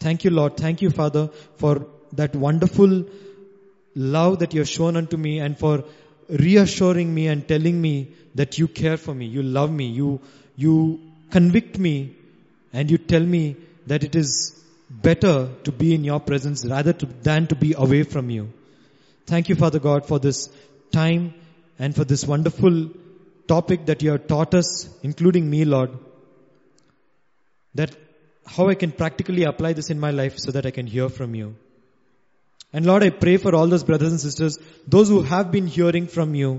Thank 0.00 0.24
you, 0.24 0.30
Lord. 0.30 0.56
Thank 0.56 0.80
you, 0.80 0.90
Father, 0.90 1.28
for 1.56 1.86
that 2.12 2.34
wonderful 2.34 3.04
love 3.94 4.38
that 4.38 4.54
you 4.54 4.60
have 4.60 4.68
shown 4.68 4.96
unto 4.96 5.18
me 5.18 5.38
and 5.40 5.58
for 5.58 5.84
reassuring 6.28 7.14
me 7.14 7.28
and 7.28 7.46
telling 7.46 7.80
me 7.80 8.12
that 8.34 8.58
you 8.58 8.68
care 8.68 8.96
for 8.96 9.14
me, 9.14 9.26
you 9.26 9.42
love 9.42 9.70
me, 9.70 9.86
you, 9.88 10.20
you 10.56 11.00
convict 11.30 11.78
me 11.78 12.15
and 12.76 12.90
you 12.92 12.98
tell 13.10 13.26
me 13.34 13.42
that 13.90 14.04
it 14.06 14.14
is 14.20 14.30
better 15.08 15.34
to 15.66 15.72
be 15.82 15.94
in 15.94 16.04
your 16.04 16.20
presence 16.20 16.64
rather 16.72 16.92
to, 16.92 17.06
than 17.28 17.46
to 17.52 17.56
be 17.64 17.72
away 17.84 18.02
from 18.02 18.28
you. 18.28 18.42
Thank 19.24 19.48
you, 19.48 19.54
Father 19.62 19.78
God, 19.78 20.06
for 20.10 20.18
this 20.18 20.50
time 20.92 21.32
and 21.78 21.96
for 21.96 22.04
this 22.04 22.24
wonderful 22.32 22.90
topic 23.48 23.86
that 23.86 24.02
you 24.02 24.10
have 24.10 24.26
taught 24.26 24.52
us, 24.54 24.68
including 25.02 25.48
me, 25.48 25.64
Lord. 25.64 25.90
That 27.74 27.96
how 28.46 28.68
I 28.68 28.74
can 28.74 28.92
practically 28.92 29.44
apply 29.44 29.72
this 29.72 29.90
in 29.90 29.98
my 29.98 30.10
life 30.10 30.38
so 30.38 30.52
that 30.52 30.66
I 30.66 30.70
can 30.70 30.86
hear 30.86 31.08
from 31.08 31.34
you. 31.34 31.56
And 32.74 32.84
Lord, 32.84 33.02
I 33.02 33.10
pray 33.10 33.38
for 33.38 33.54
all 33.54 33.66
those 33.68 33.84
brothers 33.84 34.10
and 34.10 34.20
sisters, 34.20 34.58
those 34.86 35.08
who 35.08 35.22
have 35.22 35.50
been 35.50 35.66
hearing 35.66 36.08
from 36.08 36.34
you, 36.34 36.52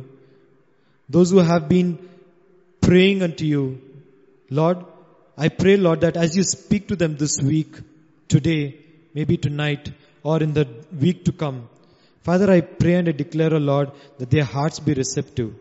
those 1.07 1.29
who 1.29 1.47
have 1.53 1.69
been 1.69 1.97
praying 2.81 3.21
unto 3.21 3.45
you. 3.45 3.81
Lord, 4.49 4.85
I 5.37 5.49
pray, 5.49 5.77
Lord, 5.77 6.01
that 6.01 6.17
as 6.17 6.35
you 6.35 6.43
speak 6.43 6.87
to 6.87 6.95
them 6.95 7.15
this 7.15 7.39
week, 7.39 7.75
today, 8.27 8.75
maybe 9.13 9.37
tonight, 9.37 9.91
or 10.23 10.41
in 10.41 10.53
the 10.53 10.67
week 10.99 11.25
to 11.25 11.31
come. 11.31 11.69
Father, 12.23 12.49
I 12.51 12.61
pray 12.61 12.95
and 12.95 13.07
I 13.07 13.11
declare, 13.11 13.53
O 13.53 13.57
Lord, 13.57 13.91
that 14.17 14.31
their 14.31 14.43
hearts 14.43 14.79
be 14.79 14.93
receptive. 14.93 15.53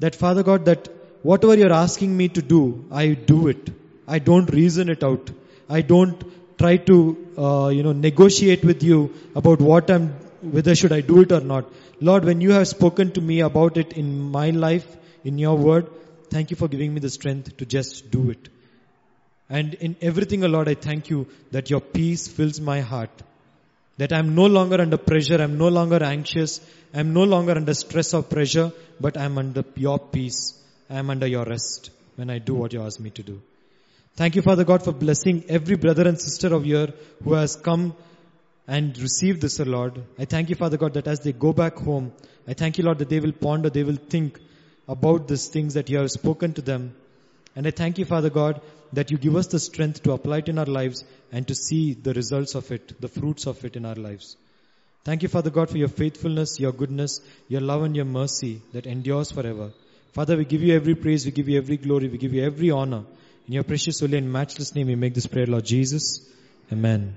That 0.00 0.16
Father 0.16 0.42
God, 0.42 0.64
that 0.64 0.88
whatever 1.22 1.56
you're 1.56 1.72
asking 1.72 2.16
me 2.16 2.28
to 2.28 2.42
do, 2.42 2.84
I 2.90 3.14
do 3.14 3.48
it. 3.48 3.70
I 4.06 4.18
don't 4.18 4.50
reason 4.52 4.88
it 4.88 5.04
out. 5.04 5.30
I 5.68 5.80
don't 5.80 6.22
try 6.58 6.76
to, 6.76 6.96
uh, 7.38 7.68
you 7.68 7.82
know, 7.82 7.92
negotiate 7.92 8.64
with 8.64 8.82
you 8.82 9.14
about 9.34 9.60
what 9.60 9.90
I'm, 9.90 10.08
whether 10.56 10.74
should 10.74 10.92
I 10.92 11.00
do 11.00 11.20
it 11.20 11.32
or 11.32 11.40
not. 11.40 11.66
Lord, 12.00 12.24
when 12.24 12.40
you 12.40 12.50
have 12.50 12.66
spoken 12.68 13.12
to 13.12 13.20
me 13.20 13.40
about 13.40 13.76
it 13.76 13.92
in 13.92 14.20
my 14.20 14.50
life, 14.50 14.86
in 15.22 15.38
your 15.38 15.56
word, 15.56 15.88
thank 16.30 16.50
you 16.50 16.56
for 16.56 16.68
giving 16.68 16.92
me 16.92 17.00
the 17.00 17.10
strength 17.10 17.56
to 17.56 17.64
just 17.64 18.10
do 18.10 18.30
it. 18.30 18.48
And 19.48 19.74
in 19.74 19.96
everything, 20.00 20.44
O 20.44 20.48
Lord, 20.48 20.68
I 20.68 20.74
thank 20.74 21.10
you 21.10 21.26
that 21.50 21.70
your 21.70 21.80
peace 21.80 22.28
fills 22.28 22.60
my 22.60 22.80
heart. 22.80 23.10
That 23.98 24.12
I'm 24.12 24.34
no 24.34 24.46
longer 24.46 24.80
under 24.80 24.96
pressure, 24.96 25.40
I'm 25.40 25.58
no 25.58 25.68
longer 25.68 26.02
anxious, 26.02 26.60
I'm 26.92 27.12
no 27.12 27.24
longer 27.24 27.52
under 27.52 27.74
stress 27.74 28.12
or 28.14 28.22
pressure, 28.22 28.72
but 29.00 29.16
I'm 29.16 29.38
under 29.38 29.64
your 29.76 29.98
peace. 29.98 30.60
I'm 30.90 31.10
under 31.10 31.26
your 31.26 31.44
rest 31.44 31.90
when 32.16 32.30
I 32.30 32.38
do 32.38 32.54
what 32.54 32.72
you 32.72 32.82
ask 32.82 32.98
me 33.00 33.10
to 33.10 33.22
do. 33.22 33.40
Thank 34.16 34.36
you, 34.36 34.42
Father 34.42 34.64
God, 34.64 34.84
for 34.84 34.92
blessing 34.92 35.44
every 35.48 35.76
brother 35.76 36.06
and 36.06 36.20
sister 36.20 36.54
of 36.54 36.66
yours 36.66 36.92
who 37.22 37.34
has 37.34 37.56
come 37.56 37.94
and 38.66 38.96
received 38.98 39.42
this, 39.42 39.60
O 39.60 39.64
Lord. 39.64 40.02
I 40.18 40.24
thank 40.24 40.50
you, 40.50 40.56
Father 40.56 40.76
God, 40.76 40.94
that 40.94 41.08
as 41.08 41.20
they 41.20 41.32
go 41.32 41.52
back 41.52 41.76
home, 41.76 42.12
I 42.46 42.54
thank 42.54 42.78
you, 42.78 42.84
Lord, 42.84 42.98
that 42.98 43.08
they 43.08 43.20
will 43.20 43.32
ponder, 43.32 43.70
they 43.70 43.82
will 43.82 43.96
think 43.96 44.38
about 44.88 45.28
these 45.28 45.48
things 45.48 45.74
that 45.74 45.90
you 45.90 45.98
have 45.98 46.10
spoken 46.10 46.52
to 46.54 46.62
them. 46.62 46.94
And 47.56 47.66
I 47.66 47.70
thank 47.70 47.98
you, 47.98 48.04
Father 48.04 48.30
God, 48.30 48.60
that 48.92 49.10
you 49.10 49.18
give 49.18 49.36
us 49.36 49.48
the 49.48 49.58
strength 49.58 50.02
to 50.02 50.12
apply 50.12 50.38
it 50.38 50.48
in 50.48 50.58
our 50.58 50.66
lives 50.66 51.04
and 51.32 51.46
to 51.48 51.54
see 51.54 51.94
the 51.94 52.12
results 52.14 52.54
of 52.54 52.70
it, 52.72 53.00
the 53.00 53.08
fruits 53.08 53.46
of 53.46 53.64
it 53.64 53.76
in 53.76 53.84
our 53.84 53.94
lives. 53.94 54.36
Thank 55.04 55.22
you, 55.22 55.28
Father 55.28 55.50
God, 55.50 55.68
for 55.68 55.78
your 55.78 55.88
faithfulness, 55.88 56.58
your 56.58 56.72
goodness, 56.72 57.20
your 57.48 57.60
love 57.60 57.82
and 57.82 57.94
your 57.94 58.06
mercy 58.06 58.62
that 58.72 58.86
endures 58.86 59.30
forever. 59.30 59.72
Father, 60.12 60.36
we 60.36 60.44
give 60.44 60.62
you 60.62 60.74
every 60.74 60.94
praise, 60.94 61.26
we 61.26 61.32
give 61.32 61.48
you 61.48 61.58
every 61.58 61.76
glory, 61.76 62.08
we 62.08 62.18
give 62.18 62.32
you 62.32 62.44
every 62.44 62.70
honor. 62.70 63.04
In 63.46 63.54
your 63.54 63.64
precious 63.64 64.00
holy 64.00 64.16
and 64.16 64.32
matchless 64.32 64.74
name, 64.74 64.86
we 64.86 64.94
make 64.94 65.12
this 65.12 65.26
prayer, 65.26 65.46
Lord 65.46 65.64
Jesus. 65.64 66.26
Amen. 66.72 67.16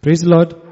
Praise 0.00 0.20
the 0.22 0.30
Lord. 0.30 0.69